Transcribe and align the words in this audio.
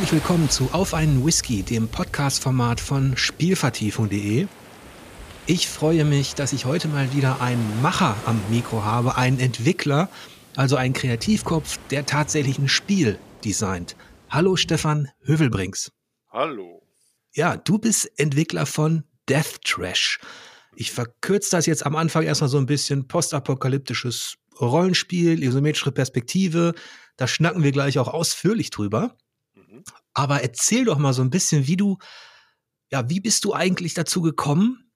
Herzlich 0.00 0.22
willkommen 0.22 0.48
zu 0.48 0.70
Auf 0.72 0.94
einen 0.94 1.26
Whisky, 1.26 1.62
dem 1.62 1.86
Podcast-Format 1.86 2.80
von 2.80 3.18
Spielvertiefung.de. 3.18 4.46
Ich 5.44 5.68
freue 5.68 6.06
mich, 6.06 6.34
dass 6.34 6.54
ich 6.54 6.64
heute 6.64 6.88
mal 6.88 7.12
wieder 7.12 7.42
einen 7.42 7.82
Macher 7.82 8.16
am 8.24 8.40
Mikro 8.48 8.82
habe, 8.82 9.16
einen 9.16 9.38
Entwickler, 9.38 10.08
also 10.56 10.76
einen 10.76 10.94
Kreativkopf, 10.94 11.78
der 11.90 12.06
tatsächlich 12.06 12.58
ein 12.58 12.70
Spiel 12.70 13.18
designt. 13.44 13.94
Hallo 14.30 14.56
Stefan 14.56 15.10
Hövelbrinks. 15.22 15.92
Hallo. 16.30 16.82
Ja, 17.34 17.58
du 17.58 17.78
bist 17.78 18.10
Entwickler 18.18 18.64
von 18.64 19.04
Death 19.28 19.60
Trash. 19.66 20.18
Ich 20.74 20.92
verkürze 20.92 21.50
das 21.50 21.66
jetzt 21.66 21.84
am 21.84 21.94
Anfang 21.94 22.22
erstmal 22.22 22.48
so 22.48 22.56
ein 22.56 22.64
bisschen 22.64 23.06
postapokalyptisches 23.06 24.36
Rollenspiel, 24.58 25.42
isometrische 25.42 25.92
Perspektive. 25.92 26.72
Da 27.18 27.28
schnacken 27.28 27.62
wir 27.62 27.72
gleich 27.72 27.98
auch 27.98 28.08
ausführlich 28.08 28.70
drüber. 28.70 29.14
Aber 30.14 30.42
erzähl 30.42 30.84
doch 30.84 30.98
mal 30.98 31.12
so 31.12 31.22
ein 31.22 31.30
bisschen, 31.30 31.66
wie 31.66 31.76
du, 31.76 31.98
ja, 32.90 33.08
wie 33.08 33.20
bist 33.20 33.44
du 33.44 33.54
eigentlich 33.54 33.94
dazu 33.94 34.22
gekommen, 34.22 34.90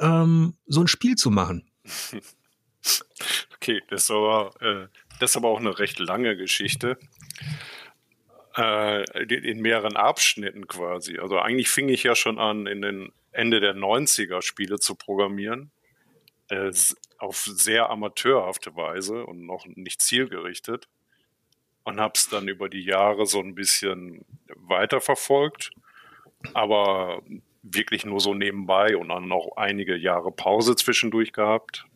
ähm, 0.00 0.54
so 0.66 0.80
ein 0.80 0.88
Spiel 0.88 1.16
zu 1.16 1.30
machen? 1.30 1.70
Okay, 3.60 3.82
das 3.88 4.04
ist 4.04 4.10
aber, 4.12 4.54
äh, 4.60 4.86
das 5.18 5.30
ist 5.30 5.36
aber 5.36 5.48
auch 5.48 5.58
eine 5.58 5.78
recht 5.78 5.98
lange 5.98 6.36
Geschichte. 6.36 6.96
Äh, 8.56 9.02
in 9.24 9.60
mehreren 9.60 9.96
Abschnitten 9.96 10.66
quasi. 10.68 11.18
Also 11.18 11.38
eigentlich 11.38 11.68
fing 11.68 11.88
ich 11.88 12.04
ja 12.04 12.14
schon 12.14 12.38
an, 12.38 12.66
in 12.66 12.82
den 12.82 13.12
Ende 13.32 13.60
der 13.60 13.74
90er 13.74 14.42
Spiele 14.42 14.78
zu 14.78 14.94
programmieren. 14.94 15.70
Äh, 16.48 16.72
auf 17.18 17.36
sehr 17.36 17.90
amateurhafte 17.90 18.74
Weise 18.76 19.26
und 19.26 19.44
noch 19.44 19.66
nicht 19.66 20.00
zielgerichtet. 20.00 20.88
Und 21.88 22.00
habe 22.00 22.12
es 22.16 22.28
dann 22.28 22.48
über 22.48 22.68
die 22.68 22.84
Jahre 22.84 23.24
so 23.24 23.40
ein 23.40 23.54
bisschen 23.54 24.26
weiterverfolgt, 24.56 25.70
aber 26.52 27.22
wirklich 27.62 28.04
nur 28.04 28.20
so 28.20 28.34
nebenbei 28.34 28.94
und 28.94 29.08
dann 29.08 29.26
noch 29.26 29.52
einige 29.56 29.96
Jahre 29.96 30.30
Pause 30.30 30.76
zwischendurch 30.76 31.32
gehabt. 31.32 31.86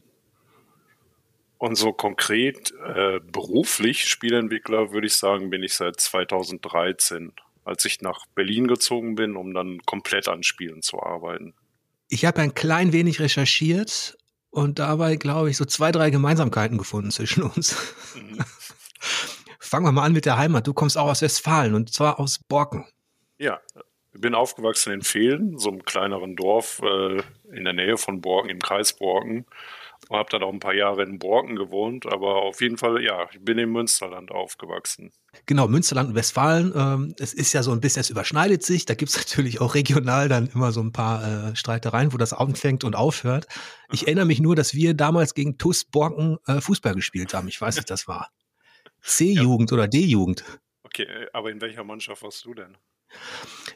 Und 1.58 1.74
so 1.74 1.92
konkret 1.92 2.72
äh, 2.86 3.20
beruflich 3.20 4.08
Spielentwickler 4.08 4.92
würde 4.92 5.08
ich 5.08 5.16
sagen, 5.16 5.50
bin 5.50 5.62
ich 5.62 5.74
seit 5.74 6.00
2013, 6.00 7.34
als 7.66 7.84
ich 7.84 8.00
nach 8.00 8.24
Berlin 8.34 8.68
gezogen 8.68 9.14
bin, 9.14 9.36
um 9.36 9.52
dann 9.52 9.82
komplett 9.84 10.26
an 10.26 10.42
Spielen 10.42 10.80
zu 10.80 11.02
arbeiten. 11.02 11.52
Ich 12.08 12.24
habe 12.24 12.40
ein 12.40 12.54
klein 12.54 12.94
wenig 12.94 13.20
recherchiert 13.20 14.16
und 14.48 14.78
dabei, 14.78 15.16
glaube 15.16 15.50
ich, 15.50 15.58
so 15.58 15.66
zwei, 15.66 15.92
drei 15.92 16.08
Gemeinsamkeiten 16.08 16.78
gefunden 16.78 17.10
zwischen 17.10 17.42
uns. 17.42 17.76
Mhm. 18.14 18.38
Fangen 19.72 19.86
wir 19.86 19.92
mal 19.92 20.04
an 20.04 20.12
mit 20.12 20.26
der 20.26 20.36
Heimat. 20.36 20.66
Du 20.66 20.74
kommst 20.74 20.98
auch 20.98 21.06
aus 21.06 21.22
Westfalen 21.22 21.74
und 21.74 21.90
zwar 21.90 22.20
aus 22.20 22.38
Borken. 22.38 22.84
Ja, 23.38 23.58
ich 24.12 24.20
bin 24.20 24.34
aufgewachsen 24.34 24.92
in 24.92 25.00
Fehlen, 25.00 25.56
so 25.56 25.70
einem 25.70 25.82
kleineren 25.82 26.36
Dorf 26.36 26.82
äh, 26.84 27.22
in 27.50 27.64
der 27.64 27.72
Nähe 27.72 27.96
von 27.96 28.20
Borken, 28.20 28.50
im 28.50 28.58
Kreis 28.58 28.92
Borken. 28.92 29.46
Und 30.10 30.18
habe 30.18 30.28
dann 30.28 30.42
auch 30.42 30.52
ein 30.52 30.60
paar 30.60 30.74
Jahre 30.74 31.04
in 31.04 31.18
Borken 31.18 31.56
gewohnt, 31.56 32.04
aber 32.04 32.42
auf 32.42 32.60
jeden 32.60 32.76
Fall, 32.76 33.02
ja, 33.02 33.26
ich 33.32 33.42
bin 33.42 33.56
im 33.56 33.72
Münsterland 33.72 34.30
aufgewachsen. 34.30 35.10
Genau, 35.46 35.66
Münsterland 35.68 36.10
und 36.10 36.16
Westfalen, 36.16 36.74
ähm, 36.76 37.14
es 37.18 37.32
ist 37.32 37.54
ja 37.54 37.62
so 37.62 37.72
ein 37.72 37.80
bisschen, 37.80 38.00
es 38.00 38.10
überschneidet 38.10 38.62
sich. 38.62 38.84
Da 38.84 38.92
gibt's 38.92 39.16
natürlich 39.26 39.62
auch 39.62 39.74
regional 39.74 40.28
dann 40.28 40.50
immer 40.54 40.72
so 40.72 40.82
ein 40.82 40.92
paar 40.92 41.52
äh, 41.52 41.56
Streitereien, 41.56 42.12
wo 42.12 42.18
das 42.18 42.34
anfängt 42.34 42.84
und 42.84 42.94
aufhört. 42.94 43.46
Ich 43.90 44.06
erinnere 44.06 44.26
mich 44.26 44.38
nur, 44.38 44.54
dass 44.54 44.74
wir 44.74 44.92
damals 44.92 45.32
gegen 45.32 45.56
TUS 45.56 45.86
Borken 45.86 46.36
äh, 46.46 46.60
Fußball 46.60 46.94
gespielt 46.94 47.32
haben. 47.32 47.48
Ich 47.48 47.58
weiß 47.58 47.76
nicht, 47.76 47.88
das 47.88 48.06
war 48.06 48.28
C-Jugend 49.02 49.70
ja. 49.70 49.76
oder 49.76 49.88
D-Jugend. 49.88 50.44
Okay, 50.84 51.04
äh, 51.04 51.26
aber 51.32 51.50
in 51.50 51.60
welcher 51.60 51.84
Mannschaft 51.84 52.22
warst 52.22 52.44
du 52.44 52.54
denn? 52.54 52.76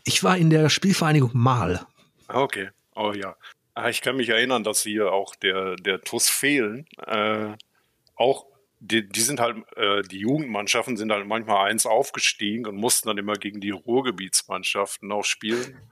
Ich 0.04 0.22
war 0.24 0.36
in 0.36 0.50
der 0.50 0.68
Spielvereinigung 0.68 1.32
Mal. 1.34 1.86
Ah, 2.28 2.40
okay. 2.40 2.70
Oh 2.94 3.12
ja. 3.12 3.36
Ah, 3.74 3.90
ich 3.90 4.00
kann 4.00 4.16
mich 4.16 4.30
erinnern, 4.30 4.64
dass 4.64 4.82
hier 4.82 5.12
auch 5.12 5.34
der, 5.36 5.76
der 5.76 6.00
TUS 6.00 6.30
fehlen. 6.30 6.86
Äh, 7.06 7.54
auch 8.14 8.46
die, 8.78 9.08
die 9.08 9.20
sind 9.20 9.40
halt, 9.40 9.56
äh, 9.76 10.02
die 10.02 10.18
Jugendmannschaften 10.18 10.96
sind 10.96 11.10
halt 11.10 11.26
manchmal 11.26 11.70
eins 11.70 11.86
aufgestiegen 11.86 12.66
und 12.66 12.76
mussten 12.76 13.08
dann 13.08 13.18
immer 13.18 13.34
gegen 13.34 13.60
die 13.60 13.70
Ruhrgebietsmannschaften 13.70 15.10
auch 15.12 15.24
spielen. 15.24 15.78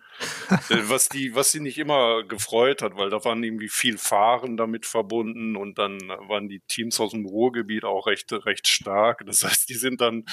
Äh, 0.71 0.89
was 0.89 1.09
die, 1.09 1.34
was 1.34 1.50
sie 1.50 1.59
nicht 1.59 1.77
immer 1.77 2.23
gefreut 2.23 2.83
hat, 2.83 2.97
weil 2.97 3.11
da 3.11 3.25
waren 3.25 3.43
irgendwie 3.43 3.69
viel 3.69 3.99
Fahren 3.99 4.56
damit 4.56 4.87
verbunden 4.87 5.56
und 5.56 5.77
dann 5.77 5.99
waren 6.28 6.49
die 6.49 6.61
Teams 6.61 7.00
aus 7.00 7.11
dem 7.11 7.27
Ruhrgebiet 7.27 7.83
auch 7.83 8.06
recht, 8.06 8.33
recht 8.33 8.69
stark. 8.69 9.25
Das 9.27 9.43
heißt, 9.43 9.69
die 9.69 9.75
sind 9.75 10.00
dann 10.00 10.25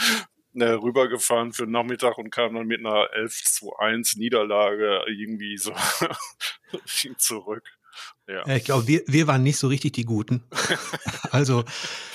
äh, 0.53 0.66
rübergefahren 0.66 1.51
für 1.51 1.66
den 1.66 1.72
Nachmittag 1.72 2.19
und 2.19 2.29
kam 2.29 2.53
dann 2.53 2.67
mit 2.67 2.85
einer 2.85 3.09
11 3.13 3.44
zu 3.44 3.75
1 3.75 4.17
Niederlage 4.17 5.03
irgendwie 5.07 5.57
so 5.57 5.73
zurück. 7.17 7.63
Ja. 8.28 8.47
Ich 8.56 8.63
glaube, 8.63 8.88
wir, 8.88 9.02
wir 9.07 9.28
waren 9.28 9.44
nicht 9.44 9.57
so 9.57 9.68
richtig 9.68 9.94
die 9.94 10.06
Guten. 10.06 10.44
also 11.31 11.63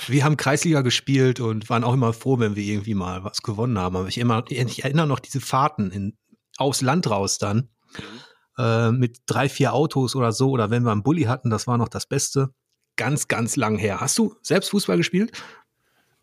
wir 0.07 0.23
haben 0.23 0.37
Kreisliga 0.37 0.81
gespielt 0.81 1.39
und 1.39 1.69
waren 1.69 1.83
auch 1.83 1.93
immer 1.93 2.13
froh, 2.13 2.39
wenn 2.39 2.55
wir 2.55 2.63
irgendwie 2.63 2.95
mal 2.95 3.23
was 3.23 3.41
gewonnen 3.41 3.77
haben. 3.77 3.95
Aber 3.95 4.07
ich, 4.07 4.17
immer, 4.17 4.43
ich 4.49 4.83
erinnere 4.83 5.07
noch 5.07 5.19
diese 5.19 5.41
Fahrten 5.41 5.91
in, 5.91 6.17
aufs 6.57 6.81
Land 6.81 7.09
raus 7.09 7.37
dann. 7.37 7.69
Mhm. 7.97 8.21
Äh, 8.57 8.91
mit 8.91 9.19
drei, 9.27 9.49
vier 9.49 9.73
Autos 9.73 10.15
oder 10.15 10.31
so. 10.31 10.49
Oder 10.49 10.71
wenn 10.71 10.83
wir 10.83 10.91
einen 10.91 11.03
Bulli 11.03 11.23
hatten, 11.23 11.49
das 11.49 11.67
war 11.67 11.77
noch 11.77 11.89
das 11.89 12.07
Beste. 12.07 12.49
Ganz, 12.95 13.27
ganz 13.27 13.55
lang 13.55 13.77
her. 13.77 14.01
Hast 14.01 14.17
du 14.17 14.35
selbst 14.41 14.71
Fußball 14.71 14.97
gespielt? 14.97 15.31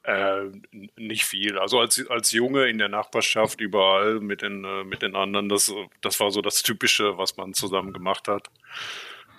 Äh, 0.05 0.51
nicht 0.97 1.25
viel. 1.25 1.59
Also 1.59 1.79
als, 1.79 2.05
als 2.11 2.31
Junge 2.33 2.67
in 2.69 2.77
der 2.77 2.91
Nachbarschaft 2.91 3.61
überall 3.61 4.21
mit 4.21 4.43
den, 4.43 4.65
äh, 4.65 4.85
mit 4.85 5.01
den 5.01 5.17
anderen, 5.17 5.49
das, 5.49 5.73
das 6.03 6.21
war 6.21 6.31
so 6.31 6.43
das 6.43 6.63
Typische, 6.63 7.17
was 7.17 7.39
man 7.39 7.55
zusammen 7.55 7.93
gemacht 7.95 8.29
hat. 8.29 8.51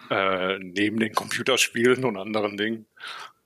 Äh, 0.10 0.60
neben 0.60 1.00
den 1.00 1.14
Computerspielen 1.14 2.06
und 2.06 2.18
anderen 2.18 2.58
Dingen. 2.58 2.86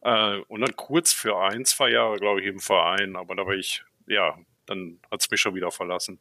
Äh, 0.01 0.37
und 0.47 0.61
dann 0.61 0.75
kurz 0.75 1.11
für 1.13 1.37
ein, 1.39 1.65
zwei 1.65 1.91
Jahre, 1.91 2.17
glaube 2.17 2.41
ich, 2.41 2.47
im 2.47 2.59
Verein. 2.59 3.15
Aber 3.15 3.35
da 3.35 3.45
war 3.45 3.53
ich, 3.53 3.83
ja, 4.07 4.37
dann 4.65 4.99
hat 5.11 5.21
es 5.21 5.31
mich 5.31 5.41
schon 5.41 5.55
wieder 5.55 5.71
verlassen. 5.71 6.19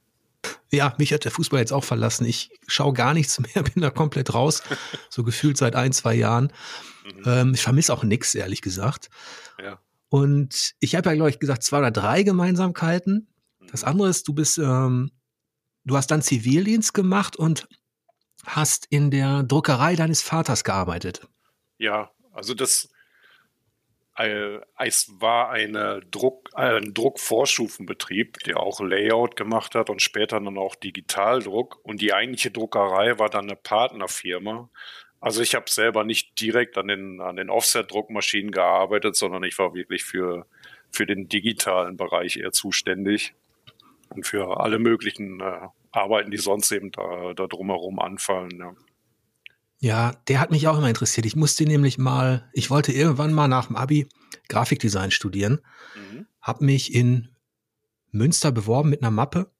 Ja, 0.71 0.94
mich 0.98 1.12
hat 1.12 1.25
der 1.25 1.32
Fußball 1.32 1.60
jetzt 1.60 1.72
auch 1.72 1.84
verlassen. 1.84 2.27
Ich 2.27 2.50
schaue 2.66 2.93
gar 2.93 3.15
nichts 3.15 3.41
mehr, 3.41 3.62
bin 3.75 3.82
da 3.82 3.91
komplett 3.91 4.34
raus. 4.34 4.62
so 5.09 5.25
gefühlt 5.25 5.56
seit 5.56 5.77
ein, 5.77 5.93
zwei 5.93 6.15
Jahren. 6.15 6.53
Mhm. 7.04 7.22
Ähm, 7.27 7.54
ich 7.54 7.62
vermisse 7.62 7.93
auch 7.93 8.04
nichts, 8.04 8.34
ehrlich 8.34 8.62
gesagt. 8.62 9.09
Ja. 9.62 9.81
Und 10.09 10.75
ich 10.81 10.94
habe 10.94 11.09
ja, 11.10 11.15
glaube 11.15 11.31
ich, 11.31 11.38
gesagt, 11.38 11.62
zwei 11.62 11.78
oder 11.78 11.91
drei 11.91 12.22
Gemeinsamkeiten. 12.22 13.28
Das 13.71 13.82
mhm. 13.82 13.88
andere 13.88 14.09
ist, 14.09 14.27
du 14.28 14.34
bist, 14.34 14.59
ähm, 14.59 15.10
du 15.84 15.97
hast 15.97 16.10
dann 16.10 16.22
Zivildienst 16.22 16.94
gemacht 16.94 17.37
und 17.37 17.69
hast 18.47 18.87
in 18.91 19.10
der 19.10 19.43
Druckerei 19.43 19.97
deines 19.97 20.22
Vaters 20.22 20.65
gearbeitet. 20.65 21.26
Ja, 21.78 22.10
also 22.32 22.54
das 22.54 22.91
äh, 24.16 24.59
es 24.78 25.12
war 25.21 25.50
eine 25.50 26.00
Druck, 26.10 26.50
äh, 26.54 26.78
ein 26.78 26.93
Druckvorstufenbetrieb, 26.94 28.38
der 28.44 28.59
auch 28.59 28.81
Layout 28.81 29.37
gemacht 29.37 29.75
hat 29.75 29.91
und 29.91 30.03
später 30.03 30.41
dann 30.41 30.59
auch 30.59 30.75
Digitaldruck. 30.75 31.78
Und 31.84 32.00
die 32.00 32.12
eigentliche 32.12 32.50
Druckerei 32.50 33.19
war 33.19 33.31
dann 33.31 33.44
eine 33.44 33.56
Partnerfirma, 33.56 34.71
also 35.21 35.43
ich 35.43 35.54
habe 35.54 35.69
selber 35.69 36.04
nicht 36.04 36.41
direkt 36.41 36.78
an 36.78 36.88
den, 36.88 37.21
an 37.21 37.37
den 37.37 37.50
Offset-Druckmaschinen 37.50 38.53
gearbeitet, 38.53 39.16
sondern 39.16 39.43
ich 39.43 39.59
war 39.59 39.75
wirklich 39.75 40.04
für, 40.04 40.47
für 40.91 41.06
den 41.06 41.28
digitalen 41.28 41.97
Bereich 41.97 42.37
eher 42.37 42.53
zuständig 42.53 43.34
und 44.10 44.27
für 44.27 44.60
alle 44.60 44.78
möglichen 44.78 45.41
äh, 45.41 45.69
Arbeiten, 45.91 46.31
die 46.31 46.38
sonst 46.38 46.71
eben 46.72 46.91
da, 46.93 47.32
da 47.34 47.47
drumherum 47.47 47.99
anfallen. 47.99 48.59
Ja. 48.59 48.72
ja, 49.81 50.12
der 50.28 50.41
hat 50.41 50.50
mich 50.50 50.69
auch 50.69 50.78
immer 50.78 50.88
interessiert. 50.88 51.26
Ich 51.26 51.37
musste 51.37 51.65
nämlich 51.65 51.99
mal, 51.99 52.49
ich 52.53 52.71
wollte 52.71 52.93
irgendwann 52.93 53.33
mal 53.33 53.48
nach 53.48 53.66
dem 53.66 53.77
Abi 53.77 54.09
Grafikdesign 54.48 55.10
studieren, 55.10 55.60
mhm. 55.95 56.27
habe 56.41 56.65
mich 56.65 56.95
in 56.95 57.28
Münster 58.10 58.53
beworben 58.53 58.91
mit 58.91 59.03
einer 59.03 59.10
Mappe 59.10 59.51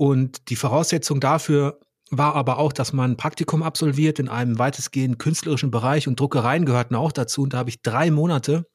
und 0.00 0.48
die 0.48 0.56
Voraussetzung 0.56 1.20
dafür 1.20 1.78
war 2.10 2.34
aber 2.34 2.58
auch, 2.58 2.72
dass 2.72 2.94
man 2.94 3.12
ein 3.12 3.16
Praktikum 3.18 3.62
absolviert 3.62 4.18
in 4.18 4.30
einem 4.30 4.58
weitestgehend 4.58 5.18
künstlerischen 5.18 5.70
Bereich 5.70 6.08
und 6.08 6.18
Druckereien 6.18 6.64
gehörten 6.64 6.94
auch 6.94 7.12
dazu. 7.12 7.42
Und 7.42 7.52
da 7.52 7.58
habe 7.58 7.68
ich 7.68 7.82
drei 7.82 8.10
Monate 8.10 8.66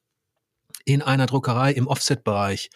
in 0.86 1.01
einer 1.01 1.25
Druckerei 1.25 1.71
im 1.71 1.88
Offset-Bereich 1.88 2.69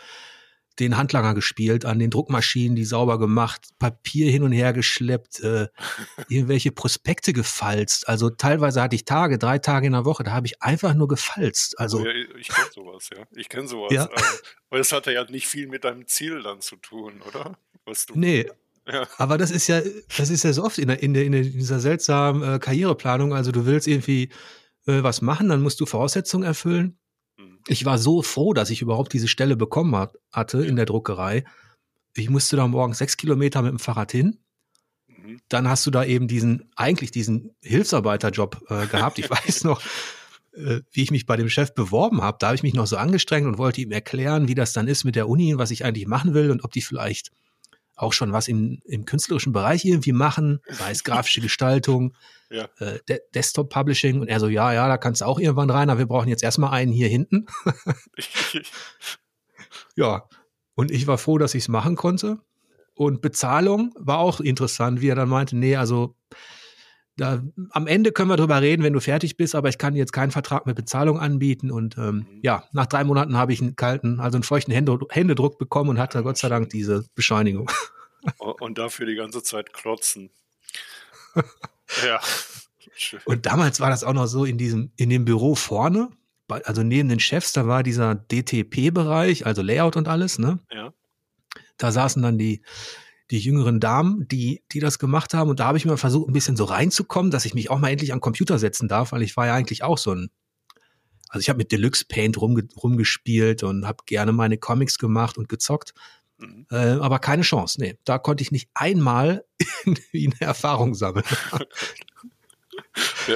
den 0.80 0.98
Handlanger 0.98 1.34
gespielt, 1.34 1.86
an 1.86 2.00
den 2.00 2.10
Druckmaschinen, 2.10 2.76
die 2.76 2.86
sauber 2.86 3.20
gemacht, 3.20 3.70
Papier 3.80 4.32
hin 4.32 4.44
und 4.44 4.52
her 4.52 4.74
geschleppt, 4.74 5.42
äh, 5.42 5.68
irgendwelche 6.30 6.72
Prospekte 6.72 7.34
gefalzt. 7.34 8.08
Also 8.08 8.30
teilweise 8.30 8.82
hatte 8.82 8.96
ich 8.96 9.06
Tage, 9.06 9.38
drei 9.38 9.60
Tage 9.60 9.88
in 9.88 9.94
der 9.94 10.06
Woche, 10.06 10.24
da 10.24 10.32
habe 10.32 10.48
ich 10.48 10.62
einfach 10.62 10.94
nur 10.94 11.08
gefalzt. 11.08 11.80
Also 11.80 12.06
ja, 12.06 12.12
ich 12.38 12.50
kenne 12.50 12.70
sowas, 12.74 13.10
ja. 13.16 13.24
Ich 13.36 13.50
kenne 13.50 13.68
sowas. 13.68 13.94
Ja. 13.94 14.06
Äh, 14.06 14.22
weil 14.70 14.82
es 14.82 14.92
hatte 14.92 15.12
ja 15.12 15.24
nicht 15.26 15.48
viel 15.48 15.68
mit 15.68 15.84
deinem 15.84 16.08
Ziel 16.08 16.42
dann 16.42 16.62
zu 16.62 16.76
tun, 16.78 17.22
oder? 17.28 17.58
Was 17.86 18.06
du 18.06 18.14
nee, 18.18 18.46
aber 19.18 19.38
das 19.38 19.52
ist 19.52 19.68
ja, 19.68 19.82
das 20.18 20.30
ist 20.30 20.44
ja 20.44 20.54
so 20.54 20.64
oft 20.64 20.78
in, 20.78 20.88
der, 20.88 21.02
in, 21.02 21.14
der, 21.14 21.24
in 21.24 21.32
dieser 21.32 21.80
seltsamen 21.80 22.56
äh, 22.56 22.60
Karriereplanung. 22.60 23.34
Also 23.34 23.52
du 23.52 23.66
willst 23.66 23.88
irgendwie 23.88 24.30
äh, 24.88 25.04
was 25.04 25.22
machen, 25.22 25.50
dann 25.50 25.62
musst 25.62 25.80
du 25.80 25.86
Voraussetzungen 25.86 26.46
erfüllen. 26.46 26.98
Ich 27.68 27.86
war 27.86 27.98
so 27.98 28.22
froh, 28.22 28.54
dass 28.54 28.70
ich 28.70 28.82
überhaupt 28.82 29.14
diese 29.14 29.28
Stelle 29.28 29.56
bekommen 29.56 29.96
hat, 29.96 30.18
hatte 30.32 30.66
in 30.66 30.76
der 30.76 30.86
Druckerei. 30.86 31.44
ich 32.16 32.30
musste 32.30 32.56
da 32.56 32.68
morgens 32.68 32.98
sechs 32.98 33.18
Kilometer 33.18 33.62
mit 33.62 33.72
dem 33.72 33.80
Fahrrad 33.80 34.12
hin. 34.12 34.40
Mhm. 35.08 35.40
Dann 35.50 35.70
hast 35.70 35.86
du 35.86 35.92
da 35.92 36.04
eben 36.04 36.28
diesen, 36.28 36.70
eigentlich 36.76 37.12
diesen 37.12 37.52
Hilfsarbeiterjob 37.62 38.66
äh, 38.70 38.88
gehabt. 38.88 39.20
Ich 39.20 39.30
weiß 39.30 39.64
noch, 39.64 39.82
äh, 40.54 40.82
wie 40.92 41.04
ich 41.04 41.12
mich 41.12 41.26
bei 41.26 41.38
dem 41.38 41.50
Chef 41.50 41.74
beworben 41.74 42.22
habe. 42.22 42.38
Da 42.40 42.48
habe 42.48 42.56
ich 42.56 42.64
mich 42.64 42.74
noch 42.74 42.88
so 42.88 42.98
angestrengt 42.98 43.48
und 43.48 43.58
wollte 43.58 43.82
ihm 43.82 43.92
erklären, 43.92 44.48
wie 44.48 44.56
das 44.56 44.74
dann 44.74 44.88
ist 44.88 45.04
mit 45.04 45.16
der 45.16 45.30
Uni 45.30 45.54
und 45.54 45.60
was 45.60 45.72
ich 45.72 45.86
eigentlich 45.86 46.08
machen 46.08 46.34
will 46.34 46.52
und 46.52 46.64
ob 46.64 46.72
die 46.72 46.82
vielleicht 46.82 47.32
auch 47.96 48.14
schon 48.14 48.32
was 48.32 48.48
im, 48.48 48.82
im 48.86 49.06
künstlerischen 49.06 49.52
Bereich 49.52 49.86
irgendwie 49.86 50.14
machen, 50.14 50.60
sei 50.70 50.92
es 50.92 51.04
grafische 51.04 51.42
Gestaltung, 51.42 52.14
ja. 52.50 52.68
äh, 52.80 53.00
De 53.08 53.20
Desktop 53.34 53.70
Publishing. 53.70 54.22
Und 54.22 54.28
er 54.28 54.40
so, 54.40 54.48
ja, 54.48 54.74
ja, 54.74 54.88
da 54.88 54.98
kannst 54.98 55.22
du 55.22 55.26
auch 55.26 55.40
irgendwann 55.40 55.70
rein, 55.70 55.90
aber 55.90 56.00
wir 56.00 56.08
brauchen 56.08 56.30
jetzt 56.30 56.44
erstmal 56.44 56.72
einen 56.72 56.92
hier 56.92 57.08
hinten. 57.08 57.48
ja, 59.96 60.28
und 60.76 60.92
ich 60.92 61.08
war 61.08 61.18
froh, 61.18 61.38
dass 61.38 61.56
ich 61.56 61.64
es 61.64 61.68
machen 61.68 61.96
konnte. 61.96 62.40
Und 62.94 63.22
Bezahlung 63.22 63.94
war 63.98 64.20
auch 64.20 64.40
interessant, 64.40 65.02
wie 65.02 65.10
er 65.10 65.16
dann 65.16 65.30
meinte, 65.30 65.56
nee, 65.56 65.76
also 65.76 66.16
da, 67.20 67.44
am 67.72 67.88
Ende 67.88 68.12
können 68.12 68.30
wir 68.30 68.38
drüber 68.38 68.62
reden, 68.62 68.84
wenn 68.84 68.94
du 68.94 69.02
fertig 69.02 69.36
bist, 69.36 69.56
aber 69.56 69.70
ich 69.70 69.78
kann 69.78 69.96
jetzt 69.96 70.14
keinen 70.14 70.32
Vertrag 70.32 70.66
mit 70.66 70.76
Bezahlung 70.76 71.20
anbieten. 71.20 71.72
Und 71.72 71.98
ähm, 71.98 72.16
mhm. 72.16 72.40
ja, 72.44 72.64
nach 72.72 72.86
drei 72.86 73.04
Monaten 73.04 73.38
habe 73.38 73.54
ich 73.54 73.62
einen 73.62 73.76
kalten, 73.76 74.20
also 74.20 74.38
einen 74.38 74.44
feuchten 74.44 74.74
Hände, 74.74 75.00
Händedruck 75.10 75.58
bekommen 75.60 75.92
und 75.92 76.00
hatte 76.00 76.24
Gott 76.24 76.38
sei 76.38 76.50
Dank 76.50 76.70
diese 76.70 77.06
Bescheinigung. 77.16 77.70
Und 78.60 78.78
dafür 78.78 79.06
die 79.06 79.16
ganze 79.16 79.44
Zeit 79.44 79.72
klotzen. 79.74 80.30
ja. 82.06 82.20
Und 83.26 83.46
damals 83.46 83.80
war 83.80 83.90
das 83.90 84.04
auch 84.04 84.14
noch 84.14 84.28
so 84.28 84.46
in 84.46 84.58
diesem, 84.58 84.92
in 84.98 85.10
dem 85.10 85.24
Büro 85.26 85.56
vorne, 85.56 86.10
also 86.50 86.84
neben 86.84 87.10
den 87.10 87.20
Chefs, 87.20 87.54
da 87.54 87.68
war 87.68 87.84
dieser 87.84 88.16
DTP-Bereich, 88.16 89.46
also 89.46 89.62
Layout 89.62 89.98
und 89.98 90.08
alles, 90.08 90.40
ne? 90.40 90.60
Ja. 90.72 90.94
Da 91.78 91.92
saßen 91.92 92.22
dann 92.22 92.38
die, 92.38 92.62
die 93.32 93.40
jüngeren 93.40 93.80
Damen, 93.80 94.28
die, 94.28 94.64
die 94.72 94.80
das 94.80 95.00
gemacht 95.00 95.34
haben. 95.34 95.50
Und 95.50 95.60
da 95.60 95.66
habe 95.66 95.78
ich 95.78 95.86
mal 95.86 95.98
versucht, 95.98 96.30
ein 96.30 96.34
bisschen 96.34 96.58
so 96.58 96.66
reinzukommen, 96.66 97.32
dass 97.32 97.46
ich 97.46 97.54
mich 97.54 97.70
auch 97.70 97.80
mal 97.80 97.90
endlich 97.90 98.12
an 98.12 98.22
Computer 98.22 98.58
setzen 98.58 98.88
darf, 98.88 99.12
weil 99.12 99.22
ich 99.22 99.38
war 99.38 99.48
ja 99.48 99.54
eigentlich 99.54 99.84
auch 99.84 99.98
so 99.98 100.14
ein, 100.14 100.30
also 101.30 101.42
ich 101.42 101.50
habe 101.50 101.58
mit 101.58 101.72
Deluxe 101.72 102.06
Paint 102.08 102.42
rumge 102.42 102.68
rumgespielt 102.76 103.62
und 103.62 103.86
habe 103.86 104.04
gerne 104.08 104.32
meine 104.32 104.58
Comics 104.58 104.98
gemacht 104.98 105.38
und 105.38 105.48
gezockt. 105.48 105.94
Mhm. 106.40 106.66
Äh, 106.72 106.76
aber 106.76 107.20
keine 107.20 107.44
Chance, 107.44 107.80
nee. 107.80 107.98
Da 108.06 108.18
konnte 108.18 108.42
ich 108.42 108.52
nicht 108.52 108.70
einmal 108.74 109.46
irgendwie 109.86 110.28
eine 110.28 110.42
Erfahrung 110.42 110.96
sammeln. 110.96 111.26
ja, 113.28 113.36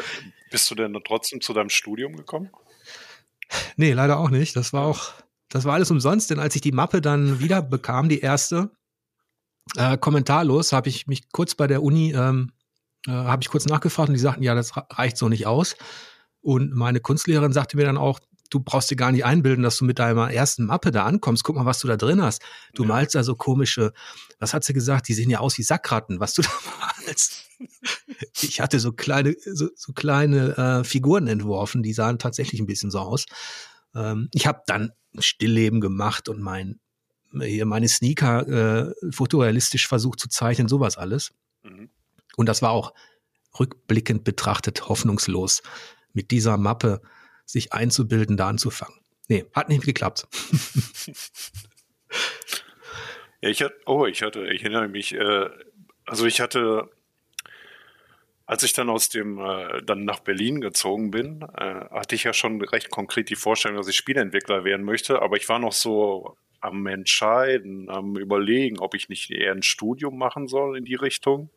bist 0.49 0.71
du 0.71 0.75
denn 0.75 0.97
trotzdem 1.05 1.41
zu 1.41 1.53
deinem 1.53 1.69
Studium 1.69 2.15
gekommen? 2.15 2.49
Nee, 3.75 3.93
leider 3.93 4.17
auch 4.19 4.29
nicht. 4.29 4.55
Das 4.55 4.73
war 4.73 4.85
auch, 4.85 5.11
das 5.49 5.65
war 5.65 5.73
alles 5.73 5.91
umsonst, 5.91 6.29
denn 6.31 6.39
als 6.39 6.55
ich 6.55 6.61
die 6.61 6.71
Mappe 6.71 7.01
dann 7.01 7.39
wieder 7.39 7.61
bekam, 7.61 8.09
die 8.09 8.19
erste, 8.19 8.71
äh, 9.75 9.97
kommentarlos 9.97 10.71
habe 10.71 10.89
ich 10.89 11.07
mich 11.07 11.31
kurz 11.31 11.55
bei 11.55 11.67
der 11.67 11.83
Uni, 11.83 12.13
ähm, 12.13 12.51
äh, 13.07 13.11
habe 13.11 13.43
ich 13.43 13.49
kurz 13.49 13.65
nachgefragt 13.65 14.09
und 14.09 14.15
die 14.15 14.21
sagten, 14.21 14.43
ja, 14.43 14.55
das 14.55 14.71
reicht 14.75 15.17
so 15.17 15.29
nicht 15.29 15.45
aus. 15.45 15.75
Und 16.41 16.73
meine 16.73 16.99
Kunstlehrerin 16.99 17.53
sagte 17.53 17.77
mir 17.77 17.85
dann 17.85 17.97
auch, 17.97 18.19
du 18.53 18.59
brauchst 18.59 18.91
dir 18.91 18.95
gar 18.95 19.11
nicht 19.11 19.25
einbilden, 19.25 19.63
dass 19.63 19.77
du 19.77 19.85
mit 19.85 19.99
deiner 19.99 20.31
ersten 20.31 20.65
Mappe 20.65 20.91
da 20.91 21.05
ankommst. 21.05 21.43
Guck 21.43 21.55
mal, 21.55 21.65
was 21.65 21.79
du 21.79 21.87
da 21.87 21.97
drin 21.97 22.21
hast. 22.21 22.41
Du 22.73 22.83
ja. 22.83 22.89
malst 22.89 23.15
da 23.15 23.23
so 23.23 23.35
komische, 23.35 23.93
was 24.39 24.53
hat 24.53 24.63
sie 24.63 24.73
gesagt? 24.73 25.07
Die 25.07 25.13
sehen 25.13 25.29
ja 25.29 25.39
aus 25.39 25.57
wie 25.57 25.63
Sackratten, 25.63 26.19
was 26.19 26.33
du 26.33 26.43
da 26.43 26.49
malst. 27.05 27.49
ich 28.41 28.61
hatte 28.61 28.79
so 28.79 28.91
kleine, 28.91 29.35
so, 29.43 29.69
so 29.75 29.93
kleine 29.93 30.57
äh, 30.57 30.83
Figuren 30.83 31.27
entworfen, 31.27 31.81
die 31.81 31.93
sahen 31.93 32.19
tatsächlich 32.19 32.61
ein 32.61 32.67
bisschen 32.67 32.91
so 32.91 32.99
aus. 32.99 33.25
Ähm, 33.95 34.29
ich 34.33 34.45
habe 34.45 34.61
dann 34.67 34.91
ein 35.15 35.21
Stillleben 35.21 35.81
gemacht 35.81 36.29
und 36.29 36.41
mein 36.41 36.79
hier 37.41 37.65
meine 37.65 37.87
Sneaker 37.87 38.47
äh, 38.47 38.93
fotorealistisch 39.11 39.87
versucht 39.87 40.19
zu 40.19 40.29
zeichnen, 40.29 40.67
sowas 40.67 40.97
alles. 40.97 41.31
Mhm. 41.63 41.89
Und 42.35 42.47
das 42.47 42.61
war 42.61 42.69
auch 42.69 42.93
rückblickend 43.59 44.23
betrachtet 44.23 44.87
hoffnungslos, 44.87 45.63
mit 46.13 46.29
dieser 46.29 46.57
Mappe 46.57 47.01
sich 47.45 47.73
einzubilden, 47.73 48.37
da 48.37 48.47
anzufangen. 48.47 48.99
Nee, 49.27 49.45
hat 49.53 49.69
nicht 49.69 49.85
geklappt. 49.85 50.27
ja, 53.41 53.49
ich 53.49 53.61
hatte, 53.61 53.75
oh, 53.85 54.05
ich 54.05 54.21
hatte, 54.21 54.47
ich 54.47 54.63
erinnere 54.63 54.87
mich, 54.87 55.13
äh, 55.13 55.49
also 56.05 56.25
ich 56.25 56.41
hatte, 56.41 56.89
als 58.45 58.63
ich 58.63 58.73
dann 58.73 58.89
aus 58.89 59.09
dem, 59.09 59.39
äh, 59.39 59.81
dann 59.83 60.03
nach 60.03 60.19
Berlin 60.19 60.59
gezogen 60.61 61.11
bin, 61.11 61.41
äh, 61.41 61.85
hatte 61.89 62.15
ich 62.15 62.25
ja 62.25 62.33
schon 62.33 62.61
recht 62.61 62.89
konkret 62.89 63.29
die 63.29 63.35
Vorstellung, 63.35 63.77
dass 63.77 63.87
ich 63.87 63.95
Spieleentwickler 63.95 64.65
werden 64.65 64.85
möchte, 64.85 65.21
aber 65.21 65.37
ich 65.37 65.47
war 65.47 65.59
noch 65.59 65.73
so 65.73 66.35
am 66.59 66.85
Entscheiden, 66.87 67.89
am 67.89 68.15
Überlegen, 68.17 68.79
ob 68.79 68.93
ich 68.93 69.09
nicht 69.09 69.31
eher 69.31 69.51
ein 69.51 69.63
Studium 69.63 70.17
machen 70.17 70.47
soll 70.47 70.77
in 70.77 70.85
die 70.85 70.95
Richtung 70.95 71.49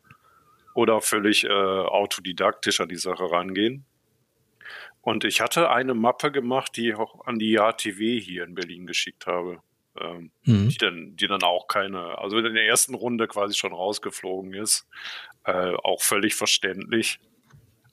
oder 0.73 1.01
völlig 1.01 1.45
äh, 1.45 1.49
autodidaktisch 1.49 2.81
an 2.81 2.89
die 2.89 2.97
Sache 2.97 3.31
rangehen. 3.31 3.85
Und 5.01 5.23
ich 5.23 5.41
hatte 5.41 5.69
eine 5.69 5.93
Mappe 5.93 6.31
gemacht, 6.31 6.75
die 6.75 6.89
ich 6.89 6.95
auch 6.95 7.25
an 7.25 7.39
die 7.39 7.51
JTW 7.51 8.19
hier 8.19 8.43
in 8.43 8.55
Berlin 8.55 8.87
geschickt 8.87 9.25
habe. 9.25 9.61
Ähm, 9.99 10.31
mhm. 10.43 10.69
die, 10.69 10.77
dann, 10.77 11.15
die 11.15 11.27
dann 11.27 11.41
auch 11.41 11.67
keine, 11.67 12.19
also 12.19 12.37
in 12.37 12.53
der 12.53 12.67
ersten 12.67 12.93
Runde 12.93 13.27
quasi 13.27 13.55
schon 13.55 13.73
rausgeflogen 13.73 14.53
ist. 14.53 14.85
Äh, 15.43 15.73
auch 15.83 16.01
völlig 16.01 16.35
verständlich. 16.35 17.19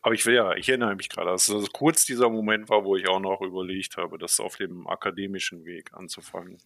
Aber 0.02 0.14
ich 0.14 0.26
will 0.26 0.34
ja, 0.34 0.54
ich 0.54 0.68
erinnere 0.68 0.96
mich 0.96 1.08
gerade, 1.08 1.30
dass 1.30 1.46
das 1.46 1.72
kurz 1.72 2.04
dieser 2.04 2.28
Moment 2.28 2.68
war, 2.68 2.84
wo 2.84 2.94
ich 2.96 3.08
auch 3.08 3.20
noch 3.20 3.40
überlegt 3.40 3.96
habe, 3.96 4.18
das 4.18 4.38
auf 4.38 4.56
dem 4.56 4.86
akademischen 4.86 5.64
Weg 5.64 5.94
anzufangen. 5.94 6.58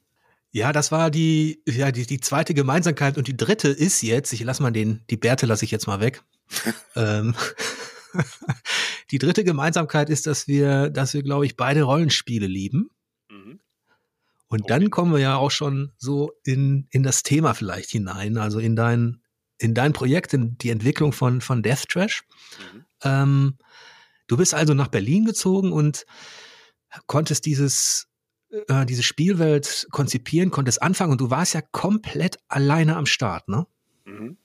Ja, 0.50 0.72
das 0.72 0.90
war 0.90 1.10
die, 1.10 1.62
ja, 1.66 1.92
die, 1.92 2.06
die 2.06 2.20
zweite 2.20 2.54
Gemeinsamkeit 2.54 3.16
und 3.16 3.28
die 3.28 3.36
dritte 3.36 3.68
ist 3.68 4.02
jetzt, 4.02 4.32
ich 4.32 4.42
lasse 4.42 4.62
mal 4.62 4.72
den, 4.72 5.04
die 5.10 5.16
Bärte 5.16 5.46
lasse 5.46 5.64
ich 5.64 5.70
jetzt 5.70 5.86
mal 5.86 6.00
weg. 6.00 6.22
ähm, 6.96 7.34
die 9.10 9.18
dritte 9.18 9.44
Gemeinsamkeit 9.44 10.10
ist, 10.10 10.26
dass 10.26 10.48
wir, 10.48 10.90
dass 10.90 11.14
wir, 11.14 11.22
glaube 11.22 11.46
ich, 11.46 11.56
beide 11.56 11.82
Rollenspiele 11.82 12.46
lieben. 12.46 12.90
Mhm. 13.30 13.60
Und 14.48 14.62
okay. 14.62 14.68
dann 14.68 14.90
kommen 14.90 15.12
wir 15.12 15.20
ja 15.20 15.36
auch 15.36 15.50
schon 15.50 15.92
so 15.96 16.32
in, 16.44 16.86
in 16.90 17.02
das 17.02 17.22
Thema 17.22 17.54
vielleicht 17.54 17.90
hinein, 17.90 18.38
also 18.38 18.58
in 18.58 18.76
dein, 18.76 19.22
in 19.58 19.74
dein 19.74 19.92
Projekt, 19.92 20.34
in 20.34 20.56
die 20.58 20.70
Entwicklung 20.70 21.12
von, 21.12 21.40
von 21.40 21.62
Death 21.62 21.88
Trash. 21.88 22.24
Mhm. 22.72 22.84
Ähm, 23.02 23.58
du 24.26 24.36
bist 24.36 24.54
also 24.54 24.74
nach 24.74 24.88
Berlin 24.88 25.24
gezogen 25.24 25.72
und 25.72 26.06
konntest 27.06 27.44
dieses 27.46 28.08
äh, 28.50 28.86
diese 28.86 29.02
Spielwelt 29.02 29.86
konzipieren, 29.90 30.50
konntest 30.50 30.80
anfangen 30.82 31.12
und 31.12 31.20
du 31.20 31.30
warst 31.30 31.54
ja 31.54 31.60
komplett 31.60 32.38
alleine 32.48 32.96
am 32.96 33.04
Start, 33.04 33.48
ne? 33.48 33.66
Mhm. 34.06 34.38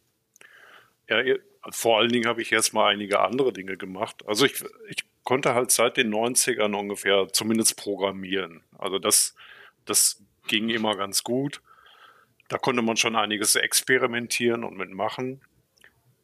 Ja, 1.10 1.22
vor 1.70 2.00
allen 2.00 2.12
Dingen 2.12 2.28
habe 2.28 2.42
ich 2.42 2.52
erstmal 2.52 2.94
einige 2.94 3.20
andere 3.22 3.54
Dinge 3.54 3.78
gemacht. 3.78 4.24
Also 4.28 4.46
ich, 4.46 4.64
ich 4.90 5.04
konnte 5.24 5.54
halt 5.54 5.72
seit 5.72 5.98
den 5.98 6.14
90ern 6.14 6.76
ungefähr 6.76 7.28
zumindest 7.32 7.78
programmieren. 7.78 8.64
Also 8.78 9.00
das, 9.00 9.36
das 9.86 10.22
ging 10.48 10.70
immer 10.70 10.96
ganz 10.96 11.24
gut. 11.24 11.62
Da 12.50 12.58
konnte 12.58 12.82
man 12.82 12.98
schon 12.98 13.16
einiges 13.16 13.56
experimentieren 13.56 14.64
und 14.64 14.78
mitmachen. 14.78 15.42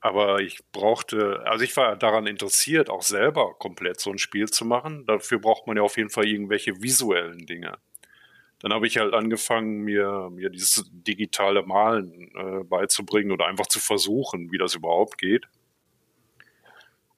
Aber 0.01 0.39
ich 0.41 0.59
brauchte, 0.71 1.41
also 1.45 1.63
ich 1.63 1.75
war 1.75 1.97
daran 1.97 2.27
interessiert, 2.27 2.89
auch 2.89 3.01
selber 3.01 3.55
komplett 3.55 3.99
so 3.99 4.11
ein 4.11 4.17
Spiel 4.17 4.49
zu 4.49 4.65
machen. 4.65 5.05
Dafür 5.05 5.39
braucht 5.39 5.67
man 5.67 5.77
ja 5.77 5.83
auf 5.83 5.97
jeden 5.97 6.09
Fall 6.09 6.25
irgendwelche 6.25 6.81
visuellen 6.81 7.45
Dinge. 7.45 7.77
Dann 8.59 8.73
habe 8.73 8.87
ich 8.87 8.97
halt 8.97 9.13
angefangen, 9.13 9.79
mir, 9.81 10.29
mir 10.31 10.49
dieses 10.49 10.89
digitale 10.91 11.63
Malen 11.63 12.31
äh, 12.35 12.63
beizubringen 12.63 13.31
oder 13.31 13.47
einfach 13.47 13.67
zu 13.67 13.79
versuchen, 13.79 14.51
wie 14.51 14.57
das 14.57 14.75
überhaupt 14.75 15.17
geht. 15.17 15.47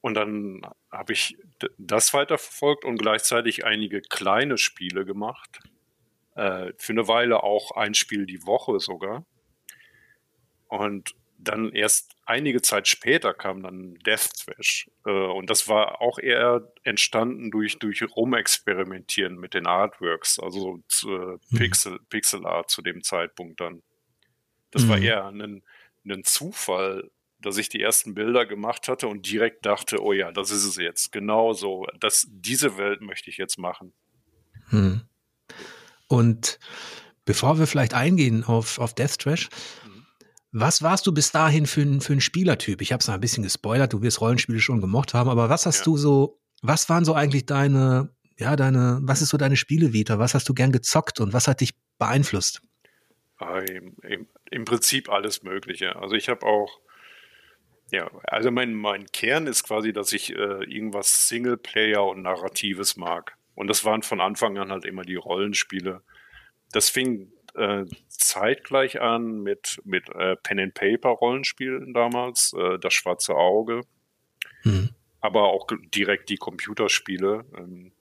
Und 0.01 0.15
dann 0.15 0.61
habe 0.91 1.13
ich 1.13 1.37
das 1.77 2.13
weiterverfolgt 2.13 2.85
und 2.85 2.97
gleichzeitig 2.97 3.65
einige 3.65 4.01
kleine 4.01 4.57
Spiele 4.57 5.05
gemacht. 5.05 5.59
Äh, 6.35 6.73
für 6.77 6.93
eine 6.93 7.07
Weile 7.07 7.43
auch 7.43 7.71
ein 7.71 7.93
Spiel 7.93 8.25
die 8.25 8.45
Woche 8.45 8.79
sogar. 8.79 9.25
Und 10.67 11.15
dann 11.37 11.71
erst 11.71 12.15
einige 12.31 12.61
Zeit 12.61 12.87
später 12.87 13.33
kam 13.33 13.61
dann 13.61 13.95
Death 14.05 14.29
Trash. 14.45 14.89
Äh, 15.05 15.11
und 15.11 15.49
das 15.49 15.67
war 15.67 16.01
auch 16.01 16.17
eher 16.17 16.71
entstanden 16.83 17.51
durch, 17.51 17.77
durch 17.77 18.01
Rumexperimentieren 18.15 19.37
mit 19.37 19.53
den 19.53 19.67
Artworks, 19.67 20.39
also 20.39 20.81
äh, 21.03 21.07
mhm. 21.07 21.39
Pixel, 21.57 21.99
Pixel 22.09 22.45
Art 22.45 22.69
zu 22.69 22.81
dem 22.81 23.03
Zeitpunkt 23.03 23.59
dann. 23.59 23.83
Das 24.71 24.85
mhm. 24.85 24.89
war 24.89 24.97
eher 24.97 25.25
ein, 25.25 25.61
ein 26.05 26.23
Zufall, 26.23 27.11
dass 27.39 27.57
ich 27.57 27.67
die 27.67 27.81
ersten 27.81 28.13
Bilder 28.13 28.45
gemacht 28.45 28.87
hatte 28.87 29.07
und 29.07 29.29
direkt 29.29 29.65
dachte, 29.65 30.01
oh 30.01 30.13
ja, 30.13 30.31
das 30.31 30.51
ist 30.51 30.63
es 30.63 30.77
jetzt. 30.77 31.11
Genau 31.11 31.53
so. 31.53 31.85
Das, 31.99 32.27
diese 32.29 32.77
Welt 32.77 33.01
möchte 33.01 33.29
ich 33.29 33.37
jetzt 33.37 33.57
machen. 33.57 33.93
Mhm. 34.69 35.01
Und 36.07 36.59
bevor 37.25 37.59
wir 37.59 37.67
vielleicht 37.67 37.93
eingehen 37.93 38.43
auf, 38.43 38.79
auf 38.79 38.93
Death 38.93 39.19
Trash, 39.19 39.49
was 40.51 40.81
warst 40.81 41.07
du 41.07 41.13
bis 41.13 41.31
dahin 41.31 41.65
für 41.65 41.81
ein, 41.81 42.01
für 42.01 42.13
ein 42.13 42.21
Spielertyp? 42.21 42.81
Ich 42.81 42.91
habe 42.91 43.01
es 43.01 43.09
ein 43.09 43.19
bisschen 43.19 43.43
gespoilert, 43.43 43.93
du 43.93 44.01
wirst 44.01 44.21
Rollenspiele 44.21 44.59
schon 44.59 44.81
gemocht 44.81 45.13
haben, 45.13 45.29
aber 45.29 45.49
was 45.49 45.65
hast 45.65 45.79
ja. 45.79 45.85
du 45.85 45.97
so, 45.97 46.39
was 46.61 46.89
waren 46.89 47.05
so 47.05 47.13
eigentlich 47.13 47.45
deine, 47.45 48.13
ja, 48.37 48.55
deine, 48.55 48.99
was 49.03 49.21
ist 49.21 49.29
so 49.29 49.37
deine 49.37 49.55
Spielevita? 49.55 50.19
Was 50.19 50.33
hast 50.33 50.47
du 50.49 50.53
gern 50.53 50.71
gezockt 50.71 51.19
und 51.19 51.33
was 51.33 51.47
hat 51.47 51.61
dich 51.61 51.73
beeinflusst? 51.97 52.61
im, 53.67 53.95
im, 54.03 54.27
im 54.51 54.65
Prinzip 54.65 55.09
alles 55.09 55.43
Mögliche. 55.43 55.95
Also 55.95 56.15
ich 56.15 56.29
habe 56.29 56.45
auch, 56.45 56.79
ja, 57.91 58.09
also 58.23 58.51
mein, 58.51 58.73
mein 58.73 59.07
Kern 59.07 59.47
ist 59.47 59.63
quasi, 59.63 59.93
dass 59.93 60.13
ich 60.13 60.35
äh, 60.35 60.63
irgendwas 60.63 61.27
Singleplayer 61.27 62.05
und 62.05 62.21
Narratives 62.21 62.97
mag. 62.97 63.35
Und 63.55 63.67
das 63.67 63.83
waren 63.83 64.03
von 64.03 64.21
Anfang 64.21 64.57
an 64.57 64.71
halt 64.71 64.85
immer 64.85 65.03
die 65.03 65.15
Rollenspiele. 65.15 66.01
Das 66.71 66.89
fing 66.89 67.31
äh, 67.55 67.85
zeitgleich 68.07 69.01
an 69.01 69.41
mit, 69.41 69.81
mit 69.83 70.09
äh, 70.09 70.35
Pen-and-Paper-Rollenspielen 70.37 71.93
damals, 71.93 72.53
äh, 72.57 72.79
das 72.79 72.93
Schwarze 72.93 73.35
Auge, 73.35 73.81
mhm. 74.63 74.89
aber 75.19 75.49
auch 75.49 75.67
direkt 75.93 76.29
die 76.29 76.37
Computerspiele. 76.37 77.45
Ähm, 77.57 77.91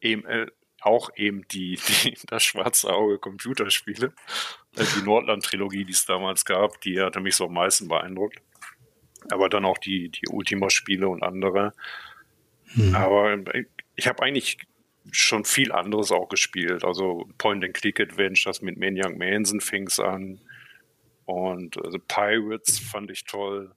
eben, 0.00 0.24
äh, 0.26 0.46
auch 0.80 1.10
eben 1.16 1.46
die, 1.48 1.78
die 2.04 2.16
das 2.26 2.44
Schwarze 2.44 2.92
Auge 2.92 3.18
Computerspiele, 3.18 4.12
äh, 4.76 4.84
die 4.96 5.02
Nordland-Trilogie, 5.02 5.84
die 5.84 5.92
es 5.92 6.06
damals 6.06 6.44
gab, 6.44 6.80
die 6.80 7.00
hatte 7.00 7.20
mich 7.20 7.36
so 7.36 7.46
am 7.46 7.54
meisten 7.54 7.88
beeindruckt. 7.88 8.40
Aber 9.30 9.48
dann 9.48 9.64
auch 9.64 9.78
die, 9.78 10.10
die 10.10 10.28
Ultima-Spiele 10.28 11.08
und 11.08 11.22
andere. 11.22 11.72
Hm. 12.74 12.94
Aber 12.94 13.36
ich 13.96 14.06
habe 14.06 14.22
eigentlich 14.22 14.58
schon 15.12 15.44
viel 15.44 15.72
anderes 15.72 16.12
auch 16.12 16.28
gespielt. 16.28 16.84
Also 16.84 17.28
Point-and-Click-Adventures 17.38 18.62
mit 18.62 18.78
Maniac 18.78 19.16
Manson 19.16 19.60
fing 19.60 19.86
es 19.86 20.00
an. 20.00 20.40
Und 21.24 21.82
also 21.84 21.98
Pirates 21.98 22.78
fand 22.78 23.10
ich 23.10 23.24
toll. 23.24 23.72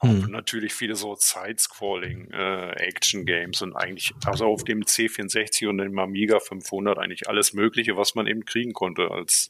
Hm. 0.00 0.24
Auch 0.24 0.28
natürlich 0.28 0.74
viele 0.74 0.94
so 0.94 1.16
Side-Scrolling 1.16 2.30
äh, 2.30 2.70
Action-Games 2.70 3.62
und 3.62 3.74
eigentlich, 3.74 4.12
also 4.24 4.46
auf 4.46 4.62
dem 4.62 4.82
C64 4.82 5.68
und 5.68 5.78
dem 5.78 5.98
Amiga 5.98 6.38
500 6.38 6.98
eigentlich 6.98 7.28
alles 7.28 7.52
Mögliche, 7.52 7.96
was 7.96 8.14
man 8.14 8.28
eben 8.28 8.44
kriegen 8.44 8.72
konnte 8.72 9.10
als, 9.10 9.48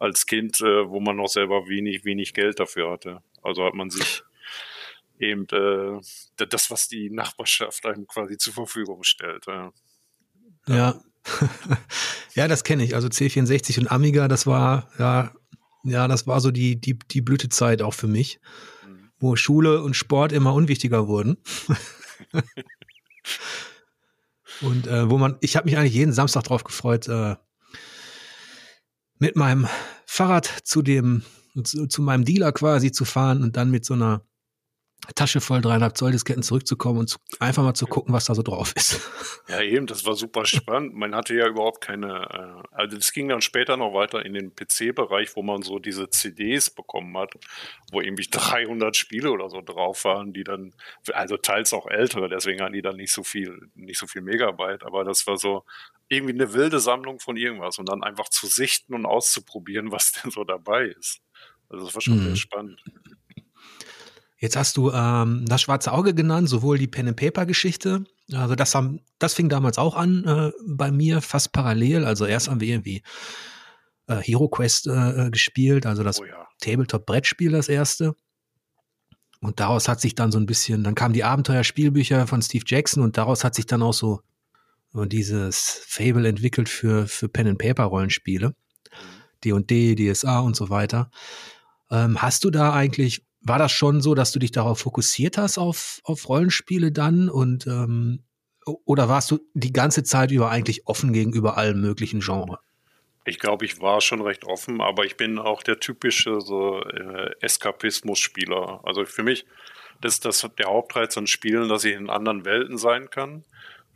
als 0.00 0.26
Kind, 0.26 0.60
äh, 0.60 0.88
wo 0.88 0.98
man 0.98 1.16
noch 1.16 1.28
selber 1.28 1.68
wenig, 1.68 2.04
wenig 2.04 2.34
Geld 2.34 2.58
dafür 2.58 2.90
hatte. 2.90 3.22
Also 3.42 3.64
hat 3.64 3.74
man 3.74 3.90
sich 3.90 4.22
eben 5.20 5.46
äh, 5.52 6.00
das, 6.44 6.70
was 6.70 6.88
die 6.88 7.10
Nachbarschaft 7.10 7.86
einem 7.86 8.06
quasi 8.06 8.36
zur 8.36 8.52
Verfügung 8.52 9.04
stellt. 9.04 9.46
Ja. 9.46 9.72
Ja, 10.68 11.00
ja 12.34 12.48
das 12.48 12.64
kenne 12.64 12.84
ich. 12.84 12.94
Also 12.94 13.08
C64 13.08 13.78
und 13.80 13.90
Amiga, 13.90 14.28
das 14.28 14.46
war, 14.46 14.88
ja, 14.98 15.32
ja, 15.84 16.08
das 16.08 16.26
war 16.26 16.40
so 16.40 16.50
die, 16.50 16.80
die, 16.80 16.98
die 16.98 17.20
Blütezeit 17.20 17.82
auch 17.82 17.94
für 17.94 18.08
mich 18.08 18.40
wo 19.24 19.34
Schule 19.36 19.82
und 19.82 19.94
Sport 19.94 20.32
immer 20.32 20.54
unwichtiger 20.54 21.08
wurden. 21.08 21.38
und 24.60 24.86
äh, 24.86 25.10
wo 25.10 25.18
man, 25.18 25.36
ich 25.40 25.56
habe 25.56 25.64
mich 25.64 25.78
eigentlich 25.78 25.94
jeden 25.94 26.12
Samstag 26.12 26.44
drauf 26.44 26.62
gefreut, 26.62 27.08
äh, 27.08 27.36
mit 29.18 29.34
meinem 29.36 29.66
Fahrrad 30.04 30.46
zu 30.64 30.82
dem, 30.82 31.22
zu, 31.62 31.86
zu 31.86 32.02
meinem 32.02 32.24
Dealer 32.24 32.52
quasi 32.52 32.92
zu 32.92 33.04
fahren 33.04 33.42
und 33.42 33.56
dann 33.56 33.70
mit 33.70 33.84
so 33.84 33.94
einer 33.94 34.22
Tasche 35.14 35.40
voll 35.40 35.60
dreieinhalb 35.60 35.96
Zoll 35.96 36.12
Disketten 36.12 36.42
zurückzukommen 36.42 37.00
und 37.00 37.08
zu, 37.08 37.18
einfach 37.40 37.62
mal 37.62 37.74
zu 37.74 37.86
gucken, 37.86 38.14
was 38.14 38.26
da 38.26 38.34
so 38.34 38.42
drauf 38.42 38.72
ist. 38.76 39.00
Ja, 39.48 39.60
eben, 39.60 39.86
das 39.86 40.06
war 40.06 40.14
super 40.14 40.46
spannend. 40.46 40.94
Man 40.94 41.14
hatte 41.14 41.34
ja 41.34 41.46
überhaupt 41.46 41.80
keine, 41.80 42.64
äh, 42.72 42.74
also 42.74 42.96
das 42.96 43.12
ging 43.12 43.28
dann 43.28 43.42
später 43.42 43.76
noch 43.76 43.92
weiter 43.92 44.24
in 44.24 44.32
den 44.32 44.54
PC-Bereich, 44.54 45.36
wo 45.36 45.42
man 45.42 45.62
so 45.62 45.78
diese 45.78 46.08
CDs 46.08 46.70
bekommen 46.70 47.16
hat, 47.18 47.34
wo 47.92 48.00
irgendwie 48.00 48.26
300 48.30 48.96
Spiele 48.96 49.30
oder 49.30 49.50
so 49.50 49.60
drauf 49.60 50.04
waren, 50.04 50.32
die 50.32 50.44
dann, 50.44 50.74
also 51.12 51.36
teils 51.36 51.72
auch 51.72 51.86
ältere, 51.86 52.28
deswegen 52.28 52.62
hatten 52.62 52.72
die 52.72 52.82
dann 52.82 52.96
nicht 52.96 53.12
so 53.12 53.22
viel, 53.22 53.70
nicht 53.74 53.98
so 53.98 54.06
viel 54.06 54.22
Megabyte, 54.22 54.84
aber 54.84 55.04
das 55.04 55.26
war 55.26 55.36
so 55.36 55.64
irgendwie 56.08 56.34
eine 56.34 56.52
wilde 56.52 56.80
Sammlung 56.80 57.18
von 57.18 57.36
irgendwas 57.36 57.78
und 57.78 57.88
dann 57.88 58.02
einfach 58.02 58.28
zu 58.28 58.46
sichten 58.46 58.94
und 58.94 59.06
auszuprobieren, 59.06 59.92
was 59.92 60.12
denn 60.12 60.30
so 60.30 60.44
dabei 60.44 60.86
ist. 60.86 61.20
Also 61.68 61.86
das 61.86 61.94
war 61.94 62.02
schon 62.02 62.18
mhm. 62.18 62.26
sehr 62.26 62.36
spannend. 62.36 62.82
Jetzt 64.44 64.56
hast 64.56 64.76
du 64.76 64.90
ähm, 64.90 65.46
das 65.48 65.62
schwarze 65.62 65.90
Auge 65.90 66.12
genannt, 66.12 66.50
sowohl 66.50 66.76
die 66.76 66.86
Pen 66.86 67.08
and 67.08 67.16
Paper 67.16 67.46
Geschichte. 67.46 68.04
Also 68.30 68.54
das 68.54 68.74
haben, 68.74 69.00
das 69.18 69.32
fing 69.32 69.48
damals 69.48 69.78
auch 69.78 69.96
an 69.96 70.22
äh, 70.26 70.52
bei 70.66 70.90
mir 70.90 71.22
fast 71.22 71.52
parallel. 71.52 72.04
Also 72.04 72.26
erst 72.26 72.50
haben 72.50 72.60
wir 72.60 72.68
irgendwie 72.68 73.02
äh, 74.06 74.16
Hero 74.16 74.50
Quest 74.50 74.86
äh, 74.86 75.30
gespielt, 75.30 75.86
also 75.86 76.02
das 76.02 76.20
oh 76.20 76.26
ja. 76.26 76.46
Tabletop 76.60 77.06
Brettspiel 77.06 77.52
das 77.52 77.70
erste. 77.70 78.16
Und 79.40 79.60
daraus 79.60 79.88
hat 79.88 80.02
sich 80.02 80.14
dann 80.14 80.30
so 80.30 80.38
ein 80.38 80.44
bisschen, 80.44 80.84
dann 80.84 80.94
kamen 80.94 81.14
die 81.14 81.24
Abenteuerspielbücher 81.24 82.26
von 82.26 82.42
Steve 82.42 82.64
Jackson 82.66 83.02
und 83.02 83.16
daraus 83.16 83.44
hat 83.44 83.54
sich 83.54 83.64
dann 83.64 83.80
auch 83.80 83.94
so, 83.94 84.20
dieses 84.92 85.80
Fable 85.88 86.28
entwickelt 86.28 86.68
für 86.68 87.08
für 87.08 87.30
Pen 87.30 87.48
and 87.48 87.58
Paper 87.58 87.84
Rollenspiele, 87.84 88.54
D&D, 89.42 89.94
DSA 89.94 90.40
und 90.40 90.54
so 90.54 90.68
weiter. 90.68 91.10
Ähm, 91.90 92.20
hast 92.20 92.44
du 92.44 92.50
da 92.50 92.74
eigentlich 92.74 93.24
war 93.44 93.58
das 93.58 93.72
schon 93.72 94.00
so, 94.00 94.14
dass 94.14 94.32
du 94.32 94.38
dich 94.38 94.52
darauf 94.52 94.80
fokussiert 94.80 95.38
hast, 95.38 95.58
auf, 95.58 96.00
auf 96.04 96.28
Rollenspiele 96.28 96.90
dann? 96.90 97.28
Und 97.28 97.66
ähm, 97.66 98.24
oder 98.64 99.08
warst 99.08 99.30
du 99.30 99.38
die 99.52 99.72
ganze 99.72 100.02
Zeit 100.02 100.30
über 100.30 100.50
eigentlich 100.50 100.86
offen 100.86 101.12
gegenüber 101.12 101.56
allen 101.56 101.80
möglichen 101.80 102.20
Genres? 102.20 102.58
Ich 103.26 103.38
glaube, 103.38 103.64
ich 103.64 103.80
war 103.80 104.00
schon 104.00 104.20
recht 104.20 104.44
offen, 104.44 104.80
aber 104.80 105.04
ich 105.04 105.16
bin 105.16 105.38
auch 105.38 105.62
der 105.62 105.80
typische 105.80 106.40
so 106.40 106.82
äh, 106.82 107.30
Eskapismus-Spieler. 107.40 108.80
Also 108.82 109.04
für 109.04 109.22
mich 109.22 109.46
ist 110.02 110.24
das 110.24 110.46
der 110.58 110.66
Hauptreiz 110.66 111.16
an 111.16 111.26
Spielen, 111.26 111.68
dass 111.68 111.84
ich 111.84 111.94
in 111.94 112.10
anderen 112.10 112.44
Welten 112.44 112.76
sein 112.76 113.08
kann. 113.10 113.44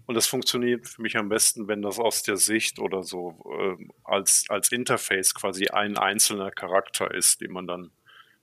Und 0.06 0.14
das 0.14 0.26
funktioniert 0.26 0.88
für 0.88 1.02
mich 1.02 1.18
am 1.18 1.28
besten, 1.28 1.68
wenn 1.68 1.82
das 1.82 1.98
aus 1.98 2.22
der 2.22 2.38
Sicht 2.38 2.78
oder 2.78 3.02
so 3.02 3.36
äh, 3.60 3.84
als, 4.04 4.46
als 4.48 4.72
Interface 4.72 5.34
quasi 5.34 5.68
ein 5.68 5.98
einzelner 5.98 6.50
Charakter 6.50 7.12
ist, 7.12 7.42
den 7.42 7.52
man 7.52 7.66
dann 7.66 7.90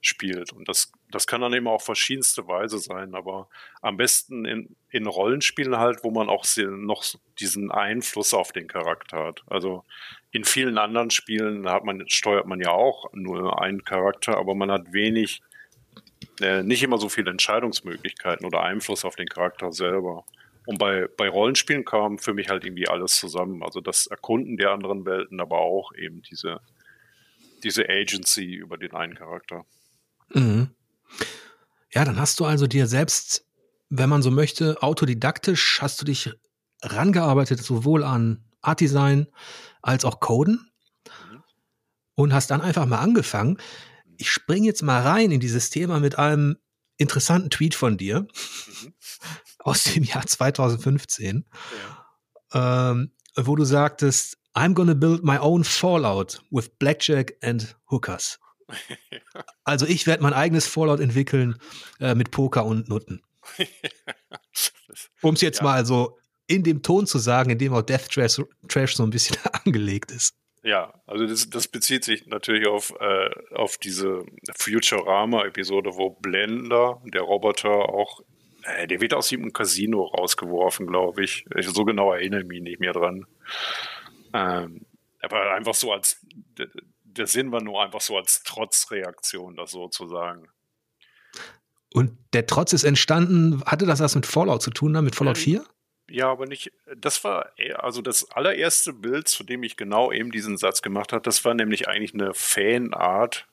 spielt. 0.07 0.53
Und 0.53 0.67
das, 0.67 0.91
das 1.11 1.27
kann 1.27 1.41
dann 1.41 1.53
eben 1.53 1.67
auch 1.67 1.81
verschiedenste 1.81 2.47
Weise 2.47 2.79
sein, 2.79 3.15
aber 3.15 3.47
am 3.81 3.97
besten 3.97 4.45
in, 4.45 4.75
in 4.89 5.07
Rollenspielen 5.07 5.77
halt, 5.77 6.03
wo 6.03 6.11
man 6.11 6.29
auch 6.29 6.45
noch 6.57 7.03
diesen 7.39 7.71
Einfluss 7.71 8.33
auf 8.33 8.51
den 8.51 8.67
Charakter 8.67 9.25
hat. 9.25 9.43
Also 9.47 9.83
in 10.31 10.43
vielen 10.43 10.77
anderen 10.77 11.09
Spielen 11.11 11.69
hat 11.69 11.83
man, 11.85 12.07
steuert 12.09 12.45
man 12.45 12.59
ja 12.59 12.71
auch 12.71 13.11
nur 13.13 13.61
einen 13.61 13.83
Charakter, 13.83 14.37
aber 14.37 14.55
man 14.55 14.71
hat 14.71 14.93
wenig, 14.93 15.41
äh, 16.41 16.63
nicht 16.63 16.83
immer 16.83 16.97
so 16.97 17.09
viele 17.09 17.31
Entscheidungsmöglichkeiten 17.31 18.45
oder 18.45 18.61
Einfluss 18.61 19.05
auf 19.05 19.15
den 19.15 19.27
Charakter 19.27 19.71
selber. 19.71 20.25
Und 20.65 20.79
bei, 20.79 21.07
bei 21.15 21.29
Rollenspielen 21.29 21.85
kam 21.85 22.17
für 22.17 22.33
mich 22.33 22.49
halt 22.49 22.65
irgendwie 22.65 22.87
alles 22.87 23.15
zusammen. 23.15 23.63
Also 23.63 23.81
das 23.81 24.07
Erkunden 24.07 24.57
der 24.57 24.71
anderen 24.71 25.05
Welten, 25.05 25.39
aber 25.39 25.59
auch 25.59 25.93
eben 25.93 26.21
diese, 26.23 26.59
diese 27.63 27.87
Agency 27.87 28.55
über 28.55 28.77
den 28.77 28.93
einen 28.93 29.15
Charakter. 29.15 29.65
Mhm. 30.33 30.69
Ja, 31.91 32.03
dann 32.03 32.19
hast 32.19 32.39
du 32.39 32.45
also 32.45 32.67
dir 32.67 32.87
selbst, 32.87 33.45
wenn 33.89 34.09
man 34.09 34.21
so 34.21 34.31
möchte, 34.31 34.81
autodidaktisch 34.83 35.79
hast 35.81 36.01
du 36.01 36.05
dich 36.05 36.31
rangearbeitet, 36.81 37.63
sowohl 37.63 38.03
an 38.03 38.43
Art 38.61 38.81
Design 38.81 39.27
als 39.81 40.03
auch 40.05 40.19
Coden 40.19 40.71
mhm. 41.07 41.43
und 42.15 42.33
hast 42.33 42.51
dann 42.51 42.61
einfach 42.61 42.85
mal 42.85 42.99
angefangen. 42.99 43.57
Ich 44.17 44.29
springe 44.29 44.65
jetzt 44.65 44.81
mal 44.81 45.01
rein 45.01 45.31
in 45.31 45.39
dieses 45.39 45.69
Thema 45.69 45.99
mit 45.99 46.17
einem 46.17 46.57
interessanten 46.97 47.49
Tweet 47.49 47.75
von 47.75 47.97
dir 47.97 48.21
mhm. 48.21 48.93
aus 49.59 49.83
dem 49.83 50.03
Jahr 50.03 50.25
2015, 50.25 51.45
ja. 52.53 52.91
ähm, 52.91 53.11
wo 53.35 53.55
du 53.55 53.63
sagtest, 53.63 54.37
I'm 54.55 54.73
gonna 54.73 54.93
build 54.93 55.23
my 55.23 55.37
own 55.37 55.63
Fallout 55.63 56.41
with 56.49 56.77
Blackjack 56.79 57.35
and 57.41 57.75
Hookers. 57.89 58.39
Also 59.63 59.85
ich 59.85 60.07
werde 60.07 60.23
mein 60.23 60.33
eigenes 60.33 60.67
Fallout 60.67 60.99
entwickeln 60.99 61.57
äh, 61.99 62.15
mit 62.15 62.31
Poker 62.31 62.65
und 62.65 62.87
Nutten. 62.87 63.21
um 65.21 65.33
es 65.35 65.41
jetzt 65.41 65.59
ja. 65.59 65.63
mal 65.63 65.85
so 65.85 66.17
in 66.47 66.63
dem 66.63 66.83
Ton 66.83 67.07
zu 67.07 67.17
sagen, 67.17 67.49
in 67.49 67.57
dem 67.57 67.73
auch 67.73 67.81
Death 67.81 68.09
Trash, 68.09 68.41
Trash 68.67 68.95
so 68.95 69.03
ein 69.03 69.09
bisschen 69.09 69.37
angelegt 69.65 70.11
ist. 70.11 70.35
Ja, 70.63 70.93
also 71.05 71.27
das, 71.27 71.49
das 71.49 71.67
bezieht 71.67 72.03
sich 72.03 72.25
natürlich 72.25 72.67
auf, 72.67 72.91
äh, 72.99 73.29
auf 73.53 73.77
diese 73.77 74.25
Futurama-Episode, 74.57 75.91
wo 75.95 76.11
Blender, 76.11 77.01
der 77.05 77.21
Roboter, 77.21 77.69
auch, 77.69 78.21
äh, 78.63 78.87
der 78.87 78.99
wird 78.99 79.13
aus 79.13 79.29
dem 79.29 79.53
Casino 79.53 80.05
rausgeworfen, 80.05 80.87
glaube 80.87 81.23
ich. 81.23 81.45
So 81.59 81.85
genau 81.85 82.13
erinnere 82.13 82.41
ich 82.41 82.47
mich 82.47 82.61
nicht 82.61 82.79
mehr 82.79 82.93
dran. 82.93 83.27
Ähm, 84.33 84.87
aber 85.21 85.53
einfach 85.53 85.75
so 85.75 85.91
als 85.91 86.25
der 87.17 87.27
Sinn 87.27 87.51
war 87.51 87.61
nur 87.61 87.83
einfach 87.83 88.01
so 88.01 88.17
als 88.17 88.43
Trotzreaktion, 88.43 89.55
das 89.55 89.71
sozusagen. 89.71 90.47
Und 91.93 92.17
der 92.33 92.45
Trotz 92.45 92.73
ist 92.73 92.83
entstanden, 92.83 93.63
hatte 93.65 93.85
das 93.85 94.01
was 94.01 94.15
mit 94.15 94.25
Fallout 94.25 94.61
zu 94.61 94.71
tun, 94.71 94.91
mit 95.03 95.15
Fallout 95.15 95.37
4? 95.37 95.63
Ja, 96.09 96.29
aber 96.29 96.45
nicht, 96.45 96.71
das 96.95 97.23
war, 97.23 97.51
also 97.77 98.01
das 98.01 98.29
allererste 98.31 98.93
Bild, 98.93 99.27
zu 99.27 99.43
dem 99.43 99.63
ich 99.63 99.75
genau 99.75 100.11
eben 100.11 100.31
diesen 100.31 100.57
Satz 100.57 100.81
gemacht 100.81 101.13
habe, 101.13 101.23
das 101.23 101.45
war 101.45 101.53
nämlich 101.53 101.87
eigentlich 101.87 102.13
eine 102.13 102.33
Fanart. 102.33 103.47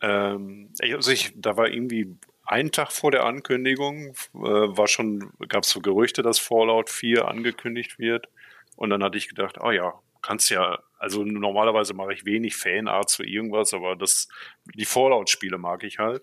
Ähm, 0.00 0.72
also 0.80 1.10
ich, 1.10 1.32
da 1.34 1.56
war 1.56 1.68
irgendwie 1.68 2.16
ein 2.44 2.70
Tag 2.70 2.92
vor 2.92 3.10
der 3.10 3.24
Ankündigung, 3.24 4.14
äh, 4.34 4.38
war 4.38 4.86
schon, 4.86 5.32
gab 5.48 5.64
es 5.64 5.70
so 5.70 5.80
Gerüchte, 5.80 6.22
dass 6.22 6.38
Fallout 6.38 6.90
4 6.90 7.26
angekündigt 7.26 7.98
wird. 7.98 8.28
Und 8.76 8.90
dann 8.90 9.02
hatte 9.02 9.18
ich 9.18 9.28
gedacht, 9.28 9.58
oh 9.60 9.70
ja, 9.70 9.94
kannst 10.22 10.50
ja 10.50 10.78
Also 11.02 11.24
normalerweise 11.24 11.94
mache 11.94 12.12
ich 12.12 12.24
wenig 12.24 12.54
Fanart 12.54 13.10
zu 13.10 13.24
irgendwas, 13.24 13.74
aber 13.74 13.96
das, 13.96 14.28
die 14.76 14.84
Fallout-Spiele 14.84 15.58
mag 15.58 15.82
ich 15.82 15.98
halt. 15.98 16.22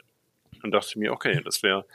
Und 0.63 0.71
dachte 0.71 0.97
mir, 0.97 1.11
okay, 1.11 1.41
das 1.43 1.63
wäre, 1.63 1.85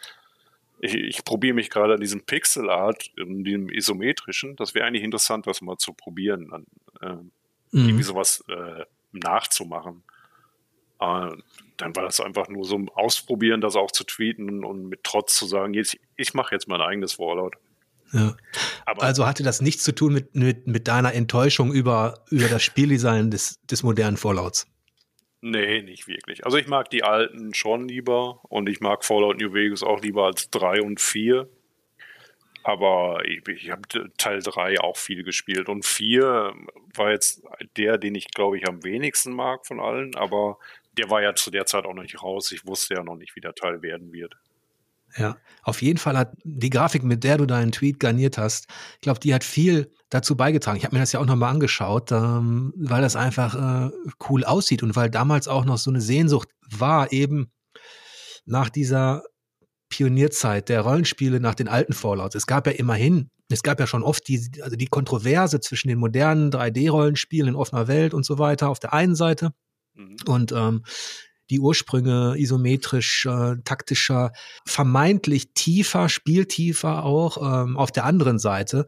ich, 0.80 0.94
ich 0.94 1.24
probiere 1.24 1.54
mich 1.54 1.70
gerade 1.70 1.94
an 1.94 2.00
diesem 2.00 2.26
Pixel 2.26 2.68
Art, 2.68 3.10
dem 3.16 3.70
isometrischen. 3.70 4.56
Das 4.56 4.74
wäre 4.74 4.84
eigentlich 4.84 5.02
interessant, 5.02 5.46
das 5.46 5.62
mal 5.62 5.78
zu 5.78 5.94
probieren, 5.94 6.50
dann, 6.50 6.66
äh, 7.00 7.14
mhm. 7.16 7.30
irgendwie 7.72 8.02
sowas 8.02 8.44
äh, 8.48 8.84
nachzumachen. 9.12 10.02
Äh, 11.00 11.30
dann 11.78 11.96
war 11.96 12.02
das 12.02 12.20
einfach 12.20 12.48
nur 12.48 12.66
so 12.66 12.76
ein 12.76 12.90
Ausprobieren, 12.90 13.62
das 13.62 13.76
auch 13.76 13.92
zu 13.92 14.04
tweeten 14.04 14.62
und 14.62 14.90
mit 14.90 15.04
Trotz 15.04 15.38
zu 15.38 15.46
sagen, 15.46 15.72
jetzt, 15.72 15.96
ich 16.16 16.34
mache 16.34 16.54
jetzt 16.54 16.68
mein 16.68 16.82
eigenes 16.82 17.14
Fallout. 17.14 17.56
Ja. 18.14 18.37
Also 18.87 19.26
hatte 19.26 19.42
das 19.42 19.61
nichts 19.61 19.83
zu 19.83 19.92
tun 19.92 20.14
mit, 20.14 20.37
mit, 20.37 20.68
mit 20.68 20.87
deiner 20.87 21.14
Enttäuschung 21.14 21.73
über, 21.73 22.25
über 22.30 22.47
das 22.47 22.62
Spieldesign 22.62 23.30
des, 23.30 23.61
des 23.66 23.83
modernen 23.83 24.16
Fallouts? 24.16 24.68
Nee, 25.40 25.83
nicht 25.83 26.06
wirklich. 26.06 26.47
Also 26.47 26.56
ich 26.56 26.68
mag 26.68 26.88
die 26.90 27.02
alten 27.02 27.52
schon 27.54 27.88
lieber 27.88 28.40
und 28.44 28.68
ich 28.68 28.80
mag 28.80 29.04
Fallout 29.04 29.38
New 29.38 29.52
Vegas 29.52 29.83
auch 29.83 30.00
lieber 30.00 30.26
als 30.26 30.49
3 30.50 30.80
und 30.80 31.00
4. 31.00 31.49
Aber 32.62 33.23
ich, 33.26 33.47
ich 33.49 33.71
habe 33.71 33.83
Teil 34.16 34.40
3 34.40 34.80
auch 34.80 34.97
viel 34.97 35.23
gespielt 35.25 35.68
und 35.68 35.85
4 35.85 36.54
war 36.94 37.11
jetzt 37.11 37.42
der, 37.76 37.99
den 37.99 38.14
ich 38.14 38.28
glaube 38.28 38.56
ich 38.56 38.66
am 38.66 38.85
wenigsten 38.85 39.35
mag 39.35 39.66
von 39.66 39.80
allen, 39.80 40.14
aber 40.14 40.56
der 40.97 41.11
war 41.11 41.21
ja 41.21 41.35
zu 41.35 41.50
der 41.50 41.66
Zeit 41.66 41.85
auch 41.85 41.92
noch 41.92 42.02
nicht 42.02 42.23
raus. 42.23 42.52
Ich 42.52 42.66
wusste 42.66 42.94
ja 42.94 43.02
noch 43.02 43.16
nicht, 43.16 43.37
wie 43.37 43.40
der 43.40 43.54
Teil 43.54 43.83
werden 43.83 44.12
wird. 44.12 44.37
Ja, 45.16 45.37
auf 45.62 45.80
jeden 45.80 45.99
Fall 45.99 46.18
hat 46.18 46.35
die 46.42 46.71
Grafik, 46.71 47.04
mit 47.04 47.23
der 47.23 47.38
du 47.38 47.47
deinen 47.47 47.73
Tweet 47.73 48.00
garniert 48.00 48.37
hast, 48.37 48.66
ich 48.94 49.00
glaube, 49.00 49.21
die 49.21 49.33
hat 49.33 49.44
viel 49.44 49.92
dazu 50.11 50.37
beigetragen. 50.37 50.76
Ich 50.76 50.85
habe 50.85 50.94
mir 50.94 51.00
das 51.00 51.12
ja 51.12 51.21
auch 51.21 51.26
nochmal 51.26 51.52
angeschaut, 51.52 52.11
ähm, 52.12 52.73
weil 52.76 53.00
das 53.00 53.16
einfach 53.16 53.54
äh, 53.54 53.90
cool 54.28 54.44
aussieht 54.44 54.83
und 54.83 54.97
weil 54.97 55.11
damals 55.11 55.47
auch 55.49 55.64
noch 55.64 55.78
so 55.78 55.90
eine 55.90 56.00
Sehnsucht 56.00 56.49
war, 56.68 57.12
eben 57.12 57.52
nach 58.44 58.68
dieser 58.68 59.23
Pionierzeit 59.88 60.68
der 60.68 60.80
Rollenspiele, 60.80 61.38
nach 61.38 61.54
den 61.54 61.68
alten 61.68 61.92
Fallouts. 61.92 62.35
Es 62.35 62.47
gab 62.47 62.66
ja 62.66 62.73
immerhin, 62.73 63.30
es 63.49 63.62
gab 63.62 63.78
ja 63.78 63.87
schon 63.87 64.02
oft 64.02 64.26
die, 64.26 64.50
also 64.62 64.76
die 64.76 64.87
Kontroverse 64.87 65.61
zwischen 65.61 65.88
den 65.88 65.99
modernen 65.99 66.50
3D-Rollenspielen 66.50 67.50
in 67.50 67.56
offener 67.56 67.87
Welt 67.87 68.14
und 68.14 68.26
so 68.26 68.38
weiter 68.38 68.68
auf 68.68 68.80
der 68.80 68.92
einen 68.92 69.14
Seite 69.14 69.52
mhm. 69.94 70.16
und 70.26 70.52
ähm, 70.52 70.83
die 71.50 71.60
Ursprünge 71.60 72.34
isometrisch, 72.36 73.26
äh, 73.26 73.56
taktischer, 73.64 74.32
vermeintlich 74.66 75.52
tiefer, 75.54 76.08
spieltiefer 76.08 77.04
auch 77.04 77.38
ähm, 77.38 77.76
auf 77.76 77.92
der 77.92 78.04
anderen 78.04 78.38
Seite. 78.38 78.86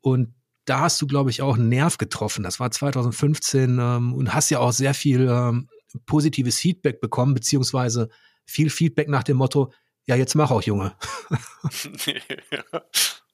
Und 0.00 0.34
da 0.64 0.80
hast 0.80 1.00
du, 1.02 1.06
glaube 1.06 1.30
ich, 1.30 1.42
auch 1.42 1.56
einen 1.56 1.68
Nerv 1.68 1.98
getroffen. 1.98 2.44
Das 2.44 2.60
war 2.60 2.70
2015 2.70 3.78
ähm, 3.78 4.14
und 4.14 4.34
hast 4.34 4.50
ja 4.50 4.60
auch 4.60 4.72
sehr 4.72 4.94
viel 4.94 5.28
ähm, 5.28 5.68
positives 6.06 6.58
Feedback 6.58 7.00
bekommen, 7.00 7.34
beziehungsweise 7.34 8.08
viel 8.46 8.70
Feedback 8.70 9.08
nach 9.08 9.24
dem 9.24 9.36
Motto, 9.36 9.72
ja, 10.06 10.16
jetzt 10.16 10.34
mach 10.34 10.50
auch, 10.50 10.62
Junge. 10.62 10.96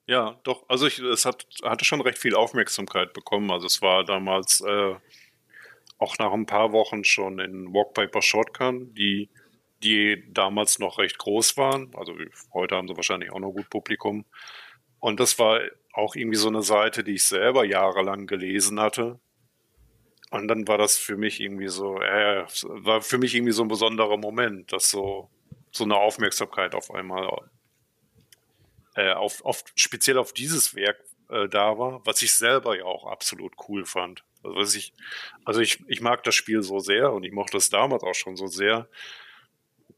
ja, 0.06 0.38
doch. 0.42 0.68
Also 0.68 0.87
ich, 0.87 0.99
es 0.99 1.25
hat, 1.25 1.46
hatte 1.62 1.85
schon 1.85 2.00
recht 2.00 2.18
viel 2.18 2.35
Aufmerksamkeit 2.35 3.12
bekommen. 3.12 3.50
Also 3.50 3.66
es 3.66 3.80
war 3.80 4.04
damals 4.04 4.61
äh, 4.61 4.94
auch 5.98 6.18
nach 6.18 6.32
ein 6.32 6.46
paar 6.46 6.72
Wochen 6.72 7.04
schon 7.04 7.38
in 7.38 7.72
Walk 7.72 7.94
Paper 7.94 8.22
Shotgun, 8.22 8.94
die, 8.94 9.30
die 9.82 10.24
damals 10.32 10.78
noch 10.78 10.98
recht 10.98 11.18
groß 11.18 11.56
waren. 11.56 11.94
Also 11.94 12.14
heute 12.52 12.76
haben 12.76 12.88
sie 12.88 12.96
wahrscheinlich 12.96 13.32
auch 13.32 13.40
noch 13.40 13.52
gut 13.52 13.70
Publikum. 13.70 14.24
Und 14.98 15.20
das 15.20 15.38
war 15.38 15.60
auch 15.92 16.14
irgendwie 16.14 16.38
so 16.38 16.48
eine 16.48 16.62
Seite, 16.62 17.04
die 17.04 17.14
ich 17.14 17.24
selber 17.24 17.64
jahrelang 17.64 18.26
gelesen 18.26 18.80
hatte. 18.80 19.18
Und 20.30 20.48
dann 20.48 20.66
war 20.68 20.76
das 20.76 20.98
für 20.98 21.16
mich 21.16 21.40
irgendwie 21.40 21.68
so, 21.68 22.00
äh, 22.00 22.44
war 22.64 23.00
für 23.00 23.18
mich 23.18 23.35
irgendwie 23.35 23.52
so 23.52 23.62
ein 23.62 23.68
besonderer 23.68 24.16
Moment, 24.16 24.72
dass 24.72 24.90
so, 24.90 25.30
so 25.70 25.85
eine 25.85 25.96
Aufmerksamkeit 25.96 26.74
auf 26.74 26.90
einmal 26.90 27.48
äh, 28.96 29.12
auf, 29.12 29.44
auf, 29.44 29.62
speziell 29.76 30.18
auf 30.18 30.32
dieses 30.32 30.74
Werk 30.74 30.98
äh, 31.28 31.48
da 31.48 31.78
war, 31.78 32.04
was 32.04 32.22
ich 32.22 32.35
selber 32.35 32.76
ja 32.76 32.85
auch 32.85 33.06
absolut 33.06 33.54
cool 33.68 33.85
fand. 33.85 34.24
Also, 34.46 34.59
was 34.59 34.74
ich, 34.74 34.92
also 35.44 35.61
ich, 35.61 35.82
ich 35.88 36.00
mag 36.00 36.22
das 36.24 36.35
Spiel 36.35 36.62
so 36.62 36.78
sehr 36.78 37.12
und 37.12 37.24
ich 37.24 37.32
mochte 37.32 37.56
es 37.56 37.70
damals 37.70 38.02
auch 38.02 38.14
schon 38.14 38.37
so 38.37 38.46
sehr. 38.46 38.88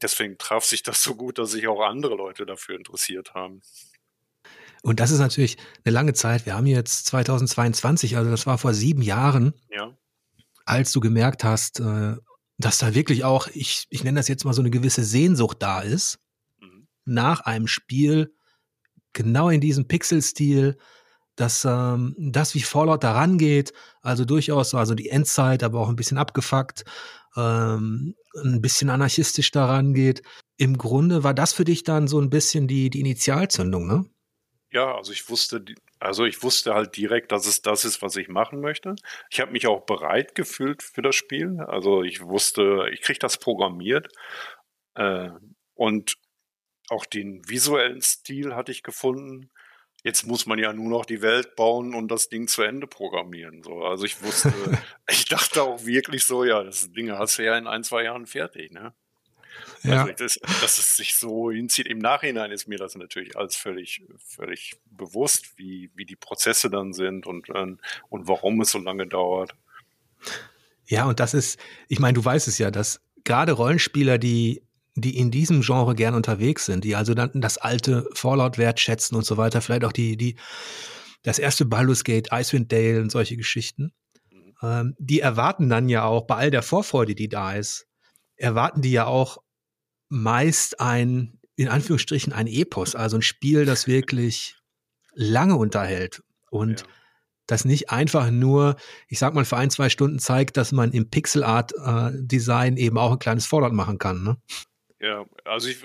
Deswegen 0.01 0.37
traf 0.37 0.63
sich 0.63 0.81
das 0.83 1.03
so 1.03 1.15
gut, 1.15 1.37
dass 1.37 1.51
sich 1.51 1.67
auch 1.67 1.81
andere 1.81 2.15
Leute 2.15 2.45
dafür 2.45 2.75
interessiert 2.75 3.33
haben. 3.33 3.61
Und 4.81 4.99
das 4.99 5.11
ist 5.11 5.19
natürlich 5.19 5.57
eine 5.83 5.93
lange 5.93 6.13
Zeit. 6.13 6.45
Wir 6.45 6.55
haben 6.55 6.65
jetzt 6.65 7.05
2022, 7.07 8.15
also 8.15 8.31
das 8.31 8.47
war 8.47 8.57
vor 8.57 8.73
sieben 8.73 9.01
Jahren, 9.01 9.53
ja. 9.69 9.95
als 10.65 10.93
du 10.93 11.01
gemerkt 11.01 11.43
hast, 11.43 11.81
äh, 11.81 12.15
dass 12.57 12.77
da 12.77 12.95
wirklich 12.95 13.25
auch, 13.25 13.47
ich, 13.47 13.87
ich 13.89 14.03
nenne 14.03 14.19
das 14.19 14.29
jetzt 14.29 14.45
mal 14.45 14.53
so 14.53 14.61
eine 14.61 14.69
gewisse 14.69 15.03
Sehnsucht 15.03 15.57
da 15.61 15.81
ist, 15.81 16.19
mhm. 16.59 16.87
nach 17.03 17.41
einem 17.41 17.67
Spiel, 17.67 18.33
genau 19.11 19.49
in 19.49 19.59
diesem 19.59 19.87
Pixel-Stil, 19.87 20.77
dass 21.39 21.65
ähm, 21.65 22.15
das, 22.17 22.53
wie 22.55 22.61
Fallout 22.61 23.03
da 23.03 23.13
rangeht, 23.13 23.73
also 24.01 24.25
durchaus, 24.25 24.73
also 24.73 24.95
die 24.95 25.09
Endzeit, 25.09 25.63
aber 25.63 25.79
auch 25.79 25.89
ein 25.89 25.95
bisschen 25.95 26.17
abgefuckt, 26.17 26.83
ähm, 27.37 28.15
ein 28.43 28.61
bisschen 28.61 28.89
anarchistisch 28.89 29.51
daran 29.51 29.93
geht. 29.93 30.21
Im 30.57 30.77
Grunde 30.77 31.23
war 31.23 31.33
das 31.33 31.53
für 31.53 31.63
dich 31.63 31.83
dann 31.83 32.07
so 32.07 32.19
ein 32.19 32.29
bisschen 32.29 32.67
die, 32.67 32.89
die 32.89 32.99
Initialzündung, 32.99 33.87
ne? 33.87 34.05
Ja, 34.71 34.95
also 34.95 35.11
ich 35.13 35.29
wusste, 35.29 35.63
also 35.99 36.25
ich 36.25 36.43
wusste 36.43 36.75
halt 36.75 36.95
direkt, 36.95 37.31
dass 37.31 37.47
es 37.47 37.61
das 37.61 37.85
ist, 37.85 38.01
was 38.01 38.15
ich 38.17 38.27
machen 38.27 38.59
möchte. 38.59 38.95
Ich 39.31 39.39
habe 39.39 39.51
mich 39.51 39.65
auch 39.65 39.85
bereit 39.85 40.35
gefühlt 40.35 40.83
für 40.83 41.01
das 41.01 41.15
Spiel. 41.15 41.59
Also 41.61 42.03
ich 42.03 42.21
wusste, 42.21 42.87
ich 42.91 43.01
kriege 43.01 43.17
das 43.17 43.37
programmiert. 43.37 44.09
Äh, 44.93 45.29
und 45.73 46.17
auch 46.89 47.05
den 47.05 47.47
visuellen 47.47 48.01
Stil 48.01 48.55
hatte 48.55 48.71
ich 48.71 48.83
gefunden 48.83 49.49
jetzt 50.03 50.25
muss 50.25 50.45
man 50.45 50.59
ja 50.59 50.73
nur 50.73 50.89
noch 50.89 51.05
die 51.05 51.21
Welt 51.21 51.55
bauen 51.55 51.93
und 51.93 52.09
das 52.09 52.29
Ding 52.29 52.47
zu 52.47 52.63
Ende 52.63 52.87
programmieren. 52.87 53.63
So, 53.63 53.83
also 53.83 54.05
ich 54.05 54.21
wusste, 54.21 54.53
ich 55.09 55.25
dachte 55.25 55.63
auch 55.63 55.85
wirklich 55.85 56.25
so, 56.25 56.43
ja, 56.43 56.63
das 56.63 56.91
Ding 56.91 57.11
hast 57.11 57.37
du 57.37 57.43
ja 57.43 57.57
in 57.57 57.67
ein, 57.67 57.83
zwei 57.83 58.03
Jahren 58.03 58.25
fertig, 58.25 58.71
ne? 58.71 58.93
Ja. 59.83 60.01
Also 60.01 60.13
das, 60.13 60.39
dass 60.61 60.77
es 60.77 60.95
sich 60.95 61.15
so 61.15 61.51
hinzieht. 61.51 61.87
Im 61.87 61.99
Nachhinein 61.99 62.51
ist 62.51 62.67
mir 62.67 62.77
das 62.77 62.95
natürlich 62.95 63.37
alles 63.37 63.55
völlig, 63.55 64.03
völlig 64.17 64.77
bewusst, 64.85 65.57
wie, 65.57 65.91
wie 65.95 66.05
die 66.05 66.15
Prozesse 66.15 66.69
dann 66.69 66.93
sind 66.93 67.25
und, 67.25 67.49
und 67.49 68.27
warum 68.27 68.61
es 68.61 68.71
so 68.71 68.79
lange 68.79 69.07
dauert. 69.07 69.55
Ja, 70.85 71.05
und 71.05 71.19
das 71.19 71.33
ist, 71.33 71.59
ich 71.87 71.99
meine, 71.99 72.13
du 72.13 72.23
weißt 72.23 72.47
es 72.47 72.57
ja, 72.57 72.71
dass 72.71 73.01
gerade 73.23 73.51
Rollenspieler, 73.51 74.17
die 74.17 74.63
die 75.01 75.17
in 75.17 75.31
diesem 75.31 75.61
Genre 75.61 75.95
gern 75.95 76.15
unterwegs 76.15 76.65
sind, 76.65 76.83
die 76.83 76.95
also 76.95 77.13
dann 77.13 77.31
das 77.35 77.57
alte 77.57 78.07
Fallout 78.13 78.57
wertschätzen 78.57 79.17
und 79.17 79.25
so 79.25 79.37
weiter, 79.37 79.61
vielleicht 79.61 79.85
auch 79.85 79.91
die, 79.91 80.17
die, 80.17 80.35
das 81.23 81.39
erste 81.39 81.65
Baldur's 81.65 82.03
Gate, 82.03 82.29
Icewind 82.31 82.71
Dale 82.71 83.01
und 83.01 83.11
solche 83.11 83.37
Geschichten, 83.37 83.91
ähm, 84.61 84.95
die 84.97 85.19
erwarten 85.19 85.69
dann 85.69 85.89
ja 85.89 86.03
auch 86.05 86.27
bei 86.27 86.35
all 86.35 86.51
der 86.51 86.63
Vorfreude, 86.63 87.15
die 87.15 87.29
da 87.29 87.53
ist, 87.53 87.87
erwarten 88.35 88.81
die 88.81 88.91
ja 88.91 89.05
auch 89.05 89.37
meist 90.09 90.79
ein, 90.79 91.39
in 91.55 91.67
Anführungsstrichen, 91.67 92.33
ein 92.33 92.47
Epos, 92.47 92.95
also 92.95 93.17
ein 93.17 93.21
Spiel, 93.21 93.65
das 93.65 93.87
wirklich 93.87 94.57
lange 95.13 95.55
unterhält 95.55 96.23
und 96.49 96.81
ja. 96.81 96.87
das 97.47 97.65
nicht 97.65 97.89
einfach 97.89 98.31
nur, 98.31 98.75
ich 99.07 99.19
sag 99.19 99.33
mal, 99.33 99.45
für 99.45 99.57
ein, 99.57 99.69
zwei 99.69 99.89
Stunden 99.89 100.19
zeigt, 100.19 100.57
dass 100.57 100.71
man 100.71 100.91
im 100.91 101.09
Pixel 101.09 101.43
Art 101.43 101.73
äh, 101.73 102.11
Design 102.15 102.77
eben 102.77 102.97
auch 102.97 103.11
ein 103.11 103.19
kleines 103.19 103.45
Fallout 103.45 103.73
machen 103.73 103.97
kann, 103.97 104.23
ne? 104.23 104.37
Ja, 104.99 105.25
also 105.45 105.69
ich, 105.69 105.83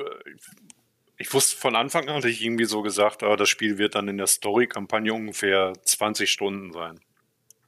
ich 1.19 1.33
wusste 1.33 1.57
von 1.57 1.77
Anfang 1.77 2.09
an, 2.09 2.17
hatte 2.17 2.29
ich 2.29 2.45
irgendwie 2.45 2.65
so 2.65 2.83
gesagt, 2.83 3.23
ah, 3.23 3.37
das 3.37 3.49
Spiel 3.49 3.79
wird 3.79 3.95
dann 3.95 4.09
in 4.09 4.19
der 4.19 4.27
Story-Kampagne 4.27 5.15
ungefähr 5.15 5.73
20 5.85 6.31
Stunden 6.31 6.73
sein. 6.73 7.01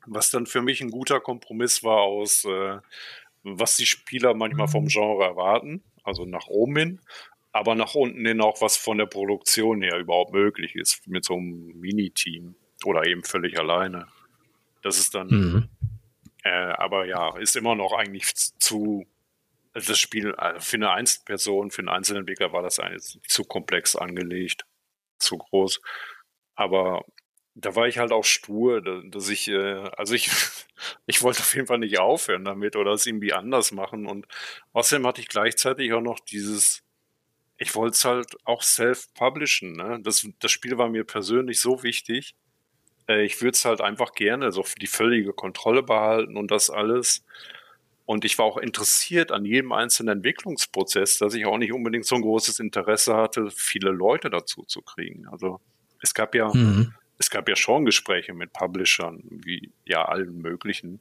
Was 0.06 0.30
dann 0.30 0.46
für 0.46 0.62
mich 0.62 0.80
ein 0.80 0.90
guter 0.90 1.20
Kompromiss 1.20 1.82
war 1.82 1.98
aus, 1.98 2.44
äh, 2.44 2.78
was 3.42 3.76
die 3.76 3.86
Spieler 3.86 4.34
manchmal 4.34 4.68
vom 4.68 4.84
mhm. 4.84 4.88
Genre 4.88 5.24
erwarten, 5.24 5.82
also 6.02 6.24
nach 6.24 6.48
oben 6.48 6.76
hin, 6.76 7.00
aber 7.52 7.74
nach 7.74 7.94
unten 7.94 8.26
hin 8.26 8.40
auch, 8.40 8.60
was 8.60 8.76
von 8.76 8.98
der 8.98 9.06
Produktion 9.06 9.82
her 9.82 9.98
überhaupt 9.98 10.32
möglich 10.32 10.74
ist, 10.74 11.06
mit 11.06 11.24
so 11.24 11.34
einem 11.34 11.78
Mini-Team 11.80 12.56
oder 12.84 13.06
eben 13.06 13.22
völlig 13.22 13.58
alleine. 13.58 14.08
Das 14.82 14.98
ist 14.98 15.14
dann, 15.14 15.28
mhm. 15.28 15.68
äh, 16.42 16.50
aber 16.50 17.06
ja, 17.06 17.36
ist 17.38 17.56
immer 17.56 17.74
noch 17.74 17.92
eigentlich 17.92 18.34
zu 18.34 19.06
also 19.76 19.92
das 19.92 19.98
Spiel 20.00 20.34
also 20.36 20.60
für 20.60 20.76
eine 20.76 20.90
Einzelperson, 20.92 21.70
für 21.70 21.80
einen 21.80 21.90
Einzelentwickler 21.90 22.52
war 22.52 22.62
das 22.62 22.80
eigentlich 22.80 23.20
zu 23.28 23.44
komplex 23.44 23.96
angelegt, 23.96 24.66
zu 25.18 25.38
groß. 25.38 25.80
Aber 26.56 27.04
da 27.54 27.74
war 27.76 27.88
ich 27.88 27.98
halt 27.98 28.12
auch 28.12 28.24
stur, 28.24 28.82
dass 28.82 29.28
ich, 29.30 29.48
äh, 29.48 29.90
also 29.96 30.14
ich, 30.14 30.30
ich 31.06 31.22
wollte 31.22 31.40
auf 31.40 31.54
jeden 31.54 31.66
Fall 31.68 31.78
nicht 31.80 31.98
aufhören 32.00 32.44
damit 32.44 32.76
oder 32.76 32.92
es 32.92 33.06
irgendwie 33.06 33.32
anders 33.34 33.72
machen. 33.72 34.06
Und 34.06 34.26
außerdem 34.72 35.06
hatte 35.06 35.20
ich 35.22 35.28
gleichzeitig 35.28 35.92
auch 35.92 36.02
noch 36.02 36.20
dieses, 36.20 36.82
ich 37.58 37.74
wollte 37.74 37.94
es 37.94 38.04
halt 38.06 38.36
auch 38.44 38.62
self-publishen. 38.62 39.74
Ne? 39.74 40.00
Das, 40.02 40.28
das 40.40 40.52
Spiel 40.52 40.78
war 40.78 40.88
mir 40.90 41.04
persönlich 41.04 41.60
so 41.60 41.82
wichtig, 41.84 42.36
Äh, 43.08 43.24
ich 43.24 43.40
würde 43.42 43.52
es 43.56 43.64
halt 43.64 43.80
einfach 43.80 44.12
gerne 44.14 44.52
so 44.52 44.64
die 44.80 44.86
völlige 44.88 45.32
Kontrolle 45.32 45.82
behalten 45.82 46.36
und 46.36 46.50
das 46.50 46.70
alles. 46.70 47.24
Und 48.06 48.24
ich 48.24 48.38
war 48.38 48.46
auch 48.46 48.56
interessiert 48.56 49.32
an 49.32 49.44
jedem 49.44 49.72
einzelnen 49.72 50.18
Entwicklungsprozess, 50.18 51.18
dass 51.18 51.34
ich 51.34 51.44
auch 51.44 51.58
nicht 51.58 51.72
unbedingt 51.72 52.06
so 52.06 52.14
ein 52.14 52.22
großes 52.22 52.60
Interesse 52.60 53.16
hatte, 53.16 53.50
viele 53.50 53.90
Leute 53.90 54.30
dazu 54.30 54.62
zu 54.62 54.80
kriegen. 54.80 55.26
Also 55.26 55.60
es 56.00 56.14
gab 56.14 56.36
ja, 56.36 56.52
mhm. 56.54 56.94
es 57.18 57.30
gab 57.30 57.48
ja 57.48 57.56
schon 57.56 57.84
Gespräche 57.84 58.32
mit 58.32 58.52
Publishern, 58.52 59.24
wie 59.28 59.72
ja 59.84 60.04
allen 60.04 60.40
möglichen. 60.40 61.00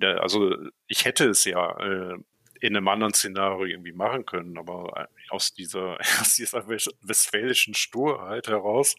Also 0.00 0.54
ich 0.86 1.06
hätte 1.06 1.30
es 1.30 1.44
ja 1.46 1.78
äh, 1.80 2.18
in 2.60 2.76
einem 2.76 2.88
anderen 2.88 3.14
Szenario 3.14 3.64
irgendwie 3.64 3.92
machen 3.92 4.26
können, 4.26 4.58
aber 4.58 5.08
äh, 5.08 5.30
aus 5.30 5.54
dieser, 5.54 5.98
aus 6.20 6.34
dieser 6.34 6.68
westfälischen 6.68 7.74
Sturheit 7.74 8.48
heraus 8.48 8.96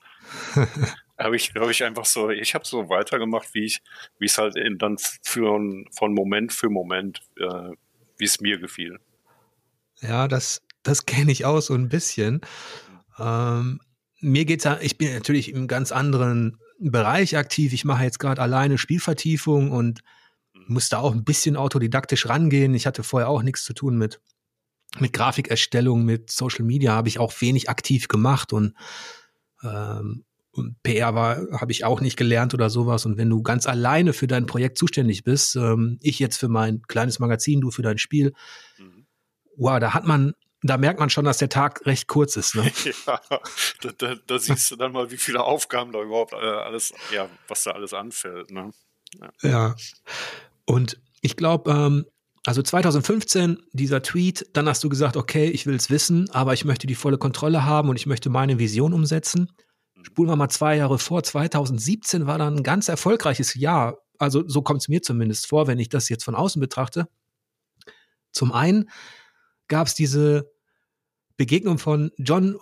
habe 1.17 1.35
ich, 1.35 1.53
glaube 1.53 1.71
ich, 1.71 1.83
einfach 1.83 2.05
so, 2.05 2.29
ich 2.29 2.53
habe 2.55 2.65
so 2.65 2.89
weitergemacht, 2.89 3.53
wie 3.53 3.65
ich, 3.65 3.81
wie 4.19 4.25
es 4.25 4.37
halt 4.37 4.55
in, 4.55 4.77
dann 4.77 4.97
für, 5.21 5.59
von 5.91 6.13
Moment 6.13 6.51
für 6.51 6.69
Moment, 6.69 7.21
äh, 7.39 7.71
wie 8.17 8.25
es 8.25 8.41
mir 8.41 8.57
gefiel. 8.59 8.99
Ja, 10.01 10.27
das, 10.27 10.61
das 10.83 11.05
kenne 11.05 11.31
ich 11.31 11.45
auch 11.45 11.61
so 11.61 11.73
ein 11.73 11.89
bisschen. 11.89 12.41
Ähm, 13.17 13.79
mir 14.19 14.45
geht's 14.45 14.65
ja, 14.65 14.77
ich 14.81 14.97
bin 14.97 15.13
natürlich 15.13 15.53
im 15.53 15.67
ganz 15.67 15.91
anderen 15.91 16.57
Bereich 16.79 17.37
aktiv. 17.37 17.71
Ich 17.73 17.85
mache 17.85 18.03
jetzt 18.03 18.19
gerade 18.19 18.41
alleine 18.41 18.77
Spielvertiefung 18.77 19.71
und 19.71 20.01
mhm. 20.53 20.65
musste 20.67 20.99
auch 20.99 21.13
ein 21.13 21.23
bisschen 21.23 21.55
autodidaktisch 21.55 22.27
rangehen. 22.27 22.73
Ich 22.73 22.85
hatte 22.85 23.03
vorher 23.03 23.29
auch 23.29 23.41
nichts 23.41 23.63
zu 23.63 23.73
tun 23.73 23.97
mit, 23.97 24.19
mit 24.99 25.13
Grafikerstellung, 25.13 26.03
mit 26.03 26.29
Social 26.29 26.65
Media, 26.65 26.91
habe 26.93 27.07
ich 27.07 27.19
auch 27.19 27.33
wenig 27.39 27.69
aktiv 27.69 28.09
gemacht 28.09 28.51
und 28.51 28.73
ähm, 29.63 30.25
und 30.25 30.25
PR 30.83 31.15
war, 31.15 31.37
habe 31.59 31.71
ich 31.71 31.83
auch 31.83 32.01
nicht 32.01 32.17
gelernt 32.17 32.53
oder 32.53 32.69
sowas. 32.69 33.05
Und 33.05 33.17
wenn 33.17 33.29
du 33.29 33.41
ganz 33.43 33.67
alleine 33.67 34.13
für 34.13 34.27
dein 34.27 34.45
Projekt 34.45 34.77
zuständig 34.77 35.23
bist, 35.23 35.55
ähm, 35.55 35.99
ich 36.01 36.19
jetzt 36.19 36.37
für 36.37 36.47
mein 36.47 36.81
kleines 36.83 37.19
Magazin, 37.19 37.61
du 37.61 37.71
für 37.71 37.81
dein 37.81 37.97
Spiel, 37.97 38.33
mhm. 38.77 39.05
wow, 39.57 39.79
da 39.79 39.93
hat 39.93 40.05
man, 40.05 40.33
da 40.61 40.77
merkt 40.77 40.99
man 40.99 41.09
schon, 41.09 41.25
dass 41.25 41.37
der 41.37 41.49
Tag 41.49 41.85
recht 41.85 42.07
kurz 42.07 42.35
ist. 42.35 42.55
Ne? 42.55 42.71
ja, 43.07 43.19
da, 43.81 43.89
da, 43.97 44.15
da, 44.27 44.39
siehst 44.39 44.71
du 44.71 44.75
dann 44.75 44.91
mal, 44.91 45.11
wie 45.11 45.17
viele 45.17 45.43
Aufgaben 45.43 45.91
da 45.91 46.01
überhaupt 46.01 46.33
äh, 46.33 46.35
alles, 46.35 46.93
ja, 47.13 47.29
was 47.47 47.63
da 47.63 47.71
alles 47.71 47.93
anfällt. 47.93 48.51
Ne? 48.51 48.71
Ja. 49.19 49.49
ja. 49.49 49.75
Und 50.65 50.99
ich 51.21 51.35
glaube, 51.35 51.71
ähm, 51.71 52.05
also 52.45 52.61
2015, 52.61 53.63
dieser 53.73 54.03
Tweet, 54.03 54.47
dann 54.53 54.69
hast 54.69 54.83
du 54.83 54.89
gesagt, 54.89 55.17
okay, 55.17 55.49
ich 55.49 55.65
will 55.65 55.75
es 55.75 55.89
wissen, 55.89 56.29
aber 56.29 56.53
ich 56.53 56.63
möchte 56.63 56.85
die 56.85 56.95
volle 56.95 57.17
Kontrolle 57.17 57.65
haben 57.65 57.89
und 57.89 57.95
ich 57.95 58.05
möchte 58.05 58.29
meine 58.29 58.59
Vision 58.59 58.93
umsetzen. 58.93 59.51
Spulen 60.05 60.29
wir 60.29 60.35
mal 60.35 60.49
zwei 60.49 60.77
Jahre 60.77 60.99
vor. 60.99 61.23
2017 61.23 62.27
war 62.27 62.37
dann 62.37 62.57
ein 62.57 62.63
ganz 62.63 62.89
erfolgreiches 62.89 63.55
Jahr. 63.55 63.97
Also 64.19 64.47
so 64.47 64.61
kommt 64.61 64.81
es 64.81 64.87
mir 64.87 65.01
zumindest 65.01 65.47
vor, 65.47 65.65
wenn 65.65 65.79
ich 65.79 65.89
das 65.89 66.09
jetzt 66.09 66.23
von 66.23 66.35
außen 66.35 66.59
betrachte. 66.59 67.07
Zum 68.31 68.51
einen 68.51 68.91
gab 69.67 69.87
es 69.87 69.95
diese 69.95 70.51
Begegnung 71.37 71.79
von 71.79 72.11
John 72.17 72.59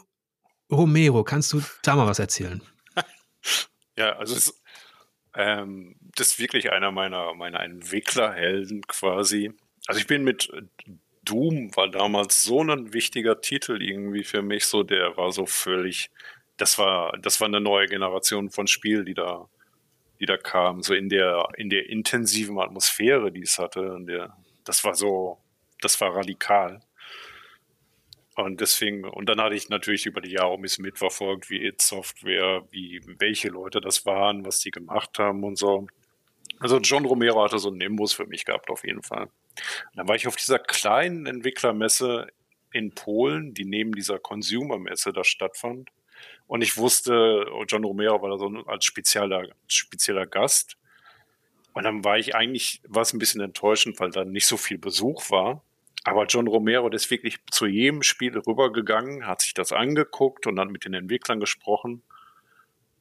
Romero. 0.71 1.25
Kannst 1.25 1.51
du 1.51 1.61
da 1.81 1.97
mal 1.97 2.07
was 2.07 2.19
erzählen? 2.19 2.61
Ja, 3.95 4.17
also 4.17 4.33
es, 4.35 4.59
ähm, 5.35 5.95
das 6.15 6.29
ist 6.29 6.39
wirklich 6.39 6.71
einer 6.71 6.91
meiner, 6.91 7.35
meiner 7.35 7.59
Entwicklerhelden 7.59 8.81
quasi. 8.87 9.51
Also 9.85 9.99
ich 9.99 10.07
bin 10.07 10.23
mit 10.23 10.49
Doom 11.23 11.75
war 11.75 11.91
damals 11.91 12.43
so 12.43 12.61
ein 12.61 12.91
wichtiger 12.93 13.39
Titel 13.39 13.83
irgendwie 13.83 14.23
für 14.23 14.41
mich, 14.41 14.65
so 14.65 14.81
der 14.81 15.15
war 15.15 15.31
so 15.31 15.45
völlig 15.45 16.09
das 16.57 16.77
war, 16.77 17.17
das 17.19 17.39
war 17.41 17.47
eine 17.47 17.61
neue 17.61 17.87
Generation 17.87 18.49
von 18.49 18.67
Spiel, 18.67 19.05
die 19.05 19.13
da, 19.13 19.49
die 20.19 20.25
da 20.25 20.37
kam, 20.37 20.83
so 20.83 20.93
in 20.93 21.09
der, 21.09 21.47
in 21.57 21.69
der 21.69 21.89
intensiven 21.89 22.59
Atmosphäre, 22.59 23.31
die 23.31 23.41
es 23.41 23.57
hatte. 23.59 23.97
Der, 24.01 24.37
das 24.63 24.83
war 24.83 24.93
so, 24.93 25.39
das 25.81 25.99
war 25.99 26.15
radikal. 26.15 26.81
Und 28.35 28.61
deswegen, 28.61 29.05
und 29.05 29.29
dann 29.29 29.39
hatte 29.39 29.55
ich 29.55 29.69
natürlich 29.69 30.05
über 30.05 30.21
die 30.21 30.31
Jahre 30.31 30.53
ein 30.53 30.61
bisschen 30.61 30.83
mitverfolgt, 30.83 31.49
wie 31.49 31.63
It 31.63 31.81
Software, 31.81 32.63
wie, 32.71 33.01
welche 33.19 33.49
Leute 33.49 33.79
das 33.79 34.05
waren, 34.05 34.45
was 34.45 34.59
die 34.59 34.71
gemacht 34.71 35.19
haben 35.19 35.43
und 35.43 35.57
so. 35.57 35.87
Also 36.59 36.79
John 36.79 37.05
Romero 37.05 37.43
hatte 37.43 37.59
so 37.59 37.69
einen 37.69 37.77
Nimbus 37.77 38.13
für 38.13 38.25
mich 38.25 38.45
gehabt, 38.45 38.69
auf 38.69 38.83
jeden 38.85 39.03
Fall. 39.03 39.23
Und 39.23 39.95
dann 39.95 40.07
war 40.07 40.15
ich 40.15 40.27
auf 40.27 40.35
dieser 40.35 40.59
kleinen 40.59 41.27
Entwicklermesse 41.27 42.27
in 42.71 42.95
Polen, 42.95 43.53
die 43.53 43.65
neben 43.65 43.93
dieser 43.93 44.17
Consumer-Messe 44.17 45.13
da 45.13 45.23
stattfand. 45.23 45.89
Und 46.53 46.61
ich 46.61 46.77
wusste, 46.77 47.47
oh, 47.51 47.63
John 47.67 47.83
Romero 47.83 48.21
war 48.21 48.29
da 48.29 48.37
so 48.37 48.45
als 48.67 48.85
spezieller, 48.85 49.47
spezieller 49.65 50.27
Gast. 50.27 50.77
Und 51.73 51.81
dann 51.81 52.03
war 52.03 52.19
ich 52.19 52.35
eigentlich, 52.35 52.79
war 52.87 53.01
es 53.01 53.11
ein 53.11 53.17
bisschen 53.17 53.41
enttäuschend, 53.41 53.99
weil 53.99 54.11
da 54.11 54.23
nicht 54.23 54.45
so 54.45 54.55
viel 54.55 54.77
Besuch 54.77 55.31
war. 55.31 55.63
Aber 56.03 56.27
John 56.27 56.45
Romero, 56.45 56.87
der 56.89 56.97
ist 56.97 57.09
wirklich 57.09 57.39
zu 57.49 57.65
jedem 57.65 58.03
Spiel 58.03 58.37
rübergegangen, 58.37 59.25
hat 59.25 59.41
sich 59.41 59.55
das 59.55 59.71
angeguckt 59.71 60.45
und 60.45 60.55
dann 60.55 60.67
mit 60.67 60.85
den 60.85 60.93
Entwicklern 60.93 61.39
gesprochen. 61.39 62.03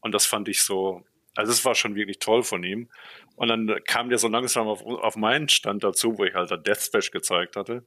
Und 0.00 0.12
das 0.12 0.24
fand 0.24 0.48
ich 0.48 0.62
so, 0.62 1.04
also 1.34 1.52
es 1.52 1.62
war 1.66 1.74
schon 1.74 1.94
wirklich 1.94 2.20
toll 2.20 2.44
von 2.44 2.64
ihm. 2.64 2.88
Und 3.36 3.48
dann 3.48 3.84
kam 3.84 4.08
der 4.08 4.16
so 4.16 4.28
langsam 4.28 4.66
auf, 4.66 4.82
auf 4.82 5.16
meinen 5.16 5.50
Stand 5.50 5.84
dazu, 5.84 6.16
wo 6.16 6.24
ich 6.24 6.32
halt 6.32 6.66
Death 6.66 6.80
Smash 6.80 7.10
gezeigt 7.10 7.56
hatte. 7.56 7.84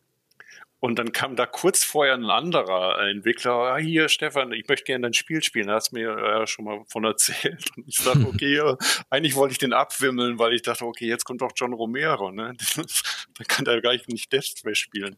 Und 0.80 1.00
dann 1.00 1.12
kam 1.12 1.36
da 1.36 1.46
kurz 1.46 1.84
vorher 1.84 2.14
ein 2.14 2.30
anderer 2.30 3.00
Entwickler, 3.08 3.54
ah, 3.54 3.78
hier 3.78 4.10
Stefan, 4.10 4.52
ich 4.52 4.68
möchte 4.68 4.86
gerne 4.86 5.04
dein 5.04 5.14
Spiel 5.14 5.42
spielen. 5.42 5.68
Da 5.68 5.76
hast 5.76 5.92
du 5.92 5.96
mir 5.96 6.18
ja 6.18 6.46
schon 6.46 6.66
mal 6.66 6.84
von 6.90 7.06
erzählt. 7.06 7.66
Und 7.78 7.88
ich 7.88 8.04
dachte, 8.04 8.20
okay, 8.28 8.56
ja, 8.56 8.78
eigentlich 9.10 9.36
wollte 9.36 9.54
ich 9.54 9.58
den 9.58 9.74
abwimmeln, 9.74 10.38
weil 10.38 10.54
ich 10.54 10.62
dachte, 10.62 10.86
okay, 10.86 11.08
jetzt 11.08 11.24
kommt 11.24 11.42
doch 11.42 11.52
John 11.56 11.74
Romero, 11.74 12.32
ne? 12.32 12.54
da 13.38 13.44
kann 13.46 13.66
der 13.66 13.82
gar 13.82 13.94
nicht 14.08 14.32
Death 14.32 14.46
Space 14.46 14.78
spielen. 14.78 15.18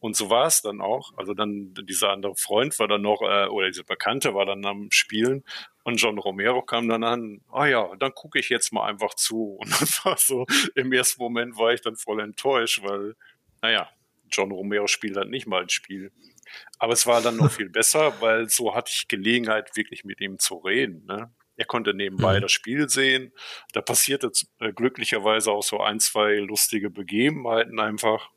Und 0.00 0.16
so 0.16 0.30
war 0.30 0.46
es 0.46 0.62
dann 0.62 0.80
auch. 0.80 1.12
Also 1.16 1.34
dann 1.34 1.74
dieser 1.82 2.10
andere 2.10 2.34
Freund 2.36 2.78
war 2.78 2.88
dann 2.88 3.02
noch, 3.02 3.22
äh, 3.22 3.46
oder 3.46 3.68
dieser 3.68 3.84
Bekannte 3.84 4.34
war 4.34 4.46
dann 4.46 4.64
am 4.64 4.88
Spielen 4.90 5.44
und 5.84 5.96
John 5.96 6.18
Romero 6.18 6.62
kam 6.62 6.88
dann 6.88 7.04
an, 7.04 7.42
ah 7.52 7.66
ja, 7.66 7.88
dann 8.00 8.12
gucke 8.12 8.40
ich 8.40 8.48
jetzt 8.48 8.72
mal 8.72 8.88
einfach 8.88 9.14
zu. 9.14 9.56
Und 9.60 9.70
dann 9.70 9.88
war 10.02 10.16
so, 10.16 10.44
im 10.74 10.92
ersten 10.92 11.22
Moment 11.22 11.56
war 11.58 11.72
ich 11.72 11.80
dann 11.80 11.94
voll 11.94 12.20
enttäuscht, 12.20 12.82
weil, 12.82 13.14
naja, 13.62 13.88
John 14.30 14.52
Romero 14.52 14.86
spielt 14.86 15.16
halt 15.16 15.30
nicht 15.30 15.46
mal 15.46 15.62
ein 15.62 15.68
Spiel. 15.68 16.12
Aber 16.78 16.92
es 16.92 17.06
war 17.06 17.22
dann 17.22 17.36
noch 17.36 17.50
viel 17.52 17.68
besser, 17.68 18.20
weil 18.20 18.48
so 18.48 18.74
hatte 18.74 18.90
ich 18.94 19.08
Gelegenheit, 19.08 19.76
wirklich 19.76 20.04
mit 20.04 20.20
ihm 20.20 20.38
zu 20.38 20.56
reden. 20.56 21.04
Ne? 21.06 21.32
Er 21.56 21.64
konnte 21.64 21.94
nebenbei 21.94 22.38
mhm. 22.38 22.42
das 22.42 22.52
Spiel 22.52 22.88
sehen. 22.88 23.32
Da 23.72 23.80
passierte 23.80 24.30
äh, 24.60 24.72
glücklicherweise 24.72 25.50
auch 25.50 25.62
so 25.62 25.80
ein, 25.80 26.00
zwei 26.00 26.36
lustige 26.36 26.90
Begebenheiten 26.90 27.80
einfach. 27.80 28.30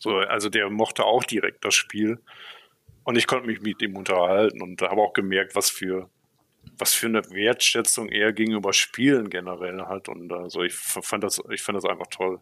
So, 0.00 0.16
also 0.18 0.48
der 0.48 0.68
mochte 0.70 1.04
auch 1.04 1.24
direkt 1.24 1.64
das 1.64 1.74
Spiel. 1.74 2.20
Und 3.04 3.16
ich 3.16 3.26
konnte 3.26 3.46
mich 3.46 3.60
mit 3.60 3.80
ihm 3.80 3.96
unterhalten 3.96 4.60
und 4.62 4.82
habe 4.82 5.00
auch 5.00 5.12
gemerkt, 5.12 5.54
was 5.54 5.70
für, 5.70 6.10
was 6.76 6.92
für 6.92 7.06
eine 7.06 7.22
Wertschätzung 7.30 8.08
er 8.08 8.32
gegenüber 8.32 8.72
Spielen 8.72 9.30
generell 9.30 9.80
hat. 9.86 10.08
Und 10.08 10.32
also 10.32 10.62
ich 10.62 10.74
fand 10.74 11.24
das, 11.24 11.40
ich 11.50 11.62
fand 11.62 11.76
das 11.76 11.84
einfach 11.84 12.08
toll. 12.08 12.40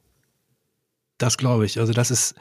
Das 1.19 1.39
glaube 1.39 1.67
ich. 1.67 1.79
Also 1.79 1.93
das 1.93 2.11
ist, 2.11 2.35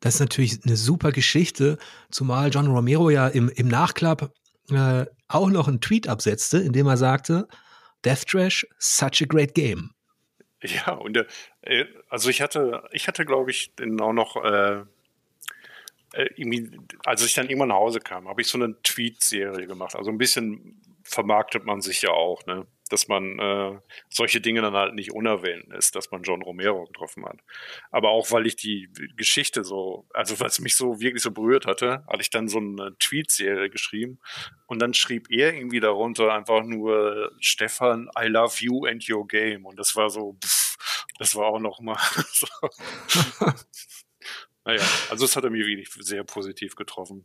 das 0.00 0.14
ist 0.14 0.20
natürlich 0.20 0.64
eine 0.64 0.76
super 0.76 1.12
Geschichte, 1.12 1.78
zumal 2.10 2.50
John 2.50 2.66
Romero 2.66 3.10
ja 3.10 3.28
im, 3.28 3.48
im 3.48 3.68
Nachklapp 3.68 4.32
äh, 4.70 5.06
auch 5.28 5.50
noch 5.50 5.68
einen 5.68 5.80
Tweet 5.80 6.08
absetzte, 6.08 6.58
in 6.58 6.72
dem 6.72 6.86
er 6.86 6.96
sagte, 6.96 7.48
Death 8.04 8.26
Trash, 8.26 8.66
such 8.78 9.22
a 9.22 9.26
great 9.26 9.54
game. 9.54 9.90
Ja, 10.62 10.92
und 10.92 11.16
äh, 11.62 11.84
also 12.08 12.30
ich 12.30 12.40
hatte, 12.40 12.82
ich 12.92 13.08
hatte, 13.08 13.24
glaube 13.24 13.50
ich, 13.50 13.72
auch 14.00 14.12
noch 14.12 14.36
äh, 14.42 14.82
äh 16.14 16.70
als 17.04 17.24
ich 17.24 17.34
dann 17.34 17.48
irgendwann 17.48 17.68
nach 17.68 17.76
Hause 17.76 18.00
kam, 18.00 18.28
habe 18.28 18.40
ich 18.40 18.48
so 18.48 18.58
eine 18.58 18.80
Tweet-Serie 18.82 19.66
gemacht. 19.66 19.94
Also 19.94 20.10
ein 20.10 20.18
bisschen 20.18 20.80
vermarktet 21.02 21.64
man 21.64 21.80
sich 21.80 22.02
ja 22.02 22.10
auch, 22.10 22.44
ne? 22.46 22.66
Dass 22.90 23.08
man 23.08 23.38
äh, 23.38 23.78
solche 24.08 24.40
Dinge 24.40 24.62
dann 24.62 24.74
halt 24.74 24.94
nicht 24.94 25.12
unerwähnt 25.12 25.72
ist, 25.72 25.96
dass 25.96 26.10
man 26.10 26.22
John 26.22 26.42
Romero 26.42 26.84
getroffen 26.86 27.24
hat. 27.24 27.38
Aber 27.90 28.10
auch 28.10 28.30
weil 28.30 28.46
ich 28.46 28.56
die 28.56 28.88
Geschichte 29.16 29.64
so, 29.64 30.06
also 30.14 30.38
was 30.40 30.60
mich 30.60 30.76
so 30.76 31.00
wirklich 31.00 31.22
so 31.22 31.30
berührt 31.30 31.66
hatte, 31.66 32.04
hatte 32.06 32.20
ich 32.20 32.30
dann 32.30 32.48
so 32.48 32.58
eine 32.58 32.96
Tweet-Serie 32.98 33.70
geschrieben 33.70 34.18
und 34.66 34.80
dann 34.80 34.94
schrieb 34.94 35.30
er 35.30 35.54
irgendwie 35.54 35.80
darunter 35.80 36.32
einfach 36.32 36.62
nur 36.62 37.32
Stefan, 37.40 38.08
I 38.18 38.26
love 38.26 38.56
you 38.60 38.86
and 38.86 39.08
your 39.08 39.26
game 39.26 39.66
und 39.66 39.78
das 39.78 39.96
war 39.96 40.10
so, 40.10 40.36
pff, 40.44 40.76
das 41.18 41.34
war 41.34 41.46
auch 41.46 41.60
noch 41.60 41.80
mal 41.80 41.98
so. 42.32 42.46
naja, 44.64 44.82
also 45.10 45.24
es 45.24 45.36
hat 45.36 45.44
er 45.44 45.50
mir 45.50 45.66
wirklich 45.66 45.90
sehr 46.00 46.24
positiv 46.24 46.76
getroffen. 46.76 47.24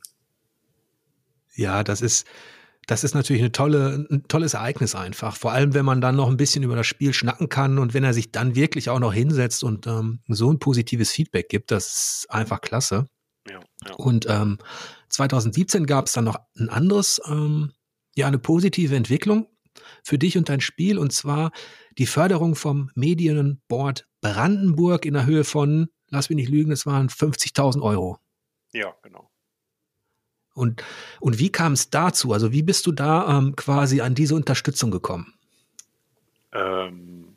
Ja, 1.54 1.84
das 1.84 2.02
ist, 2.02 2.28
das 2.92 3.06
ist 3.06 3.14
natürlich 3.14 3.42
eine 3.42 3.54
tolle, 3.54 4.06
ein 4.12 4.28
tolles 4.28 4.54
Ereignis 4.54 4.96
einfach. 4.96 5.38
Vor 5.38 5.54
allem, 5.54 5.74
wenn 5.74 5.86
man 5.86 6.02
dann 6.02 6.18
noch 6.18 6.28
ein 6.28 6.36
bisschen 6.36 6.62
über 6.62 6.76
das 6.76 6.88
Spiel 6.88 7.14
schnacken 7.14 7.48
kann 7.48 7.80
und 7.80 7.94
wenn 7.94 8.04
er 8.04 8.14
sich 8.14 8.34
dann 8.34 8.54
wirklich 8.54 8.90
auch 8.90 9.00
noch 9.00 9.14
hinsetzt 9.14 9.64
und 9.64 9.88
ähm, 9.88 10.20
so 10.28 10.52
ein 10.52 10.60
positives 10.60 11.10
Feedback 11.10 11.48
gibt, 11.48 11.72
das 11.72 11.86
ist 11.86 12.26
einfach 12.30 12.60
klasse. 12.60 13.06
Ja, 13.50 13.62
ja. 13.88 13.96
Und 13.96 14.26
ähm, 14.30 14.58
2017 15.08 15.86
gab 15.86 16.08
es 16.08 16.14
dann 16.14 16.26
noch 16.26 16.36
ein 16.60 16.68
anderes, 16.68 17.22
ähm, 17.30 17.72
ja, 18.14 18.28
eine 18.28 18.40
positive 18.40 18.94
Entwicklung. 18.94 19.48
für 20.04 20.18
dich 20.18 20.38
und 20.38 20.50
dein 20.50 20.60
Spiel 20.60 20.98
und 20.98 21.14
zwar 21.14 21.52
die 21.98 22.08
Förderung 22.08 22.56
vom 22.56 22.92
Medienboard 22.94 24.06
Brandenburg 24.20 25.06
in 25.06 25.14
der 25.14 25.26
Höhe 25.26 25.46
von, 25.46 25.88
lass 26.10 26.30
mich 26.30 26.36
nicht 26.36 26.50
lügen, 26.50 26.74
es 26.74 26.86
waren 26.86 27.08
50.000 27.08 27.82
Euro. 27.82 28.18
Ja, 28.74 28.94
genau. 29.02 29.32
Und, 30.54 30.84
und 31.20 31.40
wie 31.40 31.52
kam 31.52 31.74
es 31.74 31.90
dazu? 31.90 32.34
Also 32.34 32.52
wie 32.52 32.64
bist 32.64 32.86
du 32.86 32.92
da 32.92 33.38
ähm, 33.38 33.56
quasi 33.56 34.02
an 34.02 34.16
diese 34.16 34.36
Unterstützung 34.36 34.92
gekommen? 34.92 35.34
Ähm, 36.54 37.36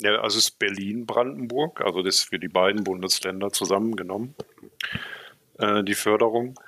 ja, 0.00 0.16
also 0.20 0.38
es 0.38 0.48
ist 0.48 0.58
Berlin-Brandenburg, 0.58 1.80
also 1.82 2.02
das 2.02 2.16
ist 2.16 2.28
für 2.28 2.38
die 2.38 2.48
beiden 2.48 2.84
Bundesländer 2.84 3.50
zusammengenommen, 3.50 4.34
äh, 5.58 5.84
die 5.84 5.94
Förderung. 5.94 6.58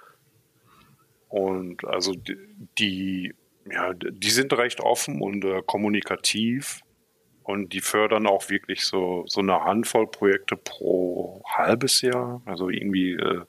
Und 1.28 1.84
also 1.84 2.12
die, 2.12 2.36
die, 2.78 3.34
ja, 3.70 3.92
die 3.94 4.30
sind 4.30 4.52
recht 4.52 4.80
offen 4.80 5.20
und 5.20 5.44
äh, 5.44 5.62
kommunikativ 5.66 6.80
und 7.42 7.72
die 7.72 7.80
fördern 7.80 8.26
auch 8.26 8.48
wirklich 8.48 8.84
so, 8.84 9.24
so 9.26 9.40
eine 9.40 9.64
Handvoll 9.64 10.06
Projekte 10.06 10.56
pro 10.56 11.42
halbes 11.46 12.00
Jahr, 12.00 12.42
also 12.44 12.70
irgendwie 12.70 13.12
äh, 13.12 13.42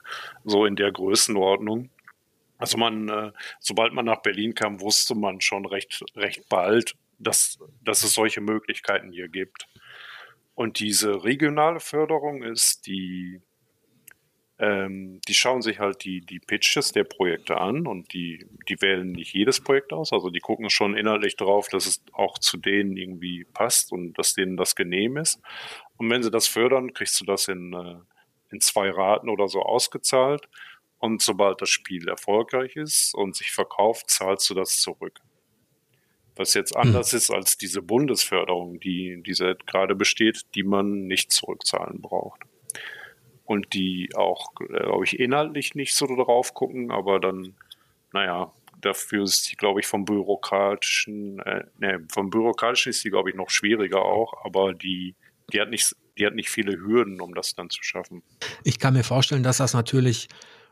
so 0.44 0.66
in 0.66 0.76
der 0.76 0.92
Größenordnung. 0.92 1.90
Also 2.58 2.76
man, 2.76 3.08
äh, 3.08 3.32
sobald 3.60 3.92
man 3.92 4.04
nach 4.04 4.22
Berlin 4.22 4.54
kam, 4.54 4.80
wusste 4.80 5.14
man 5.14 5.40
schon 5.40 5.64
recht, 5.64 6.04
recht 6.16 6.48
bald, 6.48 6.94
dass, 7.18 7.58
dass 7.82 8.02
es 8.02 8.12
solche 8.12 8.40
Möglichkeiten 8.40 9.12
hier 9.12 9.28
gibt. 9.28 9.66
Und 10.54 10.80
diese 10.80 11.22
regionale 11.24 11.78
Förderung 11.78 12.42
ist 12.42 12.86
die, 12.86 13.40
ähm, 14.58 15.20
die 15.28 15.34
schauen 15.34 15.62
sich 15.62 15.78
halt 15.78 16.04
die, 16.04 16.20
die 16.20 16.40
Pitches 16.40 16.90
der 16.90 17.04
Projekte 17.04 17.58
an 17.58 17.86
und 17.86 18.12
die, 18.12 18.44
die 18.68 18.80
wählen 18.82 19.12
nicht 19.12 19.32
jedes 19.34 19.60
Projekt 19.60 19.92
aus. 19.92 20.12
Also 20.12 20.30
die 20.30 20.40
gucken 20.40 20.68
schon 20.68 20.96
inhaltlich 20.96 21.36
drauf, 21.36 21.68
dass 21.68 21.86
es 21.86 22.02
auch 22.12 22.38
zu 22.38 22.56
denen 22.56 22.96
irgendwie 22.96 23.44
passt 23.44 23.92
und 23.92 24.14
dass 24.18 24.34
denen 24.34 24.56
das 24.56 24.74
genehm 24.74 25.16
ist. 25.16 25.40
Und 25.96 26.10
wenn 26.10 26.24
sie 26.24 26.30
das 26.30 26.48
fördern, 26.48 26.92
kriegst 26.92 27.20
du 27.20 27.24
das 27.24 27.46
in, 27.46 27.72
äh, 27.72 27.98
in 28.50 28.60
zwei 28.60 28.90
Raten 28.90 29.28
oder 29.28 29.46
so 29.46 29.62
ausgezahlt. 29.62 30.48
Und 30.98 31.22
sobald 31.22 31.62
das 31.62 31.70
Spiel 31.70 32.08
erfolgreich 32.08 32.76
ist 32.76 33.14
und 33.14 33.36
sich 33.36 33.52
verkauft, 33.52 34.10
zahlst 34.10 34.50
du 34.50 34.54
das 34.54 34.80
zurück. 34.80 35.20
Was 36.36 36.54
jetzt 36.54 36.74
hm. 36.74 36.82
anders 36.82 37.12
mhm. 37.12 37.18
ist 37.18 37.30
als 37.30 37.56
diese 37.56 37.82
Bundesförderung, 37.82 38.80
die, 38.80 39.22
die 39.24 39.32
gerade 39.66 39.94
besteht, 39.94 40.46
die 40.54 40.62
man 40.62 41.06
nicht 41.06 41.32
zurückzahlen 41.32 42.00
braucht. 42.00 42.42
Und 43.44 43.72
die 43.72 44.10
auch, 44.14 44.54
glaube 44.54 45.04
ich, 45.04 45.18
inhaltlich 45.18 45.74
nicht 45.74 45.94
so 45.94 46.06
drauf 46.06 46.52
gucken, 46.52 46.90
aber 46.90 47.18
dann, 47.18 47.54
naja, 48.12 48.52
dafür 48.80 49.24
ist 49.24 49.50
die, 49.50 49.56
glaube 49.56 49.80
ich, 49.80 49.86
vom 49.86 50.04
bürokratischen, 50.04 51.38
äh, 51.40 51.64
ne, 51.78 52.04
vom 52.12 52.30
bürokratischen 52.30 52.90
ist 52.90 53.04
die, 53.04 53.10
glaube 53.10 53.30
ich, 53.30 53.36
noch 53.36 53.50
schwieriger 53.50 54.02
auch, 54.02 54.44
aber 54.44 54.74
die, 54.74 55.14
die 55.52 55.60
hat 55.60 55.70
nicht, 55.70 55.96
die 56.18 56.26
hat 56.26 56.34
nicht 56.34 56.50
viele 56.50 56.78
Hürden, 56.78 57.20
um 57.20 57.34
das 57.34 57.54
dann 57.54 57.70
zu 57.70 57.82
schaffen. 57.82 58.22
Ich 58.64 58.78
kann 58.78 58.94
mir 58.94 59.04
vorstellen, 59.04 59.42
dass 59.42 59.58
das 59.58 59.72
natürlich 59.72 60.28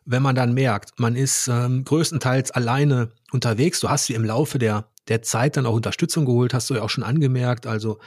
wenn 0.06 0.22
man 0.22 0.34
dann 0.34 0.54
merkt, 0.54 0.98
man 0.98 1.16
ist 1.16 1.48
ähm, 1.48 1.84
größtenteils 1.84 2.52
alleine 2.52 3.10
unterwegs, 3.32 3.80
du 3.80 3.90
hast 3.90 4.08
dir 4.08 4.16
im 4.16 4.24
Laufe 4.24 4.58
der, 4.58 4.88
der 5.08 5.22
Zeit 5.22 5.56
dann 5.56 5.66
auch 5.66 5.74
Unterstützung 5.74 6.24
geholt, 6.24 6.54
hast 6.54 6.70
du 6.70 6.74
ja 6.74 6.82
auch 6.82 6.90
schon 6.90 7.04
angemerkt. 7.04 7.66
Also 7.66 7.98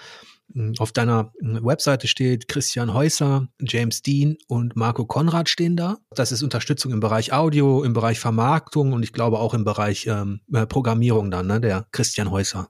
hm, 0.54 0.74
auf 0.80 0.92
deiner 0.92 1.34
hm, 1.40 1.64
Webseite 1.64 2.08
steht 2.08 2.48
Christian 2.48 2.94
Häuser, 2.94 3.48
James 3.60 4.02
Dean 4.02 4.38
und 4.48 4.76
Marco 4.76 5.06
Konrad 5.06 5.50
stehen 5.50 5.76
da. 5.76 5.98
Das 6.16 6.32
ist 6.32 6.42
Unterstützung 6.42 6.94
im 6.94 7.02
Bereich 7.02 7.34
Audio, 7.34 7.84
im 7.84 7.94
Bereich 7.94 8.20
Vermarktung 8.20 8.94
und 8.94 9.04
ich 9.04 9.14
glaube 9.14 9.38
auch 9.38 9.54
im 9.54 9.66
Bereich 9.66 10.08
ähm, 10.08 10.40
äh, 10.54 10.66
Programmierung 10.66 11.30
dann, 11.30 11.48
ne, 11.48 11.60
der 11.60 11.86
Christian 11.92 12.32
Häuser. 12.32 12.70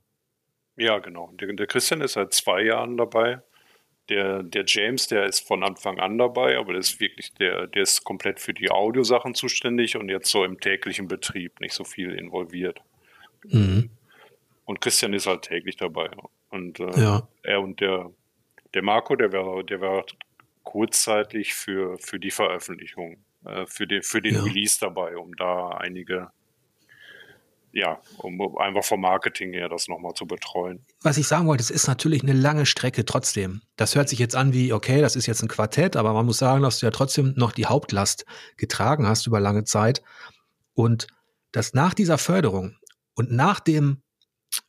Ja, 0.75 0.97
genau. 0.99 1.31
Der, 1.39 1.53
der 1.53 1.67
Christian 1.67 2.01
ist 2.01 2.13
seit 2.13 2.33
zwei 2.33 2.63
Jahren 2.63 2.97
dabei. 2.97 3.41
Der, 4.09 4.43
der 4.43 4.63
James, 4.65 5.07
der 5.07 5.25
ist 5.25 5.47
von 5.47 5.63
Anfang 5.63 5.99
an 5.99 6.17
dabei, 6.17 6.57
aber 6.57 6.73
der 6.73 6.79
ist 6.79 6.99
wirklich, 6.99 7.33
der, 7.35 7.67
der 7.67 7.83
ist 7.83 8.03
komplett 8.03 8.39
für 8.39 8.53
die 8.53 8.71
Audiosachen 8.71 9.35
zuständig 9.35 9.95
und 9.95 10.09
jetzt 10.09 10.29
so 10.29 10.43
im 10.43 10.59
täglichen 10.59 11.07
Betrieb 11.07 11.59
nicht 11.61 11.73
so 11.73 11.83
viel 11.83 12.13
involviert. 12.13 12.81
Mhm. 13.45 13.91
Und 14.65 14.81
Christian 14.81 15.13
ist 15.13 15.27
halt 15.27 15.43
täglich 15.43 15.77
dabei. 15.77 16.09
Und 16.49 16.79
äh, 16.79 16.99
ja. 16.99 17.27
er 17.43 17.61
und 17.61 17.79
der, 17.81 18.11
der 18.73 18.81
Marco, 18.81 19.15
der 19.15 19.31
war, 19.31 19.63
der 19.63 19.81
war 19.81 20.05
kurzzeitig 20.63 21.53
für, 21.53 21.97
für 21.99 22.19
die 22.19 22.31
Veröffentlichung, 22.31 23.17
äh, 23.45 23.65
für 23.65 23.87
den, 23.87 24.03
für 24.03 24.21
den 24.21 24.35
ja. 24.35 24.43
Release 24.43 24.77
dabei, 24.79 25.17
um 25.17 25.35
da 25.35 25.69
einige 25.69 26.31
ja, 27.71 27.99
um 28.17 28.57
einfach 28.57 28.83
vom 28.83 29.01
Marketing 29.01 29.53
her 29.53 29.69
das 29.69 29.87
nochmal 29.87 30.13
zu 30.13 30.25
betreuen. 30.25 30.85
Was 31.01 31.17
ich 31.17 31.27
sagen 31.27 31.47
wollte, 31.47 31.63
es 31.63 31.69
ist 31.69 31.87
natürlich 31.87 32.23
eine 32.23 32.33
lange 32.33 32.65
Strecke 32.65 33.05
trotzdem. 33.05 33.61
Das 33.75 33.95
hört 33.95 34.09
sich 34.09 34.19
jetzt 34.19 34.35
an 34.35 34.53
wie, 34.53 34.73
okay, 34.73 35.01
das 35.01 35.15
ist 35.15 35.27
jetzt 35.27 35.41
ein 35.41 35.47
Quartett, 35.47 35.95
aber 35.95 36.13
man 36.13 36.25
muss 36.25 36.37
sagen, 36.37 36.63
dass 36.63 36.79
du 36.79 36.85
ja 36.85 36.91
trotzdem 36.91 37.33
noch 37.35 37.51
die 37.51 37.65
Hauptlast 37.65 38.25
getragen 38.57 39.07
hast 39.07 39.27
über 39.27 39.39
lange 39.39 39.63
Zeit. 39.63 40.01
Und 40.73 41.07
dass 41.51 41.73
nach 41.73 41.93
dieser 41.93 42.17
Förderung 42.17 42.77
und 43.15 43.31
nach 43.31 43.59
dem, 43.59 44.01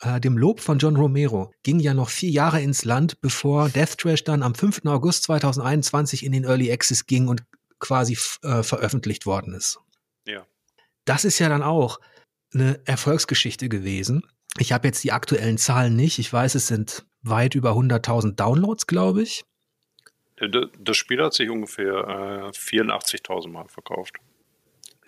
äh, 0.01 0.21
dem 0.21 0.37
Lob 0.37 0.61
von 0.61 0.79
John 0.79 0.97
Romero 0.97 1.53
ging 1.63 1.79
ja 1.81 1.95
noch 1.95 2.09
vier 2.09 2.31
Jahre 2.31 2.61
ins 2.61 2.85
Land, 2.85 3.21
bevor 3.21 3.69
Death 3.69 3.99
Trash 3.99 4.25
dann 4.25 4.43
am 4.43 4.55
5. 4.55 4.87
August 4.87 5.25
2021 5.25 6.25
in 6.25 6.33
den 6.33 6.45
Early 6.45 6.73
Access 6.73 7.07
ging 7.07 7.29
und 7.29 7.45
quasi 7.79 8.17
äh, 8.43 8.63
veröffentlicht 8.63 9.27
worden 9.27 9.55
ist. 9.55 9.79
Ja. 10.27 10.47
Das 11.05 11.25
ist 11.25 11.39
ja 11.39 11.49
dann 11.49 11.63
auch, 11.63 11.99
eine 12.53 12.81
Erfolgsgeschichte 12.85 13.69
gewesen. 13.69 14.23
Ich 14.59 14.73
habe 14.73 14.89
jetzt 14.89 15.05
die 15.05 15.13
aktuellen 15.13 15.59
Zahlen 15.59 15.95
nicht. 15.95 16.19
Ich 16.19 16.33
weiß, 16.33 16.55
es 16.55 16.67
sind 16.67 17.07
weit 17.23 17.55
über 17.55 17.73
100.000 17.73 18.35
Downloads, 18.35 18.87
glaube 18.87 19.23
ich. 19.23 19.45
Das 20.79 20.97
Spiel 20.97 21.23
hat 21.23 21.35
sich 21.35 21.51
ungefähr 21.51 21.93
äh, 21.93 22.51
84.000 22.51 23.49
Mal 23.49 23.69
verkauft. 23.69 24.17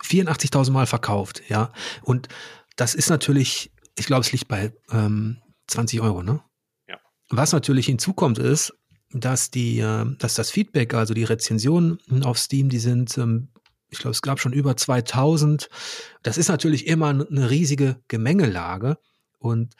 84.000 0.03 0.71
Mal 0.71 0.85
verkauft, 0.85 1.41
ja. 1.49 1.71
Und 2.03 2.27
das 2.75 2.93
ist 2.93 3.09
natürlich, 3.09 3.71
ich 3.97 4.05
glaube, 4.05 4.21
es 4.21 4.31
liegt 4.31 4.47
bei 4.47 4.73
ähm, 4.91 5.41
20 5.67 6.01
Euro, 6.01 6.21
ne? 6.21 6.41
Ja. 6.87 6.99
Was 7.29 7.51
natürlich 7.51 7.87
hinzukommt, 7.87 8.37
ist, 8.37 8.73
dass 9.11 9.49
die, 9.49 9.79
äh, 9.79 10.05
dass 10.19 10.35
das 10.35 10.51
Feedback, 10.51 10.93
also 10.93 11.13
die 11.13 11.23
Rezensionen 11.23 11.99
auf 12.23 12.37
Steam, 12.37 12.69
die 12.69 12.79
sind 12.79 13.17
ähm, 13.17 13.49
ich 13.93 13.99
glaube, 13.99 14.13
es 14.13 14.21
gab 14.21 14.39
schon 14.39 14.53
über 14.53 14.75
2000. 14.75 15.69
Das 16.23 16.37
ist 16.37 16.49
natürlich 16.49 16.87
immer 16.87 17.09
eine 17.09 17.49
riesige 17.49 18.01
Gemengelage. 18.07 18.97
Und 19.37 19.75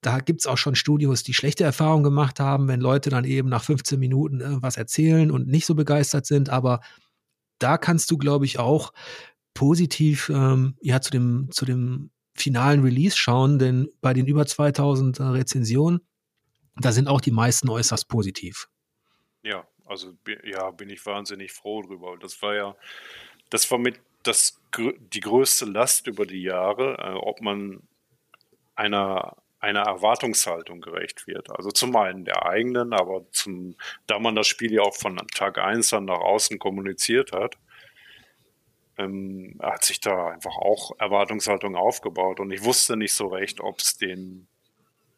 da 0.00 0.18
gibt 0.18 0.40
es 0.40 0.46
auch 0.46 0.58
schon 0.58 0.74
Studios, 0.74 1.22
die 1.22 1.32
schlechte 1.32 1.62
Erfahrungen 1.62 2.02
gemacht 2.02 2.40
haben, 2.40 2.66
wenn 2.66 2.80
Leute 2.80 3.08
dann 3.08 3.24
eben 3.24 3.48
nach 3.48 3.62
15 3.62 3.98
Minuten 3.98 4.40
irgendwas 4.40 4.76
erzählen 4.76 5.30
und 5.30 5.46
nicht 5.46 5.64
so 5.64 5.74
begeistert 5.76 6.26
sind. 6.26 6.50
Aber 6.50 6.80
da 7.58 7.78
kannst 7.78 8.10
du, 8.10 8.18
glaube 8.18 8.44
ich, 8.44 8.58
auch 8.58 8.92
positiv 9.54 10.28
ähm, 10.28 10.76
ja 10.80 11.00
zu 11.00 11.12
dem, 11.12 11.48
zu 11.52 11.64
dem 11.64 12.10
finalen 12.34 12.82
Release 12.82 13.16
schauen, 13.16 13.58
denn 13.58 13.88
bei 14.00 14.12
den 14.12 14.26
über 14.26 14.44
2000 14.44 15.20
äh, 15.20 15.22
Rezensionen, 15.22 16.00
da 16.76 16.90
sind 16.90 17.06
auch 17.06 17.20
die 17.20 17.30
meisten 17.30 17.68
äußerst 17.68 18.08
positiv. 18.08 18.68
Ja, 19.42 19.68
also 19.84 20.14
ja, 20.44 20.70
bin 20.70 20.88
ich 20.88 21.04
wahnsinnig 21.04 21.52
froh 21.52 21.82
drüber. 21.82 22.16
Das 22.18 22.40
war 22.42 22.54
ja 22.54 22.74
das 23.52 23.70
war 23.70 23.78
mit 23.78 24.00
das, 24.22 24.58
die 24.78 25.20
größte 25.20 25.66
Last 25.66 26.06
über 26.06 26.24
die 26.24 26.42
Jahre, 26.42 26.96
äh, 26.98 27.12
ob 27.12 27.42
man 27.42 27.82
einer, 28.74 29.36
einer 29.60 29.82
Erwartungshaltung 29.82 30.80
gerecht 30.80 31.26
wird. 31.26 31.50
Also 31.54 31.70
zum 31.70 31.94
einen 31.96 32.24
der 32.24 32.46
eigenen, 32.46 32.94
aber 32.94 33.26
zum, 33.30 33.76
da 34.06 34.18
man 34.18 34.34
das 34.34 34.46
Spiel 34.46 34.72
ja 34.72 34.80
auch 34.80 34.96
von 34.96 35.18
Tag 35.34 35.58
1 35.58 35.90
dann 35.90 36.06
nach 36.06 36.20
außen 36.20 36.58
kommuniziert 36.58 37.32
hat, 37.32 37.58
ähm, 38.96 39.58
hat 39.62 39.84
sich 39.84 40.00
da 40.00 40.28
einfach 40.28 40.56
auch 40.56 40.92
Erwartungshaltung 40.98 41.76
aufgebaut 41.76 42.40
und 42.40 42.50
ich 42.52 42.64
wusste 42.64 42.96
nicht 42.96 43.12
so 43.12 43.26
recht, 43.26 43.60
ob 43.60 43.80
es 43.80 43.98
den, 43.98 44.48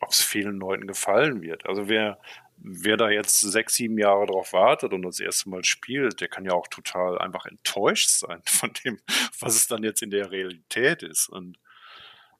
ob 0.00 0.10
es 0.10 0.22
vielen 0.22 0.56
Leuten 0.56 0.88
gefallen 0.88 1.40
wird. 1.40 1.66
Also 1.66 1.88
wer 1.88 2.18
wer 2.66 2.96
da 2.96 3.10
jetzt 3.10 3.40
sechs, 3.40 3.74
sieben 3.74 3.98
Jahre 3.98 4.26
drauf 4.26 4.54
wartet 4.54 4.94
und 4.94 5.02
das 5.02 5.20
erste 5.20 5.50
Mal 5.50 5.64
spielt, 5.64 6.20
der 6.22 6.28
kann 6.28 6.46
ja 6.46 6.52
auch 6.52 6.66
total 6.66 7.18
einfach 7.18 7.44
enttäuscht 7.44 8.08
sein 8.08 8.40
von 8.46 8.72
dem, 8.84 8.98
was 9.38 9.54
es 9.54 9.66
dann 9.66 9.84
jetzt 9.84 10.02
in 10.02 10.10
der 10.10 10.30
Realität 10.30 11.02
ist. 11.02 11.28
Und 11.28 11.58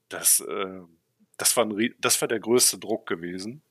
das, 0.08 0.40
äh, 0.40 0.80
das, 1.36 1.56
war 1.56 1.66
ein, 1.66 1.94
das 1.98 2.20
war 2.20 2.28
der 2.28 2.40
größte 2.40 2.78
Druck 2.78 3.06
gewesen. 3.06 3.62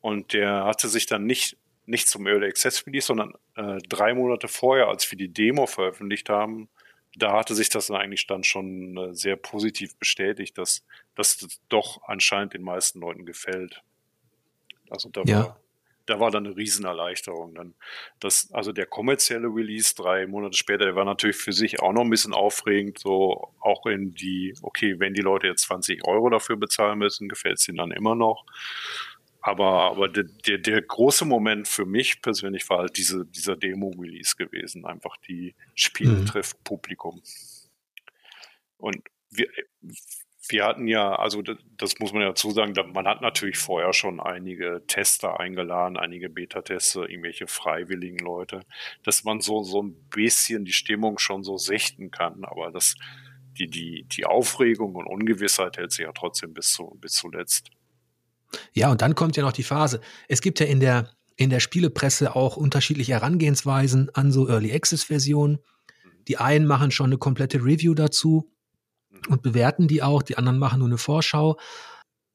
Und 0.00 0.32
der 0.32 0.64
hatte 0.64 0.88
sich 0.88 1.06
dann 1.06 1.24
nicht, 1.24 1.56
nicht 1.86 2.08
zum 2.08 2.26
Early 2.26 2.46
Access 2.46 2.86
Release, 2.86 3.06
sondern 3.06 3.32
äh, 3.54 3.78
drei 3.88 4.14
Monate 4.14 4.48
vorher, 4.48 4.88
als 4.88 5.10
wir 5.10 5.18
die 5.18 5.32
Demo 5.32 5.66
veröffentlicht 5.66 6.28
haben, 6.28 6.68
da 7.16 7.32
hatte 7.32 7.54
sich 7.54 7.68
das 7.68 7.86
dann 7.86 7.96
eigentlich 7.96 8.26
dann 8.26 8.44
schon 8.44 8.96
äh, 8.96 9.14
sehr 9.14 9.36
positiv 9.36 9.96
bestätigt, 9.98 10.58
dass, 10.58 10.84
dass 11.14 11.38
das 11.38 11.60
doch 11.68 12.02
anscheinend 12.06 12.54
den 12.54 12.62
meisten 12.62 13.00
Leuten 13.00 13.24
gefällt. 13.24 13.82
Also 14.90 15.08
da, 15.10 15.22
ja. 15.24 15.38
war, 15.38 15.60
da 16.06 16.20
war 16.20 16.30
dann 16.30 16.46
eine 16.46 16.56
Riesenerleichterung. 16.56 17.54
Dann 17.54 17.74
das, 18.20 18.50
also 18.52 18.72
der 18.72 18.86
kommerzielle 18.86 19.48
Release 19.48 19.94
drei 19.94 20.26
Monate 20.26 20.56
später, 20.56 20.84
der 20.84 20.96
war 20.96 21.04
natürlich 21.04 21.36
für 21.36 21.52
sich 21.52 21.80
auch 21.80 21.92
noch 21.92 22.02
ein 22.02 22.10
bisschen 22.10 22.34
aufregend, 22.34 22.98
so 22.98 23.52
auch 23.60 23.86
in 23.86 24.12
die, 24.12 24.54
okay, 24.62 24.98
wenn 24.98 25.14
die 25.14 25.20
Leute 25.20 25.46
jetzt 25.46 25.62
20 25.62 26.06
Euro 26.06 26.30
dafür 26.30 26.56
bezahlen 26.56 26.98
müssen, 26.98 27.28
gefällt 27.28 27.58
es 27.58 27.68
ihnen 27.68 27.78
dann 27.78 27.90
immer 27.90 28.14
noch. 28.14 28.44
Aber, 29.40 29.90
aber 29.92 30.08
der, 30.08 30.24
der, 30.24 30.58
der, 30.58 30.82
große 30.82 31.24
Moment 31.24 31.68
für 31.68 31.86
mich 31.86 32.20
persönlich 32.20 32.68
war 32.68 32.78
halt 32.78 32.96
diese, 32.96 33.24
dieser 33.24 33.56
Demo-Release 33.56 34.34
gewesen. 34.36 34.84
Einfach 34.84 35.16
die 35.28 35.54
Spiele 35.74 36.12
mhm. 36.12 36.26
trifft 36.26 36.62
Publikum. 36.64 37.22
Und 38.78 38.96
wir, 39.30 39.48
wir 40.48 40.64
hatten 40.64 40.86
ja, 40.86 41.14
also 41.14 41.42
das, 41.42 41.98
muss 41.98 42.12
man 42.12 42.22
ja 42.22 42.28
dazu 42.28 42.50
sagen, 42.50 42.72
man 42.92 43.06
hat 43.06 43.20
natürlich 43.20 43.58
vorher 43.58 43.92
schon 43.92 44.20
einige 44.20 44.82
Tester 44.86 45.38
eingeladen, 45.40 45.96
einige 45.96 46.30
Beta-Tester, 46.30 47.08
irgendwelche 47.08 47.46
freiwilligen 47.46 48.18
Leute, 48.18 48.60
dass 49.02 49.24
man 49.24 49.40
so, 49.40 49.62
so 49.62 49.82
ein 49.82 49.94
bisschen 50.10 50.64
die 50.64 50.72
Stimmung 50.72 51.18
schon 51.18 51.42
so 51.44 51.58
sichten 51.58 52.10
kann. 52.10 52.44
Aber 52.44 52.70
das, 52.70 52.94
die, 53.58 53.68
die, 53.68 54.04
die 54.04 54.24
Aufregung 54.24 54.94
und 54.94 55.06
Ungewissheit 55.06 55.76
hält 55.76 55.92
sich 55.92 56.04
ja 56.04 56.12
trotzdem 56.12 56.54
bis, 56.54 56.72
zu, 56.72 56.96
bis 57.00 57.12
zuletzt. 57.12 57.70
Ja, 58.72 58.90
und 58.90 59.02
dann 59.02 59.14
kommt 59.14 59.36
ja 59.36 59.42
noch 59.42 59.52
die 59.52 59.62
Phase. 59.62 60.00
Es 60.28 60.40
gibt 60.40 60.60
ja 60.60 60.66
in 60.66 60.80
der, 60.80 61.10
in 61.36 61.50
der 61.50 61.60
Spielepresse 61.60 62.34
auch 62.34 62.56
unterschiedliche 62.56 63.12
Herangehensweisen 63.12 64.10
an 64.14 64.32
so 64.32 64.48
Early 64.48 64.72
Access 64.72 65.04
Versionen. 65.04 65.58
Die 66.26 66.38
einen 66.38 66.66
machen 66.66 66.90
schon 66.90 67.06
eine 67.06 67.18
komplette 67.18 67.58
Review 67.58 67.94
dazu 67.94 68.50
und 69.28 69.42
bewerten 69.42 69.88
die 69.88 70.02
auch, 70.02 70.22
die 70.22 70.38
anderen 70.38 70.58
machen 70.58 70.78
nur 70.80 70.88
eine 70.88 70.98
Vorschau. 70.98 71.58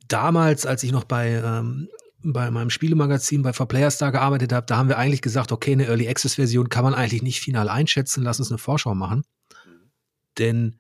Damals, 0.08 0.66
als 0.66 0.84
ich 0.84 0.92
noch 0.92 1.06
bei, 1.06 1.42
ähm, 1.44 1.90
bei 2.24 2.52
meinem 2.52 2.70
Spielemagazin 2.70 3.42
bei 3.42 3.54
For 3.54 3.68
Players 3.68 3.98
da 3.98 4.10
gearbeitet 4.10 4.54
habe, 4.54 4.66
da 4.66 4.78
haben 4.78 4.90
wir 4.90 4.98
eigentlich 4.98 5.22
gesagt, 5.22 5.52
okay, 5.52 5.74
eine 5.74 5.88
Early 5.88 6.08
Access 6.08 6.36
Version 6.36 6.70
kann 6.70 6.84
man 6.84 6.94
eigentlich 6.94 7.22
nicht 7.22 7.42
final 7.42 7.70
einschätzen, 7.70 8.24
lass 8.24 8.40
uns 8.40 8.52
eine 8.52 8.58
Vorschau 8.58 8.96
machen. 8.96 9.24
Mhm. 9.66 9.92
Denn 10.38 10.80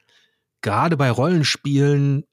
gerade 0.62 0.98
bei 0.98 1.12
Rollenspielen 1.12 2.26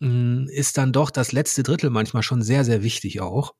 mh, 0.00 0.08
hm, 0.08 0.48
ist 0.48 0.78
dann 0.78 0.92
doch 0.92 1.10
das 1.10 1.32
letzte 1.32 1.62
Drittel 1.62 1.90
manchmal 1.90 2.22
schon 2.22 2.42
sehr, 2.42 2.64
sehr 2.64 2.82
wichtig 2.82 3.20
auch. 3.20 3.54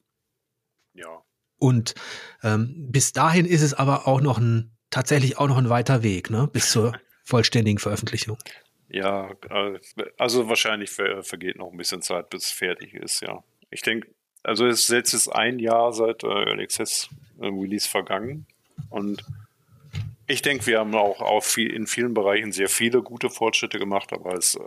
Ja. 0.94 1.22
Und 1.58 1.94
ähm, 2.42 2.88
bis 2.90 3.12
dahin 3.12 3.46
ist 3.46 3.62
es 3.62 3.74
aber 3.74 4.06
auch 4.06 4.20
noch 4.20 4.38
ein, 4.38 4.76
tatsächlich 4.90 5.38
auch 5.38 5.48
noch 5.48 5.58
ein 5.58 5.70
weiter 5.70 6.02
Weg, 6.02 6.30
ne, 6.30 6.48
bis 6.52 6.70
zur 6.70 6.92
vollständigen 7.24 7.78
Veröffentlichung. 7.78 8.38
Ja, 8.88 9.30
äh, 9.50 9.78
also 10.16 10.48
wahrscheinlich 10.48 10.90
vergeht 10.90 11.56
noch 11.56 11.70
ein 11.70 11.76
bisschen 11.76 12.02
Zeit, 12.02 12.30
bis 12.30 12.46
es 12.46 12.52
fertig 12.52 12.94
ist, 12.94 13.20
ja. 13.20 13.42
Ich 13.70 13.82
denke, 13.82 14.08
also 14.42 14.66
es 14.66 14.88
ist 14.88 14.90
jetzt 14.90 15.28
ein 15.28 15.58
Jahr 15.58 15.92
seit 15.92 16.22
äh, 16.22 16.28
Early 16.28 16.62
Access 16.62 17.08
äh, 17.40 17.46
Release 17.46 17.88
vergangen 17.88 18.46
und 18.90 19.24
ich 20.28 20.42
denke, 20.42 20.66
wir 20.66 20.80
haben 20.80 20.94
auch, 20.94 21.20
in 21.56 21.86
vielen 21.86 22.12
Bereichen 22.12 22.50
sehr 22.50 22.68
viele 22.68 23.00
gute 23.00 23.30
Fortschritte 23.30 23.78
gemacht, 23.78 24.12
aber 24.12 24.34
es, 24.34 24.58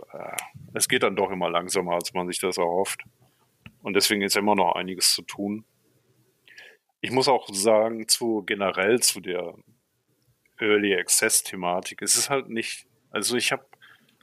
es 0.72 0.88
geht 0.88 1.02
dann 1.02 1.16
doch 1.16 1.30
immer 1.30 1.50
langsamer, 1.50 1.92
als 1.92 2.14
man 2.14 2.26
sich 2.28 2.38
das 2.38 2.56
erhofft. 2.56 3.02
Und 3.82 3.92
deswegen 3.92 4.22
ist 4.22 4.36
immer 4.36 4.54
noch 4.54 4.74
einiges 4.74 5.12
zu 5.12 5.20
tun. 5.20 5.66
Ich 7.02 7.10
muss 7.10 7.28
auch 7.28 7.46
sagen, 7.52 8.08
zu 8.08 8.42
generell 8.46 9.00
zu 9.00 9.20
der 9.20 9.54
Early 10.58 10.94
Access 10.94 11.42
Thematik, 11.42 12.00
es 12.00 12.16
ist 12.16 12.30
halt 12.30 12.48
nicht, 12.48 12.86
also 13.10 13.36
ich 13.36 13.52
habe 13.52 13.66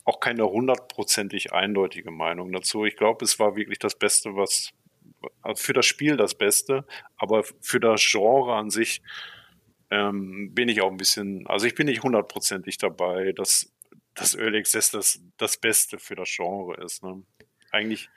auch 0.08 0.22
keine 0.22 0.46
hundertprozentig 0.50 1.52
eindeutige 1.52 2.12
Meinung 2.12 2.54
dazu. 2.54 2.86
Ich 2.86 2.96
glaube, 2.96 3.26
es 3.26 3.40
war 3.40 3.58
wirklich 3.58 3.78
das 3.78 3.94
Beste, 4.00 4.38
was 4.38 4.72
also 5.42 5.62
für 5.62 5.74
das 5.74 5.86
Spiel 5.86 6.16
das 6.16 6.34
Beste, 6.36 6.86
aber 7.18 7.44
für 7.60 7.82
das 7.82 8.02
Genre 8.10 8.56
an 8.56 8.70
sich 8.70 9.02
ähm, 9.90 10.54
bin 10.54 10.70
ich 10.70 10.82
auch 10.82 10.90
ein 10.90 10.98
bisschen, 10.98 11.46
also 11.48 11.66
ich 11.66 11.76
bin 11.76 11.88
nicht 11.88 12.04
hundertprozentig 12.04 12.78
dabei, 12.78 13.34
dass 13.34 13.74
das 14.14 14.34
Early 14.34 14.60
Access 14.60 14.92
das, 14.92 15.22
das 15.36 15.58
Beste 15.58 16.00
für 16.00 16.16
das 16.16 16.34
Genre 16.34 16.82
ist. 16.82 17.04
Ne? 17.04 17.24
Eigentlich 17.72 18.10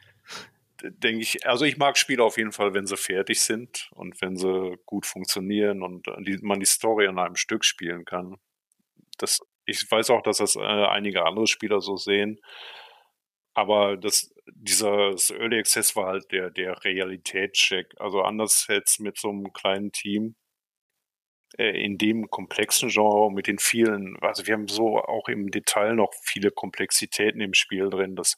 denke 0.80 1.22
ich, 1.22 1.44
also 1.44 1.64
ich 1.64 1.76
mag 1.76 1.98
Spiele 1.98 2.22
auf 2.22 2.38
jeden 2.38 2.52
Fall, 2.52 2.72
wenn 2.72 2.86
sie 2.86 2.96
fertig 2.96 3.40
sind 3.40 3.90
und 3.96 4.20
wenn 4.20 4.36
sie 4.36 4.78
gut 4.86 5.06
funktionieren 5.06 5.82
und 5.82 6.06
die, 6.20 6.38
man 6.40 6.60
die 6.60 6.66
Story 6.66 7.08
an 7.08 7.18
einem 7.18 7.36
Stück 7.36 7.64
spielen 7.64 8.04
kann. 8.04 8.36
Das 9.18 9.40
ich 9.70 9.90
weiß 9.90 10.10
auch, 10.10 10.22
dass 10.22 10.38
das 10.38 10.56
äh, 10.56 10.60
einige 10.60 11.24
andere 11.24 11.46
Spieler 11.46 11.80
so 11.80 11.96
sehen. 11.96 12.40
Aber 13.54 13.96
das, 13.96 14.32
dieser 14.54 15.12
das 15.12 15.30
Early 15.30 15.58
Access 15.58 15.96
war 15.96 16.06
halt 16.06 16.30
der, 16.32 16.50
der 16.50 16.84
Realitätscheck. 16.84 17.94
Also 17.98 18.22
anders 18.22 18.66
jetzt 18.68 19.00
mit 19.00 19.18
so 19.18 19.30
einem 19.30 19.52
kleinen 19.52 19.92
Team 19.92 20.36
äh, 21.58 21.84
in 21.84 21.98
dem 21.98 22.30
komplexen 22.30 22.90
Genre 22.90 23.32
mit 23.32 23.46
den 23.46 23.58
vielen, 23.58 24.16
also 24.20 24.46
wir 24.46 24.54
haben 24.54 24.68
so 24.68 24.98
auch 24.98 25.28
im 25.28 25.50
Detail 25.50 25.94
noch 25.94 26.12
viele 26.22 26.50
Komplexitäten 26.50 27.40
im 27.40 27.54
Spiel 27.54 27.90
drin. 27.90 28.16
Das, 28.16 28.36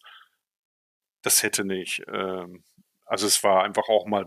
das 1.23 1.43
hätte 1.43 1.65
nicht. 1.65 2.03
Ähm, 2.13 2.65
also 3.07 3.27
es 3.27 3.45
war 3.45 3.65
einfach 3.65 3.89
auch 3.89 4.07
mal 4.07 4.25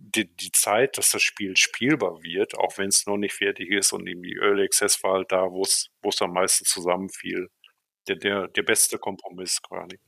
die, 0.00 0.34
die 0.34 0.52
Zeit, 0.52 0.98
dass 0.98 1.10
das 1.10 1.22
Spiel 1.22 1.56
spielbar 1.56 2.22
wird, 2.22 2.56
auch 2.58 2.78
wenn 2.78 2.88
es 2.88 3.06
noch 3.06 3.16
nicht 3.16 3.34
fertig 3.34 3.70
ist 3.70 3.92
und 3.92 4.06
irgendwie 4.06 4.36
Early 4.40 4.64
Access 4.64 5.02
war 5.02 5.14
halt 5.14 5.32
da, 5.32 5.50
wo 5.50 5.62
es 5.62 5.90
am 6.20 6.32
meisten 6.32 6.64
zusammenfiel. 6.64 7.48
Der, 8.08 8.16
der, 8.16 8.48
der 8.48 8.62
beste 8.62 8.98
Kompromiss 8.98 9.60
quasi. 9.60 9.98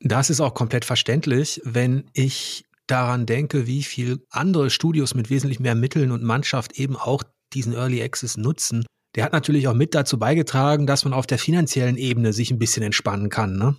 Das 0.00 0.30
ist 0.30 0.40
auch 0.40 0.54
komplett 0.54 0.84
verständlich, 0.84 1.60
wenn 1.64 2.10
ich 2.14 2.64
daran 2.86 3.26
denke, 3.26 3.66
wie 3.66 3.82
viel 3.82 4.24
andere 4.30 4.70
Studios 4.70 5.14
mit 5.14 5.30
wesentlich 5.30 5.60
mehr 5.60 5.74
Mitteln 5.74 6.10
und 6.10 6.22
Mannschaft 6.22 6.78
eben 6.78 6.96
auch 6.96 7.22
diesen 7.52 7.74
Early 7.74 8.02
Access 8.02 8.36
nutzen. 8.36 8.86
Der 9.14 9.24
hat 9.24 9.32
natürlich 9.32 9.68
auch 9.68 9.74
mit 9.74 9.94
dazu 9.94 10.18
beigetragen, 10.18 10.86
dass 10.86 11.04
man 11.04 11.12
auf 11.12 11.26
der 11.26 11.38
finanziellen 11.38 11.96
Ebene 11.96 12.32
sich 12.32 12.50
ein 12.50 12.58
bisschen 12.58 12.82
entspannen 12.82 13.28
kann, 13.28 13.56
ne? 13.56 13.76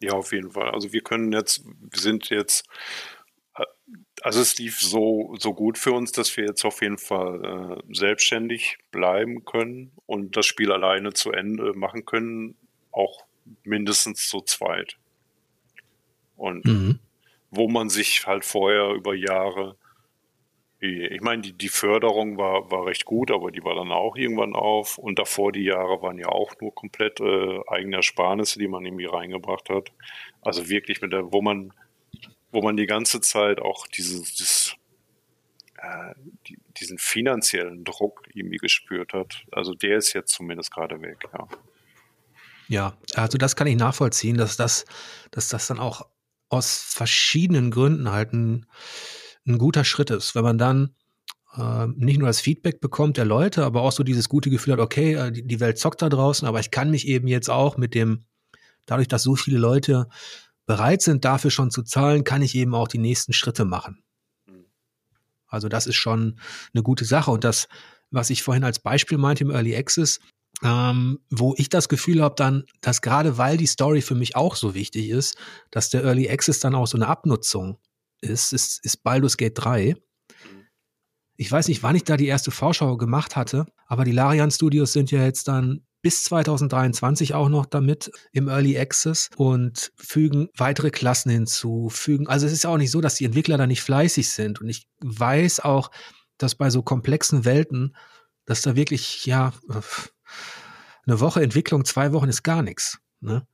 Ja, 0.00 0.12
auf 0.12 0.32
jeden 0.32 0.50
Fall. 0.50 0.70
Also 0.70 0.92
wir 0.92 1.02
können 1.02 1.32
jetzt, 1.32 1.64
wir 1.64 2.00
sind 2.00 2.30
jetzt 2.30 2.64
also 4.24 4.40
es 4.40 4.58
lief 4.58 4.80
so, 4.80 5.34
so 5.38 5.54
gut 5.54 5.78
für 5.78 5.92
uns, 5.92 6.12
dass 6.12 6.36
wir 6.36 6.44
jetzt 6.44 6.64
auf 6.64 6.82
jeden 6.82 6.98
Fall 6.98 7.80
äh, 7.88 7.94
selbstständig 7.94 8.78
bleiben 8.90 9.44
können 9.44 9.92
und 10.06 10.36
das 10.36 10.46
Spiel 10.46 10.72
alleine 10.72 11.12
zu 11.12 11.32
Ende 11.32 11.72
machen 11.74 12.04
können, 12.04 12.56
auch 12.92 13.24
mindestens 13.64 14.28
zu 14.28 14.40
zweit. 14.40 14.96
Und 16.36 16.64
mhm. 16.64 16.98
wo 17.50 17.68
man 17.68 17.88
sich 17.88 18.26
halt 18.26 18.44
vorher 18.44 18.90
über 18.90 19.14
Jahre, 19.14 19.76
ich 20.80 21.20
meine, 21.20 21.42
die, 21.42 21.52
die 21.52 21.68
Förderung 21.68 22.38
war, 22.38 22.70
war 22.70 22.86
recht 22.86 23.04
gut, 23.04 23.32
aber 23.32 23.50
die 23.50 23.64
war 23.64 23.74
dann 23.74 23.90
auch 23.90 24.14
irgendwann 24.16 24.54
auf. 24.54 24.96
Und 24.96 25.18
davor 25.18 25.50
die 25.50 25.64
Jahre 25.64 26.00
waren 26.02 26.18
ja 26.18 26.28
auch 26.28 26.52
nur 26.60 26.72
komplett 26.72 27.18
äh, 27.20 27.58
eigene 27.66 27.96
Ersparnisse, 27.96 28.60
die 28.60 28.68
man 28.68 28.84
irgendwie 28.86 29.06
reingebracht 29.06 29.68
hat. 29.70 29.90
Also 30.40 30.68
wirklich 30.68 31.00
mit 31.02 31.12
der, 31.12 31.32
wo 31.32 31.42
man 31.42 31.72
wo 32.50 32.62
man 32.62 32.76
die 32.76 32.86
ganze 32.86 33.20
Zeit 33.20 33.60
auch 33.60 33.86
dieses, 33.86 34.34
dieses 34.34 34.76
äh, 35.76 36.14
die, 36.48 36.58
diesen 36.76 36.98
finanziellen 36.98 37.84
Druck 37.84 38.22
irgendwie 38.34 38.56
gespürt 38.56 39.12
hat. 39.12 39.44
Also 39.52 39.74
der 39.74 39.98
ist 39.98 40.12
jetzt 40.12 40.32
zumindest 40.32 40.72
gerade 40.72 41.00
weg, 41.00 41.18
ja. 41.32 41.48
Ja, 42.68 42.98
also 43.14 43.38
das 43.38 43.56
kann 43.56 43.66
ich 43.66 43.76
nachvollziehen, 43.76 44.36
dass 44.36 44.56
das, 44.56 44.84
dass 45.30 45.48
das 45.48 45.66
dann 45.68 45.78
auch 45.78 46.06
aus 46.50 46.82
verschiedenen 46.82 47.70
Gründen 47.70 48.10
halt 48.10 48.32
ein, 48.32 48.66
ein 49.46 49.58
guter 49.58 49.84
Schritt 49.84 50.10
ist, 50.10 50.34
wenn 50.34 50.44
man 50.44 50.58
dann 50.58 50.94
äh, 51.56 51.86
nicht 51.96 52.18
nur 52.18 52.28
das 52.28 52.40
Feedback 52.40 52.80
bekommt 52.80 53.16
der 53.16 53.24
Leute, 53.24 53.64
aber 53.64 53.82
auch 53.82 53.92
so 53.92 54.02
dieses 54.02 54.28
gute 54.28 54.50
Gefühl 54.50 54.74
hat, 54.74 54.80
okay, 54.80 55.14
äh, 55.14 55.32
die, 55.32 55.46
die 55.46 55.60
Welt 55.60 55.78
zockt 55.78 56.02
da 56.02 56.08
draußen, 56.08 56.46
aber 56.46 56.60
ich 56.60 56.70
kann 56.70 56.90
mich 56.90 57.06
eben 57.06 57.26
jetzt 57.26 57.48
auch 57.48 57.76
mit 57.76 57.94
dem, 57.94 58.24
dadurch, 58.84 59.08
dass 59.08 59.22
so 59.22 59.34
viele 59.34 59.58
Leute 59.58 60.08
bereit 60.68 61.00
sind, 61.00 61.24
dafür 61.24 61.50
schon 61.50 61.70
zu 61.70 61.82
zahlen, 61.82 62.24
kann 62.24 62.42
ich 62.42 62.54
eben 62.54 62.74
auch 62.74 62.88
die 62.88 62.98
nächsten 62.98 63.32
Schritte 63.32 63.64
machen. 63.64 64.04
Mhm. 64.46 64.66
Also 65.48 65.68
das 65.68 65.86
ist 65.86 65.96
schon 65.96 66.38
eine 66.74 66.82
gute 66.82 67.06
Sache. 67.06 67.30
Und 67.30 67.42
das, 67.42 67.68
was 68.10 68.30
ich 68.30 68.42
vorhin 68.42 68.64
als 68.64 68.78
Beispiel 68.78 69.16
meinte 69.16 69.44
im 69.44 69.50
Early 69.50 69.74
Access, 69.74 70.20
ähm, 70.62 71.20
wo 71.30 71.54
ich 71.56 71.70
das 71.70 71.88
Gefühl 71.88 72.22
habe 72.22 72.34
dann, 72.36 72.64
dass 72.82 73.00
gerade 73.00 73.38
weil 73.38 73.56
die 73.56 73.66
Story 73.66 74.02
für 74.02 74.14
mich 74.14 74.36
auch 74.36 74.56
so 74.56 74.74
wichtig 74.74 75.08
ist, 75.08 75.38
dass 75.70 75.88
der 75.88 76.04
Early 76.04 76.28
Access 76.28 76.60
dann 76.60 76.74
auch 76.74 76.86
so 76.86 76.98
eine 76.98 77.08
Abnutzung 77.08 77.78
ist, 78.20 78.52
ist, 78.52 78.84
ist 78.84 79.02
Baldur's 79.02 79.38
Gate 79.38 79.56
3. 79.56 79.94
Mhm. 79.94 80.66
Ich 81.36 81.50
weiß 81.50 81.68
nicht, 81.68 81.82
wann 81.82 81.96
ich 81.96 82.04
da 82.04 82.18
die 82.18 82.26
erste 82.26 82.50
Vorschau 82.50 82.98
gemacht 82.98 83.36
hatte, 83.36 83.64
aber 83.86 84.04
die 84.04 84.12
Larian 84.12 84.50
Studios 84.50 84.92
sind 84.92 85.10
ja 85.10 85.24
jetzt 85.24 85.48
dann 85.48 85.86
bis 86.02 86.24
2023 86.24 87.34
auch 87.34 87.48
noch 87.48 87.66
damit 87.66 88.10
im 88.32 88.48
Early 88.48 88.78
Access 88.78 89.30
und 89.36 89.92
fügen 89.96 90.48
weitere 90.56 90.90
Klassen 90.90 91.30
hinzu, 91.30 91.88
fügen, 91.90 92.28
also 92.28 92.46
es 92.46 92.52
ist 92.52 92.66
auch 92.66 92.76
nicht 92.76 92.90
so, 92.90 93.00
dass 93.00 93.16
die 93.16 93.24
Entwickler 93.24 93.58
da 93.58 93.66
nicht 93.66 93.82
fleißig 93.82 94.30
sind 94.30 94.60
und 94.60 94.68
ich 94.68 94.86
weiß 95.00 95.60
auch, 95.60 95.90
dass 96.36 96.54
bei 96.54 96.70
so 96.70 96.82
komplexen 96.82 97.44
Welten, 97.44 97.96
dass 98.44 98.62
da 98.62 98.76
wirklich, 98.76 99.26
ja, 99.26 99.52
eine 101.06 101.20
Woche 101.20 101.42
Entwicklung, 101.42 101.84
zwei 101.84 102.12
Wochen 102.12 102.28
ist 102.28 102.42
gar 102.42 102.62
nichts. 102.62 102.98
Ne? 103.20 103.46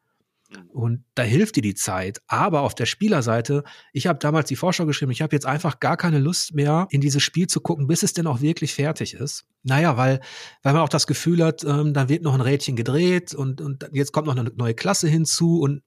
Und 0.69 1.05
da 1.15 1.23
hilft 1.23 1.57
dir 1.57 1.63
die 1.63 1.75
Zeit. 1.75 2.21
Aber 2.27 2.63
auf 2.63 2.75
der 2.75 2.87
Spielerseite, 2.87 3.65
ich 3.93 4.07
habe 4.07 4.19
damals 4.19 4.49
die 4.49 4.57
Vorschau 4.57 4.87
geschrieben, 4.87 5.13
ich 5.13 5.23
habe 5.23 5.35
jetzt 5.35 5.47
einfach 5.47 5.81
gar 5.81 5.97
keine 5.97 6.19
Lust 6.19 6.55
mehr, 6.55 6.87
in 6.91 7.01
dieses 7.01 7.23
Spiel 7.23 7.47
zu 7.47 7.61
gucken, 7.61 7.87
bis 7.87 8.03
es 8.03 8.13
denn 8.13 8.27
auch 8.27 8.41
wirklich 8.41 8.75
fertig 8.75 9.15
ist. 9.15 9.45
Naja, 9.63 9.97
weil, 9.97 10.21
weil 10.63 10.73
man 10.73 10.83
auch 10.83 10.89
das 10.89 11.07
Gefühl 11.07 11.45
hat, 11.45 11.65
ähm, 11.65 11.95
da 11.95 12.09
wird 12.09 12.23
noch 12.23 12.35
ein 12.35 12.41
Rädchen 12.41 12.77
gedreht 12.77 13.35
und, 13.35 13.61
und 13.61 13.89
jetzt 13.93 14.13
kommt 14.13 14.27
noch 14.27 14.37
eine 14.37 14.51
neue 14.57 14.75
Klasse 14.75 15.09
hinzu. 15.09 15.61
Und 15.61 15.83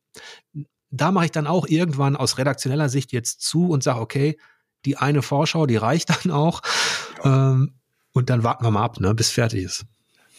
da 0.90 1.12
mache 1.12 1.26
ich 1.26 1.32
dann 1.32 1.48
auch 1.48 1.68
irgendwann 1.68 2.16
aus 2.16 2.38
redaktioneller 2.38 2.90
Sicht 2.90 3.12
jetzt 3.12 3.42
zu 3.42 3.70
und 3.70 3.84
sage, 3.84 4.00
okay, 4.00 4.38
die 4.86 4.98
eine 4.98 5.22
Vorschau, 5.22 5.66
die 5.66 5.76
reicht 5.76 6.10
dann 6.10 6.32
auch. 6.32 6.62
Ja. 7.24 7.52
Ähm, 7.52 7.74
und 8.14 8.30
dann 8.32 8.44
warten 8.44 8.64
wir 8.64 8.72
mal 8.72 8.84
ab, 8.84 9.00
ne, 9.00 9.14
bis 9.14 9.30
fertig 9.30 9.64
ist. 9.64 9.86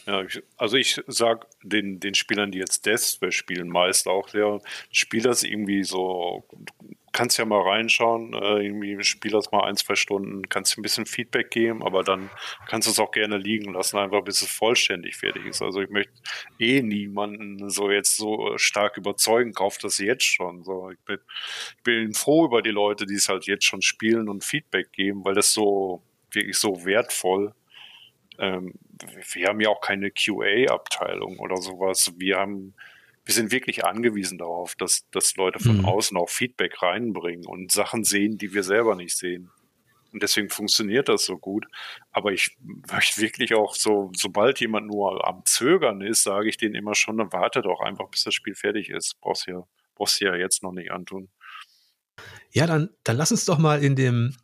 Ja, 0.08 0.24
also 0.56 0.78
ich 0.78 1.02
sag 1.06 1.46
den, 1.62 2.00
den 2.00 2.14
Spielern, 2.14 2.50
die 2.50 2.58
jetzt 2.58 2.86
Death 2.86 3.18
spielen, 3.28 3.68
meist 3.68 4.08
auch, 4.08 4.30
der 4.30 4.58
spielt 4.90 5.26
das 5.26 5.42
irgendwie 5.42 5.84
so, 5.84 6.48
kannst 7.12 7.36
ja 7.36 7.44
mal 7.44 7.60
reinschauen, 7.60 8.32
äh, 8.32 8.64
irgendwie 8.64 9.04
spiel 9.04 9.32
das 9.32 9.52
mal 9.52 9.64
ein, 9.64 9.76
zwei 9.76 9.96
Stunden, 9.96 10.48
kannst 10.48 10.78
ein 10.78 10.82
bisschen 10.82 11.04
Feedback 11.04 11.50
geben, 11.50 11.82
aber 11.82 12.04
dann 12.04 12.30
kannst 12.68 12.88
du 12.88 12.92
es 12.92 12.98
auch 12.98 13.10
gerne 13.10 13.36
liegen 13.36 13.74
lassen, 13.74 13.98
einfach 13.98 14.24
bis 14.24 14.40
es 14.40 14.50
vollständig 14.50 15.14
fertig 15.14 15.44
ist. 15.44 15.60
Also 15.60 15.82
ich 15.82 15.90
möchte 15.90 16.14
eh 16.58 16.80
niemanden 16.80 17.68
so 17.68 17.90
jetzt 17.90 18.16
so 18.16 18.56
stark 18.56 18.96
überzeugen, 18.96 19.52
kauft 19.52 19.84
das 19.84 19.98
jetzt 19.98 20.24
schon. 20.24 20.64
So, 20.64 20.90
ich 20.90 21.00
bin, 21.00 21.18
ich 21.76 21.82
bin 21.82 22.14
froh 22.14 22.46
über 22.46 22.62
die 22.62 22.70
Leute, 22.70 23.04
die 23.04 23.16
es 23.16 23.28
halt 23.28 23.44
jetzt 23.46 23.66
schon 23.66 23.82
spielen 23.82 24.30
und 24.30 24.42
Feedback 24.42 24.90
geben, 24.90 25.26
weil 25.26 25.34
das 25.34 25.52
so 25.52 26.02
wirklich 26.32 26.56
so 26.56 26.86
wertvoll 26.86 27.52
ähm, 28.38 28.74
wir 29.32 29.48
haben 29.48 29.60
ja 29.60 29.68
auch 29.68 29.80
keine 29.80 30.10
QA-Abteilung 30.10 31.38
oder 31.38 31.56
sowas. 31.56 32.12
Wir 32.16 32.36
haben, 32.36 32.74
wir 33.24 33.34
sind 33.34 33.52
wirklich 33.52 33.84
angewiesen 33.84 34.38
darauf, 34.38 34.74
dass, 34.76 35.08
dass 35.10 35.36
Leute 35.36 35.58
von 35.58 35.78
mhm. 35.78 35.84
außen 35.84 36.16
auch 36.16 36.28
Feedback 36.28 36.82
reinbringen 36.82 37.46
und 37.46 37.72
Sachen 37.72 38.04
sehen, 38.04 38.38
die 38.38 38.54
wir 38.54 38.62
selber 38.62 38.94
nicht 38.94 39.16
sehen. 39.16 39.50
Und 40.12 40.22
deswegen 40.22 40.48
funktioniert 40.48 41.08
das 41.08 41.24
so 41.24 41.36
gut. 41.36 41.66
Aber 42.10 42.32
ich 42.32 42.56
möchte 42.90 43.20
wirklich 43.20 43.54
auch 43.54 43.74
so, 43.74 44.10
sobald 44.14 44.60
jemand 44.60 44.86
nur 44.86 45.26
am 45.26 45.44
Zögern 45.44 46.00
ist, 46.00 46.22
sage 46.22 46.48
ich 46.48 46.56
denen 46.56 46.74
immer 46.74 46.94
schon, 46.94 47.18
dann 47.18 47.32
warte 47.32 47.60
doch 47.60 47.80
einfach, 47.80 48.08
bis 48.08 48.24
das 48.24 48.34
Spiel 48.34 48.54
fertig 48.54 48.88
ist. 48.88 49.20
Brauchst 49.20 49.46
ja, 49.46 49.62
brauchst 49.94 50.20
du 50.20 50.26
ja 50.26 50.34
jetzt 50.34 50.62
noch 50.62 50.72
nicht 50.72 50.90
antun. 50.90 51.28
Ja, 52.50 52.66
dann, 52.66 52.90
dann 53.04 53.16
lass 53.16 53.30
uns 53.30 53.44
doch 53.44 53.58
mal 53.58 53.84
in 53.84 53.96
dem, 53.96 54.34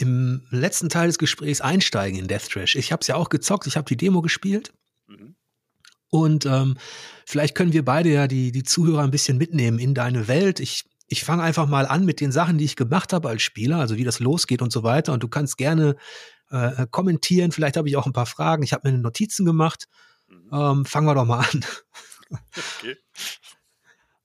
im 0.00 0.46
letzten 0.50 0.88
Teil 0.88 1.08
des 1.08 1.18
Gesprächs 1.18 1.60
einsteigen 1.60 2.18
in 2.18 2.28
Death 2.28 2.50
Trash. 2.50 2.76
Ich 2.76 2.92
habe 2.92 3.00
es 3.00 3.08
ja 3.08 3.16
auch 3.16 3.28
gezockt, 3.28 3.66
ich 3.66 3.76
habe 3.76 3.88
die 3.88 3.96
Demo 3.96 4.22
gespielt. 4.22 4.72
Mhm. 5.06 5.34
Und 6.10 6.46
ähm, 6.46 6.76
vielleicht 7.26 7.54
können 7.54 7.72
wir 7.72 7.84
beide 7.84 8.10
ja 8.10 8.28
die, 8.28 8.52
die 8.52 8.62
Zuhörer 8.62 9.02
ein 9.02 9.10
bisschen 9.10 9.36
mitnehmen 9.36 9.78
in 9.78 9.94
deine 9.94 10.28
Welt. 10.28 10.60
Ich, 10.60 10.84
ich 11.06 11.24
fange 11.24 11.42
einfach 11.42 11.66
mal 11.66 11.86
an 11.86 12.04
mit 12.04 12.20
den 12.20 12.32
Sachen, 12.32 12.58
die 12.58 12.64
ich 12.64 12.76
gemacht 12.76 13.12
habe 13.12 13.28
als 13.28 13.42
Spieler, 13.42 13.78
also 13.78 13.96
wie 13.96 14.04
das 14.04 14.20
losgeht 14.20 14.62
und 14.62 14.72
so 14.72 14.82
weiter. 14.82 15.12
Und 15.12 15.22
du 15.22 15.28
kannst 15.28 15.58
gerne 15.58 15.96
äh, 16.50 16.86
kommentieren. 16.90 17.52
Vielleicht 17.52 17.76
habe 17.76 17.88
ich 17.88 17.96
auch 17.96 18.06
ein 18.06 18.12
paar 18.12 18.26
Fragen. 18.26 18.62
Ich 18.62 18.72
habe 18.72 18.90
mir 18.90 18.96
Notizen 18.96 19.44
gemacht. 19.44 19.86
Mhm. 20.28 20.48
Ähm, 20.52 20.84
fangen 20.86 21.06
wir 21.06 21.14
doch 21.14 21.26
mal 21.26 21.40
an. 21.40 21.64
okay. 22.78 22.96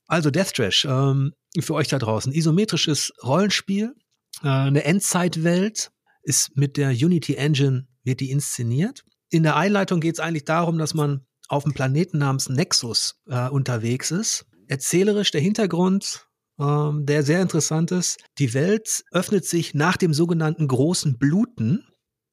Also 0.07 0.29
Death 0.29 0.53
Trash, 0.53 0.85
ähm, 0.85 1.33
für 1.59 1.73
euch 1.73 1.87
da 1.87 1.97
draußen. 1.97 2.31
Isometrisches 2.31 3.13
Rollenspiel 3.23 3.95
äh, 4.43 4.47
eine 4.47 4.83
Endzeitwelt 4.83 5.91
ist 6.23 6.55
mit 6.55 6.77
der 6.77 6.89
Unity 6.89 7.35
Engine, 7.35 7.87
wird 8.03 8.19
die 8.19 8.31
inszeniert. 8.31 9.03
In 9.29 9.43
der 9.43 9.55
Einleitung 9.55 9.99
geht 9.99 10.15
es 10.15 10.19
eigentlich 10.19 10.45
darum, 10.45 10.77
dass 10.77 10.93
man 10.93 11.25
auf 11.47 11.65
einem 11.65 11.73
Planeten 11.73 12.19
namens 12.19 12.49
Nexus 12.49 13.21
äh, 13.27 13.49
unterwegs 13.49 14.11
ist. 14.11 14.45
Erzählerisch 14.67 15.31
der 15.31 15.41
Hintergrund, 15.41 16.27
ähm, 16.59 17.05
der 17.05 17.23
sehr 17.23 17.41
interessant 17.41 17.91
ist. 17.91 18.17
Die 18.37 18.53
Welt 18.53 19.03
öffnet 19.11 19.45
sich 19.45 19.73
nach 19.73 19.97
dem 19.97 20.13
sogenannten 20.13 20.67
großen 20.67 21.17
Bluten. 21.17 21.87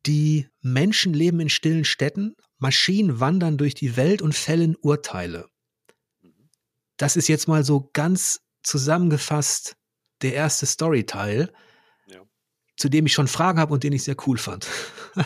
Die 0.06 0.48
Menschen 0.61 1.12
leben 1.12 1.40
in 1.40 1.48
stillen 1.48 1.84
Städten, 1.84 2.34
Maschinen 2.58 3.20
wandern 3.20 3.58
durch 3.58 3.74
die 3.74 3.96
Welt 3.96 4.22
und 4.22 4.34
fällen 4.34 4.76
Urteile. 4.76 5.48
Das 6.96 7.16
ist 7.16 7.28
jetzt 7.28 7.48
mal 7.48 7.64
so 7.64 7.88
ganz 7.92 8.40
zusammengefasst 8.62 9.76
der 10.22 10.34
erste 10.34 10.66
Storyteil 10.66 11.50
zu 12.81 12.89
dem 12.89 13.05
ich 13.07 13.12
schon 13.12 13.28
Fragen 13.28 13.61
habe 13.61 13.74
und 13.74 13.85
den 13.85 13.93
ich 13.93 14.05
sehr 14.05 14.16
cool 14.26 14.39
fand. 14.39 14.66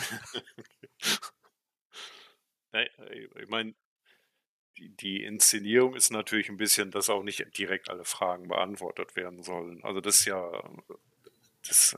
ich 2.73 3.49
meine, 3.49 3.75
die, 4.77 4.89
die, 4.89 5.23
Inszenierung 5.23 5.95
ist 5.95 6.11
natürlich 6.11 6.49
ein 6.49 6.57
bisschen, 6.57 6.91
dass 6.91 7.09
auch 7.09 7.23
nicht 7.23 7.57
direkt 7.57 7.91
alle 7.91 8.05
Fragen 8.05 8.49
beantwortet 8.49 9.15
werden 9.15 9.45
sollen. 9.45 9.85
Also 9.85 10.01
das 10.01 10.19
ist 10.19 10.25
ja, 10.25 10.51
das, 11.69 11.97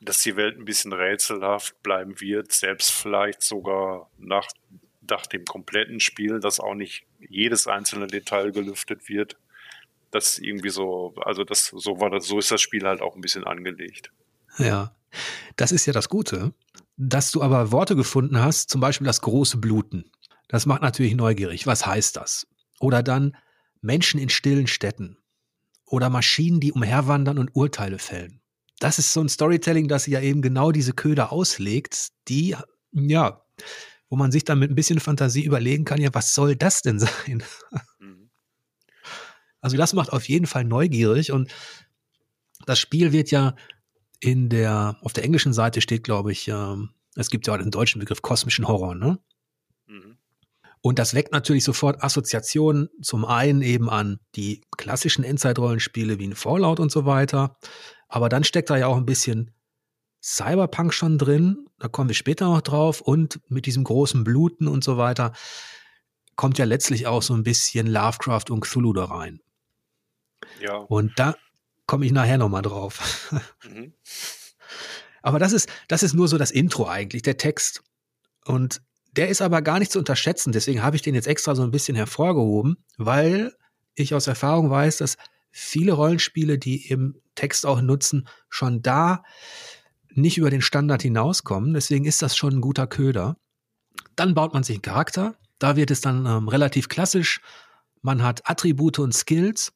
dass 0.00 0.22
die 0.22 0.36
Welt 0.36 0.56
ein 0.56 0.64
bisschen 0.64 0.92
rätselhaft 0.92 1.82
bleiben 1.82 2.20
wird, 2.20 2.52
selbst 2.52 2.92
vielleicht 2.92 3.42
sogar 3.42 4.08
nach, 4.16 4.46
nach 5.10 5.26
dem 5.26 5.44
kompletten 5.44 5.98
Spiel, 5.98 6.38
dass 6.38 6.60
auch 6.60 6.74
nicht 6.74 7.04
jedes 7.18 7.66
einzelne 7.66 8.06
Detail 8.06 8.52
gelüftet 8.52 9.08
wird. 9.08 9.36
Das 10.12 10.38
irgendwie 10.38 10.70
so, 10.70 11.16
also 11.16 11.42
das, 11.42 11.66
so 11.66 11.98
war 12.00 12.10
das, 12.10 12.26
so 12.26 12.38
ist 12.38 12.52
das 12.52 12.60
Spiel 12.60 12.86
halt 12.86 13.00
auch 13.00 13.16
ein 13.16 13.20
bisschen 13.20 13.42
angelegt. 13.42 14.12
Ja, 14.58 14.94
das 15.56 15.72
ist 15.72 15.86
ja 15.86 15.92
das 15.92 16.08
Gute, 16.08 16.52
dass 16.96 17.30
du 17.30 17.42
aber 17.42 17.72
Worte 17.72 17.96
gefunden 17.96 18.38
hast, 18.38 18.70
zum 18.70 18.80
Beispiel 18.80 19.06
das 19.06 19.20
große 19.20 19.58
Bluten. 19.58 20.10
Das 20.48 20.66
macht 20.66 20.82
natürlich 20.82 21.14
neugierig. 21.14 21.66
Was 21.66 21.86
heißt 21.86 22.16
das? 22.16 22.46
Oder 22.80 23.02
dann 23.02 23.36
Menschen 23.80 24.20
in 24.20 24.28
stillen 24.28 24.66
Städten. 24.66 25.18
Oder 25.86 26.10
Maschinen, 26.10 26.60
die 26.60 26.72
umherwandern 26.72 27.38
und 27.38 27.54
Urteile 27.54 27.98
fällen. 27.98 28.40
Das 28.78 28.98
ist 28.98 29.12
so 29.12 29.20
ein 29.20 29.28
Storytelling, 29.28 29.88
das 29.88 30.06
ja 30.06 30.20
eben 30.20 30.42
genau 30.42 30.72
diese 30.72 30.92
Köder 30.92 31.32
auslegt, 31.32 32.08
die, 32.28 32.56
ja, 32.92 33.42
wo 34.08 34.16
man 34.16 34.32
sich 34.32 34.44
dann 34.44 34.58
mit 34.58 34.70
ein 34.70 34.74
bisschen 34.74 35.00
Fantasie 35.00 35.44
überlegen 35.44 35.84
kann, 35.84 36.00
ja, 36.00 36.12
was 36.12 36.34
soll 36.34 36.56
das 36.56 36.82
denn 36.82 36.98
sein? 36.98 37.42
Mhm. 37.98 38.30
Also 39.60 39.76
das 39.76 39.94
macht 39.94 40.12
auf 40.12 40.28
jeden 40.28 40.46
Fall 40.46 40.64
neugierig 40.64 41.32
und 41.32 41.50
das 42.66 42.78
Spiel 42.78 43.12
wird 43.12 43.30
ja 43.30 43.54
in 44.20 44.48
der, 44.48 44.96
auf 45.02 45.12
der 45.12 45.24
englischen 45.24 45.52
Seite 45.52 45.80
steht, 45.80 46.04
glaube 46.04 46.32
ich, 46.32 46.48
ähm, 46.48 46.90
es 47.14 47.30
gibt 47.30 47.46
ja 47.46 47.54
auch 47.54 47.58
den 47.58 47.70
deutschen 47.70 47.98
Begriff 47.98 48.22
kosmischen 48.22 48.68
Horror, 48.68 48.94
ne? 48.94 49.18
Mhm. 49.86 50.18
Und 50.82 50.98
das 50.98 51.14
weckt 51.14 51.32
natürlich 51.32 51.64
sofort 51.64 52.04
Assoziationen 52.04 52.88
zum 53.02 53.24
einen 53.24 53.62
eben 53.62 53.90
an 53.90 54.20
die 54.36 54.62
klassischen 54.76 55.24
Endzeitrollenspiele 55.24 56.18
wie 56.18 56.28
ein 56.28 56.36
Fallout 56.36 56.78
und 56.78 56.92
so 56.92 57.06
weiter. 57.06 57.56
Aber 58.08 58.28
dann 58.28 58.44
steckt 58.44 58.70
da 58.70 58.76
ja 58.76 58.86
auch 58.86 58.96
ein 58.96 59.06
bisschen 59.06 59.50
Cyberpunk 60.22 60.94
schon 60.94 61.18
drin. 61.18 61.66
Da 61.78 61.88
kommen 61.88 62.08
wir 62.08 62.14
später 62.14 62.46
noch 62.46 62.60
drauf. 62.60 63.00
Und 63.00 63.40
mit 63.48 63.66
diesem 63.66 63.82
großen 63.82 64.22
Bluten 64.22 64.68
und 64.68 64.84
so 64.84 64.96
weiter 64.96 65.32
kommt 66.36 66.58
ja 66.58 66.64
letztlich 66.64 67.06
auch 67.06 67.22
so 67.22 67.34
ein 67.34 67.42
bisschen 67.42 67.86
Lovecraft 67.86 68.50
und 68.50 68.60
Cthulhu 68.60 68.92
da 68.92 69.06
rein. 69.06 69.40
Ja. 70.60 70.76
Und 70.76 71.12
da, 71.16 71.34
komme 71.86 72.06
ich 72.06 72.12
nachher 72.12 72.38
nochmal 72.38 72.62
drauf. 72.62 73.32
Mhm. 73.64 73.92
Aber 75.22 75.38
das 75.38 75.52
ist, 75.52 75.68
das 75.88 76.02
ist 76.04 76.14
nur 76.14 76.28
so 76.28 76.38
das 76.38 76.50
Intro 76.50 76.86
eigentlich, 76.86 77.22
der 77.22 77.36
Text. 77.36 77.82
Und 78.44 78.80
der 79.12 79.28
ist 79.28 79.42
aber 79.42 79.62
gar 79.62 79.78
nicht 79.78 79.90
zu 79.90 79.98
unterschätzen. 79.98 80.52
Deswegen 80.52 80.82
habe 80.82 80.94
ich 80.94 81.02
den 81.02 81.14
jetzt 81.14 81.26
extra 81.26 81.54
so 81.54 81.62
ein 81.62 81.70
bisschen 81.70 81.96
hervorgehoben, 81.96 82.76
weil 82.96 83.52
ich 83.94 84.14
aus 84.14 84.26
Erfahrung 84.26 84.70
weiß, 84.70 84.98
dass 84.98 85.16
viele 85.50 85.92
Rollenspiele, 85.92 86.58
die 86.58 86.90
eben 86.90 87.20
Text 87.34 87.66
auch 87.66 87.80
nutzen, 87.80 88.28
schon 88.48 88.82
da 88.82 89.24
nicht 90.10 90.38
über 90.38 90.50
den 90.50 90.62
Standard 90.62 91.02
hinauskommen. 91.02 91.74
Deswegen 91.74 92.04
ist 92.04 92.22
das 92.22 92.36
schon 92.36 92.54
ein 92.54 92.60
guter 92.60 92.86
Köder. 92.86 93.36
Dann 94.14 94.34
baut 94.34 94.54
man 94.54 94.62
sich 94.62 94.76
einen 94.76 94.82
Charakter. 94.82 95.34
Da 95.58 95.76
wird 95.76 95.90
es 95.90 96.00
dann 96.00 96.26
ähm, 96.26 96.48
relativ 96.48 96.88
klassisch. 96.88 97.40
Man 98.02 98.22
hat 98.22 98.48
Attribute 98.48 98.98
und 98.98 99.14
Skills. 99.14 99.72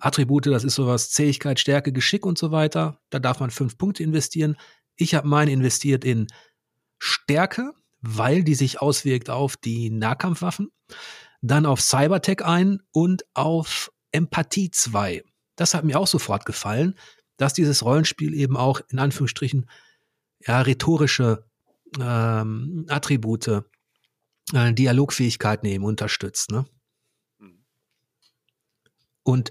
Attribute, 0.00 0.46
das 0.46 0.64
ist 0.64 0.74
sowas, 0.74 1.10
Zähigkeit, 1.10 1.58
Stärke, 1.60 1.92
Geschick 1.92 2.26
und 2.26 2.38
so 2.38 2.50
weiter. 2.50 3.00
Da 3.10 3.18
darf 3.18 3.40
man 3.40 3.50
fünf 3.50 3.78
Punkte 3.78 4.02
investieren. 4.02 4.56
Ich 4.96 5.14
habe 5.14 5.28
meine 5.28 5.52
investiert 5.52 6.04
in 6.04 6.26
Stärke, 6.98 7.72
weil 8.00 8.44
die 8.44 8.54
sich 8.54 8.80
auswirkt 8.80 9.30
auf 9.30 9.56
die 9.56 9.90
Nahkampfwaffen. 9.90 10.70
Dann 11.42 11.66
auf 11.66 11.80
Cybertech 11.80 12.44
ein 12.44 12.80
und 12.92 13.24
auf 13.34 13.92
Empathie 14.12 14.70
2. 14.70 15.22
Das 15.56 15.74
hat 15.74 15.84
mir 15.84 15.98
auch 15.98 16.06
sofort 16.06 16.46
gefallen, 16.46 16.94
dass 17.36 17.54
dieses 17.54 17.84
Rollenspiel 17.84 18.34
eben 18.34 18.56
auch 18.56 18.80
in 18.88 18.98
Anführungsstrichen 18.98 19.68
ja, 20.46 20.60
rhetorische 20.60 21.44
ähm, 22.00 22.86
Attribute, 22.88 23.62
äh, 24.52 24.72
Dialogfähigkeiten 24.72 25.68
eben 25.68 25.84
unterstützt. 25.84 26.50
Ne? 26.50 26.66
Und 29.26 29.50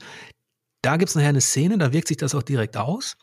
da 0.82 0.96
gibt 0.96 1.10
es 1.10 1.16
nachher 1.16 1.30
eine 1.30 1.42
Szene, 1.42 1.78
da 1.78 1.92
wirkt 1.92 2.08
sich 2.08 2.18
das 2.18 2.34
auch 2.34 2.44
direkt 2.44 2.78
aus. 2.78 3.18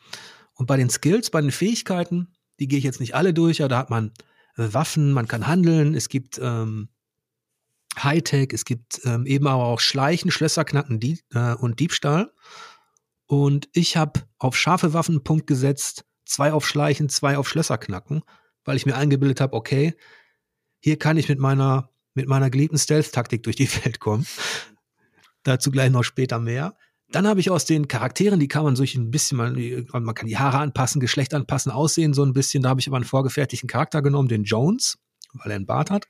Und 0.53 0.67
bei 0.67 0.77
den 0.77 0.89
Skills, 0.89 1.31
bei 1.31 1.41
den 1.41 1.51
Fähigkeiten, 1.51 2.35
die 2.59 2.67
gehe 2.67 2.77
ich 2.77 2.85
jetzt 2.85 2.99
nicht 2.99 3.15
alle 3.15 3.33
durch, 3.33 3.61
aber 3.61 3.69
da 3.69 3.77
hat 3.79 3.89
man 3.89 4.11
Waffen, 4.55 5.13
man 5.13 5.27
kann 5.27 5.47
handeln, 5.47 5.95
es 5.95 6.09
gibt 6.09 6.39
ähm, 6.39 6.89
Hightech, 7.97 8.49
es 8.53 8.65
gibt 8.65 9.01
ähm, 9.03 9.25
eben 9.25 9.47
aber 9.47 9.65
auch 9.65 9.79
Schleichen, 9.79 10.29
Schlösserknacken 10.29 10.99
die, 10.99 11.21
äh, 11.33 11.55
und 11.55 11.79
Diebstahl. 11.79 12.31
Und 13.25 13.67
ich 13.73 13.97
habe 13.97 14.21
auf 14.37 14.55
scharfe 14.55 14.93
Waffen 14.93 15.15
einen 15.15 15.23
Punkt 15.23 15.47
gesetzt, 15.47 16.05
zwei 16.25 16.53
auf 16.53 16.67
Schleichen, 16.67 17.09
zwei 17.09 17.37
auf 17.37 17.49
Schlösserknacken, 17.49 18.21
weil 18.63 18.77
ich 18.77 18.85
mir 18.85 18.95
eingebildet 18.95 19.41
habe, 19.41 19.55
okay, 19.55 19.95
hier 20.79 20.99
kann 20.99 21.17
ich 21.17 21.29
mit 21.29 21.39
meiner, 21.39 21.89
mit 22.13 22.27
meiner 22.27 22.51
geliebten 22.51 22.77
Stealth-Taktik 22.77 23.41
durch 23.41 23.55
die 23.55 23.69
Welt 23.83 23.99
kommen. 23.99 24.27
Dazu 25.43 25.71
gleich 25.71 25.91
noch 25.91 26.03
später 26.03 26.39
mehr. 26.39 26.75
Dann 27.11 27.27
habe 27.27 27.39
ich 27.39 27.51
aus 27.51 27.65
den 27.65 27.87
Charakteren, 27.87 28.39
die 28.39 28.47
kann 28.47 28.63
man 28.63 28.75
sich 28.75 28.95
ein 28.95 29.11
bisschen, 29.11 29.37
man, 29.37 29.53
man 30.03 30.15
kann 30.15 30.27
die 30.27 30.37
Haare 30.37 30.57
anpassen, 30.57 30.99
Geschlecht 30.99 31.33
anpassen, 31.33 31.71
aussehen 31.71 32.13
so 32.13 32.23
ein 32.23 32.33
bisschen. 32.33 32.63
Da 32.63 32.69
habe 32.69 32.79
ich 32.79 32.87
aber 32.87 32.97
einen 32.97 33.05
vorgefertigten 33.05 33.69
Charakter 33.69 34.01
genommen, 34.01 34.29
den 34.29 34.45
Jones, 34.45 34.97
weil 35.33 35.51
er 35.51 35.57
einen 35.57 35.65
Bart 35.65 35.91
hat. 35.91 36.07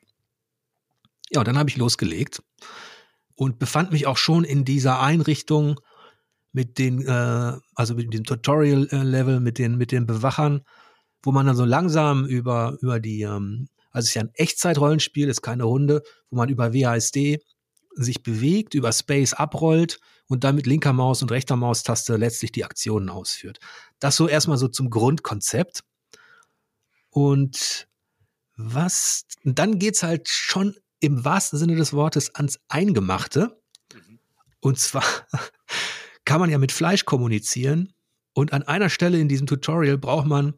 Ja, 1.30 1.40
und 1.40 1.48
dann 1.48 1.58
habe 1.58 1.70
ich 1.70 1.78
losgelegt 1.78 2.42
und 3.36 3.60
befand 3.60 3.92
mich 3.92 4.08
auch 4.08 4.18
schon 4.18 4.44
in 4.44 4.66
dieser 4.66 5.02
Einrichtung 5.02 5.80
mit 6.52 6.78
den, 6.78 7.02
äh, 7.06 7.58
also 7.76 7.96
mit 7.96 8.14
dem 8.14 8.24
Tutorial-Level, 8.24 9.40
mit 9.40 9.58
den, 9.58 9.78
mit 9.78 9.92
den 9.92 10.06
Bewachern, 10.06 10.62
wo 11.24 11.32
man 11.32 11.48
dann 11.48 11.56
so 11.56 11.66
langsam 11.66 12.26
über, 12.26 12.78
über 12.82 13.00
die, 13.00 13.24
ähm, 13.24 13.68
also 13.92 14.06
es 14.06 14.10
ist 14.10 14.14
ja 14.14 14.22
ein 14.22 14.32
Echtzeit-Rollenspiel, 14.36 15.28
ist 15.28 15.42
keine 15.42 15.64
Runde, 15.64 16.04
wo 16.30 16.38
man 16.38 16.50
über 16.50 16.74
WASD 16.74 17.40
sich 17.96 18.24
bewegt, 18.24 18.74
über 18.74 18.92
Space 18.92 19.34
abrollt 19.34 20.00
und 20.28 20.44
dann 20.44 20.56
mit 20.56 20.66
linker 20.66 20.94
Maus 20.94 21.22
und 21.22 21.32
rechter 21.32 21.56
Maustaste 21.56 22.16
letztlich 22.18 22.52
die 22.52 22.66
Aktionen 22.66 23.10
ausführt. 23.10 23.60
Das 24.00 24.16
so 24.16 24.28
erstmal 24.28 24.58
so 24.58 24.68
zum 24.68 24.90
Grundkonzept. 24.90 25.84
Und 27.10 27.88
was, 28.56 29.26
dann 29.44 29.80
geht's 29.80 30.04
halt 30.04 30.30
schon 30.30 30.76
im 31.00 31.26
wahrsten 31.26 31.60
Sinne 31.60 31.76
des 31.76 31.94
Wortes 31.94 32.34
ans 32.36 32.60
Eingemachte. 32.68 33.60
Mhm. 33.94 34.20
Und 34.60 34.80
zwar 34.80 35.04
kann 36.26 36.40
man 36.40 36.50
ja 36.50 36.58
mit 36.58 36.72
Fleisch 36.72 37.06
kommunizieren. 37.06 37.94
Und 38.34 38.54
an 38.54 38.64
einer 38.64 38.90
Stelle 38.90 39.20
in 39.20 39.28
diesem 39.28 39.46
Tutorial 39.46 39.98
braucht 39.98 40.26
man 40.26 40.56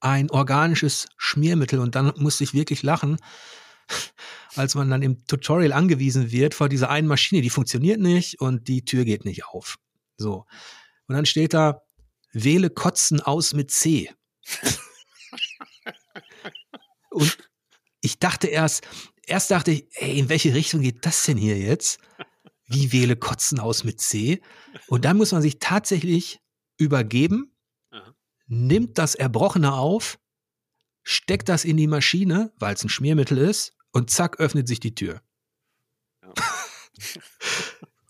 ein 0.00 0.30
organisches 0.30 1.08
Schmiermittel. 1.16 1.78
Und 1.78 1.94
dann 1.94 2.12
musste 2.16 2.44
ich 2.44 2.52
wirklich 2.52 2.82
lachen, 2.82 3.16
als 4.56 4.74
man 4.74 4.90
dann 4.90 5.02
im 5.02 5.26
Tutorial 5.26 5.72
angewiesen 5.72 6.30
wird 6.32 6.54
vor 6.54 6.68
dieser 6.68 6.90
einen 6.90 7.08
Maschine, 7.08 7.42
die 7.42 7.50
funktioniert 7.50 8.00
nicht 8.00 8.40
und 8.40 8.68
die 8.68 8.84
Tür 8.84 9.04
geht 9.04 9.24
nicht 9.24 9.44
auf. 9.44 9.76
So. 10.16 10.46
Und 11.08 11.14
dann 11.14 11.26
steht 11.26 11.54
da, 11.54 11.82
wähle 12.32 12.70
Kotzen 12.70 13.20
aus 13.20 13.54
mit 13.54 13.70
C. 13.70 14.10
und 17.10 17.36
ich 18.00 18.18
dachte 18.18 18.46
erst, 18.46 18.86
erst 19.26 19.50
dachte 19.50 19.72
ich, 19.72 19.86
ey, 19.94 20.18
in 20.18 20.28
welche 20.28 20.54
Richtung 20.54 20.80
geht 20.80 21.04
das 21.04 21.24
denn 21.24 21.36
hier 21.36 21.58
jetzt? 21.58 21.98
Wie 22.66 22.92
wähle 22.92 23.16
Kotzen 23.16 23.60
aus 23.60 23.84
mit 23.84 24.00
C? 24.00 24.40
Und 24.88 25.04
dann 25.04 25.16
muss 25.16 25.32
man 25.32 25.42
sich 25.42 25.58
tatsächlich 25.58 26.40
übergeben, 26.78 27.56
nimmt 28.46 28.98
das 28.98 29.14
Erbrochene 29.14 29.72
auf, 29.72 30.18
steckt 31.02 31.48
das 31.48 31.64
in 31.64 31.76
die 31.76 31.86
Maschine, 31.86 32.52
weil 32.58 32.74
es 32.74 32.84
ein 32.84 32.88
Schmiermittel 32.88 33.38
ist, 33.38 33.75
und 33.96 34.10
zack, 34.10 34.40
öffnet 34.40 34.68
sich 34.68 34.78
die 34.78 34.94
Tür. 34.94 35.22
Ja. 36.22 36.34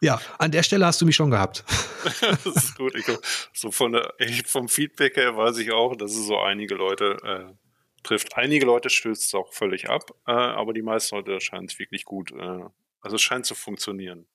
ja, 0.01 0.21
an 0.39 0.51
der 0.51 0.65
Stelle 0.65 0.85
hast 0.85 1.01
du 1.01 1.07
mich 1.07 1.15
schon 1.15 1.31
gehabt. 1.31 1.65
das 2.21 2.45
ist 2.45 2.77
gut. 2.77 2.93
Ich, 2.97 3.07
so 3.53 3.71
von 3.71 3.93
der, 3.93 4.13
vom 4.47 4.69
Feedback 4.69 5.17
her 5.17 5.37
weiß 5.37 5.59
ich 5.59 5.71
auch, 5.71 5.95
dass 5.95 6.11
es 6.11 6.27
so 6.27 6.41
einige 6.41 6.75
Leute 6.75 7.17
äh, 7.23 7.55
trifft. 8.03 8.37
Einige 8.37 8.67
Leute 8.67 8.91
stößt 8.91 9.23
es 9.23 9.35
auch 9.37 9.53
völlig 9.53 9.89
ab, 9.89 10.11
äh, 10.27 10.33
aber 10.33 10.73
die 10.73 10.83
meisten 10.83 11.15
Leute 11.15 11.41
scheinen 11.41 11.67
es 11.67 11.79
wirklich 11.79 12.05
gut. 12.05 12.33
Äh, 12.33 12.65
also 13.01 13.15
es 13.15 13.23
scheint 13.23 13.47
zu 13.47 13.55
funktionieren. 13.55 14.27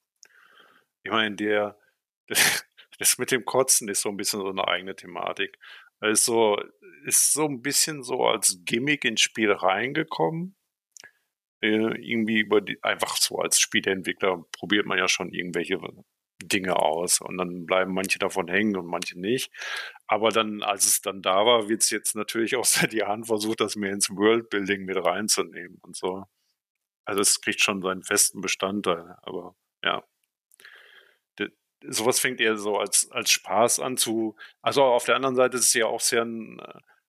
Ich 1.02 1.10
meine, 1.10 1.36
der, 1.36 1.76
das 2.98 3.18
mit 3.18 3.30
dem 3.30 3.44
Kotzen 3.44 3.88
ist 3.88 4.00
so 4.00 4.08
ein 4.08 4.16
bisschen 4.16 4.40
so 4.40 4.48
eine 4.48 4.66
eigene 4.66 4.96
Thematik. 4.96 5.58
Also 6.00 6.58
ist 7.04 7.34
so 7.34 7.44
ein 7.44 7.60
bisschen 7.60 8.02
so 8.02 8.24
als 8.24 8.60
Gimmick 8.64 9.04
ins 9.04 9.20
Spiel 9.20 9.52
reingekommen 9.52 10.56
irgendwie 11.62 12.40
über 12.40 12.60
die, 12.60 12.82
einfach 12.82 13.16
so 13.16 13.38
als 13.38 13.60
Spieleentwickler 13.60 14.44
probiert 14.52 14.86
man 14.86 14.98
ja 14.98 15.08
schon 15.08 15.32
irgendwelche 15.32 15.78
Dinge 16.42 16.76
aus 16.76 17.20
und 17.20 17.38
dann 17.38 17.66
bleiben 17.66 17.94
manche 17.94 18.18
davon 18.18 18.48
hängen 18.48 18.76
und 18.76 18.86
manche 18.86 19.18
nicht. 19.18 19.52
Aber 20.06 20.30
dann, 20.30 20.62
als 20.62 20.86
es 20.86 21.00
dann 21.00 21.22
da 21.22 21.46
war, 21.46 21.68
wird 21.68 21.82
es 21.82 21.90
jetzt 21.90 22.16
natürlich 22.16 22.56
auch 22.56 22.64
seit 22.64 22.92
Jahren 22.92 23.24
versucht, 23.24 23.60
das 23.60 23.76
mehr 23.76 23.92
ins 23.92 24.10
Worldbuilding 24.10 24.84
mit 24.84 24.96
reinzunehmen 24.96 25.78
und 25.82 25.96
so. 25.96 26.24
Also 27.04 27.20
es 27.20 27.40
kriegt 27.40 27.60
schon 27.60 27.82
seinen 27.82 28.02
festen 28.02 28.40
Bestandteil, 28.40 29.16
aber 29.22 29.56
ja. 29.84 30.04
sowas 31.88 32.20
fängt 32.20 32.40
eher 32.40 32.56
so 32.56 32.78
als, 32.78 33.10
als 33.10 33.30
Spaß 33.30 33.80
an 33.80 33.96
zu, 33.96 34.36
also 34.62 34.84
auf 34.84 35.04
der 35.04 35.16
anderen 35.16 35.36
Seite 35.36 35.56
ist 35.56 35.66
es 35.66 35.74
ja 35.74 35.86
auch 35.86 36.00
sehr 36.00 36.24
ein, 36.24 36.60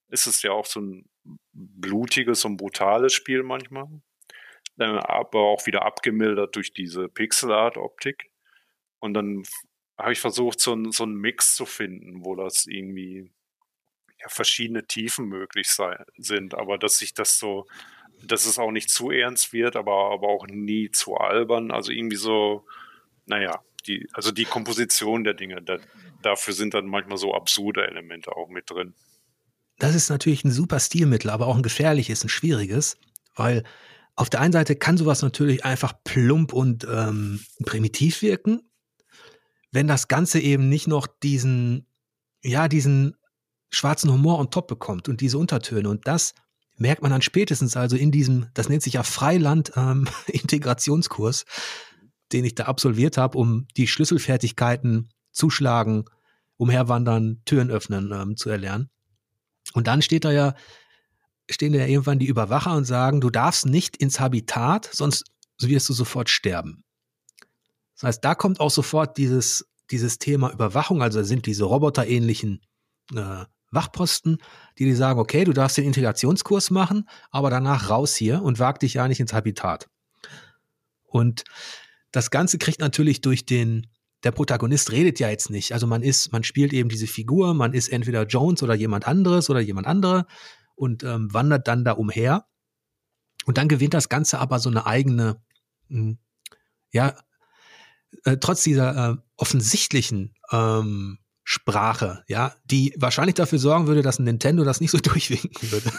ist 0.08 0.26
es 0.26 0.42
ja 0.42 0.52
auch 0.52 0.66
so 0.66 0.80
ein 0.80 1.08
blutiges 1.52 2.44
und 2.44 2.56
brutales 2.56 3.12
Spiel 3.12 3.42
manchmal 3.44 3.88
aber 4.78 5.40
auch 5.40 5.66
wieder 5.66 5.84
abgemildert 5.84 6.56
durch 6.56 6.72
diese 6.72 7.08
Pixel-Art-Optik. 7.08 8.30
Und 8.98 9.14
dann 9.14 9.44
habe 9.98 10.12
ich 10.12 10.20
versucht, 10.20 10.60
so, 10.60 10.90
so 10.90 11.04
einen 11.04 11.16
Mix 11.16 11.54
zu 11.54 11.66
finden, 11.66 12.24
wo 12.24 12.34
das 12.34 12.66
irgendwie 12.66 13.30
ja, 14.20 14.28
verschiedene 14.28 14.86
Tiefen 14.86 15.26
möglich 15.26 15.68
sei, 15.68 15.96
sind, 16.16 16.54
aber 16.54 16.78
dass 16.78 16.98
sich 16.98 17.14
das 17.14 17.38
so, 17.38 17.66
dass 18.22 18.46
es 18.46 18.58
auch 18.58 18.70
nicht 18.70 18.90
zu 18.90 19.10
ernst 19.10 19.52
wird, 19.52 19.76
aber, 19.76 20.10
aber 20.12 20.28
auch 20.28 20.46
nie 20.46 20.90
zu 20.90 21.16
albern. 21.16 21.70
Also 21.70 21.92
irgendwie 21.92 22.16
so, 22.16 22.66
naja, 23.26 23.62
die, 23.86 24.08
also 24.12 24.32
die 24.32 24.44
Komposition 24.44 25.24
der 25.24 25.34
Dinge, 25.34 25.62
da, 25.62 25.78
dafür 26.22 26.54
sind 26.54 26.74
dann 26.74 26.86
manchmal 26.86 27.18
so 27.18 27.34
absurde 27.34 27.86
Elemente 27.86 28.34
auch 28.34 28.48
mit 28.48 28.70
drin. 28.70 28.94
Das 29.78 29.94
ist 29.94 30.08
natürlich 30.08 30.44
ein 30.44 30.50
super 30.50 30.80
Stilmittel, 30.80 31.30
aber 31.30 31.46
auch 31.46 31.56
ein 31.56 31.62
gefährliches, 31.62 32.24
ein 32.24 32.28
schwieriges, 32.28 32.96
weil 33.34 33.64
auf 34.16 34.30
der 34.30 34.40
einen 34.40 34.52
Seite 34.52 34.76
kann 34.76 34.96
sowas 34.96 35.22
natürlich 35.22 35.64
einfach 35.64 35.92
plump 36.04 36.52
und 36.52 36.86
ähm, 36.90 37.40
primitiv 37.64 38.22
wirken, 38.22 38.60
wenn 39.72 39.88
das 39.88 40.08
Ganze 40.08 40.40
eben 40.40 40.68
nicht 40.68 40.86
noch 40.86 41.06
diesen, 41.06 41.86
ja, 42.42 42.68
diesen 42.68 43.16
schwarzen 43.70 44.12
Humor 44.12 44.38
on 44.38 44.50
top 44.50 44.68
bekommt 44.68 45.08
und 45.08 45.20
diese 45.20 45.38
Untertöne. 45.38 45.88
Und 45.88 46.06
das 46.06 46.34
merkt 46.76 47.02
man 47.02 47.10
dann 47.10 47.22
spätestens 47.22 47.76
also 47.76 47.96
in 47.96 48.12
diesem, 48.12 48.46
das 48.54 48.68
nennt 48.68 48.82
sich 48.82 48.92
ja 48.94 49.02
Freiland-Integrationskurs, 49.02 51.42
ähm, 51.42 51.48
den 52.32 52.44
ich 52.44 52.54
da 52.54 52.64
absolviert 52.64 53.16
habe, 53.16 53.36
um 53.36 53.66
die 53.76 53.88
Schlüsselfertigkeiten 53.88 55.08
zuschlagen, 55.32 56.04
umherwandern, 56.56 57.42
Türen 57.44 57.70
öffnen 57.70 58.12
ähm, 58.12 58.36
zu 58.36 58.48
erlernen. 58.48 58.90
Und 59.72 59.88
dann 59.88 60.02
steht 60.02 60.24
da 60.24 60.30
ja 60.30 60.54
stehen 61.50 61.74
ja 61.74 61.86
irgendwann 61.86 62.18
die 62.18 62.26
Überwacher 62.26 62.74
und 62.74 62.84
sagen, 62.84 63.20
du 63.20 63.30
darfst 63.30 63.66
nicht 63.66 63.96
ins 63.96 64.20
Habitat, 64.20 64.88
sonst 64.92 65.24
wirst 65.60 65.88
du 65.88 65.92
sofort 65.92 66.30
sterben. 66.30 66.84
Das 67.94 68.04
heißt, 68.04 68.24
da 68.24 68.34
kommt 68.34 68.60
auch 68.60 68.70
sofort 68.70 69.16
dieses, 69.18 69.66
dieses 69.90 70.18
Thema 70.18 70.50
Überwachung, 70.52 71.02
also 71.02 71.22
sind 71.22 71.46
diese 71.46 71.64
roboterähnlichen 71.64 72.60
äh, 73.14 73.44
Wachposten, 73.70 74.38
die 74.78 74.84
die 74.84 74.94
sagen, 74.94 75.18
okay, 75.18 75.44
du 75.44 75.52
darfst 75.52 75.76
den 75.76 75.84
Integrationskurs 75.84 76.70
machen, 76.70 77.08
aber 77.30 77.50
danach 77.50 77.90
raus 77.90 78.14
hier 78.14 78.42
und 78.42 78.58
wag 78.58 78.78
dich 78.78 78.94
ja 78.94 79.08
nicht 79.08 79.20
ins 79.20 79.32
Habitat. 79.32 79.88
Und 81.04 81.44
das 82.12 82.30
Ganze 82.30 82.58
kriegt 82.58 82.80
natürlich 82.80 83.20
durch 83.20 83.46
den, 83.46 83.88
der 84.22 84.32
Protagonist 84.32 84.92
redet 84.92 85.20
ja 85.20 85.28
jetzt 85.28 85.50
nicht. 85.50 85.72
Also 85.72 85.86
man 85.86 86.02
ist, 86.02 86.32
man 86.32 86.44
spielt 86.44 86.72
eben 86.72 86.88
diese 86.88 87.06
Figur, 87.06 87.54
man 87.54 87.72
ist 87.72 87.88
entweder 87.88 88.24
Jones 88.24 88.62
oder 88.62 88.74
jemand 88.74 89.06
anderes 89.06 89.50
oder 89.50 89.60
jemand 89.60 89.86
andere 89.86 90.26
und 90.74 91.02
ähm, 91.02 91.32
wandert 91.32 91.68
dann 91.68 91.84
da 91.84 91.92
umher. 91.92 92.46
Und 93.46 93.58
dann 93.58 93.68
gewinnt 93.68 93.94
das 93.94 94.08
Ganze 94.08 94.38
aber 94.38 94.58
so 94.58 94.70
eine 94.70 94.86
eigene, 94.86 95.42
mh, 95.88 95.98
hm, 95.98 96.18
ja, 96.92 97.16
äh, 98.24 98.36
trotz 98.38 98.62
dieser 98.62 99.10
äh, 99.10 99.16
offensichtlichen 99.36 100.34
ähm, 100.52 101.18
Sprache, 101.42 102.24
ja, 102.28 102.54
die 102.64 102.94
wahrscheinlich 102.96 103.34
dafür 103.34 103.58
sorgen 103.58 103.86
würde, 103.86 104.02
dass 104.02 104.18
ein 104.18 104.24
Nintendo 104.24 104.64
das 104.64 104.80
nicht 104.80 104.90
so 104.90 104.98
durchwinken 105.02 105.70
würde. 105.70 105.92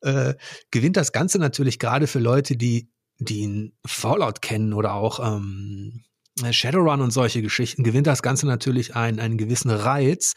äh, 0.02 0.34
gewinnt 0.70 0.96
das 0.96 1.12
Ganze 1.12 1.38
natürlich 1.38 1.78
gerade 1.78 2.06
für 2.06 2.18
Leute, 2.18 2.56
die, 2.56 2.90
die 3.18 3.74
Fallout 3.84 4.40
kennen 4.40 4.72
oder 4.72 4.94
auch 4.94 5.20
ähm, 5.20 6.04
Shadowrun 6.50 7.02
und 7.02 7.10
solche 7.10 7.42
Geschichten, 7.42 7.84
gewinnt 7.84 8.06
das 8.06 8.22
Ganze 8.22 8.46
natürlich 8.46 8.96
einen, 8.96 9.20
einen 9.20 9.36
gewissen 9.36 9.70
Reiz, 9.70 10.34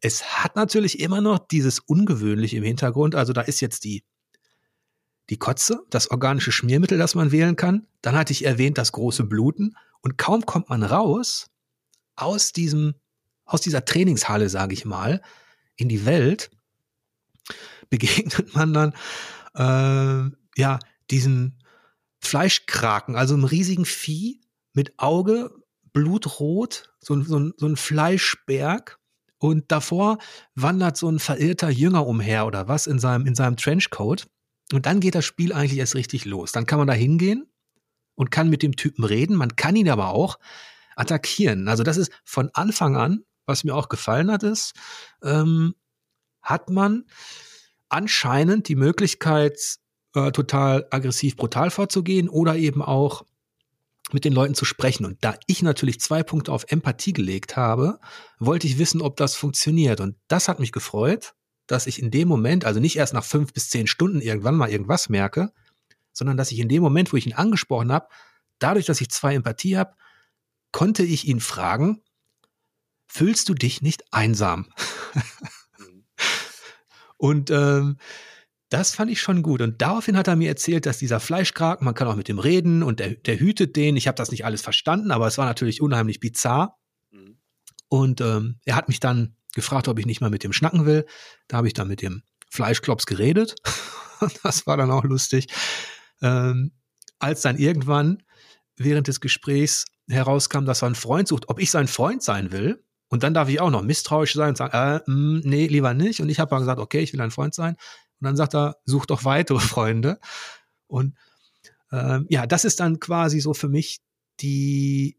es 0.00 0.42
hat 0.42 0.56
natürlich 0.56 1.00
immer 1.00 1.20
noch 1.20 1.38
dieses 1.38 1.78
Ungewöhnliche 1.78 2.56
im 2.56 2.64
Hintergrund. 2.64 3.14
Also 3.14 3.32
da 3.32 3.42
ist 3.42 3.60
jetzt 3.60 3.84
die, 3.84 4.02
die 5.28 5.36
Kotze, 5.38 5.82
das 5.90 6.10
organische 6.10 6.52
Schmiermittel, 6.52 6.98
das 6.98 7.14
man 7.14 7.32
wählen 7.32 7.56
kann. 7.56 7.86
Dann 8.02 8.16
hatte 8.16 8.32
ich 8.32 8.44
erwähnt 8.44 8.78
das 8.78 8.92
große 8.92 9.24
Bluten. 9.24 9.76
Und 10.00 10.16
kaum 10.16 10.46
kommt 10.46 10.70
man 10.70 10.82
raus 10.82 11.50
aus 12.16 12.52
diesem, 12.52 12.94
aus 13.44 13.60
dieser 13.60 13.84
Trainingshalle, 13.84 14.48
sage 14.48 14.74
ich 14.74 14.84
mal, 14.84 15.22
in 15.76 15.88
die 15.88 16.06
Welt, 16.06 16.50
begegnet 17.90 18.54
man 18.54 18.72
dann 18.72 18.94
äh, 19.54 20.34
ja 20.56 20.78
diesem 21.10 21.58
Fleischkraken, 22.20 23.16
also 23.16 23.34
einem 23.34 23.44
riesigen 23.44 23.84
Vieh 23.84 24.40
mit 24.72 24.98
Auge, 24.98 25.50
blutrot, 25.92 26.92
so, 27.00 27.20
so, 27.22 27.50
so 27.56 27.66
ein 27.66 27.76
Fleischberg. 27.76 28.99
Und 29.40 29.72
davor 29.72 30.18
wandert 30.54 30.98
so 30.98 31.10
ein 31.10 31.18
verirrter 31.18 31.70
Jünger 31.70 32.06
umher 32.06 32.46
oder 32.46 32.68
was 32.68 32.86
in 32.86 32.98
seinem, 32.98 33.26
in 33.26 33.34
seinem 33.34 33.56
Trenchcoat. 33.56 34.28
Und 34.72 34.84
dann 34.84 35.00
geht 35.00 35.14
das 35.14 35.24
Spiel 35.24 35.54
eigentlich 35.54 35.78
erst 35.78 35.94
richtig 35.94 36.26
los. 36.26 36.52
Dann 36.52 36.66
kann 36.66 36.78
man 36.78 36.86
da 36.86 36.92
hingehen 36.92 37.50
und 38.14 38.30
kann 38.30 38.50
mit 38.50 38.62
dem 38.62 38.76
Typen 38.76 39.02
reden. 39.02 39.34
Man 39.34 39.56
kann 39.56 39.76
ihn 39.76 39.88
aber 39.88 40.10
auch 40.10 40.38
attackieren. 40.94 41.68
Also 41.68 41.82
das 41.82 41.96
ist 41.96 42.12
von 42.22 42.50
Anfang 42.52 42.96
an, 42.96 43.24
was 43.46 43.64
mir 43.64 43.74
auch 43.74 43.88
gefallen 43.88 44.30
hat, 44.30 44.42
ist, 44.42 44.74
ähm, 45.22 45.74
hat 46.42 46.68
man 46.68 47.06
anscheinend 47.88 48.68
die 48.68 48.76
Möglichkeit, 48.76 49.58
äh, 50.14 50.32
total 50.32 50.86
aggressiv 50.90 51.36
brutal 51.36 51.70
vorzugehen 51.70 52.28
oder 52.28 52.56
eben 52.56 52.82
auch 52.82 53.24
mit 54.14 54.24
den 54.24 54.32
Leuten 54.32 54.54
zu 54.54 54.64
sprechen. 54.64 55.04
Und 55.04 55.18
da 55.22 55.36
ich 55.46 55.62
natürlich 55.62 56.00
zwei 56.00 56.22
Punkte 56.22 56.52
auf 56.52 56.64
Empathie 56.68 57.12
gelegt 57.12 57.56
habe, 57.56 57.98
wollte 58.38 58.66
ich 58.66 58.78
wissen, 58.78 59.02
ob 59.02 59.16
das 59.16 59.34
funktioniert. 59.34 60.00
Und 60.00 60.16
das 60.28 60.48
hat 60.48 60.60
mich 60.60 60.72
gefreut, 60.72 61.34
dass 61.66 61.86
ich 61.86 62.00
in 62.00 62.10
dem 62.10 62.28
Moment, 62.28 62.64
also 62.64 62.80
nicht 62.80 62.96
erst 62.96 63.14
nach 63.14 63.24
fünf 63.24 63.52
bis 63.52 63.70
zehn 63.70 63.86
Stunden 63.86 64.20
irgendwann 64.20 64.56
mal 64.56 64.70
irgendwas 64.70 65.08
merke, 65.08 65.52
sondern 66.12 66.36
dass 66.36 66.50
ich 66.50 66.58
in 66.58 66.68
dem 66.68 66.82
Moment, 66.82 67.12
wo 67.12 67.16
ich 67.16 67.26
ihn 67.26 67.34
angesprochen 67.34 67.92
habe, 67.92 68.08
dadurch, 68.58 68.86
dass 68.86 69.00
ich 69.00 69.10
zwei 69.10 69.34
Empathie 69.34 69.76
habe, 69.76 69.94
konnte 70.72 71.02
ich 71.02 71.26
ihn 71.26 71.40
fragen, 71.40 72.02
fühlst 73.06 73.48
du 73.48 73.54
dich 73.54 73.82
nicht 73.82 74.12
einsam? 74.12 74.72
Mhm. 75.78 76.04
Und 77.16 77.50
ähm, 77.50 77.96
das 78.70 78.94
fand 78.94 79.10
ich 79.10 79.20
schon 79.20 79.42
gut. 79.42 79.60
Und 79.60 79.82
daraufhin 79.82 80.16
hat 80.16 80.28
er 80.28 80.36
mir 80.36 80.48
erzählt, 80.48 80.86
dass 80.86 80.98
dieser 80.98 81.20
Fleischkraken, 81.20 81.84
man 81.84 81.94
kann 81.94 82.08
auch 82.08 82.16
mit 82.16 82.28
dem 82.28 82.38
reden 82.38 82.82
und 82.82 83.00
der, 83.00 83.10
der 83.10 83.38
hütet 83.38 83.76
den. 83.76 83.96
Ich 83.96 84.06
habe 84.06 84.16
das 84.16 84.30
nicht 84.30 84.44
alles 84.44 84.62
verstanden, 84.62 85.10
aber 85.10 85.26
es 85.26 85.38
war 85.38 85.46
natürlich 85.46 85.82
unheimlich 85.82 86.20
bizarr. 86.20 86.78
Mhm. 87.10 87.38
Und 87.88 88.20
ähm, 88.20 88.60
er 88.64 88.76
hat 88.76 88.88
mich 88.88 89.00
dann 89.00 89.34
gefragt, 89.54 89.88
ob 89.88 89.98
ich 89.98 90.06
nicht 90.06 90.20
mal 90.20 90.30
mit 90.30 90.44
dem 90.44 90.52
schnacken 90.52 90.86
will. 90.86 91.04
Da 91.48 91.56
habe 91.56 91.66
ich 91.66 91.74
dann 91.74 91.88
mit 91.88 92.00
dem 92.00 92.22
Fleischklops 92.48 93.06
geredet. 93.06 93.56
das 94.44 94.66
war 94.68 94.76
dann 94.76 94.92
auch 94.92 95.04
lustig. 95.04 95.48
Ähm, 96.22 96.72
als 97.18 97.42
dann 97.42 97.58
irgendwann 97.58 98.22
während 98.76 99.08
des 99.08 99.20
Gesprächs 99.20 99.86
herauskam, 100.08 100.64
dass 100.64 100.82
er 100.82 100.86
einen 100.86 100.94
Freund 100.94 101.26
sucht, 101.26 101.48
ob 101.48 101.60
ich 101.60 101.72
sein 101.72 101.88
Freund 101.88 102.22
sein 102.22 102.52
will. 102.52 102.84
Und 103.08 103.24
dann 103.24 103.34
darf 103.34 103.48
ich 103.48 103.60
auch 103.60 103.70
noch 103.70 103.82
misstrauisch 103.82 104.34
sein 104.34 104.50
und 104.50 104.56
sagen, 104.56 104.72
äh, 104.72 105.00
mh, 105.10 105.14
mm, 105.14 105.40
nee, 105.44 105.66
lieber 105.66 105.92
nicht. 105.92 106.20
Und 106.20 106.28
ich 106.28 106.38
habe 106.38 106.50
dann 106.50 106.60
gesagt, 106.60 106.80
okay, 106.80 107.00
ich 107.00 107.12
will 107.12 107.20
ein 107.20 107.32
Freund 107.32 107.54
sein. 107.54 107.76
Und 108.20 108.26
dann 108.26 108.36
sagt 108.36 108.54
er, 108.54 108.76
such 108.84 109.06
doch 109.06 109.24
weitere 109.24 109.60
Freunde. 109.60 110.20
Und 110.86 111.16
ähm, 111.92 112.26
ja, 112.28 112.46
das 112.46 112.64
ist 112.64 112.80
dann 112.80 113.00
quasi 113.00 113.40
so 113.40 113.54
für 113.54 113.68
mich 113.68 113.98
die 114.40 115.18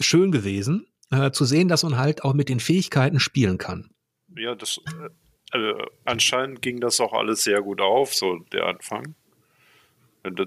schön 0.00 0.30
gewesen, 0.32 0.86
äh, 1.10 1.30
zu 1.30 1.44
sehen, 1.44 1.68
dass 1.68 1.82
man 1.82 1.96
halt 1.96 2.24
auch 2.24 2.34
mit 2.34 2.48
den 2.48 2.60
Fähigkeiten 2.60 3.20
spielen 3.20 3.58
kann. 3.58 3.90
Ja, 4.36 4.54
das 4.54 4.80
äh, 4.86 5.08
also 5.50 5.78
anscheinend 6.04 6.60
ging 6.62 6.80
das 6.80 7.00
auch 7.00 7.12
alles 7.12 7.44
sehr 7.44 7.62
gut 7.62 7.80
auf, 7.80 8.14
so 8.14 8.38
der 8.52 8.66
Anfang. 8.66 9.14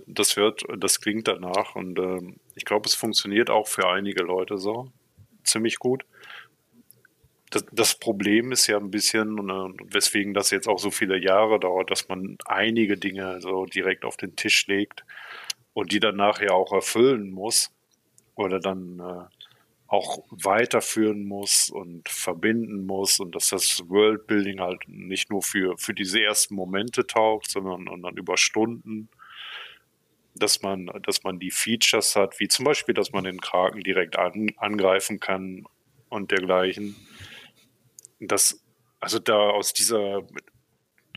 Das 0.08 0.36
hört, 0.36 0.64
das 0.78 1.00
klingt 1.00 1.30
danach 1.30 1.76
und 1.76 1.98
ähm, 2.00 2.36
ich 2.56 2.66
glaube, 2.66 2.88
es 2.88 2.96
funktioniert 2.96 3.50
auch 3.50 3.68
für 3.68 3.88
einige 3.88 4.24
Leute 4.24 4.58
so 4.58 4.92
ziemlich 5.46 5.80
gut 5.80 6.04
das, 7.50 7.66
das, 7.72 7.96
Problem 7.96 8.52
ist 8.52 8.68
ja 8.68 8.78
ein 8.78 8.92
bisschen, 8.92 9.38
äh, 9.50 9.94
weswegen 9.94 10.34
das 10.34 10.52
jetzt 10.52 10.68
auch 10.68 10.80
so 10.80 10.92
viele 10.92 11.18
Jahre 11.18 11.60
dauert, 11.60 11.90
dass 11.92 12.08
man 12.08 12.38
einige 12.46 12.98
Dinge 12.98 13.42
so 13.42 13.66
direkt 13.66 14.06
auf 14.06 14.18
den 14.18 14.36
Tisch 14.36 14.68
legt 14.68 15.04
und 15.74 15.92
die 15.92 16.00
dann 16.00 16.16
nachher 16.16 16.54
auch 16.54 16.72
erfüllen 16.72 17.32
muss 17.32 17.72
oder 18.36 18.60
dann 18.60 19.00
äh, 19.00 19.36
auch 19.88 20.24
weiterführen 20.30 21.26
muss 21.26 21.72
und 21.72 22.08
verbinden 22.08 22.86
muss 22.86 23.20
und 23.20 23.34
dass 23.34 23.50
das 23.50 23.82
Worldbuilding 23.90 24.60
halt 24.60 24.88
nicht 24.88 25.32
nur 25.32 25.42
für, 25.42 25.78
für 25.78 25.96
diese 25.96 26.22
ersten 26.22 26.54
Momente 26.54 27.08
taugt, 27.08 27.50
sondern 27.50 27.88
und 27.88 28.04
dann 28.04 28.16
über 28.16 28.38
Stunden, 28.38 29.10
dass 30.36 30.62
man, 30.62 30.92
dass 31.04 31.24
man 31.24 31.40
die 31.40 31.50
Features 31.50 32.16
hat, 32.16 32.40
wie 32.40 32.48
zum 32.48 32.66
Beispiel, 32.66 32.94
dass 32.94 33.12
man 33.12 33.24
den 33.24 33.42
Kraken 33.42 33.82
direkt 33.82 34.18
an, 34.18 34.52
angreifen 34.58 35.20
kann 35.20 35.66
und 36.10 36.30
dergleichen 36.30 36.96
das, 38.20 38.64
also 39.00 39.20
da 39.20 39.38
aus 39.50 39.74
dieser, 39.74 40.22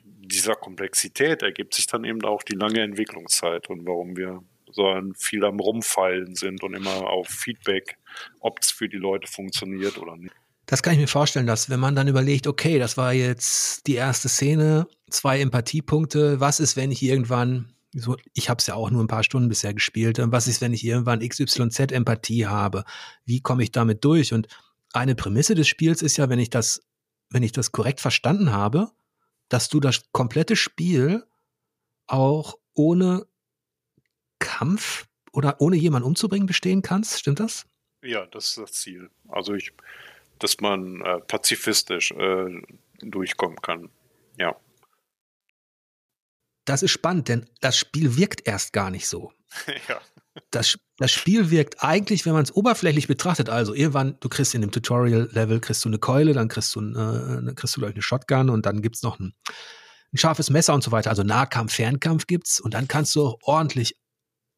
dieser 0.04 0.54
Komplexität 0.54 1.42
ergibt 1.42 1.74
sich 1.74 1.86
dann 1.86 2.04
eben 2.04 2.22
auch 2.24 2.42
die 2.42 2.54
lange 2.54 2.80
Entwicklungszeit 2.80 3.68
und 3.68 3.86
warum 3.86 4.16
wir 4.16 4.42
so 4.70 4.84
viel 5.16 5.44
am 5.44 5.60
Rumfeilen 5.60 6.34
sind 6.34 6.62
und 6.62 6.74
immer 6.74 7.06
auf 7.08 7.28
Feedback, 7.28 7.98
ob 8.40 8.58
es 8.60 8.70
für 8.70 8.88
die 8.88 8.96
Leute 8.96 9.30
funktioniert 9.30 9.98
oder 9.98 10.16
nicht. 10.16 10.34
Das 10.66 10.82
kann 10.82 10.94
ich 10.94 11.00
mir 11.00 11.08
vorstellen, 11.08 11.46
dass 11.46 11.68
wenn 11.68 11.80
man 11.80 11.94
dann 11.94 12.08
überlegt, 12.08 12.46
okay, 12.46 12.78
das 12.78 12.96
war 12.96 13.12
jetzt 13.12 13.86
die 13.86 13.96
erste 13.96 14.28
Szene, 14.28 14.86
zwei 15.10 15.40
Empathiepunkte, 15.40 16.40
was 16.40 16.60
ist, 16.60 16.76
wenn 16.76 16.90
ich 16.90 17.02
irgendwann, 17.02 17.74
so, 17.92 18.16
ich 18.32 18.48
habe 18.48 18.58
es 18.58 18.66
ja 18.66 18.74
auch 18.74 18.90
nur 18.90 19.02
ein 19.02 19.08
paar 19.08 19.24
Stunden 19.24 19.48
bisher 19.48 19.74
gespielt, 19.74 20.18
was 20.22 20.46
ist, 20.46 20.60
wenn 20.60 20.72
ich 20.72 20.84
irgendwann 20.84 21.20
XYZ 21.26 21.92
Empathie 21.92 22.46
habe? 22.46 22.84
Wie 23.26 23.40
komme 23.40 23.62
ich 23.64 23.72
damit 23.72 24.04
durch? 24.04 24.32
Und 24.32 24.48
eine 24.94 25.14
Prämisse 25.14 25.54
des 25.54 25.68
Spiels 25.68 26.00
ist 26.00 26.16
ja, 26.16 26.28
wenn 26.28 26.38
ich 26.38 26.48
das 26.48 26.82
wenn 27.32 27.42
ich 27.42 27.52
das 27.52 27.72
korrekt 27.72 28.00
verstanden 28.00 28.52
habe, 28.52 28.90
dass 29.48 29.68
du 29.68 29.80
das 29.80 30.10
komplette 30.12 30.56
Spiel 30.56 31.26
auch 32.06 32.58
ohne 32.74 33.26
Kampf 34.38 35.06
oder 35.32 35.60
ohne 35.60 35.76
jemanden 35.76 36.06
umzubringen 36.06 36.46
bestehen 36.46 36.82
kannst. 36.82 37.18
Stimmt 37.18 37.40
das? 37.40 37.66
Ja, 38.02 38.26
das 38.26 38.48
ist 38.48 38.58
das 38.58 38.72
Ziel. 38.72 39.10
Also 39.28 39.54
ich, 39.54 39.72
dass 40.38 40.60
man 40.60 41.00
äh, 41.02 41.20
pazifistisch 41.20 42.10
äh, 42.12 42.62
durchkommen 43.00 43.60
kann. 43.60 43.90
Ja. 44.36 44.56
Das 46.64 46.82
ist 46.82 46.90
spannend, 46.90 47.28
denn 47.28 47.48
das 47.60 47.76
Spiel 47.76 48.16
wirkt 48.16 48.46
erst 48.46 48.72
gar 48.72 48.90
nicht 48.90 49.08
so. 49.08 49.32
ja 49.88 50.00
das, 50.50 50.78
das 50.96 51.10
Spiel 51.10 51.50
wirkt 51.50 51.82
eigentlich, 51.82 52.24
wenn 52.24 52.32
man 52.32 52.44
es 52.44 52.54
oberflächlich 52.54 53.06
betrachtet, 53.06 53.50
also 53.50 53.74
irgendwann, 53.74 54.16
du 54.20 54.28
kriegst 54.28 54.54
in 54.54 54.62
dem 54.62 54.70
Tutorial-Level, 54.70 55.60
kriegst 55.60 55.84
du 55.84 55.88
eine 55.88 55.98
Keule, 55.98 56.32
dann 56.32 56.48
kriegst 56.48 56.74
du, 56.74 56.80
äh, 56.80 57.54
kriegst 57.54 57.76
du 57.76 57.80
gleich 57.80 57.92
eine 57.92 58.02
Shotgun 58.02 58.48
und 58.48 58.64
dann 58.64 58.80
gibt's 58.82 59.02
noch 59.02 59.18
ein, 59.20 59.34
ein 60.12 60.16
scharfes 60.16 60.50
Messer 60.50 60.74
und 60.74 60.82
so 60.82 60.90
weiter. 60.90 61.10
Also 61.10 61.22
Nahkampf, 61.22 61.74
Fernkampf 61.74 62.26
gibt's 62.26 62.60
und 62.60 62.74
dann 62.74 62.88
kannst 62.88 63.14
du 63.14 63.26
auch 63.26 63.38
ordentlich 63.42 63.96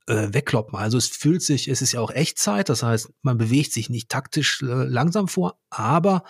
äh, 0.06 0.28
wegkloppen. 0.32 0.78
Also 0.78 0.98
es 0.98 1.08
fühlt 1.08 1.42
sich, 1.42 1.68
es 1.68 1.82
ist 1.82 1.92
ja 1.92 2.00
auch 2.00 2.10
Echtzeit, 2.10 2.68
das 2.68 2.82
heißt, 2.82 3.10
man 3.22 3.38
bewegt 3.38 3.72
sich 3.72 3.90
nicht 3.90 4.08
taktisch 4.08 4.62
äh, 4.62 4.66
langsam 4.66 5.26
vor, 5.28 5.58
aber 5.70 6.24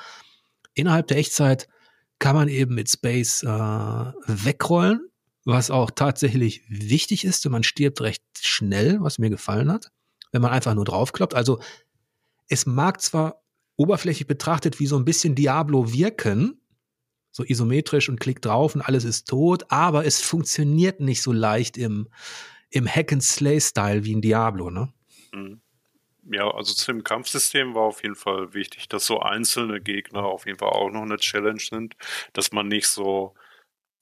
innerhalb 0.74 1.06
der 1.08 1.18
Echtzeit 1.18 1.68
kann 2.18 2.36
man 2.36 2.48
eben 2.48 2.74
mit 2.74 2.88
Space 2.88 3.42
äh, 3.42 3.48
wegrollen 3.48 5.10
was 5.44 5.70
auch 5.70 5.90
tatsächlich 5.90 6.62
wichtig 6.68 7.24
ist. 7.24 7.48
Man 7.48 7.62
stirbt 7.62 8.00
recht 8.00 8.22
schnell, 8.40 8.98
was 9.00 9.18
mir 9.18 9.30
gefallen 9.30 9.70
hat, 9.70 9.90
wenn 10.32 10.42
man 10.42 10.52
einfach 10.52 10.74
nur 10.74 10.84
draufkloppt. 10.84 11.34
Also 11.34 11.60
es 12.48 12.66
mag 12.66 13.00
zwar 13.00 13.42
oberflächlich 13.76 14.26
betrachtet 14.26 14.80
wie 14.80 14.86
so 14.86 14.96
ein 14.96 15.04
bisschen 15.04 15.34
Diablo 15.34 15.92
wirken, 15.92 16.60
so 17.30 17.44
isometrisch 17.44 18.08
und 18.08 18.20
klick 18.20 18.40
drauf 18.40 18.74
und 18.74 18.82
alles 18.82 19.04
ist 19.04 19.28
tot, 19.28 19.64
aber 19.68 20.06
es 20.06 20.20
funktioniert 20.20 21.00
nicht 21.00 21.22
so 21.22 21.32
leicht 21.32 21.76
im, 21.76 22.08
im 22.70 22.86
Hack-and-Slay-Style 22.86 24.04
wie 24.04 24.12
in 24.12 24.20
Diablo, 24.20 24.70
ne? 24.70 24.92
Mhm. 25.32 25.60
Ja, 26.30 26.48
also 26.50 26.72
zu 26.72 26.90
dem 26.90 27.04
Kampfsystem 27.04 27.74
war 27.74 27.82
auf 27.82 28.02
jeden 28.02 28.14
Fall 28.14 28.54
wichtig, 28.54 28.88
dass 28.88 29.04
so 29.04 29.20
einzelne 29.20 29.80
Gegner 29.80 30.22
auf 30.22 30.46
jeden 30.46 30.58
Fall 30.58 30.70
auch 30.70 30.90
noch 30.90 31.02
eine 31.02 31.18
Challenge 31.18 31.60
sind, 31.60 31.96
dass 32.32 32.50
man 32.50 32.68
nicht 32.68 32.88
so 32.88 33.34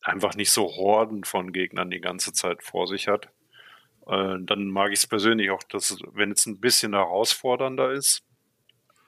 einfach 0.02 0.34
nicht 0.34 0.50
so 0.50 0.64
Horden 0.68 1.24
von 1.24 1.52
Gegnern 1.52 1.90
die 1.90 2.00
ganze 2.00 2.32
Zeit 2.32 2.62
vor 2.62 2.86
sich 2.86 3.08
hat. 3.08 3.26
Äh, 4.06 4.36
dann 4.40 4.68
mag 4.68 4.92
ich 4.92 4.98
es 4.98 5.06
persönlich 5.06 5.50
auch, 5.50 5.62
dass 5.62 5.98
wenn 6.12 6.32
es 6.32 6.46
ein 6.46 6.60
bisschen 6.60 6.94
herausfordernder 6.94 7.92
ist. 7.92 8.24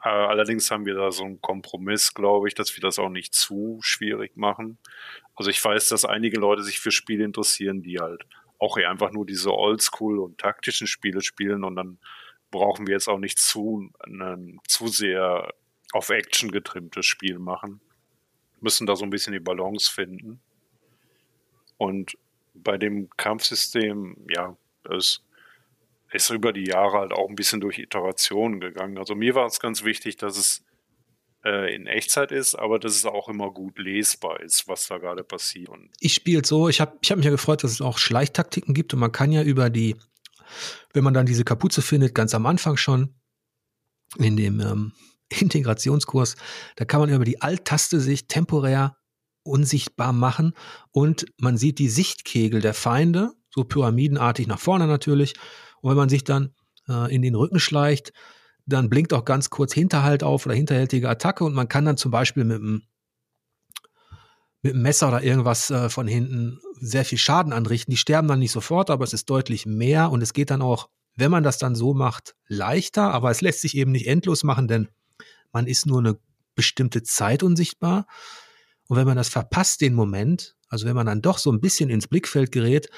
Äh, 0.02 0.08
allerdings 0.08 0.70
haben 0.70 0.86
wir 0.86 0.94
da 0.94 1.10
so 1.10 1.24
einen 1.24 1.40
Kompromiss, 1.40 2.14
glaube 2.14 2.48
ich, 2.48 2.54
dass 2.54 2.76
wir 2.76 2.80
das 2.80 2.98
auch 2.98 3.08
nicht 3.08 3.34
zu 3.34 3.78
schwierig 3.82 4.36
machen. 4.36 4.78
Also 5.34 5.50
ich 5.50 5.64
weiß, 5.64 5.88
dass 5.88 6.04
einige 6.04 6.38
Leute 6.38 6.62
sich 6.62 6.78
für 6.78 6.92
Spiele 6.92 7.24
interessieren, 7.24 7.82
die 7.82 7.98
halt 7.98 8.24
auch 8.58 8.78
eher 8.78 8.90
einfach 8.90 9.10
nur 9.10 9.26
diese 9.26 9.52
Oldschool 9.52 10.18
und 10.20 10.38
taktischen 10.38 10.86
Spiele 10.86 11.22
spielen 11.22 11.64
und 11.64 11.74
dann 11.76 11.98
brauchen 12.50 12.86
wir 12.86 12.94
jetzt 12.94 13.08
auch 13.08 13.18
nicht 13.18 13.38
zu, 13.38 13.90
ein 14.04 14.60
zu 14.68 14.86
sehr 14.86 15.52
auf 15.92 16.10
Action 16.10 16.52
getrimmtes 16.52 17.04
Spiel 17.04 17.40
machen. 17.40 17.80
Müssen 18.60 18.86
da 18.86 18.94
so 18.94 19.04
ein 19.04 19.10
bisschen 19.10 19.32
die 19.32 19.40
Balance 19.40 19.90
finden. 19.90 20.40
Und 21.76 22.16
bei 22.54 22.78
dem 22.78 23.10
Kampfsystem, 23.16 24.16
ja, 24.28 24.56
das 24.84 25.22
ist 26.12 26.30
über 26.30 26.52
die 26.52 26.66
Jahre 26.66 26.98
halt 26.98 27.12
auch 27.12 27.28
ein 27.28 27.34
bisschen 27.34 27.60
durch 27.60 27.78
Iterationen 27.78 28.60
gegangen. 28.60 28.98
Also 28.98 29.14
mir 29.14 29.34
war 29.34 29.46
es 29.46 29.58
ganz 29.58 29.82
wichtig, 29.82 30.16
dass 30.16 30.36
es 30.36 30.64
äh, 31.44 31.74
in 31.74 31.86
Echtzeit 31.86 32.32
ist, 32.32 32.54
aber 32.54 32.78
dass 32.78 32.94
es 32.94 33.04
auch 33.04 33.28
immer 33.28 33.50
gut 33.50 33.78
lesbar 33.78 34.40
ist, 34.40 34.68
was 34.68 34.86
da 34.86 34.98
gerade 34.98 35.24
passiert. 35.24 35.68
Und 35.68 35.90
ich 36.00 36.14
spiele 36.14 36.44
so, 36.44 36.68
ich 36.68 36.80
habe 36.80 36.96
ich 37.02 37.10
hab 37.10 37.16
mich 37.16 37.24
ja 37.24 37.32
gefreut, 37.32 37.64
dass 37.64 37.72
es 37.72 37.80
auch 37.80 37.98
Schleichtaktiken 37.98 38.74
gibt 38.74 38.94
und 38.94 39.00
man 39.00 39.12
kann 39.12 39.32
ja 39.32 39.42
über 39.42 39.70
die, 39.70 39.96
wenn 40.92 41.04
man 41.04 41.14
dann 41.14 41.26
diese 41.26 41.44
Kapuze 41.44 41.82
findet, 41.82 42.14
ganz 42.14 42.34
am 42.34 42.46
Anfang 42.46 42.76
schon 42.76 43.14
in 44.16 44.36
dem 44.36 44.60
ähm, 44.60 44.92
Integrationskurs, 45.28 46.36
da 46.76 46.84
kann 46.84 47.00
man 47.00 47.10
über 47.10 47.24
die 47.24 47.42
Alt-Taste 47.42 47.98
sich 47.98 48.28
temporär 48.28 48.96
unsichtbar 49.44 50.12
machen 50.12 50.54
und 50.90 51.26
man 51.38 51.56
sieht 51.56 51.78
die 51.78 51.88
Sichtkegel 51.88 52.60
der 52.60 52.74
Feinde, 52.74 53.32
so 53.50 53.64
pyramidenartig 53.64 54.46
nach 54.46 54.58
vorne 54.58 54.86
natürlich. 54.86 55.34
Und 55.80 55.90
wenn 55.90 55.96
man 55.96 56.08
sich 56.08 56.24
dann 56.24 56.54
äh, 56.88 57.14
in 57.14 57.22
den 57.22 57.34
Rücken 57.34 57.60
schleicht, 57.60 58.12
dann 58.66 58.88
blinkt 58.88 59.12
auch 59.12 59.24
ganz 59.24 59.50
kurz 59.50 59.72
Hinterhalt 59.72 60.22
auf 60.22 60.46
oder 60.46 60.54
hinterhältige 60.54 61.08
Attacke 61.08 61.44
und 61.44 61.54
man 61.54 61.68
kann 61.68 61.84
dann 61.84 61.96
zum 61.96 62.10
Beispiel 62.10 62.44
mit 62.44 62.60
einem 62.60 62.82
mit 64.62 64.72
einem 64.72 64.82
Messer 64.82 65.08
oder 65.08 65.22
irgendwas 65.22 65.70
äh, 65.70 65.90
von 65.90 66.06
hinten 66.06 66.58
sehr 66.80 67.04
viel 67.04 67.18
Schaden 67.18 67.52
anrichten. 67.52 67.90
Die 67.90 67.98
sterben 67.98 68.28
dann 68.28 68.38
nicht 68.38 68.50
sofort, 68.50 68.88
aber 68.88 69.04
es 69.04 69.12
ist 69.12 69.28
deutlich 69.28 69.66
mehr 69.66 70.10
und 70.10 70.22
es 70.22 70.32
geht 70.32 70.50
dann 70.50 70.62
auch, 70.62 70.88
wenn 71.16 71.30
man 71.30 71.44
das 71.44 71.58
dann 71.58 71.74
so 71.74 71.92
macht, 71.92 72.34
leichter, 72.48 73.12
aber 73.12 73.30
es 73.30 73.42
lässt 73.42 73.60
sich 73.60 73.76
eben 73.76 73.92
nicht 73.92 74.06
endlos 74.06 74.42
machen, 74.42 74.66
denn 74.66 74.88
man 75.52 75.66
ist 75.66 75.84
nur 75.84 75.98
eine 75.98 76.18
bestimmte 76.54 77.02
Zeit 77.02 77.42
unsichtbar. 77.42 78.06
Und 78.88 78.96
wenn 78.96 79.06
man 79.06 79.16
das 79.16 79.28
verpasst, 79.28 79.80
den 79.80 79.94
Moment, 79.94 80.56
also 80.68 80.86
wenn 80.86 80.96
man 80.96 81.06
dann 81.06 81.22
doch 81.22 81.38
so 81.38 81.50
ein 81.50 81.60
bisschen 81.60 81.90
ins 81.90 82.08
Blickfeld 82.08 82.52
gerät, 82.52 82.88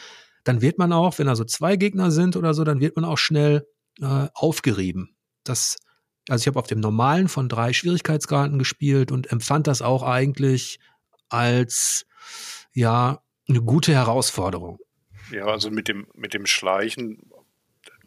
dann 0.44 0.62
wird 0.62 0.78
man 0.78 0.92
auch, 0.92 1.18
wenn 1.18 1.26
da 1.26 1.36
so 1.36 1.44
zwei 1.44 1.76
Gegner 1.76 2.10
sind 2.10 2.36
oder 2.36 2.54
so, 2.54 2.64
dann 2.64 2.80
wird 2.80 2.96
man 2.96 3.04
auch 3.04 3.18
schnell 3.18 3.66
äh, 4.00 4.28
aufgerieben 4.34 5.16
das, 5.48 5.76
also 6.28 6.42
ich 6.42 6.46
habe 6.46 6.58
auf 6.58 6.66
dem 6.66 6.80
normalen 6.80 7.28
von 7.28 7.48
drei 7.48 7.72
Schwierigkeitsgraden 7.72 8.58
gespielt 8.58 9.12
und 9.12 9.30
empfand 9.30 9.66
das 9.66 9.82
auch 9.82 10.02
eigentlich 10.02 10.78
als 11.28 12.06
ja 12.72 13.22
eine 13.48 13.62
gute 13.62 13.92
Herausforderung. 13.92 14.78
Ja, 15.30 15.46
also 15.46 15.70
mit 15.70 15.88
dem, 15.88 16.06
mit 16.14 16.34
dem 16.34 16.46
Schleichen, 16.46 17.30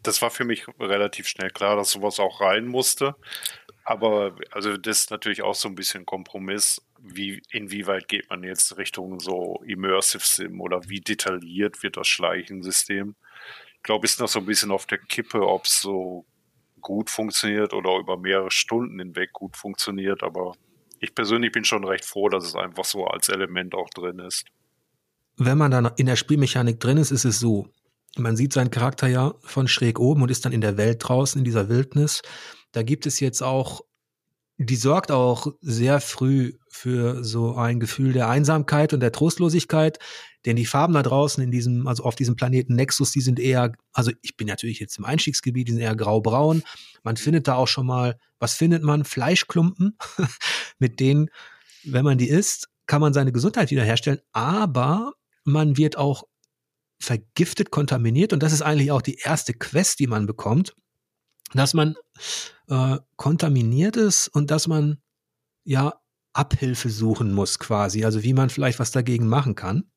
das 0.03 0.21
war 0.21 0.29
für 0.29 0.45
mich 0.45 0.67
relativ 0.79 1.27
schnell 1.27 1.49
klar, 1.49 1.75
dass 1.75 1.91
sowas 1.91 2.19
auch 2.19 2.41
rein 2.41 2.65
musste. 2.65 3.15
Aber 3.83 4.35
also 4.51 4.77
das 4.77 5.01
ist 5.01 5.11
natürlich 5.11 5.41
auch 5.41 5.55
so 5.55 5.67
ein 5.67 5.75
bisschen 5.75 6.05
Kompromiss. 6.05 6.81
Wie, 7.01 7.41
inwieweit 7.51 8.07
geht 8.07 8.29
man 8.29 8.43
jetzt 8.43 8.77
Richtung 8.77 9.19
so 9.19 9.61
Immersive 9.65 10.25
Sim 10.25 10.59
oder 10.61 10.81
wie 10.87 11.01
detailliert 11.01 11.81
wird 11.81 11.97
das 11.97 12.07
Schleichensystem? 12.07 13.15
Ich 13.75 13.83
glaube, 13.83 14.05
ist 14.05 14.19
noch 14.19 14.27
so 14.27 14.39
ein 14.39 14.45
bisschen 14.45 14.71
auf 14.71 14.85
der 14.85 14.97
Kippe, 14.97 15.47
ob 15.47 15.65
es 15.65 15.81
so 15.81 16.25
gut 16.81 17.09
funktioniert 17.09 17.73
oder 17.73 17.97
über 17.97 18.17
mehrere 18.17 18.51
Stunden 18.51 18.99
hinweg 18.99 19.31
gut 19.33 19.55
funktioniert. 19.55 20.23
Aber 20.23 20.55
ich 20.99 21.15
persönlich 21.15 21.51
bin 21.51 21.63
schon 21.63 21.85
recht 21.85 22.05
froh, 22.05 22.29
dass 22.29 22.45
es 22.45 22.55
einfach 22.55 22.85
so 22.85 23.05
als 23.05 23.29
Element 23.29 23.75
auch 23.75 23.89
drin 23.89 24.19
ist. 24.19 24.45
Wenn 25.37 25.57
man 25.57 25.71
dann 25.71 25.91
in 25.95 26.05
der 26.05 26.17
Spielmechanik 26.17 26.79
drin 26.79 26.97
ist, 26.97 27.11
ist 27.11 27.25
es 27.25 27.39
so. 27.39 27.69
Man 28.17 28.35
sieht 28.35 28.53
seinen 28.53 28.71
Charakter 28.71 29.07
ja 29.07 29.35
von 29.41 29.67
schräg 29.67 29.99
oben 29.99 30.21
und 30.21 30.31
ist 30.31 30.43
dann 30.43 30.51
in 30.51 30.61
der 30.61 30.77
Welt 30.77 30.97
draußen, 31.01 31.39
in 31.39 31.45
dieser 31.45 31.69
Wildnis. 31.69 32.21
Da 32.71 32.83
gibt 32.83 33.05
es 33.05 33.19
jetzt 33.19 33.41
auch 33.41 33.81
die 34.61 34.75
sorgt 34.75 35.09
auch 35.09 35.47
sehr 35.61 36.01
früh 36.01 36.57
für 36.67 37.23
so 37.23 37.55
ein 37.55 37.79
Gefühl 37.79 38.11
der 38.11 38.27
Einsamkeit 38.27 38.93
und 38.93 38.99
der 38.99 39.13
Trostlosigkeit, 39.13 39.99
denn 40.45 40.57
die 40.57 40.65
Farben 40.65 40.93
da 40.93 41.01
draußen 41.01 41.41
in 41.41 41.49
diesem, 41.49 41.87
also 41.87 42.03
auf 42.03 42.15
diesem 42.15 42.35
Planeten 42.35 42.75
Nexus, 42.75 43.11
die 43.11 43.21
sind 43.21 43.39
eher, 43.39 43.71
also 43.93 44.11
ich 44.21 44.35
bin 44.35 44.47
natürlich 44.47 44.81
jetzt 44.81 44.97
im 44.97 45.05
Einstiegsgebiet, 45.05 45.69
die 45.69 45.71
sind 45.71 45.81
eher 45.81 45.95
grau-braun. 45.95 46.63
Man 47.03 47.15
findet 47.15 47.47
da 47.47 47.55
auch 47.55 47.69
schon 47.69 47.85
mal, 47.85 48.19
was 48.39 48.53
findet 48.53 48.83
man? 48.83 49.05
Fleischklumpen, 49.05 49.97
mit 50.77 50.99
denen, 50.99 51.29
wenn 51.85 52.03
man 52.03 52.17
die 52.17 52.27
isst, 52.27 52.67
kann 52.85 52.99
man 52.99 53.13
seine 53.13 53.31
Gesundheit 53.31 53.71
wiederherstellen, 53.71 54.19
aber 54.33 55.13
man 55.45 55.77
wird 55.77 55.97
auch 55.97 56.23
vergiftet, 56.99 57.71
kontaminiert 57.71 58.33
und 58.33 58.43
das 58.43 58.51
ist 58.51 58.61
eigentlich 58.61 58.91
auch 58.91 59.01
die 59.01 59.19
erste 59.23 59.53
Quest, 59.53 59.99
die 59.99 60.07
man 60.07 60.25
bekommt 60.25 60.75
dass 61.53 61.73
man 61.73 61.95
äh, 62.67 62.97
kontaminiert 63.15 63.95
ist 63.95 64.27
und 64.27 64.51
dass 64.51 64.67
man 64.67 64.99
ja 65.63 65.93
Abhilfe 66.33 66.89
suchen 66.89 67.33
muss 67.33 67.59
quasi, 67.59 68.05
also 68.05 68.23
wie 68.23 68.33
man 68.33 68.49
vielleicht 68.49 68.79
was 68.79 68.91
dagegen 68.91 69.27
machen 69.27 69.55
kann. 69.55 69.91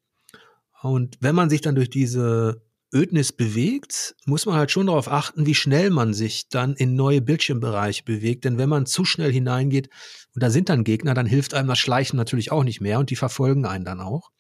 Und 0.83 1.19
wenn 1.21 1.35
man 1.35 1.51
sich 1.51 1.61
dann 1.61 1.75
durch 1.75 1.91
diese 1.91 2.63
Ödnis 2.95 3.33
bewegt, 3.33 4.15
muss 4.27 4.45
man 4.45 4.57
halt 4.57 4.71
schon 4.71 4.87
darauf 4.87 5.09
achten, 5.09 5.47
wie 5.47 5.55
schnell 5.55 5.91
man 5.91 6.13
sich 6.13 6.49
dann 6.49 6.75
in 6.75 6.95
neue 6.95 7.23
Bildschirmbereiche 7.23 8.05
bewegt. 8.05 8.45
Denn 8.45 8.59
wenn 8.59 8.69
man 8.69 8.85
zu 8.87 9.05
schnell 9.05 9.33
hineingeht 9.33 9.89
und 10.35 10.43
da 10.43 10.51
sind 10.51 10.69
dann 10.69 10.85
Gegner, 10.85 11.15
dann 11.15 11.27
hilft 11.27 11.55
einem 11.55 11.69
das 11.69 11.79
Schleichen 11.79 12.17
natürlich 12.17 12.53
auch 12.53 12.65
nicht 12.65 12.81
mehr 12.81 12.99
und 12.99 13.11
die 13.11 13.17
verfolgen 13.17 13.65
einen 13.65 13.85
dann 13.85 14.01
auch. 14.01 14.31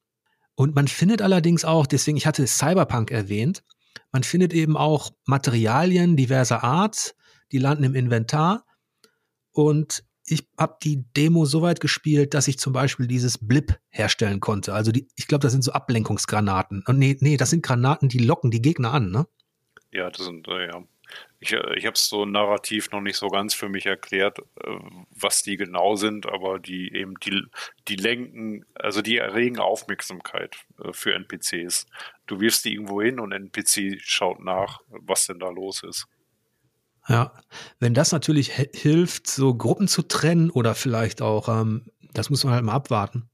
Und 0.55 0.75
man 0.75 0.87
findet 0.87 1.23
allerdings 1.23 1.65
auch, 1.65 1.87
deswegen, 1.87 2.19
ich 2.19 2.27
hatte 2.27 2.47
Cyberpunk 2.47 3.11
erwähnt, 3.11 3.63
man 4.12 4.22
findet 4.22 4.53
eben 4.53 4.76
auch 4.76 5.11
Materialien 5.26 6.16
diverser 6.16 6.62
Art, 6.64 7.14
die 7.51 7.59
landen 7.59 7.84
im 7.84 7.95
Inventar. 7.95 8.64
Und 9.53 10.05
ich 10.26 10.49
habe 10.59 10.76
die 10.82 11.05
Demo 11.16 11.45
so 11.45 11.62
weit 11.62 11.80
gespielt, 11.80 12.34
dass 12.34 12.49
ich 12.49 12.59
zum 12.59 12.72
Beispiel 12.72 13.07
dieses 13.07 13.38
Blip 13.38 13.78
herstellen 13.90 14.40
konnte. 14.40 14.72
Also 14.72 14.93
die, 14.93 15.09
ich 15.16 15.26
glaube, 15.26 15.43
das 15.43 15.53
sind 15.53 15.62
so 15.62 15.72
Ablenkungsgranaten. 15.72 16.84
Und 16.86 16.99
nee, 16.99 17.16
nee, 17.20 17.36
das 17.36 17.51
sind 17.51 17.62
Granaten, 17.62 18.09
die 18.09 18.18
locken 18.18 18.51
die 18.51 18.62
Gegner 18.62 18.93
an, 18.93 19.11
ne? 19.11 19.26
Ja, 19.90 20.11
das 20.11 20.24
sind, 20.24 20.49
äh, 20.49 20.68
ja. 20.68 20.82
Ich, 21.41 21.53
äh, 21.53 21.77
ich 21.77 21.87
habe 21.87 21.95
es 21.95 22.09
so 22.09 22.25
narrativ 22.25 22.91
noch 22.91 23.01
nicht 23.01 23.17
so 23.17 23.29
ganz 23.29 23.55
für 23.55 23.69
mich 23.69 23.87
erklärt, 23.87 24.39
äh, 24.39 24.77
was 25.11 25.43
die 25.43 25.57
genau 25.57 25.97
sind, 25.97 26.27
aber 26.27 26.59
die 26.59 26.95
eben 26.95 27.15
die, 27.21 27.43
die 27.89 27.97
lenken, 27.97 28.65
also 28.75 29.03
die 29.03 29.17
erregen 29.17 29.59
Aufmerksamkeit 29.59 30.57
äh, 30.83 30.93
für 30.93 31.15
NPCs. 31.15 31.87
Du 32.27 32.41
wirfst 32.41 32.65
die 32.65 32.75
irgendwo 32.75 33.03
hin 33.03 33.19
und 33.19 33.33
NPC 33.33 34.01
schaut 34.01 34.41
nach, 34.41 34.81
was 34.89 35.27
denn 35.27 35.41
da 35.41 35.51
los 35.51 35.83
ist. 35.83 36.07
Ja, 37.09 37.33
wenn 37.81 37.95
das 37.95 38.13
natürlich 38.13 38.53
hilft, 38.53 39.27
so 39.27 39.57
Gruppen 39.57 39.89
zu 39.89 40.03
trennen 40.03 40.51
oder 40.51 40.75
vielleicht 40.75 41.21
auch, 41.21 41.49
ähm, 41.49 41.91
das 42.13 42.31
muss 42.31 42.45
man 42.45 42.55
halt 42.55 42.65
mal 42.65 42.75
abwarten, 42.75 43.29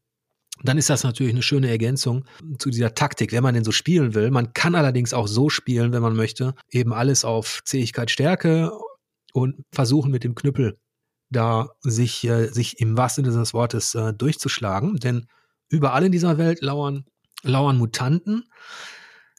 dann 0.62 0.78
ist 0.78 0.90
das 0.90 1.04
natürlich 1.04 1.32
eine 1.32 1.42
schöne 1.42 1.68
Ergänzung 1.68 2.24
zu 2.58 2.70
dieser 2.70 2.94
Taktik, 2.94 3.32
wenn 3.32 3.42
man 3.42 3.54
denn 3.54 3.64
so 3.64 3.72
spielen 3.72 4.14
will. 4.14 4.30
Man 4.30 4.52
kann 4.52 4.74
allerdings 4.74 5.12
auch 5.14 5.28
so 5.28 5.48
spielen, 5.48 5.92
wenn 5.92 6.02
man 6.02 6.16
möchte, 6.16 6.54
eben 6.70 6.92
alles 6.92 7.24
auf 7.24 7.62
Zähigkeit, 7.64 8.10
Stärke 8.10 8.72
und 9.32 9.56
versuchen 9.72 10.10
mit 10.10 10.24
dem 10.24 10.34
Knüppel 10.34 10.78
da 11.30 11.70
sich, 11.80 12.24
äh, 12.24 12.48
sich 12.48 12.80
im 12.80 12.96
wahrsten 12.96 13.24
Sinne 13.24 13.38
des 13.38 13.54
Wortes 13.54 13.94
äh, 13.94 14.12
durchzuschlagen. 14.12 14.96
Denn 14.96 15.26
überall 15.68 16.04
in 16.04 16.12
dieser 16.12 16.38
Welt 16.38 16.62
lauern, 16.62 17.04
lauern 17.42 17.76
Mutanten. 17.76 18.44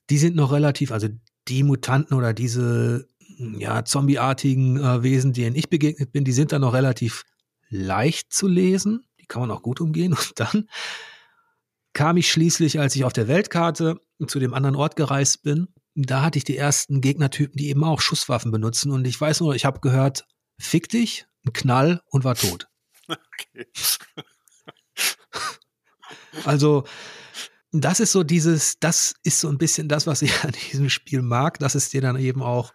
Die 0.09 0.17
sind 0.17 0.36
noch 0.36 0.51
relativ, 0.51 0.91
also 0.91 1.07
die 1.47 1.63
Mutanten 1.63 2.15
oder 2.15 2.34
diese 2.34 3.07
ja, 3.38 3.86
zombieartigen 3.86 4.78
äh, 4.78 5.03
Wesen, 5.03 5.34
denen 5.34 5.55
ich 5.55 5.70
begegnet 5.70 6.11
bin, 6.11 6.26
die 6.26 6.32
sind 6.32 6.51
dann 6.51 6.61
noch 6.61 6.74
relativ 6.74 7.24
leicht 7.70 8.34
zu 8.34 8.47
lesen. 8.47 9.05
Die 9.20 9.26
kann 9.26 9.41
man 9.41 9.51
auch 9.51 9.61
gut 9.61 9.82
umgehen. 9.82 10.13
Und 10.13 10.34
dann 10.36 10.70
kam 11.94 12.18
ich 12.18 12.32
schließlich, 12.32 12.80
als 12.80 12.96
ich 12.96 13.04
auf 13.04 13.14
der 13.14 13.28
Weltkarte 13.28 14.00
zu 14.28 14.40
dem 14.40 14.54
anderen 14.54 14.76
Ort 14.76 14.96
gereist 14.96 15.44
bin, 15.44 15.68
da 15.96 16.22
hatte 16.22 16.38
ich 16.38 16.44
die 16.44 16.58
ersten 16.58 17.02
Gegnertypen, 17.02 17.58
die 17.58 17.70
eben 17.70 17.84
auch 17.84 18.02
Schusswaffen 18.02 18.52
benutzen. 18.52 18.92
Und 18.92 19.06
ich 19.06 19.20
weiß 19.20 19.42
nur, 19.42 19.56
ich 19.56 19.66
habe 19.66 19.80
gehört, 19.80 20.26
fick 20.60 20.90
dich, 20.90 21.26
ein 21.46 21.54
Knall 21.54 22.02
und 22.08 22.24
war 22.24 22.36
tot. 22.36 22.68
Okay. 23.12 23.66
also, 26.46 26.84
das 27.72 28.00
ist 28.00 28.12
so 28.12 28.24
dieses, 28.24 28.80
das 28.80 29.16
ist 29.24 29.40
so 29.40 29.50
ein 29.50 29.58
bisschen 29.58 29.88
das, 29.88 30.06
was 30.06 30.22
ich 30.22 30.32
an 30.44 30.52
diesem 30.52 30.92
Spiel 30.92 31.24
mag, 31.24 31.58
dass 31.58 31.74
es 31.74 31.90
dir 31.90 32.02
dann 32.02 32.18
eben 32.18 32.44
auch 32.44 32.72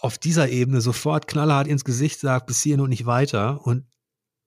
auf 0.00 0.18
dieser 0.18 0.48
Ebene 0.48 0.80
sofort 0.80 1.28
knallhart 1.28 1.68
ins 1.68 1.84
Gesicht 1.84 2.18
sagt, 2.18 2.46
bis 2.46 2.62
hierhin 2.62 2.80
und 2.80 2.90
nicht 2.90 3.06
weiter. 3.06 3.64
Und 3.64 3.86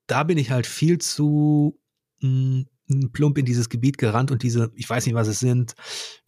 da 0.07 0.23
bin 0.23 0.37
ich 0.37 0.51
halt 0.51 0.67
viel 0.67 0.97
zu 0.97 1.79
mh, 2.19 2.29
hm, 2.29 2.67
plump 3.13 3.37
in 3.37 3.45
dieses 3.45 3.69
Gebiet 3.69 3.97
gerannt 3.97 4.31
und 4.31 4.43
diese, 4.43 4.71
ich 4.75 4.89
weiß 4.89 5.05
nicht, 5.05 5.15
was 5.15 5.27
es 5.27 5.39
sind, 5.39 5.75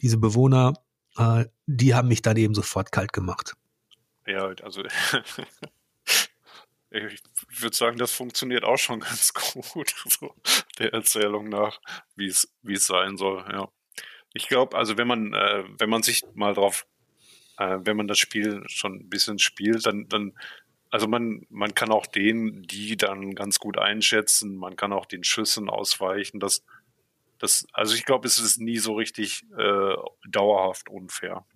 diese 0.00 0.18
Bewohner, 0.18 0.74
äh, 1.16 1.46
die 1.66 1.94
haben 1.94 2.08
mich 2.08 2.22
dann 2.22 2.36
eben 2.36 2.54
sofort 2.54 2.92
kalt 2.92 3.12
gemacht. 3.12 3.54
Ja, 4.26 4.46
also 4.62 4.84
ich 6.90 7.22
würde 7.60 7.76
sagen, 7.76 7.98
das 7.98 8.12
funktioniert 8.12 8.64
auch 8.64 8.78
schon 8.78 9.00
ganz 9.00 9.32
gut, 9.34 9.94
so 10.08 10.34
der 10.78 10.92
Erzählung 10.92 11.48
nach, 11.48 11.80
wie 12.14 12.28
es 12.28 12.86
sein 12.86 13.16
soll. 13.16 13.44
Ja, 13.50 13.68
ich 14.34 14.48
glaube, 14.48 14.76
also 14.76 14.96
wenn 14.96 15.08
man 15.08 15.34
äh, 15.34 15.64
wenn 15.78 15.90
man 15.90 16.02
sich 16.02 16.22
mal 16.34 16.54
drauf, 16.54 16.86
äh, 17.58 17.78
wenn 17.82 17.96
man 17.96 18.08
das 18.08 18.18
Spiel 18.18 18.62
schon 18.66 18.94
ein 18.94 19.08
bisschen 19.08 19.38
spielt, 19.38 19.86
dann 19.86 20.08
dann 20.08 20.34
also 20.92 21.08
man 21.08 21.46
man 21.48 21.74
kann 21.74 21.90
auch 21.90 22.06
den, 22.06 22.62
die 22.64 22.96
dann 22.98 23.34
ganz 23.34 23.58
gut 23.58 23.78
einschätzen. 23.78 24.56
Man 24.56 24.76
kann 24.76 24.92
auch 24.92 25.06
den 25.06 25.24
Schüssen 25.24 25.70
ausweichen. 25.70 26.38
Das 26.38 26.62
das 27.38 27.66
also 27.72 27.94
ich 27.94 28.04
glaube, 28.04 28.28
es 28.28 28.38
ist 28.38 28.60
nie 28.60 28.78
so 28.78 28.94
richtig 28.94 29.42
äh, 29.58 29.94
dauerhaft 30.28 30.90
unfair. 30.90 31.46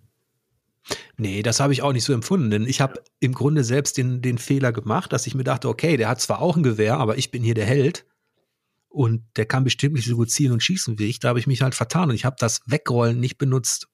Nee, 1.17 1.43
das 1.43 1.59
habe 1.59 1.71
ich 1.71 1.83
auch 1.83 1.93
nicht 1.93 2.03
so 2.03 2.13
empfunden, 2.13 2.49
denn 2.49 2.65
ich 2.65 2.81
habe 2.81 2.95
ja. 2.95 3.01
im 3.19 3.33
Grunde 3.33 3.63
selbst 3.63 3.97
den, 3.97 4.21
den 4.21 4.37
Fehler 4.37 4.71
gemacht, 4.71 5.13
dass 5.13 5.27
ich 5.27 5.35
mir 5.35 5.43
dachte, 5.43 5.67
okay, 5.67 5.97
der 5.97 6.09
hat 6.09 6.19
zwar 6.21 6.41
auch 6.41 6.55
ein 6.55 6.63
Gewehr, 6.63 6.97
aber 6.97 7.17
ich 7.17 7.29
bin 7.29 7.43
hier 7.43 7.55
der 7.55 7.65
Held 7.65 8.05
und 8.87 9.23
der 9.35 9.45
kann 9.45 9.65
bestimmt 9.65 9.95
nicht 9.95 10.07
so 10.07 10.15
gut 10.15 10.31
zielen 10.31 10.53
und 10.53 10.63
schießen 10.63 10.97
wie 10.97 11.09
ich. 11.09 11.19
Da 11.19 11.29
habe 11.29 11.39
ich 11.39 11.47
mich 11.47 11.61
halt 11.61 11.75
vertan 11.75 12.09
und 12.09 12.15
ich 12.15 12.25
habe 12.25 12.37
das 12.39 12.61
Wegrollen 12.65 13.19
nicht 13.19 13.37
benutzt. 13.37 13.87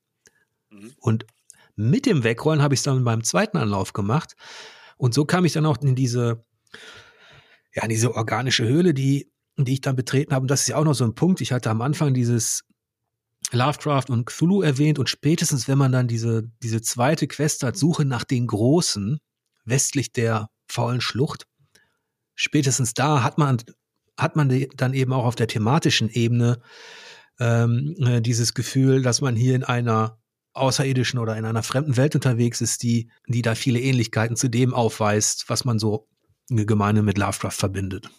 Mhm. 0.69 0.93
Und 0.99 1.25
mit 1.75 2.05
dem 2.05 2.23
Wegrollen 2.23 2.61
habe 2.61 2.75
ich 2.75 2.79
es 2.79 2.83
dann 2.83 3.03
beim 3.03 3.23
zweiten 3.23 3.57
Anlauf 3.57 3.91
gemacht 3.91 4.35
und 4.97 5.13
so 5.13 5.25
kam 5.25 5.45
ich 5.45 5.53
dann 5.53 5.65
auch 5.65 5.77
in 5.81 5.95
diese, 5.95 6.43
ja, 7.73 7.83
in 7.83 7.89
diese 7.89 8.15
organische 8.15 8.67
Höhle, 8.67 8.93
die, 8.93 9.31
die 9.57 9.73
ich 9.73 9.81
dann 9.81 9.95
betreten 9.95 10.33
habe. 10.33 10.43
Und 10.43 10.51
das 10.51 10.61
ist 10.61 10.67
ja 10.69 10.77
auch 10.77 10.83
noch 10.83 10.95
so 10.95 11.03
ein 11.03 11.15
Punkt. 11.15 11.41
Ich 11.41 11.51
hatte 11.51 11.69
am 11.69 11.81
Anfang 11.81 12.13
dieses 12.13 12.63
Lovecraft 13.51 14.05
und 14.09 14.25
Cthulhu 14.25 14.61
erwähnt 14.61 14.99
und 14.99 15.09
spätestens, 15.09 15.67
wenn 15.67 15.77
man 15.77 15.91
dann 15.91 16.07
diese, 16.07 16.49
diese 16.61 16.81
zweite 16.81 17.27
Quest 17.27 17.63
hat, 17.63 17.77
Suche 17.77 18.05
nach 18.05 18.23
den 18.23 18.47
Großen, 18.47 19.19
westlich 19.65 20.11
der 20.11 20.49
faulen 20.67 21.01
Schlucht, 21.01 21.45
spätestens 22.35 22.93
da 22.93 23.23
hat 23.23 23.37
man, 23.37 23.57
hat 24.17 24.35
man 24.35 24.65
dann 24.75 24.93
eben 24.93 25.13
auch 25.13 25.25
auf 25.25 25.35
der 25.35 25.47
thematischen 25.47 26.09
Ebene 26.09 26.61
ähm, 27.39 27.95
äh, 27.99 28.21
dieses 28.21 28.53
Gefühl, 28.53 29.01
dass 29.01 29.21
man 29.21 29.35
hier 29.35 29.55
in 29.55 29.63
einer 29.63 30.19
außerirdischen 30.53 31.19
oder 31.19 31.35
in 31.35 31.45
einer 31.45 31.63
fremden 31.63 31.97
Welt 31.97 32.15
unterwegs 32.15 32.61
ist, 32.61 32.83
die, 32.83 33.09
die 33.27 33.41
da 33.41 33.55
viele 33.55 33.79
Ähnlichkeiten 33.79 34.35
zu 34.35 34.49
dem 34.49 34.73
aufweist, 34.73 35.49
was 35.49 35.65
man 35.65 35.79
so 35.79 36.07
gemeine 36.47 37.01
mit 37.01 37.17
Lovecraft 37.17 37.51
verbindet. 37.51 38.09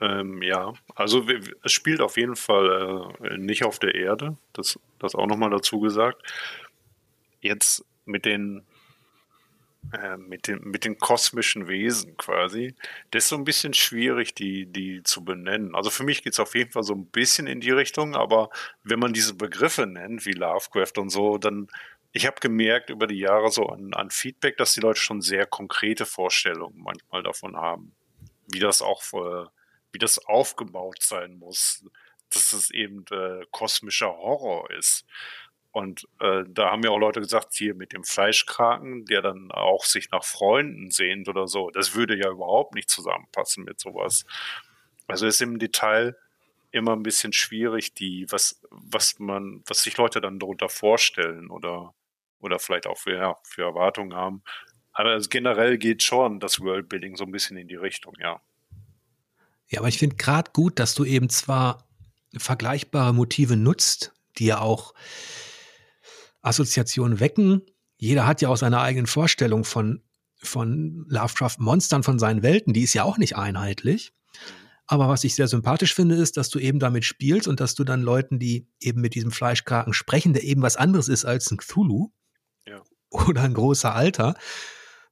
Ähm, 0.00 0.42
ja, 0.42 0.74
also 0.94 1.26
es 1.64 1.72
spielt 1.72 2.00
auf 2.00 2.16
jeden 2.16 2.36
Fall 2.36 3.14
äh, 3.20 3.38
nicht 3.38 3.64
auf 3.64 3.78
der 3.78 3.94
Erde, 3.94 4.36
das, 4.52 4.78
das 4.98 5.14
auch 5.14 5.26
nochmal 5.26 5.50
dazu 5.50 5.80
gesagt. 5.80 6.22
Jetzt 7.40 7.84
mit 8.04 8.24
den 8.24 8.62
äh, 9.92 10.16
mit, 10.18 10.48
den, 10.48 10.60
mit 10.64 10.84
den 10.84 10.98
kosmischen 10.98 11.66
Wesen 11.66 12.16
quasi, 12.16 12.74
das 13.10 13.24
ist 13.24 13.30
so 13.30 13.36
ein 13.36 13.44
bisschen 13.44 13.72
schwierig, 13.72 14.34
die, 14.34 14.66
die 14.66 15.02
zu 15.02 15.24
benennen. 15.24 15.74
Also 15.74 15.88
für 15.88 16.04
mich 16.04 16.22
geht 16.22 16.34
es 16.34 16.40
auf 16.40 16.54
jeden 16.54 16.72
Fall 16.72 16.82
so 16.82 16.94
ein 16.94 17.06
bisschen 17.06 17.46
in 17.46 17.60
die 17.60 17.70
Richtung, 17.70 18.14
aber 18.14 18.50
wenn 18.82 18.98
man 18.98 19.14
diese 19.14 19.34
Begriffe 19.34 19.86
nennt, 19.86 20.26
wie 20.26 20.32
Lovecraft 20.32 20.98
und 20.98 21.08
so, 21.08 21.38
dann, 21.38 21.68
ich 22.12 22.26
habe 22.26 22.40
gemerkt 22.40 22.90
über 22.90 23.06
die 23.06 23.18
Jahre 23.18 23.50
so 23.50 23.66
an, 23.66 23.94
an 23.94 24.10
Feedback, 24.10 24.58
dass 24.58 24.74
die 24.74 24.80
Leute 24.80 25.00
schon 25.00 25.22
sehr 25.22 25.46
konkrete 25.46 26.04
Vorstellungen 26.04 26.76
manchmal 26.82 27.22
davon 27.22 27.56
haben, 27.56 27.94
wie 28.52 28.60
das 28.60 28.82
auch, 28.82 29.02
äh, 29.14 29.46
wie 29.92 29.98
das 29.98 30.18
aufgebaut 30.26 31.00
sein 31.00 31.38
muss, 31.38 31.82
dass 32.30 32.52
es 32.52 32.70
eben 32.70 33.06
äh, 33.10 33.46
kosmischer 33.52 34.08
Horror 34.08 34.70
ist. 34.72 35.06
Und 35.78 36.08
äh, 36.18 36.42
da 36.48 36.72
haben 36.72 36.82
ja 36.82 36.90
auch 36.90 36.98
Leute 36.98 37.20
gesagt, 37.20 37.54
hier 37.54 37.72
mit 37.72 37.92
dem 37.92 38.02
Fleischkraken, 38.02 39.04
der 39.04 39.22
dann 39.22 39.52
auch 39.52 39.84
sich 39.84 40.10
nach 40.10 40.24
Freunden 40.24 40.90
sehnt 40.90 41.28
oder 41.28 41.46
so, 41.46 41.70
das 41.70 41.94
würde 41.94 42.18
ja 42.18 42.28
überhaupt 42.32 42.74
nicht 42.74 42.90
zusammenpassen 42.90 43.62
mit 43.62 43.78
sowas. 43.78 44.24
Also 45.06 45.28
ist 45.28 45.40
im 45.40 45.60
Detail 45.60 46.16
immer 46.72 46.96
ein 46.96 47.04
bisschen 47.04 47.32
schwierig, 47.32 47.94
die, 47.94 48.26
was, 48.28 48.60
was 48.70 49.20
man, 49.20 49.62
was 49.68 49.84
sich 49.84 49.96
Leute 49.96 50.20
dann 50.20 50.40
darunter 50.40 50.68
vorstellen 50.68 51.48
oder, 51.48 51.94
oder 52.40 52.58
vielleicht 52.58 52.88
auch 52.88 52.98
für, 52.98 53.14
ja, 53.14 53.36
für 53.44 53.62
Erwartungen 53.62 54.14
haben. 54.14 54.42
Aber 54.90 55.16
generell 55.30 55.78
geht 55.78 56.02
schon 56.02 56.40
das 56.40 56.58
Worldbuilding 56.58 57.14
so 57.14 57.22
ein 57.22 57.30
bisschen 57.30 57.56
in 57.56 57.68
die 57.68 57.76
Richtung, 57.76 58.14
ja. 58.18 58.40
Ja, 59.68 59.78
aber 59.78 59.88
ich 59.88 59.98
finde 59.98 60.16
gerade 60.16 60.50
gut, 60.50 60.80
dass 60.80 60.96
du 60.96 61.04
eben 61.04 61.30
zwar 61.30 61.86
vergleichbare 62.36 63.14
Motive 63.14 63.56
nutzt, 63.56 64.12
die 64.38 64.46
ja 64.46 64.60
auch 64.60 64.92
Assoziationen 66.42 67.20
wecken. 67.20 67.62
Jeder 67.96 68.26
hat 68.26 68.40
ja 68.40 68.48
auch 68.48 68.56
seine 68.56 68.80
eigenen 68.80 69.06
Vorstellungen 69.06 69.64
von, 69.64 70.02
von 70.36 71.04
Lovecraft-Monstern, 71.08 72.02
von 72.02 72.18
seinen 72.18 72.42
Welten. 72.42 72.72
Die 72.72 72.82
ist 72.82 72.94
ja 72.94 73.04
auch 73.04 73.18
nicht 73.18 73.36
einheitlich. 73.36 74.12
Aber 74.86 75.08
was 75.08 75.22
ich 75.24 75.34
sehr 75.34 75.48
sympathisch 75.48 75.94
finde, 75.94 76.14
ist, 76.14 76.38
dass 76.38 76.48
du 76.48 76.58
eben 76.58 76.78
damit 76.78 77.04
spielst 77.04 77.46
und 77.46 77.60
dass 77.60 77.74
du 77.74 77.84
dann 77.84 78.00
Leuten, 78.00 78.38
die 78.38 78.68
eben 78.80 79.02
mit 79.02 79.14
diesem 79.14 79.30
Fleischkraken 79.30 79.92
sprechen, 79.92 80.32
der 80.32 80.44
eben 80.44 80.62
was 80.62 80.76
anderes 80.76 81.08
ist 81.08 81.26
als 81.26 81.50
ein 81.50 81.58
Cthulhu 81.58 82.10
ja. 82.66 82.82
oder 83.10 83.42
ein 83.42 83.52
großer 83.52 83.94
Alter, 83.94 84.34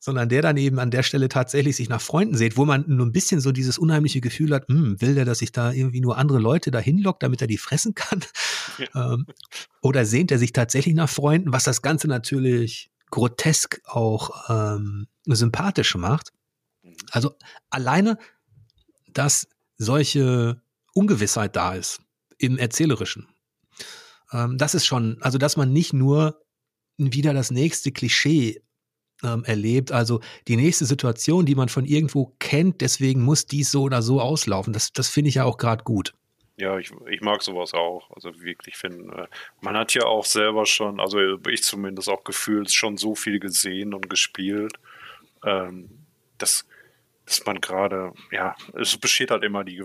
sondern 0.00 0.30
der 0.30 0.40
dann 0.40 0.56
eben 0.56 0.78
an 0.78 0.90
der 0.90 1.02
Stelle 1.02 1.28
tatsächlich 1.28 1.76
sich 1.76 1.90
nach 1.90 2.00
Freunden 2.00 2.36
sieht, 2.36 2.56
wo 2.56 2.64
man 2.64 2.84
nur 2.86 3.04
ein 3.04 3.12
bisschen 3.12 3.40
so 3.40 3.52
dieses 3.52 3.76
unheimliche 3.76 4.22
Gefühl 4.22 4.54
hat, 4.54 4.66
hm, 4.68 4.98
will 5.02 5.14
der, 5.14 5.26
dass 5.26 5.42
ich 5.42 5.52
da 5.52 5.72
irgendwie 5.72 6.00
nur 6.00 6.16
andere 6.16 6.38
Leute 6.38 6.70
da 6.70 6.78
hinlockt, 6.78 7.22
damit 7.22 7.42
er 7.42 7.46
die 7.46 7.58
fressen 7.58 7.94
kann? 7.94 8.20
Ähm, 8.94 9.26
oder 9.80 10.04
sehnt 10.04 10.30
er 10.30 10.38
sich 10.38 10.52
tatsächlich 10.52 10.94
nach 10.94 11.08
Freunden, 11.08 11.52
was 11.52 11.64
das 11.64 11.82
Ganze 11.82 12.08
natürlich 12.08 12.90
grotesk 13.10 13.80
auch 13.84 14.48
ähm, 14.48 15.06
sympathisch 15.26 15.94
macht. 15.96 16.32
Mhm. 16.82 16.96
Also 17.10 17.34
alleine, 17.70 18.18
dass 19.08 19.48
solche 19.78 20.60
Ungewissheit 20.94 21.56
da 21.56 21.74
ist 21.74 22.00
im 22.38 22.58
Erzählerischen. 22.58 23.28
Ähm, 24.32 24.58
das 24.58 24.74
ist 24.74 24.86
schon, 24.86 25.18
also 25.20 25.38
dass 25.38 25.56
man 25.56 25.72
nicht 25.72 25.92
nur 25.92 26.42
wieder 26.96 27.34
das 27.34 27.50
nächste 27.50 27.92
Klischee 27.92 28.62
ähm, 29.22 29.44
erlebt. 29.44 29.92
Also 29.92 30.20
die 30.48 30.56
nächste 30.56 30.86
Situation, 30.86 31.46
die 31.46 31.54
man 31.54 31.68
von 31.68 31.84
irgendwo 31.84 32.34
kennt, 32.38 32.80
deswegen 32.80 33.22
muss 33.22 33.46
dies 33.46 33.70
so 33.70 33.82
oder 33.82 34.02
so 34.02 34.20
auslaufen. 34.20 34.72
Das, 34.72 34.92
das 34.92 35.08
finde 35.08 35.28
ich 35.28 35.36
ja 35.36 35.44
auch 35.44 35.58
gerade 35.58 35.84
gut. 35.84 36.14
Ja, 36.58 36.78
ich, 36.78 36.90
ich 37.08 37.20
mag 37.20 37.42
sowas 37.42 37.74
auch. 37.74 38.10
Also 38.14 38.40
wirklich 38.42 38.76
finden. 38.76 39.12
Äh, 39.12 39.26
man 39.60 39.76
hat 39.76 39.92
ja 39.94 40.04
auch 40.04 40.24
selber 40.24 40.64
schon, 40.64 41.00
also 41.00 41.18
ich 41.48 41.62
zumindest 41.62 42.08
auch 42.08 42.24
gefühlt, 42.24 42.72
schon 42.72 42.96
so 42.96 43.14
viel 43.14 43.38
gesehen 43.40 43.92
und 43.92 44.08
gespielt, 44.08 44.72
ähm, 45.44 46.06
dass, 46.38 46.66
dass 47.26 47.44
man 47.44 47.60
gerade, 47.60 48.12
ja, 48.30 48.56
es 48.74 48.96
besteht 48.96 49.30
halt 49.30 49.44
immer 49.44 49.64
die, 49.64 49.84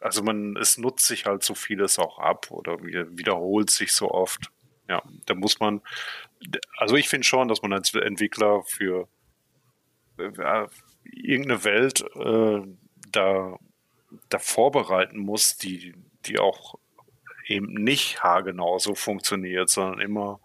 also 0.00 0.22
man, 0.22 0.56
es 0.56 0.78
nutzt 0.78 1.06
sich 1.06 1.26
halt 1.26 1.42
so 1.42 1.54
vieles 1.54 1.98
auch 1.98 2.18
ab 2.18 2.50
oder 2.50 2.78
wiederholt 2.82 3.70
sich 3.70 3.92
so 3.92 4.10
oft. 4.10 4.50
Ja, 4.88 5.02
da 5.26 5.34
muss 5.34 5.58
man, 5.60 5.80
also 6.78 6.94
ich 6.96 7.08
finde 7.08 7.26
schon, 7.26 7.48
dass 7.48 7.62
man 7.62 7.72
als 7.72 7.92
Entwickler 7.94 8.62
für 8.64 9.08
äh, 10.18 10.66
irgendeine 11.04 11.64
Welt 11.64 12.04
äh, 12.16 12.60
da, 13.10 13.58
da 14.28 14.38
vorbereiten 14.38 15.18
muss, 15.18 15.56
die, 15.56 15.94
die 16.26 16.38
auch 16.38 16.76
eben 17.46 17.74
nicht 17.74 18.22
haargenau 18.22 18.78
so 18.78 18.94
funktioniert, 18.94 19.68
sondern 19.68 20.00
immer 20.00 20.40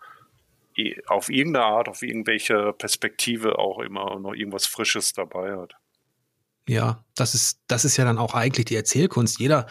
auf 1.07 1.29
irgendeine 1.29 1.65
Art, 1.65 1.89
auf 1.89 2.03
irgendwelche 2.03 2.73
Perspektive 2.73 3.59
auch 3.59 3.79
immer 3.79 4.17
noch 4.19 4.33
irgendwas 4.33 4.65
Frisches 4.65 5.13
dabei 5.13 5.57
hat. 5.57 5.73
Ja, 6.67 7.03
das 7.15 7.35
ist, 7.35 7.59
das 7.67 7.83
ist 7.83 7.97
ja 7.97 8.05
dann 8.05 8.17
auch 8.17 8.33
eigentlich 8.33 8.65
die 8.65 8.75
Erzählkunst. 8.75 9.39
Jeder 9.39 9.67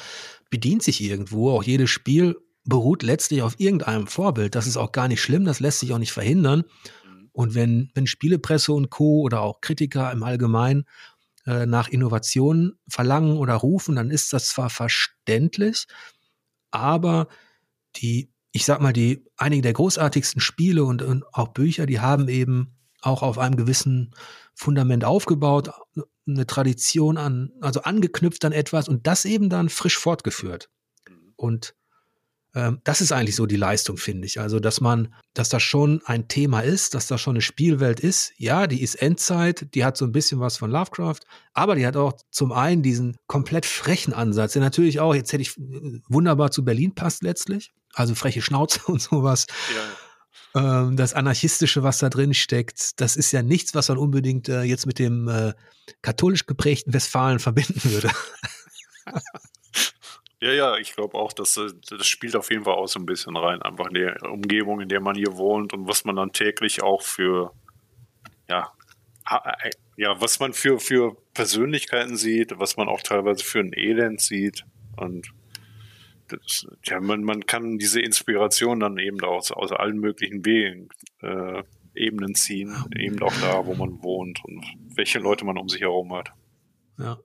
bedient 0.50 0.82
sich 0.82 1.00
irgendwo, 1.00 1.50
auch 1.50 1.62
jedes 1.62 1.90
Spiel 1.90 2.36
beruht 2.64 3.02
letztlich 3.02 3.42
auf 3.42 3.58
irgendeinem 3.58 4.06
Vorbild. 4.06 4.54
Das 4.54 4.66
ist 4.66 4.76
auch 4.76 4.92
gar 4.92 5.08
nicht 5.08 5.22
schlimm, 5.22 5.44
das 5.44 5.60
lässt 5.60 5.80
sich 5.80 5.92
auch 5.92 5.98
nicht 5.98 6.12
verhindern. 6.12 6.64
Mhm. 7.04 7.30
Und 7.32 7.54
wenn, 7.54 7.90
wenn 7.94 8.06
Spielepresse 8.06 8.72
und 8.72 8.90
Co. 8.90 9.22
oder 9.22 9.40
auch 9.40 9.60
Kritiker 9.60 10.12
im 10.12 10.22
Allgemeinen 10.22 10.84
äh, 11.48 11.64
nach 11.64 11.88
Innovationen 11.88 12.78
verlangen 12.90 13.38
oder 13.38 13.54
rufen, 13.54 13.96
dann 13.96 14.10
ist 14.10 14.34
das 14.34 14.48
zwar 14.48 14.68
verständlich, 14.68 15.86
aber 16.70 17.28
die, 17.96 18.30
ich 18.52 18.66
sag 18.66 18.82
mal, 18.82 18.92
die 18.92 19.24
einige 19.38 19.62
der 19.62 19.72
großartigsten 19.72 20.42
Spiele 20.42 20.84
und, 20.84 21.00
und 21.00 21.24
auch 21.32 21.48
Bücher, 21.48 21.86
die 21.86 22.00
haben 22.00 22.28
eben 22.28 22.76
auch 23.00 23.22
auf 23.22 23.38
einem 23.38 23.56
gewissen 23.56 24.14
Fundament 24.54 25.06
aufgebaut, 25.06 25.70
eine 26.26 26.46
Tradition 26.46 27.16
an, 27.16 27.52
also 27.62 27.80
angeknüpft 27.80 28.44
an 28.44 28.52
etwas 28.52 28.86
und 28.86 29.06
das 29.06 29.24
eben 29.24 29.48
dann 29.48 29.70
frisch 29.70 29.96
fortgeführt. 29.96 30.68
Mhm. 31.08 31.32
Und 31.36 31.74
das 32.84 33.00
ist 33.00 33.12
eigentlich 33.12 33.36
so 33.36 33.46
die 33.46 33.56
Leistung, 33.56 33.98
finde 33.98 34.26
ich. 34.26 34.40
Also, 34.40 34.58
dass 34.58 34.80
man, 34.80 35.14
dass 35.34 35.48
das 35.48 35.62
schon 35.62 36.00
ein 36.06 36.28
Thema 36.28 36.60
ist, 36.60 36.94
dass 36.94 37.06
das 37.06 37.20
schon 37.20 37.36
eine 37.36 37.42
Spielwelt 37.42 38.00
ist. 38.00 38.32
Ja, 38.36 38.66
die 38.66 38.82
ist 38.82 38.96
Endzeit, 38.96 39.74
die 39.74 39.84
hat 39.84 39.96
so 39.96 40.06
ein 40.06 40.12
bisschen 40.12 40.40
was 40.40 40.56
von 40.56 40.70
Lovecraft, 40.70 41.20
aber 41.52 41.74
die 41.74 41.86
hat 41.86 41.96
auch 41.96 42.14
zum 42.30 42.52
einen 42.52 42.82
diesen 42.82 43.16
komplett 43.26 43.66
frechen 43.66 44.12
Ansatz, 44.12 44.54
der 44.54 44.62
natürlich 44.62 44.98
auch, 44.98 45.14
jetzt 45.14 45.32
hätte 45.32 45.42
ich 45.42 45.56
äh, 45.58 46.00
wunderbar 46.08 46.50
zu 46.50 46.64
Berlin 46.64 46.94
passt 46.94 47.22
letztlich. 47.22 47.72
Also 47.94 48.14
freche 48.14 48.42
Schnauze 48.42 48.80
und 48.86 49.00
sowas. 49.00 49.46
Ja. 49.74 49.82
Ähm, 50.54 50.96
das 50.96 51.14
Anarchistische, 51.14 51.82
was 51.82 51.98
da 51.98 52.08
drin 52.08 52.34
steckt, 52.34 53.00
das 53.00 53.16
ist 53.16 53.32
ja 53.32 53.42
nichts, 53.42 53.74
was 53.74 53.88
man 53.88 53.98
unbedingt 53.98 54.48
äh, 54.48 54.62
jetzt 54.62 54.86
mit 54.86 54.98
dem 54.98 55.28
äh, 55.28 55.52
katholisch 56.02 56.46
geprägten 56.46 56.92
Westfalen 56.92 57.38
verbinden 57.38 57.82
würde. 57.84 58.10
Ja, 60.40 60.52
ja, 60.52 60.76
ich 60.76 60.94
glaube 60.94 61.18
auch, 61.18 61.32
dass 61.32 61.56
äh, 61.56 61.70
das 61.90 62.06
spielt 62.06 62.36
auf 62.36 62.50
jeden 62.50 62.64
Fall 62.64 62.74
auch 62.74 62.86
so 62.86 63.00
ein 63.00 63.06
bisschen 63.06 63.36
rein. 63.36 63.60
Einfach 63.62 63.86
in 63.88 63.94
der 63.94 64.22
Umgebung, 64.30 64.80
in 64.80 64.88
der 64.88 65.00
man 65.00 65.16
hier 65.16 65.36
wohnt 65.36 65.72
und 65.72 65.88
was 65.88 66.04
man 66.04 66.16
dann 66.16 66.32
täglich 66.32 66.82
auch 66.82 67.02
für, 67.02 67.52
ja, 68.48 68.72
äh, 69.28 69.70
ja, 69.96 70.20
was 70.20 70.38
man 70.38 70.52
für, 70.52 70.78
für 70.78 71.16
Persönlichkeiten 71.34 72.16
sieht, 72.16 72.58
was 72.58 72.76
man 72.76 72.88
auch 72.88 73.02
teilweise 73.02 73.44
für 73.44 73.58
ein 73.58 73.72
Elend 73.74 74.20
sieht. 74.20 74.64
Und 74.96 75.28
das, 76.28 76.66
ja, 76.84 77.00
man, 77.00 77.24
man 77.24 77.46
kann 77.46 77.78
diese 77.78 78.00
Inspiration 78.00 78.78
dann 78.80 78.98
eben 78.98 79.20
aus, 79.22 79.50
aus 79.50 79.72
allen 79.72 79.98
möglichen 79.98 80.44
Wegen, 80.44 80.88
äh, 81.20 81.64
Ebenen 81.94 82.36
ziehen, 82.36 82.76
eben 82.96 83.20
auch 83.22 83.34
da, 83.40 83.66
wo 83.66 83.74
man 83.74 84.00
wohnt 84.02 84.44
und 84.44 84.64
welche 84.94 85.18
Leute 85.18 85.44
man 85.44 85.58
um 85.58 85.68
sich 85.68 85.80
herum 85.80 86.14
hat. 86.14 86.32
Ja. 86.96 87.18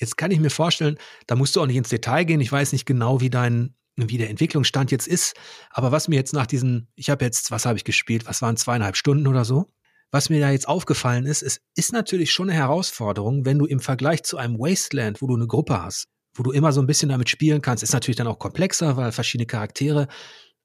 Jetzt 0.00 0.16
kann 0.16 0.30
ich 0.30 0.40
mir 0.40 0.50
vorstellen, 0.50 0.96
da 1.26 1.36
musst 1.36 1.54
du 1.54 1.60
auch 1.60 1.66
nicht 1.66 1.76
ins 1.76 1.90
Detail 1.90 2.24
gehen. 2.24 2.40
Ich 2.40 2.50
weiß 2.50 2.72
nicht 2.72 2.86
genau, 2.86 3.20
wie 3.20 3.30
dein, 3.30 3.74
wie 3.96 4.18
der 4.18 4.30
Entwicklungsstand 4.30 4.90
jetzt 4.90 5.06
ist. 5.06 5.34
Aber 5.70 5.92
was 5.92 6.08
mir 6.08 6.16
jetzt 6.16 6.32
nach 6.32 6.46
diesen, 6.46 6.88
ich 6.96 7.10
habe 7.10 7.24
jetzt, 7.24 7.50
was 7.50 7.66
habe 7.66 7.76
ich 7.76 7.84
gespielt? 7.84 8.26
Was 8.26 8.40
waren 8.40 8.56
zweieinhalb 8.56 8.96
Stunden 8.96 9.26
oder 9.26 9.44
so? 9.44 9.66
Was 10.10 10.30
mir 10.30 10.40
da 10.40 10.50
jetzt 10.50 10.66
aufgefallen 10.66 11.26
ist, 11.26 11.42
es 11.42 11.60
ist 11.76 11.92
natürlich 11.92 12.32
schon 12.32 12.50
eine 12.50 12.58
Herausforderung, 12.58 13.44
wenn 13.44 13.58
du 13.58 13.66
im 13.66 13.78
Vergleich 13.78 14.24
zu 14.24 14.38
einem 14.38 14.58
Wasteland, 14.58 15.22
wo 15.22 15.28
du 15.28 15.36
eine 15.36 15.46
Gruppe 15.46 15.80
hast, 15.80 16.06
wo 16.34 16.42
du 16.42 16.50
immer 16.50 16.72
so 16.72 16.80
ein 16.80 16.86
bisschen 16.86 17.10
damit 17.10 17.28
spielen 17.28 17.62
kannst, 17.62 17.84
ist 17.84 17.92
natürlich 17.92 18.16
dann 18.16 18.26
auch 18.26 18.38
komplexer, 18.38 18.96
weil 18.96 19.12
verschiedene 19.12 19.46
Charaktere, 19.46 20.08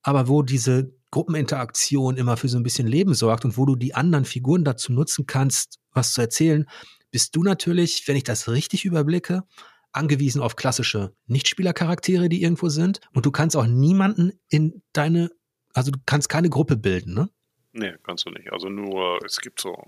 aber 0.01 0.27
wo 0.27 0.41
diese 0.41 0.95
Gruppeninteraktion 1.11 2.17
immer 2.17 2.37
für 2.37 2.49
so 2.49 2.57
ein 2.57 2.63
bisschen 2.63 2.87
Leben 2.87 3.13
sorgt 3.13 3.45
und 3.45 3.57
wo 3.57 3.65
du 3.65 3.75
die 3.75 3.93
anderen 3.93 4.25
Figuren 4.25 4.63
dazu 4.63 4.91
nutzen 4.91 5.27
kannst, 5.27 5.79
was 5.91 6.13
zu 6.13 6.21
erzählen, 6.21 6.65
bist 7.15 7.33
du 7.33 7.43
natürlich, 7.43 8.05
wenn 8.09 8.17
ich 8.17 8.25
das 8.25 8.49
richtig 8.49 8.83
überblicke, 8.83 9.43
angewiesen 9.93 10.41
auf 10.41 10.57
klassische 10.57 11.15
Nichtspielercharaktere, 11.27 12.27
die 12.27 12.43
irgendwo 12.43 12.67
sind. 12.67 12.99
Und 13.13 13.25
du 13.25 13.31
kannst 13.31 13.55
auch 13.55 13.67
niemanden 13.67 14.33
in 14.49 14.83
deine, 14.91 15.31
also 15.73 15.91
du 15.91 15.99
kannst 16.05 16.27
keine 16.27 16.49
Gruppe 16.49 16.75
bilden, 16.75 17.13
ne? 17.13 17.29
Nee, 17.71 17.93
kannst 18.03 18.25
du 18.25 18.31
nicht. 18.31 18.51
Also 18.51 18.67
nur, 18.67 19.23
es 19.25 19.39
gibt 19.39 19.61
so, 19.61 19.81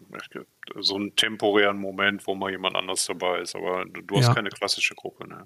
so 0.79 0.95
einen 0.95 1.17
temporären 1.17 1.77
Moment, 1.77 2.25
wo 2.27 2.33
mal 2.33 2.49
jemand 2.49 2.77
anders 2.77 3.05
dabei 3.07 3.41
ist, 3.41 3.57
aber 3.57 3.83
du, 3.83 4.01
du 4.03 4.15
hast 4.15 4.27
ja. 4.27 4.33
keine 4.33 4.47
klassische 4.47 4.95
Gruppe. 4.95 5.27
Ne? 5.27 5.45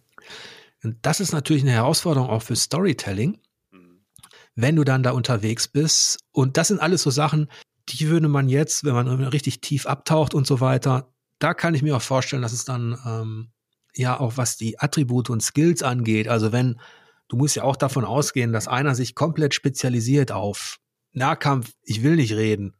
Und 0.83 0.97
das 1.01 1.19
ist 1.19 1.31
natürlich 1.31 1.63
eine 1.63 1.71
Herausforderung 1.71 2.29
auch 2.29 2.43
für 2.43 2.55
Storytelling, 2.55 3.39
mhm. 3.71 4.05
wenn 4.53 4.75
du 4.75 4.83
dann 4.83 5.01
da 5.01 5.13
unterwegs 5.13 5.67
bist. 5.67 6.19
Und 6.31 6.57
das 6.57 6.67
sind 6.67 6.79
alles 6.79 7.01
so 7.01 7.09
Sachen, 7.09 7.49
die 7.89 8.07
würde 8.07 8.27
man 8.27 8.49
jetzt, 8.49 8.83
wenn 8.83 8.93
man 8.93 9.07
richtig 9.07 9.61
tief 9.61 9.87
abtaucht 9.87 10.35
und 10.35 10.45
so 10.45 10.61
weiter, 10.61 11.11
da 11.43 11.53
kann 11.53 11.73
ich 11.73 11.81
mir 11.81 11.95
auch 11.95 12.01
vorstellen, 12.01 12.41
dass 12.41 12.53
es 12.53 12.65
dann 12.65 12.97
ähm, 13.05 13.51
ja 13.95 14.19
auch 14.19 14.37
was 14.37 14.57
die 14.57 14.79
Attribute 14.79 15.29
und 15.29 15.41
Skills 15.41 15.83
angeht. 15.83 16.27
Also 16.27 16.51
wenn, 16.51 16.79
du 17.27 17.37
musst 17.37 17.55
ja 17.55 17.63
auch 17.63 17.75
davon 17.75 18.05
ausgehen, 18.05 18.53
dass 18.53 18.67
einer 18.67 18.95
sich 18.95 19.15
komplett 19.15 19.53
spezialisiert 19.53 20.31
auf 20.31 20.77
Nahkampf, 21.13 21.71
ich 21.83 22.03
will 22.03 22.15
nicht 22.15 22.33
reden. 22.33 22.75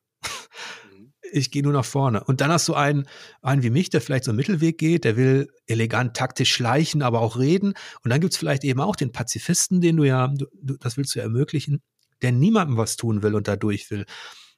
Mhm. 0.91 1.13
Ich 1.33 1.51
gehe 1.51 1.63
nur 1.63 1.73
nach 1.73 1.85
vorne. 1.85 2.23
Und 2.23 2.39
dann 2.41 2.51
hast 2.51 2.67
du 2.67 2.73
einen, 2.73 3.07
einen 3.41 3.63
wie 3.63 3.69
mich, 3.69 3.89
der 3.89 4.01
vielleicht 4.01 4.25
so 4.25 4.31
einen 4.31 4.37
Mittelweg 4.37 4.77
geht, 4.77 5.05
der 5.05 5.17
will 5.17 5.49
elegant 5.65 6.15
taktisch 6.15 6.53
schleichen, 6.53 7.01
aber 7.01 7.21
auch 7.21 7.37
reden. 7.37 7.73
Und 8.03 8.11
dann 8.11 8.21
gibt's 8.21 8.37
vielleicht 8.37 8.63
eben 8.63 8.79
auch 8.79 8.95
den 8.95 9.11
Pazifisten, 9.11 9.81
den 9.81 9.97
du 9.97 10.03
ja, 10.03 10.27
du, 10.27 10.45
das 10.77 10.97
willst 10.97 11.15
du 11.15 11.19
ja 11.19 11.23
ermöglichen, 11.23 11.81
der 12.21 12.31
niemandem 12.31 12.77
was 12.77 12.95
tun 12.95 13.23
will 13.23 13.35
und 13.35 13.47
dadurch 13.47 13.89
will. 13.89 14.05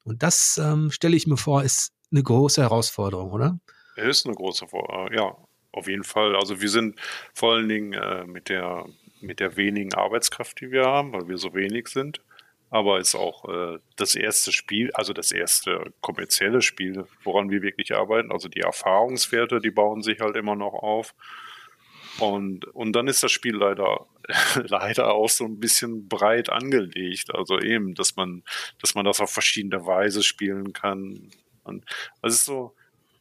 Und 0.04 0.24
das 0.24 0.60
ähm, 0.62 0.92
stelle 0.92 1.16
ich 1.16 1.28
mir 1.28 1.38
vor, 1.38 1.64
ist 1.64 1.92
eine 2.12 2.22
große 2.22 2.62
Herausforderung, 2.62 3.32
oder? 3.32 3.60
Es 3.96 4.20
ist 4.20 4.26
eine 4.26 4.36
große 4.36 4.66
Herausforderung, 4.66 5.14
ja, 5.14 5.36
auf 5.72 5.88
jeden 5.88 6.04
Fall. 6.04 6.36
Also 6.36 6.62
wir 6.62 6.70
sind 6.70 7.00
vor 7.34 7.54
allen 7.54 7.70
Dingen 7.70 7.94
äh, 7.94 8.26
mit 8.26 8.50
der 8.50 8.86
mit 9.24 9.40
der 9.40 9.56
wenigen 9.56 9.94
Arbeitskraft, 9.94 10.60
die 10.60 10.72
wir 10.72 10.84
haben, 10.84 11.14
weil 11.14 11.28
wir 11.28 11.38
so 11.38 11.54
wenig 11.54 11.88
sind, 11.88 12.22
aber 12.70 13.00
ist 13.00 13.16
auch 13.16 13.48
äh, 13.48 13.80
das 13.96 14.16
erste 14.16 14.52
Spiel, 14.52 14.92
also 14.94 15.14
das 15.14 15.32
erste 15.32 15.94
kommerzielle 16.02 16.62
Spiel, 16.62 17.06
woran 17.24 17.50
wir 17.50 17.62
wirklich 17.62 17.96
arbeiten. 17.96 18.32
Also 18.32 18.50
die 18.50 18.62
Erfahrungswerte, 18.62 19.60
die 19.62 19.72
bauen 19.72 20.02
sich 20.02 20.20
halt 20.20 20.36
immer 20.36 20.56
noch 20.56 20.74
auf. 20.74 21.16
Und, 22.20 22.66
und 22.66 22.94
dann 22.94 23.08
ist 23.08 23.24
das 23.24 23.32
Spiel 23.32 23.56
leider, 23.56 24.08
leider 24.56 25.14
auch 25.14 25.30
so 25.30 25.46
ein 25.46 25.60
bisschen 25.60 26.08
breit 26.08 26.50
angelegt. 26.50 27.34
Also 27.34 27.60
eben, 27.60 27.96
dass 27.96 28.16
man, 28.16 28.44
dass 28.82 28.94
man 28.94 29.06
das 29.06 29.22
auf 29.22 29.32
verschiedene 29.32 29.86
Weise 29.86 30.22
spielen 30.22 30.74
kann. 30.74 31.32
Und 31.64 31.86
das 32.22 32.36
ist 32.36 32.46
so, 32.46 32.76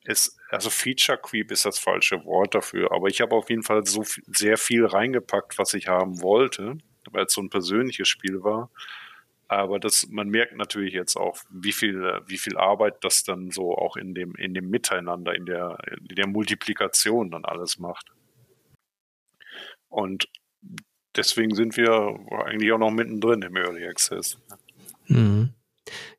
es, 0.05 0.37
also 0.51 0.71
Feature 0.71 1.19
Creep 1.19 1.51
ist 1.51 1.65
das 1.65 1.79
falsche 1.79 2.25
Wort 2.25 2.55
dafür, 2.55 2.93
aber 2.93 3.09
ich 3.09 3.21
habe 3.21 3.35
auf 3.35 3.51
jeden 3.51 3.63
Fall 3.63 3.87
so 3.87 4.03
viel, 4.03 4.25
sehr 4.27 4.59
viel 4.59 4.85
reingepackt, 4.85 5.59
was 5.59 5.75
ich 5.75 5.89
haben 5.89 6.21
wollte, 6.21 6.79
weil 7.11 7.27
es 7.27 7.33
so 7.33 7.41
ein 7.41 7.51
persönliches 7.51 8.09
Spiel 8.09 8.43
war. 8.43 8.71
Aber 9.49 9.79
das, 9.79 10.09
man 10.09 10.29
merkt 10.29 10.57
natürlich 10.57 10.95
jetzt 10.95 11.17
auch, 11.17 11.39
wie 11.51 11.73
viel, 11.73 12.01
wie 12.27 12.39
viel 12.39 12.57
Arbeit 12.57 13.05
das 13.05 13.23
dann 13.23 13.51
so 13.51 13.77
auch 13.77 13.97
in 13.97 14.15
dem, 14.15 14.35
in 14.37 14.55
dem 14.55 14.71
Miteinander, 14.71 15.35
in 15.35 15.45
der, 15.45 15.77
in 16.09 16.17
der 16.17 16.27
Multiplikation 16.27 17.31
dann 17.31 17.45
alles 17.45 17.79
macht. 17.79 18.07
Und 19.89 20.27
deswegen 21.15 21.55
sind 21.55 21.77
wir 21.77 22.19
eigentlich 22.47 22.73
auch 22.73 22.79
noch 22.79 22.91
mittendrin 22.91 23.43
im 23.43 23.57
Early 23.57 23.87
Access. 23.87 24.39
Mhm. 25.07 25.51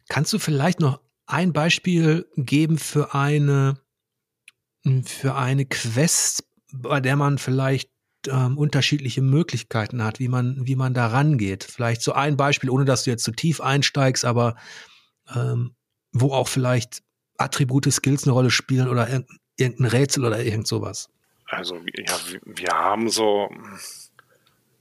Kannst 0.10 0.32
du 0.32 0.38
vielleicht 0.38 0.80
noch 0.80 1.00
ein 1.26 1.54
Beispiel 1.54 2.28
geben 2.36 2.78
für 2.78 3.14
eine, 3.14 3.80
für 5.06 5.36
eine 5.36 5.66
Quest, 5.66 6.44
bei 6.72 7.00
der 7.00 7.16
man 7.16 7.38
vielleicht 7.38 7.90
ähm, 8.28 8.58
unterschiedliche 8.58 9.22
Möglichkeiten 9.22 10.04
hat, 10.04 10.20
wie 10.20 10.28
man, 10.28 10.66
wie 10.68 10.76
man 10.76 10.94
da 10.94 11.08
rangeht. 11.08 11.64
Vielleicht 11.64 12.02
so 12.02 12.14
ein 12.14 12.38
Beispiel, 12.38 12.70
ohne 12.70 12.86
dass 12.86 13.04
du 13.04 13.10
jetzt 13.10 13.24
zu 13.24 13.32
tief 13.32 13.62
einsteigst, 13.62 14.26
aber 14.26 14.56
ähm, 15.36 15.76
wo 16.12 16.32
auch 16.34 16.48
vielleicht 16.48 17.02
Attribute, 17.38 17.92
Skills 17.92 18.24
eine 18.24 18.34
Rolle 18.34 18.52
spielen 18.52 18.88
oder 18.88 19.08
irgendein 19.58 19.88
Rätsel 19.88 20.26
oder 20.26 20.44
irgend 20.44 20.68
sowas. 20.68 21.10
Also 21.46 21.76
ja, 21.76 22.18
wir 22.46 22.70
haben 22.70 23.10
so, 23.10 23.50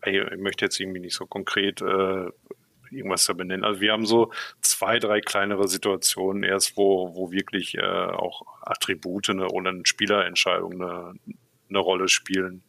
ich 0.04 0.36
möchte 0.38 0.64
jetzt 0.64 0.80
irgendwie 0.80 1.00
nicht 1.00 1.14
so 1.14 1.26
konkret 1.26 1.82
äh, 1.82 2.28
da 3.26 3.32
benennen. 3.32 3.64
Also 3.64 3.80
wir 3.80 3.92
haben 3.92 4.06
so 4.06 4.32
zwei, 4.60 4.98
drei 4.98 5.20
kleinere 5.20 5.68
Situationen 5.68 6.42
erst, 6.42 6.76
wo, 6.76 7.14
wo 7.14 7.30
wirklich 7.30 7.76
äh, 7.76 7.82
auch 7.82 8.42
Attribute 8.62 9.30
eine, 9.30 9.48
oder 9.48 9.70
eine 9.70 9.84
Spielerentscheidung 9.84 10.82
eine, 10.82 11.14
eine 11.68 11.78
Rolle 11.78 12.08
spielen 12.08 12.62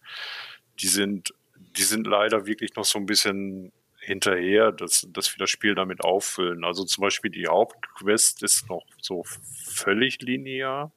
die 0.80 0.88
sind, 0.88 1.34
die 1.56 1.84
sind 1.84 2.08
leider 2.08 2.46
wirklich 2.46 2.76
noch 2.76 2.86
so 2.86 3.00
ein 3.00 3.06
bisschen 3.06 3.72
hinterher, 4.00 4.72
dass, 4.72 5.08
dass 5.12 5.34
wir 5.34 5.40
das 5.40 5.50
Spiel 5.50 5.76
damit 5.76 6.04
auffüllen. 6.04 6.64
Also 6.64 6.84
zum 6.84 7.04
Beispiel 7.04 7.32
die 7.32 7.48
Hauptquest 7.48 8.44
ist 8.44 8.70
noch 8.70 8.86
so 9.02 9.24
völlig 9.24 10.22
linear. 10.22 10.92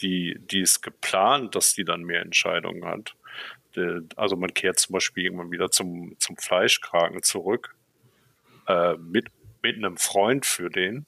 Die, 0.00 0.36
die 0.38 0.60
ist 0.60 0.82
geplant, 0.82 1.54
dass 1.54 1.74
die 1.74 1.84
dann 1.84 2.02
mehr 2.02 2.22
Entscheidungen 2.22 2.84
hat. 2.84 3.14
Also 4.16 4.36
man 4.36 4.52
kehrt 4.52 4.78
zum 4.78 4.92
Beispiel 4.92 5.24
irgendwann 5.24 5.50
wieder 5.50 5.70
zum, 5.70 6.14
zum 6.18 6.36
Fleischkragen 6.36 7.22
zurück. 7.22 7.74
Äh, 8.66 8.96
mit, 8.96 9.26
mit 9.62 9.76
einem 9.76 9.96
Freund 9.96 10.46
für 10.46 10.70
den. 10.70 11.06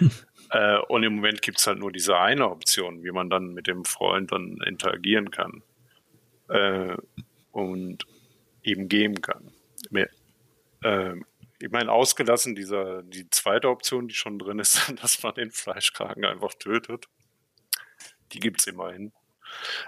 äh, 0.50 0.78
und 0.88 1.02
im 1.02 1.16
Moment 1.16 1.42
gibt 1.42 1.58
es 1.58 1.66
halt 1.66 1.78
nur 1.78 1.92
diese 1.92 2.18
eine 2.18 2.48
Option, 2.48 3.02
wie 3.04 3.12
man 3.12 3.30
dann 3.30 3.54
mit 3.54 3.66
dem 3.66 3.84
Freund 3.84 4.32
dann 4.32 4.58
interagieren 4.66 5.30
kann 5.30 5.62
äh, 6.48 6.96
und 7.52 8.04
eben 8.62 8.88
geben 8.88 9.20
kann. 9.20 9.52
Mehr, 9.90 10.10
äh, 10.82 11.14
ich 11.60 11.70
meine, 11.70 11.90
ausgelassen 11.90 12.54
dieser, 12.54 13.02
die 13.02 13.28
zweite 13.30 13.68
Option, 13.68 14.08
die 14.08 14.14
schon 14.14 14.38
drin 14.38 14.58
ist, 14.58 14.92
dass 15.02 15.22
man 15.22 15.34
den 15.34 15.50
Fleischkragen 15.50 16.24
einfach 16.24 16.54
tötet. 16.54 17.08
Die 18.32 18.40
gibt 18.40 18.60
es 18.60 18.66
immerhin. 18.66 19.12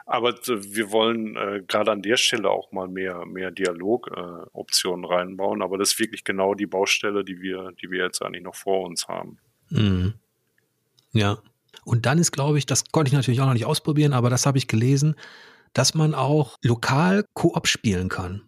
Aber 0.07 0.35
wir 0.35 0.91
wollen 0.93 1.37
äh, 1.37 1.63
gerade 1.67 1.91
an 1.91 2.03
der 2.03 2.17
Stelle 2.17 2.51
auch 2.51 2.73
mal 2.73 2.89
mehr, 2.89 3.25
mehr 3.27 3.51
Dialogoptionen 3.51 5.05
äh, 5.05 5.09
reinbauen. 5.15 5.63
Aber 5.63 5.79
das 5.79 5.93
ist 5.93 5.99
wirklich 5.99 6.25
genau 6.25 6.55
die 6.55 6.67
Baustelle, 6.67 7.25
die 7.25 7.41
wir, 7.41 7.73
die 7.81 7.91
wir 7.91 8.05
jetzt 8.05 8.23
eigentlich 8.23 8.45
noch 8.45 8.55
vor 8.55 8.87
uns 8.87 9.09
haben. 9.09 9.39
Mhm. 9.71 10.15
Ja. 11.13 11.39
Und 11.85 12.07
dann 12.07 12.19
ist, 12.19 12.33
glaube 12.33 12.59
ich, 12.59 12.67
das 12.67 12.85
konnte 12.93 13.09
ich 13.09 13.15
natürlich 13.15 13.41
auch 13.41 13.47
noch 13.47 13.55
nicht 13.55 13.67
ausprobieren, 13.67 14.13
aber 14.13 14.31
das 14.31 14.47
habe 14.47 14.59
ich 14.59 14.69
gelesen, 14.69 15.17
dass 15.73 15.95
man 15.95 16.15
auch 16.15 16.57
lokal 16.63 17.25
Koop 17.35 17.67
spielen 17.67 18.09
kann. 18.09 18.43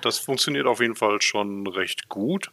Das 0.00 0.18
funktioniert 0.18 0.66
auf 0.66 0.80
jeden 0.80 0.94
Fall 0.94 1.20
schon 1.22 1.66
recht 1.66 2.08
gut. 2.08 2.52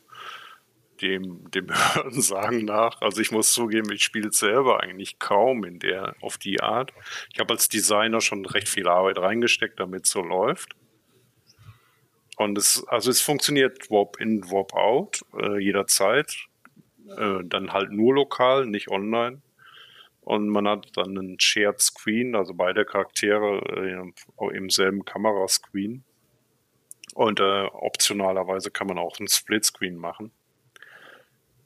Dem, 1.03 1.51
dem 1.51 1.67
Hören 1.95 2.65
nach. 2.65 3.01
Also 3.01 3.21
ich 3.21 3.31
muss 3.31 3.51
zugeben, 3.51 3.91
ich 3.91 4.03
spiele 4.03 4.31
selber 4.31 4.81
eigentlich 4.81 5.19
kaum 5.19 5.65
in 5.65 5.79
der, 5.79 6.15
auf 6.21 6.37
die 6.37 6.61
Art. 6.61 6.93
Ich 7.33 7.39
habe 7.39 7.53
als 7.53 7.69
Designer 7.69 8.21
schon 8.21 8.45
recht 8.45 8.69
viel 8.69 8.87
Arbeit 8.87 9.19
reingesteckt, 9.19 9.79
damit 9.79 10.07
so 10.07 10.21
läuft. 10.21 10.75
Und 12.37 12.57
es, 12.57 12.83
also 12.87 13.11
es 13.11 13.21
funktioniert 13.21 13.91
Warp 13.91 14.19
in, 14.19 14.49
Warp 14.49 14.73
out, 14.73 15.21
äh, 15.37 15.59
jederzeit. 15.59 16.33
Äh, 17.17 17.43
dann 17.43 17.73
halt 17.73 17.91
nur 17.91 18.15
lokal, 18.15 18.65
nicht 18.65 18.89
online. 18.89 19.41
Und 20.21 20.47
man 20.47 20.67
hat 20.67 20.87
dann 20.95 21.17
einen 21.17 21.39
Shared 21.39 21.81
Screen, 21.81 22.33
also 22.35 22.53
beide 22.53 22.85
Charaktere 22.85 23.59
äh, 23.75 24.55
im 24.55 24.69
selben 24.69 25.03
Kamerascreen. 25.03 26.05
Und 27.13 27.39
äh, 27.41 27.65
optionalerweise 27.65 28.71
kann 28.71 28.87
man 28.87 28.97
auch 28.97 29.19
einen 29.19 29.27
Splitscreen 29.27 29.95
machen. 29.95 30.31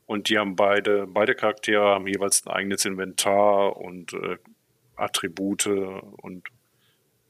Und 0.08 0.30
die 0.30 0.40
haben 0.40 0.56
beide, 0.56 1.06
beide 1.06 1.36
Charaktere 1.36 1.84
haben 1.84 2.08
jeweils 2.08 2.46
ein 2.48 2.54
eigenes 2.54 2.86
Inventar 2.86 3.78
und 3.78 4.14
äh, 4.14 4.38
Attribute 4.96 5.68
und, 5.68 6.48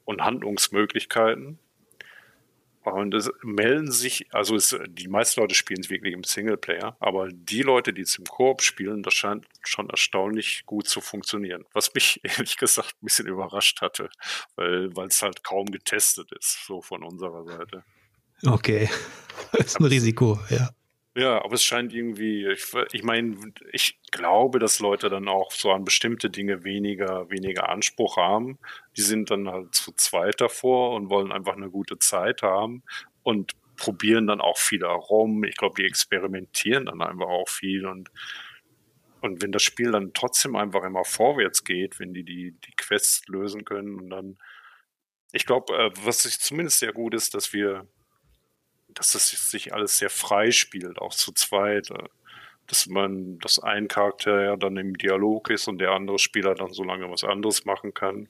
und 0.04 0.22
Handlungsmöglichkeiten. 0.22 1.58
Und 2.84 3.14
es 3.14 3.30
melden 3.42 3.90
sich, 3.90 4.26
also 4.32 4.54
es, 4.54 4.74
die 4.88 5.08
meisten 5.08 5.40
Leute 5.40 5.54
spielen 5.54 5.80
es 5.80 5.90
wirklich 5.90 6.14
im 6.14 6.24
Singleplayer, 6.24 6.96
aber 7.00 7.28
die 7.30 7.62
Leute, 7.62 7.92
die 7.92 8.02
es 8.02 8.16
im 8.16 8.24
Koop 8.24 8.62
spielen, 8.62 9.02
das 9.02 9.12
scheint 9.12 9.46
schon 9.62 9.90
erstaunlich 9.90 10.62
gut 10.64 10.88
zu 10.88 11.00
funktionieren. 11.00 11.64
Was 11.72 11.92
mich 11.92 12.20
ehrlich 12.22 12.56
gesagt 12.56 12.94
ein 12.94 13.04
bisschen 13.04 13.26
überrascht 13.26 13.82
hatte, 13.82 14.08
weil 14.56 15.08
es 15.08 15.20
halt 15.20 15.42
kaum 15.42 15.66
getestet 15.66 16.30
ist, 16.32 16.64
so 16.64 16.80
von 16.80 17.02
unserer 17.02 17.44
Seite. 17.44 17.84
Okay, 18.46 18.88
das 19.52 19.66
ist 19.66 19.80
ein 19.80 19.84
Risiko, 19.84 20.38
ja. 20.48 20.70
Ja, 21.18 21.44
aber 21.44 21.54
es 21.54 21.64
scheint 21.64 21.92
irgendwie, 21.92 22.46
ich, 22.46 22.72
ich 22.92 23.02
meine, 23.02 23.52
ich 23.72 23.98
glaube, 24.12 24.60
dass 24.60 24.78
Leute 24.78 25.08
dann 25.08 25.26
auch 25.26 25.50
so 25.50 25.72
an 25.72 25.84
bestimmte 25.84 26.30
Dinge 26.30 26.62
weniger, 26.62 27.28
weniger 27.28 27.68
Anspruch 27.68 28.16
haben. 28.16 28.56
Die 28.96 29.00
sind 29.02 29.28
dann 29.32 29.48
halt 29.48 29.74
zu 29.74 29.90
zweit 29.92 30.40
davor 30.40 30.94
und 30.94 31.10
wollen 31.10 31.32
einfach 31.32 31.56
eine 31.56 31.70
gute 31.70 31.98
Zeit 31.98 32.42
haben 32.42 32.84
und 33.24 33.54
probieren 33.76 34.28
dann 34.28 34.40
auch 34.40 34.58
viel 34.58 34.82
herum. 34.82 35.42
Ich 35.42 35.56
glaube, 35.56 35.74
die 35.82 35.88
experimentieren 35.88 36.86
dann 36.86 37.02
einfach 37.02 37.26
auch 37.26 37.48
viel 37.48 37.84
und 37.86 38.10
und 39.20 39.42
wenn 39.42 39.50
das 39.50 39.64
Spiel 39.64 39.90
dann 39.90 40.12
trotzdem 40.14 40.54
einfach 40.54 40.84
immer 40.84 41.04
vorwärts 41.04 41.64
geht, 41.64 41.98
wenn 41.98 42.14
die 42.14 42.22
die, 42.22 42.52
die 42.52 42.72
Quests 42.76 43.26
lösen 43.26 43.64
können 43.64 43.96
und 43.96 44.10
dann, 44.10 44.38
ich 45.32 45.44
glaube, 45.44 45.74
äh, 45.76 45.90
was 46.04 46.22
sich 46.22 46.38
zumindest 46.38 46.78
sehr 46.78 46.92
gut 46.92 47.14
ist, 47.14 47.34
dass 47.34 47.52
wir 47.52 47.88
dass 48.98 49.12
das 49.12 49.30
sich 49.50 49.72
alles 49.72 49.98
sehr 49.98 50.10
frei 50.10 50.50
spielt, 50.50 50.98
auch 50.98 51.14
zu 51.14 51.32
zweit. 51.32 51.90
Äh, 51.90 52.08
dass 52.68 52.86
man, 52.86 53.38
dass 53.38 53.58
ein 53.58 53.88
Charakter 53.88 54.42
ja 54.42 54.56
dann 54.56 54.76
im 54.76 54.96
Dialog 54.96 55.50
ist 55.50 55.68
und 55.68 55.78
der 55.78 55.92
andere 55.92 56.18
Spieler 56.18 56.54
dann 56.54 56.70
so 56.72 56.84
lange 56.84 57.10
was 57.10 57.24
anderes 57.24 57.64
machen 57.64 57.94
kann. 57.94 58.28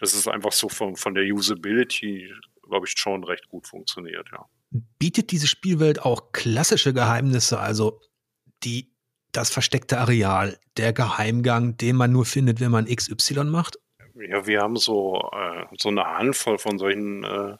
Das 0.00 0.14
ist 0.14 0.26
einfach 0.26 0.52
so 0.52 0.68
von, 0.68 0.96
von 0.96 1.14
der 1.14 1.24
Usability, 1.24 2.32
glaube 2.62 2.86
ich, 2.86 2.94
schon 2.96 3.24
recht 3.24 3.48
gut 3.48 3.66
funktioniert, 3.66 4.28
ja. 4.32 4.46
Bietet 4.98 5.30
diese 5.30 5.46
Spielwelt 5.46 6.00
auch 6.02 6.32
klassische 6.32 6.92
Geheimnisse, 6.92 7.60
also 7.60 8.00
die, 8.64 8.90
das 9.32 9.50
versteckte 9.50 9.98
Areal, 9.98 10.58
der 10.76 10.92
Geheimgang, 10.92 11.76
den 11.76 11.96
man 11.96 12.12
nur 12.12 12.24
findet, 12.24 12.60
wenn 12.60 12.70
man 12.70 12.86
XY 12.86 13.44
macht? 13.44 13.78
Ja, 14.14 14.46
wir 14.46 14.62
haben 14.62 14.76
so, 14.76 15.30
äh, 15.32 15.66
so 15.78 15.90
eine 15.90 16.04
Handvoll 16.04 16.58
von 16.58 16.78
solchen 16.78 17.22
äh, 17.22 17.56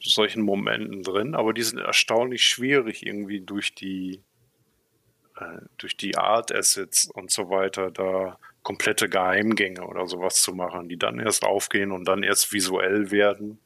solchen 0.00 0.42
Momenten 0.42 1.02
drin, 1.02 1.34
aber 1.34 1.52
die 1.52 1.62
sind 1.62 1.78
erstaunlich 1.78 2.44
schwierig 2.44 3.04
irgendwie 3.06 3.40
durch 3.40 3.74
die 3.74 4.22
äh, 5.36 5.60
durch 5.76 5.96
die 5.96 6.16
Art 6.16 6.54
Assets 6.54 7.10
und 7.12 7.30
so 7.30 7.50
weiter 7.50 7.90
da 7.90 8.38
komplette 8.62 9.08
Geheimgänge 9.08 9.86
oder 9.86 10.06
sowas 10.06 10.42
zu 10.42 10.52
machen, 10.52 10.88
die 10.88 10.98
dann 10.98 11.20
erst 11.20 11.44
aufgehen 11.44 11.92
und 11.92 12.06
dann 12.06 12.22
erst 12.22 12.52
visuell 12.52 13.10
werden. 13.10 13.60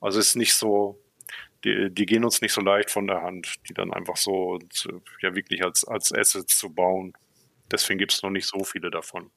Also 0.00 0.20
ist 0.20 0.36
nicht 0.36 0.54
so, 0.54 1.00
die, 1.64 1.90
die 1.90 2.06
gehen 2.06 2.24
uns 2.24 2.42
nicht 2.42 2.52
so 2.52 2.60
leicht 2.60 2.90
von 2.90 3.06
der 3.06 3.22
Hand, 3.22 3.54
die 3.68 3.74
dann 3.74 3.92
einfach 3.92 4.16
so 4.16 4.58
zu, 4.70 5.02
ja 5.20 5.34
wirklich 5.34 5.64
als, 5.64 5.84
als 5.84 6.12
Assets 6.12 6.58
zu 6.58 6.72
bauen. 6.72 7.14
Deswegen 7.70 7.98
gibt 7.98 8.12
es 8.12 8.22
noch 8.22 8.30
nicht 8.30 8.46
so 8.46 8.62
viele 8.62 8.90
davon. 8.90 9.30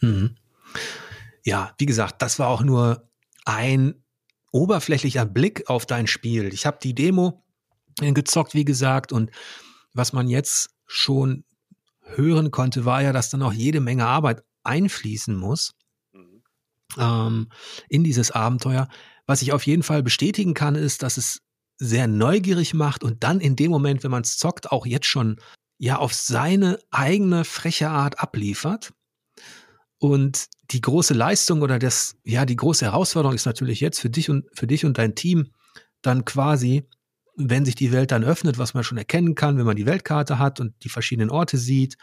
Mhm. 0.00 0.36
Ja, 1.42 1.74
wie 1.78 1.86
gesagt, 1.86 2.22
das 2.22 2.38
war 2.38 2.48
auch 2.48 2.62
nur 2.62 3.08
ein 3.44 4.02
oberflächlicher 4.56 5.26
Blick 5.26 5.68
auf 5.68 5.86
dein 5.86 6.06
Spiel. 6.06 6.52
Ich 6.52 6.66
habe 6.66 6.78
die 6.82 6.94
Demo 6.94 7.42
gezockt, 8.00 8.54
wie 8.54 8.64
gesagt, 8.64 9.12
und 9.12 9.30
was 9.92 10.12
man 10.12 10.28
jetzt 10.28 10.70
schon 10.86 11.44
hören 12.02 12.50
konnte, 12.50 12.84
war 12.84 13.02
ja, 13.02 13.12
dass 13.12 13.30
dann 13.30 13.42
auch 13.42 13.52
jede 13.52 13.80
Menge 13.80 14.06
Arbeit 14.06 14.42
einfließen 14.64 15.36
muss 15.36 15.74
mhm. 16.12 16.42
ähm, 16.98 17.48
in 17.88 18.04
dieses 18.04 18.30
Abenteuer. 18.30 18.88
Was 19.26 19.42
ich 19.42 19.52
auf 19.52 19.66
jeden 19.66 19.82
Fall 19.82 20.02
bestätigen 20.02 20.54
kann, 20.54 20.74
ist, 20.74 21.02
dass 21.02 21.16
es 21.16 21.42
sehr 21.78 22.06
neugierig 22.06 22.74
macht 22.74 23.04
und 23.04 23.22
dann 23.24 23.40
in 23.40 23.56
dem 23.56 23.70
Moment, 23.70 24.04
wenn 24.04 24.10
man 24.10 24.22
es 24.22 24.38
zockt, 24.38 24.72
auch 24.72 24.86
jetzt 24.86 25.06
schon 25.06 25.40
ja 25.78 25.98
auf 25.98 26.14
seine 26.14 26.78
eigene 26.90 27.44
freche 27.44 27.90
Art 27.90 28.20
abliefert. 28.20 28.92
Und 29.98 30.46
die 30.70 30.80
große 30.80 31.14
Leistung 31.14 31.62
oder 31.62 31.78
das, 31.78 32.16
ja, 32.24 32.44
die 32.44 32.56
große 32.56 32.84
Herausforderung 32.84 33.34
ist 33.34 33.46
natürlich 33.46 33.80
jetzt 33.80 34.00
für 34.00 34.10
dich 34.10 34.28
und 34.28 34.44
für 34.52 34.66
dich 34.66 34.84
und 34.84 34.98
dein 34.98 35.14
Team 35.14 35.52
dann 36.02 36.24
quasi, 36.24 36.86
wenn 37.36 37.64
sich 37.64 37.74
die 37.74 37.92
Welt 37.92 38.12
dann 38.12 38.24
öffnet, 38.24 38.58
was 38.58 38.74
man 38.74 38.84
schon 38.84 38.98
erkennen 38.98 39.34
kann, 39.34 39.58
wenn 39.58 39.66
man 39.66 39.76
die 39.76 39.86
Weltkarte 39.86 40.38
hat 40.38 40.60
und 40.60 40.74
die 40.84 40.88
verschiedenen 40.88 41.30
Orte 41.30 41.56
sieht, 41.56 41.96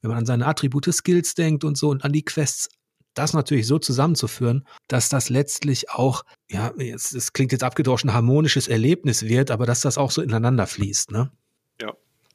wenn 0.00 0.10
man 0.10 0.18
an 0.18 0.26
seine 0.26 0.46
Attribute, 0.46 0.92
Skills 0.92 1.34
denkt 1.34 1.64
und 1.64 1.76
so 1.76 1.90
und 1.90 2.04
an 2.04 2.12
die 2.12 2.24
Quests, 2.24 2.68
das 3.14 3.32
natürlich 3.32 3.66
so 3.66 3.78
zusammenzuführen, 3.78 4.66
dass 4.88 5.08
das 5.08 5.28
letztlich 5.28 5.90
auch, 5.90 6.24
ja, 6.50 6.72
es 6.78 7.32
klingt 7.32 7.52
jetzt 7.52 7.62
abgedroschen, 7.62 8.12
harmonisches 8.12 8.68
Erlebnis 8.68 9.22
wird, 9.22 9.50
aber 9.50 9.66
dass 9.66 9.80
das 9.80 9.98
auch 9.98 10.10
so 10.10 10.20
ineinander 10.20 10.66
fließt, 10.66 11.12
ne? 11.12 11.30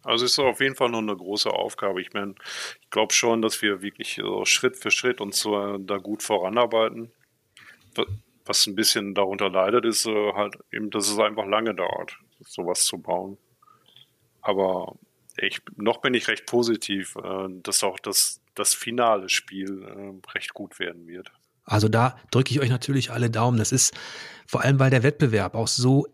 Also 0.04 0.26
es 0.26 0.32
ist 0.32 0.39
auf 0.39 0.62
jeden 0.62 0.76
Fall 0.76 0.89
noch 0.89 1.00
eine 1.00 1.16
große 1.16 1.50
Aufgabe. 1.50 2.02
Ich 2.02 2.14
meine, 2.14 2.36
ich 2.82 2.89
glaube 2.89 3.14
schon, 3.14 3.41
dass 3.41 3.62
wir 3.62 3.82
wirklich 3.82 4.16
so 4.22 4.45
Schritt 4.45 4.78
für 4.78 4.91
Schritt 4.91 5.20
uns 5.22 5.39
so 5.39 5.78
da 5.78 5.97
gut 5.97 6.24
voranarbeiten. 6.24 7.12
Was 8.45 8.66
ein 8.66 8.76
bisschen 8.76 9.14
darunter 9.14 9.50
leidet, 9.50 9.86
ist 9.86 10.06
äh, 10.06 10.34
halt 10.34 10.58
eben, 10.72 10.89
dass 10.89 11.10
es 11.10 11.20
einfach 11.20 11.45
lange 11.45 11.76
dauert, 11.76 12.18
sowas 12.39 12.86
zu 12.86 12.97
bauen. 12.97 13.38
Aber 14.41 14.95
ich, 15.38 15.62
noch 15.76 16.02
bin 16.02 16.14
ich 16.14 16.28
recht 16.28 16.45
positiv, 16.45 17.16
äh, 17.18 17.47
dass 17.62 17.84
auch 17.84 18.00
das, 18.00 18.41
das 18.56 18.74
finale 18.74 19.30
Spiel 19.30 19.84
äh, 19.84 20.32
recht 20.32 20.54
gut 20.54 20.80
werden 20.80 21.08
wird. 21.08 21.32
Also 21.66 21.88
da 21.88 22.18
drücke 22.32 22.52
ich 22.52 22.60
euch 22.60 22.70
natürlich 22.70 23.12
alle 23.12 23.30
Daumen. 23.30 23.60
Das 23.60 23.72
ist 23.72 23.93
vor 24.47 24.62
allem, 24.62 24.80
weil 24.80 24.89
der 24.89 25.04
Wettbewerb 25.04 25.54
auch 25.54 25.68
so 25.68 26.08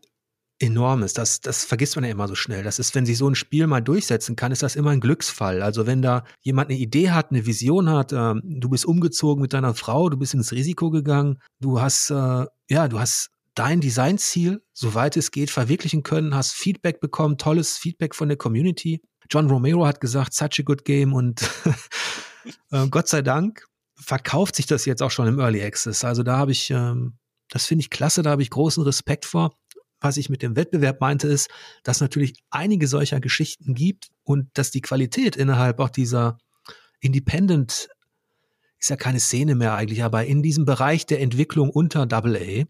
enormes. 0.60 1.14
Das, 1.14 1.42
das 1.42 1.66
vergisst 1.66 1.96
man 1.96 2.06
ja 2.06 2.12
immer 2.12 2.28
so 2.28 2.36
schnell. 2.36 2.64
Das 2.64 2.80
ist, 2.80 2.96
wenn 2.96 3.06
sich 3.06 3.18
so 3.18 3.30
ein 3.30 3.36
Spiel 3.36 3.68
mal 3.68 3.82
durchsetzen 3.82 4.36
kann, 4.36 4.52
ist 4.52 4.64
das 4.64 4.76
immer 4.76 4.92
ein 4.92 5.02
Glücksfall. 5.02 5.62
Also 5.62 5.86
wenn 5.86 6.02
da 6.02 6.24
jemand 6.42 6.70
eine 6.70 6.80
Idee 6.80 7.12
hat, 7.12 7.32
eine 7.32 7.46
Vision 7.46 7.90
hat, 7.90 8.14
äh, 8.14 8.34
du 8.42 8.70
bist 8.70 8.86
umgezogen 8.86 9.42
mit 9.42 9.54
deiner 9.54 9.74
Frau, 9.74 10.10
du 10.10 10.18
bist 10.18 10.34
ins 10.34 10.52
Risiko 10.52 10.92
gegangen, 10.92 11.40
du 11.60 11.82
hast, 11.82 12.10
äh, 12.10 12.46
ja, 12.70 12.88
du 12.88 13.00
hast 13.00 13.32
dein 13.54 13.82
Designziel, 13.82 14.62
soweit 14.74 15.18
es 15.18 15.32
geht, 15.32 15.50
verwirklichen 15.50 16.04
können, 16.04 16.36
hast 16.36 16.54
Feedback 16.54 17.00
bekommen, 17.00 17.38
tolles 17.38 17.78
Feedback 17.78 18.16
von 18.16 18.28
der 18.28 18.38
Community. 18.38 19.02
John 19.30 19.50
Romero 19.50 19.86
hat 19.86 20.00
gesagt, 20.02 20.34
such 20.34 20.60
a 20.60 20.64
good 20.64 20.86
game 20.86 21.14
und 21.14 21.50
äh, 22.72 22.88
Gott 22.88 23.08
sei 23.08 23.22
Dank 23.22 23.66
verkauft 23.96 24.56
sich 24.56 24.68
das 24.68 24.86
jetzt 24.86 25.02
auch 25.02 25.12
schon 25.12 25.28
im 25.28 25.40
Early 25.40 25.64
Access. 25.64 26.04
Also 26.04 26.24
da 26.24 26.38
habe 26.38 26.52
ich, 26.52 26.70
ähm, 26.70 27.18
das 27.50 27.66
finde 27.66 27.82
ich 27.82 27.90
klasse, 27.90 28.24
da 28.24 28.32
habe 28.32 28.42
ich 28.42 28.50
großen 28.50 28.84
Respekt 28.84 29.26
vor 29.26 29.56
was 30.06 30.18
ich 30.18 30.30
mit 30.30 30.42
dem 30.42 30.56
Wettbewerb 30.56 31.02
meinte, 31.02 31.28
ist, 31.28 31.50
dass 31.84 32.00
natürlich 32.00 32.36
einige 32.50 32.88
solcher 32.88 33.20
Geschichten 33.20 33.74
gibt 33.74 34.10
und 34.24 34.48
dass 34.54 34.72
die 34.72 34.82
Qualität 34.82 35.36
innerhalb 35.36 35.80
auch 35.80 35.90
dieser 35.90 36.38
Independent 37.02 37.90
ist 38.80 38.90
ja 38.90 38.96
keine 38.96 39.20
Szene 39.20 39.56
mehr 39.56 39.74
eigentlich, 39.74 40.04
aber 40.04 40.26
in 40.26 40.44
diesem 40.44 40.66
Bereich 40.66 41.06
der 41.06 41.20
Entwicklung 41.20 41.70
unter 41.70 42.02
AA, 42.02 42.66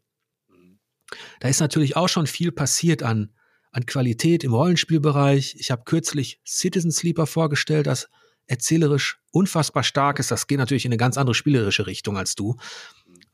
da 1.40 1.48
ist 1.48 1.60
natürlich 1.60 1.96
auch 1.96 2.10
schon 2.10 2.26
viel 2.26 2.52
passiert 2.52 3.04
an, 3.04 3.34
an 3.72 3.86
Qualität 3.86 4.44
im 4.44 4.54
Rollenspielbereich. 4.54 5.56
Ich 5.60 5.72
habe 5.72 5.84
kürzlich 5.84 6.40
Citizen 6.46 6.92
Sleeper 6.92 7.28
vorgestellt, 7.28 7.88
das 7.88 8.08
erzählerisch 8.48 9.20
unfassbar 9.32 9.84
stark 9.84 10.20
ist. 10.20 10.32
Das 10.32 10.48
geht 10.48 10.60
natürlich 10.60 10.86
in 10.86 10.92
eine 10.92 10.98
ganz 10.98 11.18
andere 11.18 11.36
spielerische 11.36 11.86
Richtung 11.86 12.18
als 12.18 12.36
du. 12.36 12.56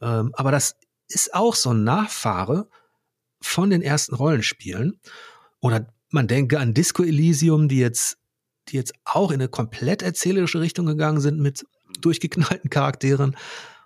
Ähm, 0.01 0.31
aber 0.33 0.51
das 0.51 0.75
ist 1.07 1.33
auch 1.33 1.55
so 1.55 1.71
ein 1.71 1.83
Nachfahre 1.83 2.69
von 3.41 3.69
den 3.69 3.81
ersten 3.81 4.15
Rollenspielen. 4.15 4.99
Oder 5.59 5.93
man 6.09 6.27
denke 6.27 6.59
an 6.59 6.73
Disco 6.73 7.03
Elysium, 7.03 7.67
die 7.67 7.79
jetzt, 7.79 8.17
die 8.69 8.77
jetzt 8.77 8.93
auch 9.05 9.31
in 9.31 9.41
eine 9.41 9.49
komplett 9.49 10.01
erzählerische 10.01 10.59
Richtung 10.61 10.85
gegangen 10.85 11.21
sind 11.21 11.39
mit 11.39 11.65
durchgeknallten 11.99 12.69
Charakteren. 12.69 13.35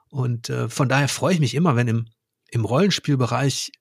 Und 0.10 0.50
äh, 0.50 0.70
von 0.70 0.90
daher 0.90 1.08
freue 1.08 1.34
ich 1.34 1.40
mich 1.40 1.56
immer, 1.56 1.76
wenn 1.76 1.88
im, 1.88 2.08
im 2.50 2.66
Rollenspielbereich 2.66 3.72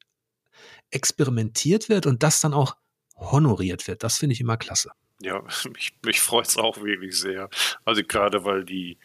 experimentiert 0.90 1.88
wird 1.88 2.06
und 2.06 2.22
das 2.22 2.40
dann 2.40 2.55
auch 2.55 2.76
honoriert 3.16 3.86
wird. 3.86 4.02
Das 4.02 4.16
finde 4.16 4.34
ich 4.34 4.40
immer 4.40 4.56
klasse. 4.56 4.92
Ja, 5.20 5.42
mich, 5.72 5.92
mich 6.05 6.20
freut 6.20 6.48
es 6.48 6.56
auch 6.56 6.82
wirklich 6.82 7.18
sehr. 7.18 7.48
Also 7.84 8.02
gerade 8.02 8.44
weil 8.44 8.64
die, 8.64 8.98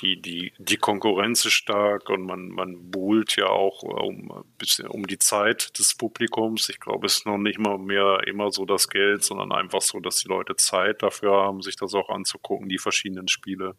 die, 0.00 0.20
die, 0.20 0.52
die 0.58 0.76
Konkurrenz 0.76 1.44
ist 1.44 1.54
stark 1.54 2.08
und 2.10 2.22
man, 2.22 2.48
man 2.48 2.90
buhlt 2.90 3.36
ja 3.36 3.46
auch 3.46 3.82
um, 3.82 4.44
bisschen 4.58 4.86
um 4.86 5.06
die 5.06 5.18
Zeit 5.18 5.78
des 5.78 5.94
Publikums. 5.94 6.68
Ich 6.68 6.80
glaube, 6.80 7.06
es 7.06 7.18
ist 7.18 7.26
noch 7.26 7.38
nicht 7.38 7.58
mal 7.58 7.78
mehr 7.78 8.20
immer 8.26 8.50
so 8.50 8.64
das 8.64 8.88
Geld, 8.88 9.24
sondern 9.24 9.52
einfach 9.52 9.80
so, 9.80 10.00
dass 10.00 10.16
die 10.16 10.28
Leute 10.28 10.56
Zeit 10.56 11.02
dafür 11.02 11.32
haben, 11.32 11.62
sich 11.62 11.76
das 11.76 11.94
auch 11.94 12.08
anzugucken, 12.08 12.68
die 12.68 12.78
verschiedenen 12.78 13.28
Spiele. 13.28 13.74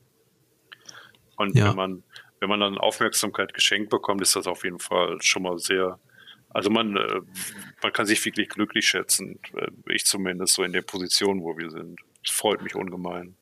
Und 1.38 1.56
ja. 1.56 1.70
wenn 1.70 1.76
man, 1.76 2.04
wenn 2.40 2.50
man 2.50 2.60
dann 2.60 2.78
Aufmerksamkeit 2.78 3.54
geschenkt 3.54 3.90
bekommt, 3.90 4.22
ist 4.22 4.36
das 4.36 4.48
auf 4.48 4.64
jeden 4.64 4.80
Fall 4.80 5.22
schon 5.22 5.44
mal 5.44 5.58
sehr, 5.58 6.00
also 6.50 6.70
man, 6.70 6.98
äh, 6.98 7.22
man 7.82 7.94
kann 7.94 8.06
sich 8.06 8.24
wirklich 8.26 8.50
glücklich 8.50 8.88
schätzen, 8.88 9.40
äh, 9.56 9.68
ich 9.88 10.06
zumindest 10.06 10.54
so 10.54 10.64
in 10.64 10.74
der 10.74 10.82
Position, 10.82 11.42
wo 11.42 11.58
wir 11.58 11.70
sind. 11.70 12.00
Es 12.24 12.32
freut 12.32 12.62
mich 12.62 12.76
ungemein. 12.76 13.36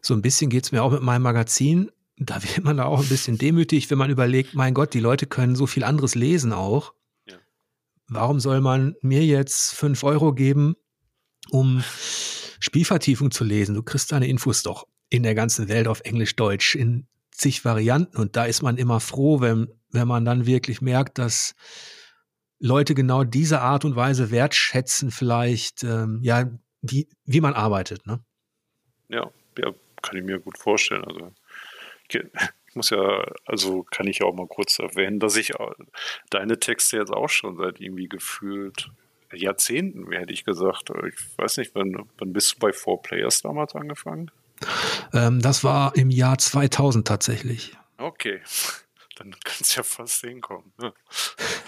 So 0.00 0.14
ein 0.14 0.22
bisschen 0.22 0.50
geht 0.50 0.64
es 0.64 0.72
mir 0.72 0.82
auch 0.82 0.92
mit 0.92 1.02
meinem 1.02 1.22
Magazin. 1.22 1.90
da 2.16 2.42
wird 2.42 2.64
man 2.64 2.76
da 2.76 2.84
auch 2.84 3.00
ein 3.00 3.08
bisschen 3.08 3.38
demütig, 3.38 3.90
wenn 3.90 3.98
man 3.98 4.10
überlegt, 4.10 4.54
mein 4.54 4.74
Gott, 4.74 4.94
die 4.94 5.00
Leute 5.00 5.26
können 5.26 5.56
so 5.56 5.66
viel 5.66 5.84
anderes 5.84 6.14
lesen 6.14 6.52
auch. 6.52 6.94
Ja. 7.26 7.36
Warum 8.08 8.40
soll 8.40 8.60
man 8.60 8.94
mir 9.02 9.24
jetzt 9.24 9.74
fünf 9.74 10.02
Euro 10.04 10.32
geben, 10.32 10.76
um 11.50 11.82
Spielvertiefung 12.60 13.30
zu 13.30 13.44
lesen? 13.44 13.74
Du 13.74 13.82
kriegst 13.82 14.12
deine 14.12 14.28
Infos 14.28 14.62
doch 14.62 14.86
in 15.10 15.22
der 15.22 15.34
ganzen 15.34 15.68
Welt 15.68 15.88
auf 15.88 16.00
Englisch, 16.00 16.36
Deutsch, 16.36 16.74
in 16.74 17.06
zig 17.30 17.64
Varianten. 17.64 18.16
Und 18.16 18.36
da 18.36 18.44
ist 18.44 18.62
man 18.62 18.76
immer 18.76 19.00
froh, 19.00 19.40
wenn, 19.40 19.68
wenn 19.90 20.08
man 20.08 20.24
dann 20.24 20.46
wirklich 20.46 20.80
merkt, 20.80 21.18
dass 21.18 21.54
Leute 22.58 22.94
genau 22.94 23.24
diese 23.24 23.60
Art 23.60 23.84
und 23.84 23.96
Weise 23.96 24.30
wertschätzen, 24.30 25.10
vielleicht, 25.10 25.84
ähm, 25.84 26.20
ja, 26.22 26.50
wie, 26.82 27.08
wie 27.24 27.40
man 27.40 27.54
arbeitet, 27.54 28.06
ne? 28.06 28.20
Ja, 29.08 29.30
ja, 29.58 29.72
kann 30.02 30.16
ich 30.16 30.24
mir 30.24 30.38
gut 30.38 30.58
vorstellen. 30.58 31.04
Also 31.04 31.32
ich 32.08 32.20
muss 32.74 32.90
ja, 32.90 33.24
also 33.44 33.82
kann 33.84 34.06
ich 34.06 34.22
auch 34.22 34.34
mal 34.34 34.46
kurz 34.46 34.78
erwähnen, 34.78 35.20
dass 35.20 35.36
ich 35.36 35.52
deine 36.30 36.58
Texte 36.58 36.98
jetzt 36.98 37.12
auch 37.12 37.28
schon 37.28 37.56
seit 37.56 37.80
irgendwie 37.80 38.08
gefühlt 38.08 38.90
Jahrzehnten, 39.32 40.10
hätte 40.10 40.32
ich 40.32 40.44
gesagt. 40.44 40.90
Ich 40.90 41.38
weiß 41.38 41.58
nicht, 41.58 41.74
wann, 41.74 42.08
wann 42.18 42.32
bist 42.32 42.54
du 42.54 42.58
bei 42.60 42.72
Four 42.72 43.02
Players 43.02 43.42
damals 43.42 43.74
angefangen? 43.74 44.30
Ähm, 45.12 45.40
das 45.40 45.64
war 45.64 45.94
im 45.96 46.10
Jahr 46.10 46.38
2000 46.38 47.06
tatsächlich. 47.06 47.76
Okay, 47.98 48.40
dann 49.16 49.32
kann 49.32 49.56
es 49.60 49.74
ja 49.74 49.82
fast 49.82 50.20
hinkommen. 50.20 50.72
Ne? 50.78 50.92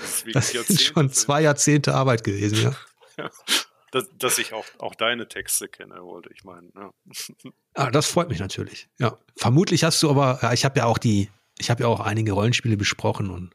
Das, 0.01 0.25
das 0.53 0.67
sind 0.67 0.81
schon 0.81 1.11
zwei 1.13 1.43
Jahrzehnte 1.43 1.95
Arbeit 1.95 2.25
gewesen, 2.25 2.63
ja. 2.63 2.77
ja 3.17 3.31
dass, 3.91 4.09
dass 4.17 4.39
ich 4.39 4.53
auch, 4.53 4.65
auch 4.79 4.95
deine 4.95 5.29
Texte 5.29 5.69
kenne, 5.69 6.03
wollte 6.03 6.31
ich 6.33 6.45
meinen. 6.45 6.73
Ja. 6.75 6.93
Ah, 7.75 7.89
das 7.89 8.11
freut 8.11 8.29
mich 8.29 8.41
natürlich. 8.41 8.89
Ja, 8.99 9.17
vermutlich 9.37 9.85
hast 9.85 10.03
du 10.03 10.11
aber, 10.11 10.41
ja, 10.43 10.53
ich 10.53 10.65
habe 10.65 10.81
ja 10.81 10.87
auch 10.87 10.99
die, 10.99 11.31
ich 11.57 11.71
habe 11.71 11.85
ja 11.85 11.89
auch 11.89 12.01
einige 12.01 12.33
Rollenspiele 12.33 12.77
besprochen 12.77 13.31
und 13.31 13.55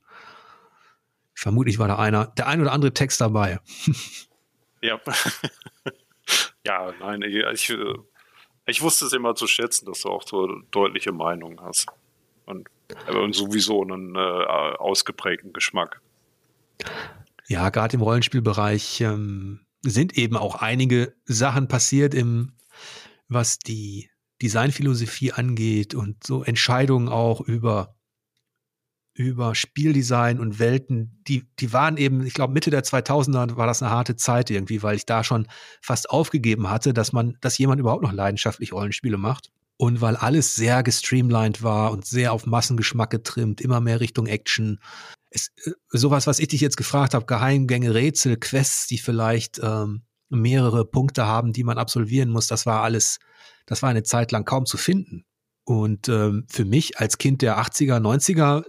vermutlich 1.34 1.80
war 1.80 1.90
da 1.90 1.98
einer, 1.98 2.28
der 2.28 2.48
ein 2.48 2.62
oder 2.62 2.72
andere 2.72 2.94
Text 2.94 3.20
dabei. 3.20 3.60
ja. 4.82 5.00
ja, 6.66 6.94
nein, 7.02 7.24
ich, 7.24 7.70
ich 8.66 8.82
wusste 8.82 9.06
es 9.06 9.14
immer 9.14 9.36
zu 9.36 9.48
schätzen, 9.48 9.86
dass 9.86 10.02
du 10.02 10.10
auch 10.10 10.26
so 10.26 10.48
deutliche 10.72 11.12
Meinungen 11.12 11.60
hast. 11.62 11.88
Und, 12.46 12.70
und 13.08 13.34
sowieso 13.34 13.82
einen 13.82 14.16
äh, 14.16 14.20
ausgeprägten 14.20 15.52
Geschmack. 15.52 16.02
Ja, 17.48 17.70
gerade 17.70 17.96
im 17.96 18.02
Rollenspielbereich 18.02 19.02
ähm, 19.02 19.66
sind 19.92 20.18
eben 20.18 20.38
auch 20.38 20.56
einige 20.56 21.14
Sachen 21.26 21.68
passiert 21.68 22.14
im, 22.14 22.54
was 23.28 23.60
die 23.60 24.10
Designphilosophie 24.42 25.32
angeht 25.32 25.96
und 25.96 26.24
so 26.24 26.44
Entscheidungen 26.44 27.08
auch 27.08 27.42
über, 27.42 27.96
über 29.14 29.56
Spieldesign 29.56 30.40
und 30.40 30.60
Welten, 30.60 31.22
die, 31.28 31.48
die 31.60 31.72
waren 31.72 31.98
eben, 31.98 32.26
ich 32.26 32.34
glaube, 32.34 32.54
Mitte 32.54 32.70
der 32.70 32.84
2000er 32.84 33.56
war 33.56 33.68
das 33.68 33.82
eine 33.82 33.92
harte 33.92 34.16
Zeit 34.16 34.50
irgendwie, 34.50 34.84
weil 34.84 34.98
ich 34.98 35.06
da 35.06 35.24
schon 35.24 35.48
fast 35.82 36.10
aufgegeben 36.10 36.70
hatte, 36.70 36.94
dass 36.94 37.14
man, 37.14 37.38
dass 37.42 37.58
jemand 37.58 37.80
überhaupt 37.80 38.04
noch 38.04 38.12
leidenschaftlich 38.12 38.74
Rollenspiele 38.74 39.18
macht. 39.18 39.52
Und 39.78 40.00
weil 40.00 40.16
alles 40.16 40.56
sehr 40.56 40.84
gestreamlined 40.84 41.62
war 41.62 41.92
und 41.92 42.06
sehr 42.06 42.32
auf 42.32 42.46
Massengeschmack 42.46 43.10
getrimmt, 43.10 43.60
immer 43.60 43.82
mehr 43.82 44.00
Richtung 44.00 44.26
Action, 44.26 44.80
es, 45.36 45.52
äh, 45.66 45.72
sowas, 45.90 46.28
was 46.28 46.40
ich 46.40 46.48
dich 46.48 46.62
jetzt 46.62 46.78
gefragt 46.78 47.14
habe, 47.14 47.26
Geheimgänge, 47.26 47.94
Rätsel, 47.94 48.38
Quests, 48.38 48.88
die 48.88 48.98
vielleicht 48.98 49.60
ähm, 49.62 50.04
mehrere 50.30 50.86
Punkte 50.86 51.26
haben, 51.26 51.54
die 51.54 51.64
man 51.64 51.78
absolvieren 51.78 52.30
muss, 52.30 52.48
das 52.48 52.66
war 52.66 52.82
alles, 52.82 53.20
das 53.66 53.82
war 53.82 53.90
eine 53.90 54.04
Zeit 54.04 54.32
lang 54.32 54.46
kaum 54.46 54.66
zu 54.66 54.78
finden. 54.78 55.26
Und 55.64 56.10
ähm, 56.10 56.46
für 56.50 56.66
mich 56.66 57.00
als 57.00 57.18
Kind 57.18 57.42
der 57.42 57.60
80er, 57.60 58.00
90er, 58.00 58.64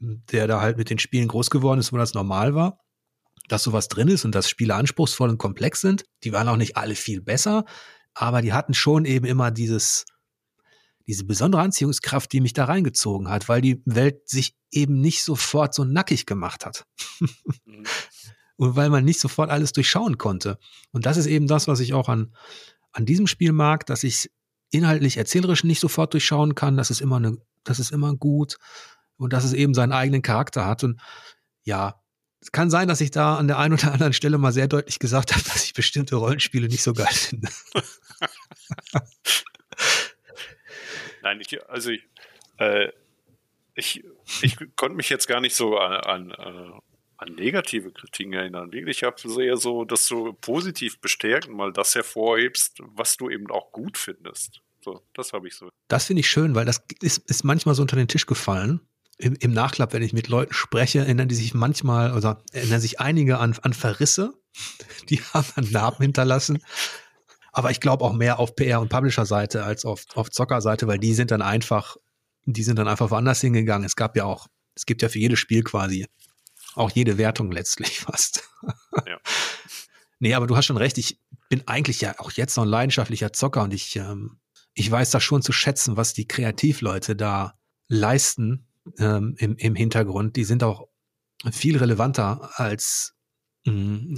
der 0.00 0.46
da 0.46 0.60
halt 0.60 0.78
mit 0.78 0.90
den 0.90 0.98
Spielen 0.98 1.28
groß 1.28 1.50
geworden 1.50 1.80
ist, 1.80 1.92
wo 1.92 1.96
das 1.96 2.14
normal 2.14 2.54
war, 2.54 2.78
dass 3.48 3.62
sowas 3.62 3.88
drin 3.88 4.08
ist 4.08 4.24
und 4.24 4.34
dass 4.34 4.48
Spiele 4.48 4.74
anspruchsvoll 4.74 5.30
und 5.30 5.38
komplex 5.38 5.80
sind, 5.80 6.04
die 6.24 6.32
waren 6.32 6.48
auch 6.48 6.56
nicht 6.56 6.76
alle 6.76 6.94
viel 6.94 7.20
besser, 7.20 7.64
aber 8.14 8.42
die 8.42 8.52
hatten 8.52 8.74
schon 8.74 9.04
eben 9.04 9.26
immer 9.26 9.50
dieses, 9.50 10.04
diese 11.06 11.24
besondere 11.24 11.62
Anziehungskraft, 11.62 12.32
die 12.32 12.40
mich 12.40 12.52
da 12.52 12.64
reingezogen 12.64 13.28
hat, 13.28 13.48
weil 13.48 13.60
die 13.60 13.82
Welt 13.84 14.28
sich 14.28 14.54
eben 14.70 15.00
nicht 15.00 15.22
sofort 15.22 15.74
so 15.74 15.84
nackig 15.84 16.26
gemacht 16.26 16.64
hat. 16.66 16.86
Mhm. 17.64 17.84
Und 18.56 18.76
weil 18.76 18.90
man 18.90 19.04
nicht 19.04 19.20
sofort 19.20 19.50
alles 19.50 19.72
durchschauen 19.72 20.18
konnte. 20.18 20.58
Und 20.92 21.06
das 21.06 21.16
ist 21.16 21.26
eben 21.26 21.46
das, 21.46 21.68
was 21.68 21.80
ich 21.80 21.94
auch 21.94 22.08
an, 22.08 22.34
an 22.92 23.06
diesem 23.06 23.26
Spiel 23.26 23.52
mag, 23.52 23.86
dass 23.86 24.04
ich 24.04 24.30
inhaltlich 24.70 25.16
erzählerisch 25.16 25.64
nicht 25.64 25.80
sofort 25.80 26.12
durchschauen 26.12 26.54
kann. 26.54 26.76
Das 26.76 26.90
ist 26.90 27.00
immer 27.00 27.16
eine, 27.16 27.38
das 27.64 27.78
ist 27.78 27.90
immer 27.90 28.14
gut. 28.14 28.58
Und 29.16 29.32
dass 29.32 29.44
es 29.44 29.52
eben 29.52 29.74
seinen 29.74 29.92
eigenen 29.92 30.22
Charakter 30.22 30.66
hat. 30.66 30.84
Und 30.84 31.00
ja, 31.64 32.02
es 32.40 32.50
kann 32.50 32.70
sein, 32.70 32.88
dass 32.88 33.00
ich 33.00 33.10
da 33.12 33.36
an 33.36 33.46
der 33.46 33.58
einen 33.58 33.74
oder 33.74 33.92
anderen 33.92 34.12
Stelle 34.12 34.36
mal 34.36 34.52
sehr 34.52 34.68
deutlich 34.68 34.98
gesagt 34.98 35.32
habe, 35.32 35.44
dass 35.52 35.64
ich 35.64 35.74
bestimmte 35.74 36.16
Rollenspiele 36.16 36.68
nicht 36.68 36.82
so 36.82 36.92
geil 36.92 37.12
finde. 37.12 37.48
Nein, 41.22 41.40
ich, 41.40 41.68
also 41.68 41.90
ich, 41.90 42.02
äh, 42.58 42.88
ich, 43.74 44.04
ich 44.42 44.56
konnte 44.76 44.96
mich 44.96 45.08
jetzt 45.08 45.26
gar 45.26 45.40
nicht 45.40 45.54
so 45.54 45.78
an, 45.78 45.92
an, 45.92 46.30
äh, 46.30 46.80
an 47.16 47.34
negative 47.34 47.92
Kritiken 47.92 48.32
erinnern. 48.32 48.70
Ich 48.72 49.02
habe 49.04 49.16
eher 49.42 49.56
so, 49.56 49.84
dass 49.84 50.06
du 50.08 50.32
positiv 50.34 51.00
bestärkt 51.00 51.48
mal 51.48 51.72
das 51.72 51.94
hervorhebst, 51.94 52.80
was 52.80 53.16
du 53.16 53.30
eben 53.30 53.50
auch 53.50 53.72
gut 53.72 53.96
findest. 53.96 54.60
So, 54.84 55.00
das 55.14 55.32
habe 55.32 55.46
ich 55.46 55.54
so. 55.54 55.70
Das 55.88 56.06
finde 56.06 56.20
ich 56.20 56.28
schön, 56.28 56.54
weil 56.54 56.64
das 56.64 56.84
ist, 57.00 57.18
ist 57.30 57.44
manchmal 57.44 57.74
so 57.74 57.82
unter 57.82 57.96
den 57.96 58.08
Tisch 58.08 58.26
gefallen. 58.26 58.80
Im, 59.18 59.36
Im 59.36 59.52
Nachklapp, 59.52 59.92
wenn 59.92 60.02
ich 60.02 60.12
mit 60.12 60.28
Leuten 60.28 60.52
spreche, 60.52 61.00
erinnern 61.00 61.28
die 61.28 61.36
sich 61.36 61.54
manchmal, 61.54 62.16
oder 62.16 62.42
erinnern 62.52 62.80
sich 62.80 62.98
einige 62.98 63.38
an, 63.38 63.56
an 63.62 63.72
Verrisse. 63.72 64.34
Die 65.08 65.20
haben 65.32 65.46
dann 65.54 65.70
Narben 65.70 66.02
hinterlassen. 66.02 66.62
Aber 67.52 67.70
ich 67.70 67.80
glaube 67.80 68.04
auch 68.04 68.14
mehr 68.14 68.38
auf 68.38 68.54
PR- 68.56 68.80
und 68.80 68.88
Publisher-Seite 68.88 69.62
als 69.62 69.84
auf, 69.84 70.06
auf 70.14 70.30
Zocker-Seite, 70.30 70.86
weil 70.86 70.98
die 70.98 71.14
sind 71.14 71.30
dann 71.30 71.42
einfach, 71.42 71.96
die 72.44 72.62
sind 72.62 72.78
dann 72.78 72.88
einfach 72.88 73.10
woanders 73.10 73.42
hingegangen. 73.42 73.84
Es 73.84 73.94
gab 73.94 74.16
ja 74.16 74.24
auch, 74.24 74.48
es 74.74 74.86
gibt 74.86 75.02
ja 75.02 75.08
für 75.08 75.18
jedes 75.18 75.38
Spiel 75.38 75.62
quasi 75.62 76.06
auch 76.74 76.90
jede 76.90 77.18
Wertung 77.18 77.50
letztlich 77.52 78.00
fast. 78.00 78.48
Ja. 79.06 79.18
nee, 80.18 80.34
aber 80.34 80.46
du 80.46 80.56
hast 80.56 80.66
schon 80.66 80.78
recht. 80.78 80.98
Ich 80.98 81.20
bin 81.48 81.66
eigentlich 81.68 82.00
ja 82.00 82.18
auch 82.18 82.32
jetzt 82.32 82.56
noch 82.56 82.64
ein 82.64 82.70
leidenschaftlicher 82.70 83.32
Zocker 83.32 83.62
und 83.62 83.74
ich, 83.74 83.96
ähm, 83.96 84.38
ich 84.74 84.90
weiß 84.90 85.10
das 85.10 85.22
schon 85.22 85.42
zu 85.42 85.52
schätzen, 85.52 85.96
was 85.96 86.14
die 86.14 86.26
Kreativleute 86.26 87.14
da 87.14 87.58
leisten 87.88 88.66
ähm, 88.98 89.34
im, 89.38 89.56
im 89.56 89.74
Hintergrund. 89.74 90.36
Die 90.36 90.44
sind 90.44 90.62
auch 90.62 90.88
viel 91.50 91.76
relevanter 91.76 92.50
als. 92.54 93.14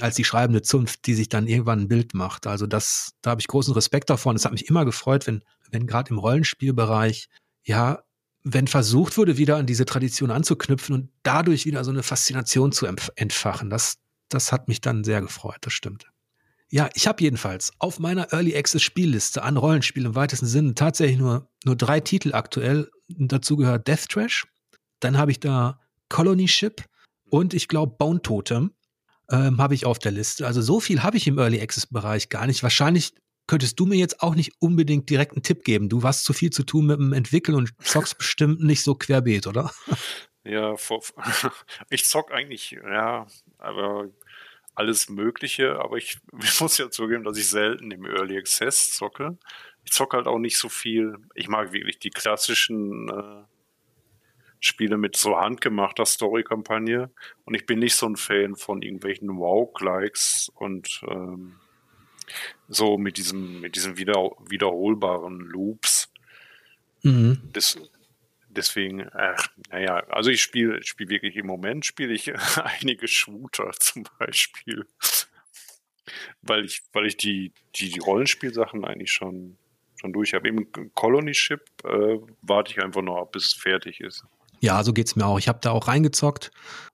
Als 0.00 0.14
die 0.14 0.24
schreibende 0.24 0.62
Zunft, 0.62 1.06
die 1.06 1.14
sich 1.14 1.28
dann 1.28 1.46
irgendwann 1.46 1.80
ein 1.80 1.88
Bild 1.88 2.14
macht. 2.14 2.46
Also 2.46 2.66
das, 2.66 3.12
da 3.20 3.30
habe 3.30 3.42
ich 3.42 3.46
großen 3.46 3.74
Respekt 3.74 4.08
davon. 4.08 4.36
Es 4.36 4.44
hat 4.44 4.52
mich 4.52 4.68
immer 4.68 4.84
gefreut, 4.86 5.26
wenn, 5.26 5.42
wenn 5.70 5.86
gerade 5.86 6.10
im 6.10 6.18
Rollenspielbereich, 6.18 7.28
ja, 7.62 8.02
wenn 8.42 8.66
versucht 8.66 9.16
wurde, 9.18 9.36
wieder 9.36 9.56
an 9.56 9.66
diese 9.66 9.84
Tradition 9.84 10.30
anzuknüpfen 10.30 10.94
und 10.94 11.10
dadurch 11.22 11.66
wieder 11.66 11.84
so 11.84 11.90
eine 11.90 12.02
Faszination 12.02 12.72
zu 12.72 12.86
entfachen. 12.86 13.70
Das, 13.70 13.96
das 14.28 14.50
hat 14.52 14.68
mich 14.68 14.80
dann 14.80 15.04
sehr 15.04 15.20
gefreut, 15.20 15.58
das 15.62 15.72
stimmt. 15.72 16.06
Ja, 16.70 16.88
ich 16.94 17.06
habe 17.06 17.22
jedenfalls 17.22 17.72
auf 17.78 17.98
meiner 17.98 18.32
Early 18.32 18.56
Access 18.56 18.82
Spielliste 18.82 19.42
an 19.42 19.56
Rollenspielen 19.56 20.08
im 20.08 20.14
weitesten 20.14 20.46
Sinne 20.46 20.74
tatsächlich 20.74 21.18
nur, 21.18 21.48
nur 21.64 21.76
drei 21.76 22.00
Titel 22.00 22.34
aktuell. 22.34 22.90
Dazu 23.08 23.56
gehört 23.56 23.86
Death 23.86 24.08
Trash. 24.08 24.46
Dann 25.00 25.16
habe 25.18 25.30
ich 25.30 25.40
da 25.40 25.80
Colony 26.08 26.48
Ship 26.48 26.82
und 27.30 27.54
ich 27.54 27.68
glaube 27.68 27.94
Bone 27.96 28.22
Totem 28.22 28.73
ähm, 29.30 29.60
habe 29.60 29.74
ich 29.74 29.86
auf 29.86 29.98
der 29.98 30.12
Liste. 30.12 30.46
Also 30.46 30.62
so 30.62 30.80
viel 30.80 31.02
habe 31.02 31.16
ich 31.16 31.26
im 31.26 31.38
Early 31.38 31.60
Access 31.60 31.86
Bereich 31.86 32.28
gar 32.28 32.46
nicht. 32.46 32.62
Wahrscheinlich 32.62 33.14
könntest 33.46 33.78
du 33.78 33.86
mir 33.86 33.96
jetzt 33.96 34.22
auch 34.22 34.34
nicht 34.34 34.52
unbedingt 34.58 35.10
direkt 35.10 35.32
einen 35.32 35.42
Tipp 35.42 35.64
geben. 35.64 35.88
Du 35.88 36.02
hast 36.02 36.24
zu 36.24 36.32
viel 36.32 36.50
zu 36.50 36.64
tun 36.64 36.86
mit 36.86 36.98
dem 36.98 37.12
Entwickeln 37.12 37.56
und 37.56 37.72
zockst 37.82 38.18
bestimmt 38.18 38.60
nicht 38.62 38.82
so 38.82 38.94
querbeet, 38.94 39.46
oder? 39.46 39.70
Ja, 40.44 40.74
ich 41.90 42.04
zock 42.04 42.32
eigentlich, 42.32 42.72
ja, 42.72 43.26
aber 43.58 44.10
alles 44.74 45.08
Mögliche, 45.08 45.78
aber 45.78 45.96
ich, 45.96 46.18
ich 46.42 46.60
muss 46.60 46.78
ja 46.78 46.90
zugeben, 46.90 47.24
dass 47.24 47.38
ich 47.38 47.48
selten 47.48 47.90
im 47.90 48.04
Early 48.04 48.36
Access 48.38 48.92
zocke. 48.92 49.38
Ich 49.84 49.92
zocke 49.92 50.16
halt 50.16 50.26
auch 50.26 50.38
nicht 50.38 50.56
so 50.56 50.68
viel. 50.68 51.16
Ich 51.34 51.48
mag 51.48 51.72
wirklich 51.72 51.98
die 51.98 52.10
klassischen 52.10 53.08
äh, 53.10 53.44
Spiele 54.64 54.96
mit 54.96 55.16
so 55.16 55.36
handgemachter 55.36 56.06
Story-Kampagne. 56.06 57.10
Und 57.44 57.54
ich 57.54 57.66
bin 57.66 57.78
nicht 57.80 57.96
so 57.96 58.06
ein 58.06 58.16
Fan 58.16 58.56
von 58.56 58.80
irgendwelchen 58.80 59.36
Wow-Likes 59.36 60.50
und 60.54 61.02
ähm, 61.08 61.56
so 62.68 62.96
mit 62.96 63.18
diesem, 63.18 63.60
mit 63.60 63.76
diesen 63.76 63.98
wieder, 63.98 64.30
wiederholbaren 64.48 65.40
Loops. 65.40 66.10
Mhm. 67.02 67.42
Das, 67.52 67.78
deswegen, 68.48 69.06
ach, 69.12 69.48
naja, 69.70 70.02
also 70.08 70.30
ich 70.30 70.40
spiele 70.40 70.82
spiel 70.82 71.10
wirklich 71.10 71.36
im 71.36 71.46
Moment 71.46 71.84
spiele 71.84 72.14
ich 72.14 72.32
einige 72.80 73.06
Shooter 73.06 73.70
zum 73.78 74.06
Beispiel. 74.18 74.86
weil 76.40 76.64
ich, 76.64 76.82
weil 76.94 77.06
ich 77.06 77.18
die, 77.18 77.52
die, 77.76 77.90
die 77.90 78.00
Rollenspielsachen 78.00 78.84
eigentlich 78.86 79.12
schon 79.12 79.58
dann 80.00 80.14
durch. 80.14 80.32
Habe 80.32 80.48
eben 80.48 80.70
Colony 80.94 81.34
Ship, 81.34 81.62
äh, 81.84 82.18
warte 82.40 82.72
ich 82.72 82.82
einfach 82.82 83.02
noch 83.02 83.20
ab, 83.20 83.32
bis 83.32 83.46
es 83.46 83.52
fertig 83.54 84.00
ist. 84.00 84.24
Ja, 84.64 84.82
so 84.82 84.94
geht 84.94 85.08
es 85.08 85.14
mir 85.14 85.26
auch. 85.26 85.38
Ich 85.38 85.46
habe 85.46 85.58
da 85.60 85.72
auch 85.72 85.88
reingezockt. 85.88 86.50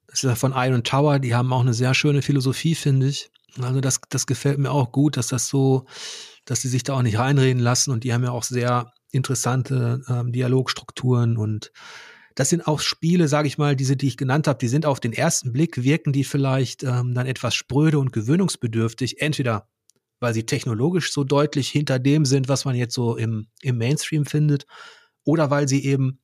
Das 0.09 0.25
ist 0.25 0.29
ja 0.29 0.35
von 0.35 0.53
Iron 0.57 0.83
Tower, 0.83 1.21
die 1.21 1.37
haben 1.37 1.53
auch 1.53 1.61
eine 1.61 1.73
sehr 1.73 1.95
schöne 1.95 2.21
Philosophie, 2.21 2.75
finde 2.75 3.07
ich. 3.07 3.31
Also 3.63 3.81
das, 3.81 4.01
das 4.09 4.27
gefällt 4.27 4.59
mir 4.59 4.73
auch 4.73 4.91
gut, 4.91 5.17
dass 5.17 5.29
das 5.29 5.47
so, 5.47 5.87
dass 6.45 6.63
sie 6.63 6.69
sich 6.69 6.83
da 6.83 6.95
auch 6.95 7.03
nicht 7.03 7.21
reinreden 7.21 7.63
lassen 7.63 7.93
und 7.93 8.03
die 8.03 8.13
haben 8.13 8.25
ja 8.25 8.33
auch 8.33 8.43
sehr 8.43 8.93
interessante 9.13 10.03
ähm, 10.09 10.33
Dialogstrukturen 10.33 11.37
und 11.37 11.71
das 12.35 12.49
sind 12.49 12.67
auch 12.67 12.81
Spiele, 12.81 13.29
sage 13.29 13.47
ich 13.47 13.57
mal, 13.57 13.77
diese, 13.77 13.97
die 13.97 14.09
ich 14.09 14.17
genannt 14.17 14.49
habe, 14.49 14.59
die 14.59 14.69
sind 14.69 14.85
auf 14.85 14.99
den 14.99 15.13
ersten 15.13 15.53
Blick, 15.53 15.85
wirken 15.85 16.13
die 16.13 16.25
vielleicht 16.25 16.83
ähm, 16.83 17.15
dann 17.15 17.27
etwas 17.27 17.55
spröde 17.55 18.01
und 18.01 18.13
gewöhnungsbedürftig, 18.13 19.21
entweder 19.21 19.69
weil 20.19 20.35
sie 20.35 20.45
technologisch 20.45 21.13
so 21.13 21.23
deutlich 21.23 21.69
hinter 21.69 22.01
dem 22.01 22.25
sind, 22.25 22.49
was 22.49 22.65
man 22.65 22.75
jetzt 22.75 22.95
so 22.95 23.17
im, 23.17 23.47
im 23.63 23.79
Mainstream 23.79 24.27
findet, 24.27 24.67
oder 25.23 25.51
weil 25.51 25.69
sie 25.69 25.85
eben 25.85 26.19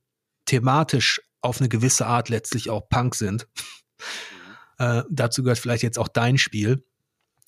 thematisch 0.45 1.21
auf 1.41 1.59
eine 1.59 1.69
gewisse 1.69 2.05
Art 2.05 2.29
letztlich 2.29 2.69
auch 2.69 2.89
Punk 2.89 3.15
sind. 3.15 3.47
Mhm. 3.99 4.85
äh, 4.85 5.03
dazu 5.09 5.43
gehört 5.43 5.59
vielleicht 5.59 5.83
jetzt 5.83 5.99
auch 5.99 6.07
dein 6.07 6.37
Spiel, 6.37 6.83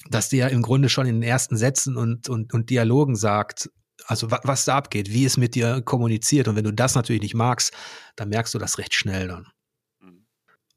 dass 0.10 0.30
der 0.30 0.50
im 0.50 0.62
Grunde 0.62 0.90
schon 0.90 1.06
in 1.06 1.16
den 1.16 1.24
ersten 1.24 1.58
Sätzen 1.58 1.98
und, 1.98 2.30
und, 2.30 2.54
und 2.54 2.70
Dialogen 2.70 3.16
sagt, 3.16 3.70
also 4.06 4.32
wa 4.32 4.40
was 4.44 4.66
da 4.66 4.78
abgeht, 4.78 5.12
wie 5.12 5.26
es 5.26 5.38
mit 5.38 5.56
dir 5.56 5.82
kommuniziert. 5.82 6.48
Und 6.48 6.56
wenn 6.56 6.64
du 6.64 6.74
das 6.74 6.96
natürlich 6.96 7.22
nicht 7.22 7.36
magst, 7.36 7.74
dann 8.16 8.30
merkst 8.30 8.54
du 8.54 8.60
das 8.60 8.78
recht 8.78 8.94
schnell 8.94 9.28
dann. 9.28 9.48
Mhm. 10.00 10.26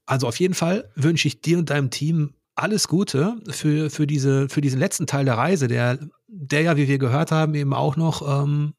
Also 0.06 0.26
auf 0.26 0.38
jeden 0.40 0.54
Fall 0.54 0.90
wünsche 0.96 1.28
ich 1.28 1.40
dir 1.40 1.58
und 1.58 1.70
deinem 1.70 1.90
Team 1.90 2.34
alles 2.54 2.88
Gute 2.88 3.36
für, 3.48 3.90
für, 3.90 4.06
diese, 4.06 4.48
für 4.48 4.60
diesen 4.60 4.78
letzten 4.78 5.06
Teil 5.06 5.24
der 5.24 5.38
Reise, 5.38 5.68
der, 5.68 5.98
der 6.26 6.62
ja, 6.62 6.76
wie 6.76 6.88
wir 6.88 6.98
gehört 6.98 7.30
haben, 7.30 7.54
eben 7.54 7.72
auch 7.72 7.96
noch 7.96 8.42
ähm, 8.42 8.74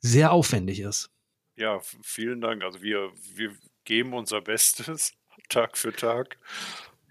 sehr 0.00 0.32
aufwendig 0.32 0.80
ist. 0.80 1.10
Ja, 1.56 1.80
vielen 2.02 2.40
Dank. 2.40 2.62
Also 2.62 2.82
wir, 2.82 3.10
wir 3.34 3.52
geben 3.88 4.12
unser 4.12 4.40
Bestes 4.42 5.14
Tag 5.48 5.76
für 5.76 5.92
Tag. 5.92 6.38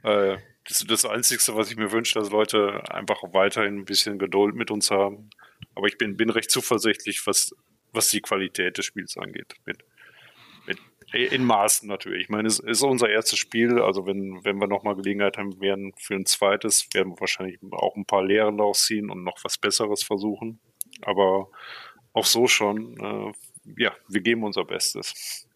Äh, 0.04 0.38
das 0.64 0.82
ist 0.82 0.91
das 0.91 1.06
Einzige, 1.06 1.41
was 1.56 1.72
ich 1.72 1.78
mir 1.78 1.91
wünsche, 1.91 2.20
dass 2.20 2.30
Leute 2.30 2.84
einfach 2.91 3.22
weiterhin 3.34 3.80
ein 3.80 3.86
bisschen 3.86 4.20
Geduld 4.20 4.56
mit 4.56 4.70
uns 4.70 4.91
haben. 4.91 5.30
Aber 5.76 5.88
ich 5.88 5.98
bin, 5.98 6.18
bin 6.18 6.30
recht 6.30 6.52
zuversichtlich, 6.52 7.26
was, 7.26 7.56
was 7.94 8.10
die 8.10 8.22
Qualität 8.22 8.78
des 8.78 8.86
Spiels 8.86 9.18
angeht. 9.18 9.56
Mit, 9.66 9.84
mit, 10.68 10.78
in 11.14 11.45
Maßen 11.45 11.88
natürlich. 11.88 12.24
Ich 12.24 12.30
meine, 12.30 12.48
es 12.48 12.60
ist 12.60 12.84
unser 12.84 13.10
erstes 13.10 13.40
Spiel. 13.40 13.80
Also 13.80 14.06
wenn, 14.06 14.44
wenn 14.44 14.60
wir 14.60 14.68
nochmal 14.68 14.95
Gelegenheit 14.95 15.38
haben 15.38 15.60
werden 15.60 15.94
für 15.98 16.16
ein 16.16 16.26
zweites, 16.26 16.88
werden 16.94 17.14
wir 17.14 17.20
wahrscheinlich 17.22 17.60
auch 17.72 17.95
ein 17.95 18.06
paar 18.06 18.24
Lehren 18.24 18.58
daraus 18.58 18.86
ziehen 18.86 19.10
und 19.10 19.24
noch 19.24 19.44
was 19.44 19.58
Besseres 19.58 20.04
versuchen. 20.04 20.60
Aber 21.02 21.49
auch 22.14 22.26
so 22.26 22.48
schon, 22.48 22.98
äh, 22.99 23.82
ja, 23.82 23.95
wir 24.10 24.22
geben 24.22 24.44
unser 24.44 24.66
Bestes. 24.66 25.48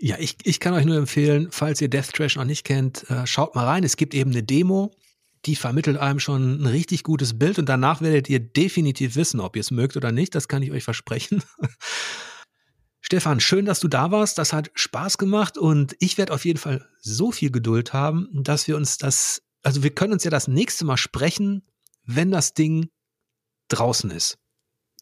Ja, 0.00 0.16
ich, 0.18 0.36
ich 0.44 0.60
kann 0.60 0.74
euch 0.74 0.84
nur 0.84 0.96
empfehlen, 0.96 1.48
falls 1.50 1.80
ihr 1.80 1.88
Death 1.88 2.12
Trash 2.12 2.36
noch 2.36 2.44
nicht 2.44 2.64
kennt, 2.64 3.08
äh, 3.10 3.26
schaut 3.26 3.54
mal 3.54 3.64
rein. 3.64 3.82
Es 3.82 3.96
gibt 3.96 4.14
eben 4.14 4.30
eine 4.30 4.42
Demo, 4.44 4.92
die 5.44 5.56
vermittelt 5.56 5.96
einem 5.98 6.20
schon 6.20 6.62
ein 6.62 6.66
richtig 6.66 7.02
gutes 7.02 7.38
Bild 7.38 7.58
und 7.58 7.68
danach 7.68 8.00
werdet 8.00 8.28
ihr 8.28 8.40
definitiv 8.40 9.16
wissen, 9.16 9.40
ob 9.40 9.56
ihr 9.56 9.60
es 9.60 9.70
mögt 9.70 9.96
oder 9.96 10.12
nicht. 10.12 10.34
Das 10.34 10.48
kann 10.48 10.62
ich 10.62 10.70
euch 10.70 10.84
versprechen. 10.84 11.42
Stefan, 13.00 13.40
schön, 13.40 13.64
dass 13.64 13.80
du 13.80 13.88
da 13.88 14.10
warst. 14.10 14.38
Das 14.38 14.52
hat 14.52 14.70
Spaß 14.74 15.18
gemacht 15.18 15.56
und 15.56 15.96
ich 15.98 16.18
werde 16.18 16.32
auf 16.32 16.44
jeden 16.44 16.58
Fall 16.58 16.86
so 17.00 17.32
viel 17.32 17.50
Geduld 17.50 17.92
haben, 17.92 18.28
dass 18.32 18.68
wir 18.68 18.76
uns 18.76 18.98
das, 18.98 19.42
also 19.62 19.82
wir 19.82 19.90
können 19.90 20.12
uns 20.12 20.24
ja 20.24 20.30
das 20.30 20.48
nächste 20.48 20.84
Mal 20.84 20.96
sprechen, 20.96 21.62
wenn 22.04 22.30
das 22.30 22.54
Ding 22.54 22.88
draußen 23.68 24.10
ist. 24.10 24.38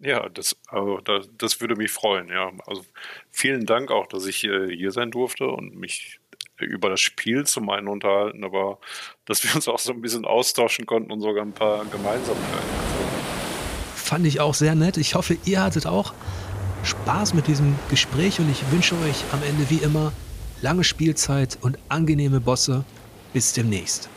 Ja, 0.00 0.28
das, 0.28 0.56
also 0.68 0.98
das, 0.98 1.28
das 1.38 1.60
würde 1.60 1.76
mich 1.76 1.90
freuen, 1.90 2.28
ja. 2.28 2.52
Also 2.66 2.84
vielen 3.30 3.64
Dank 3.64 3.90
auch, 3.90 4.06
dass 4.06 4.26
ich 4.26 4.44
äh, 4.44 4.68
hier 4.74 4.90
sein 4.92 5.10
durfte 5.10 5.46
und 5.46 5.74
mich 5.74 6.20
über 6.58 6.88
das 6.88 7.00
Spiel 7.00 7.44
zum 7.44 7.68
einen 7.70 7.88
unterhalten, 7.88 8.44
aber 8.44 8.78
dass 9.24 9.42
wir 9.44 9.54
uns 9.54 9.68
auch 9.68 9.78
so 9.78 9.92
ein 9.92 10.00
bisschen 10.00 10.24
austauschen 10.24 10.86
konnten 10.86 11.12
und 11.12 11.20
sogar 11.20 11.44
ein 11.44 11.52
paar 11.52 11.84
Gemeinsamkeiten. 11.86 12.68
Fand 13.94 14.26
ich 14.26 14.40
auch 14.40 14.54
sehr 14.54 14.74
nett. 14.74 14.96
Ich 14.96 15.14
hoffe, 15.14 15.36
ihr 15.44 15.62
hattet 15.62 15.86
auch 15.86 16.14
Spaß 16.84 17.34
mit 17.34 17.46
diesem 17.46 17.74
Gespräch 17.90 18.38
und 18.38 18.50
ich 18.50 18.70
wünsche 18.70 18.94
euch 18.96 19.24
am 19.32 19.42
Ende 19.42 19.68
wie 19.70 19.82
immer 19.82 20.12
lange 20.62 20.84
Spielzeit 20.84 21.58
und 21.60 21.78
angenehme 21.88 22.40
Bosse. 22.40 22.84
Bis 23.32 23.52
demnächst. 23.52 24.08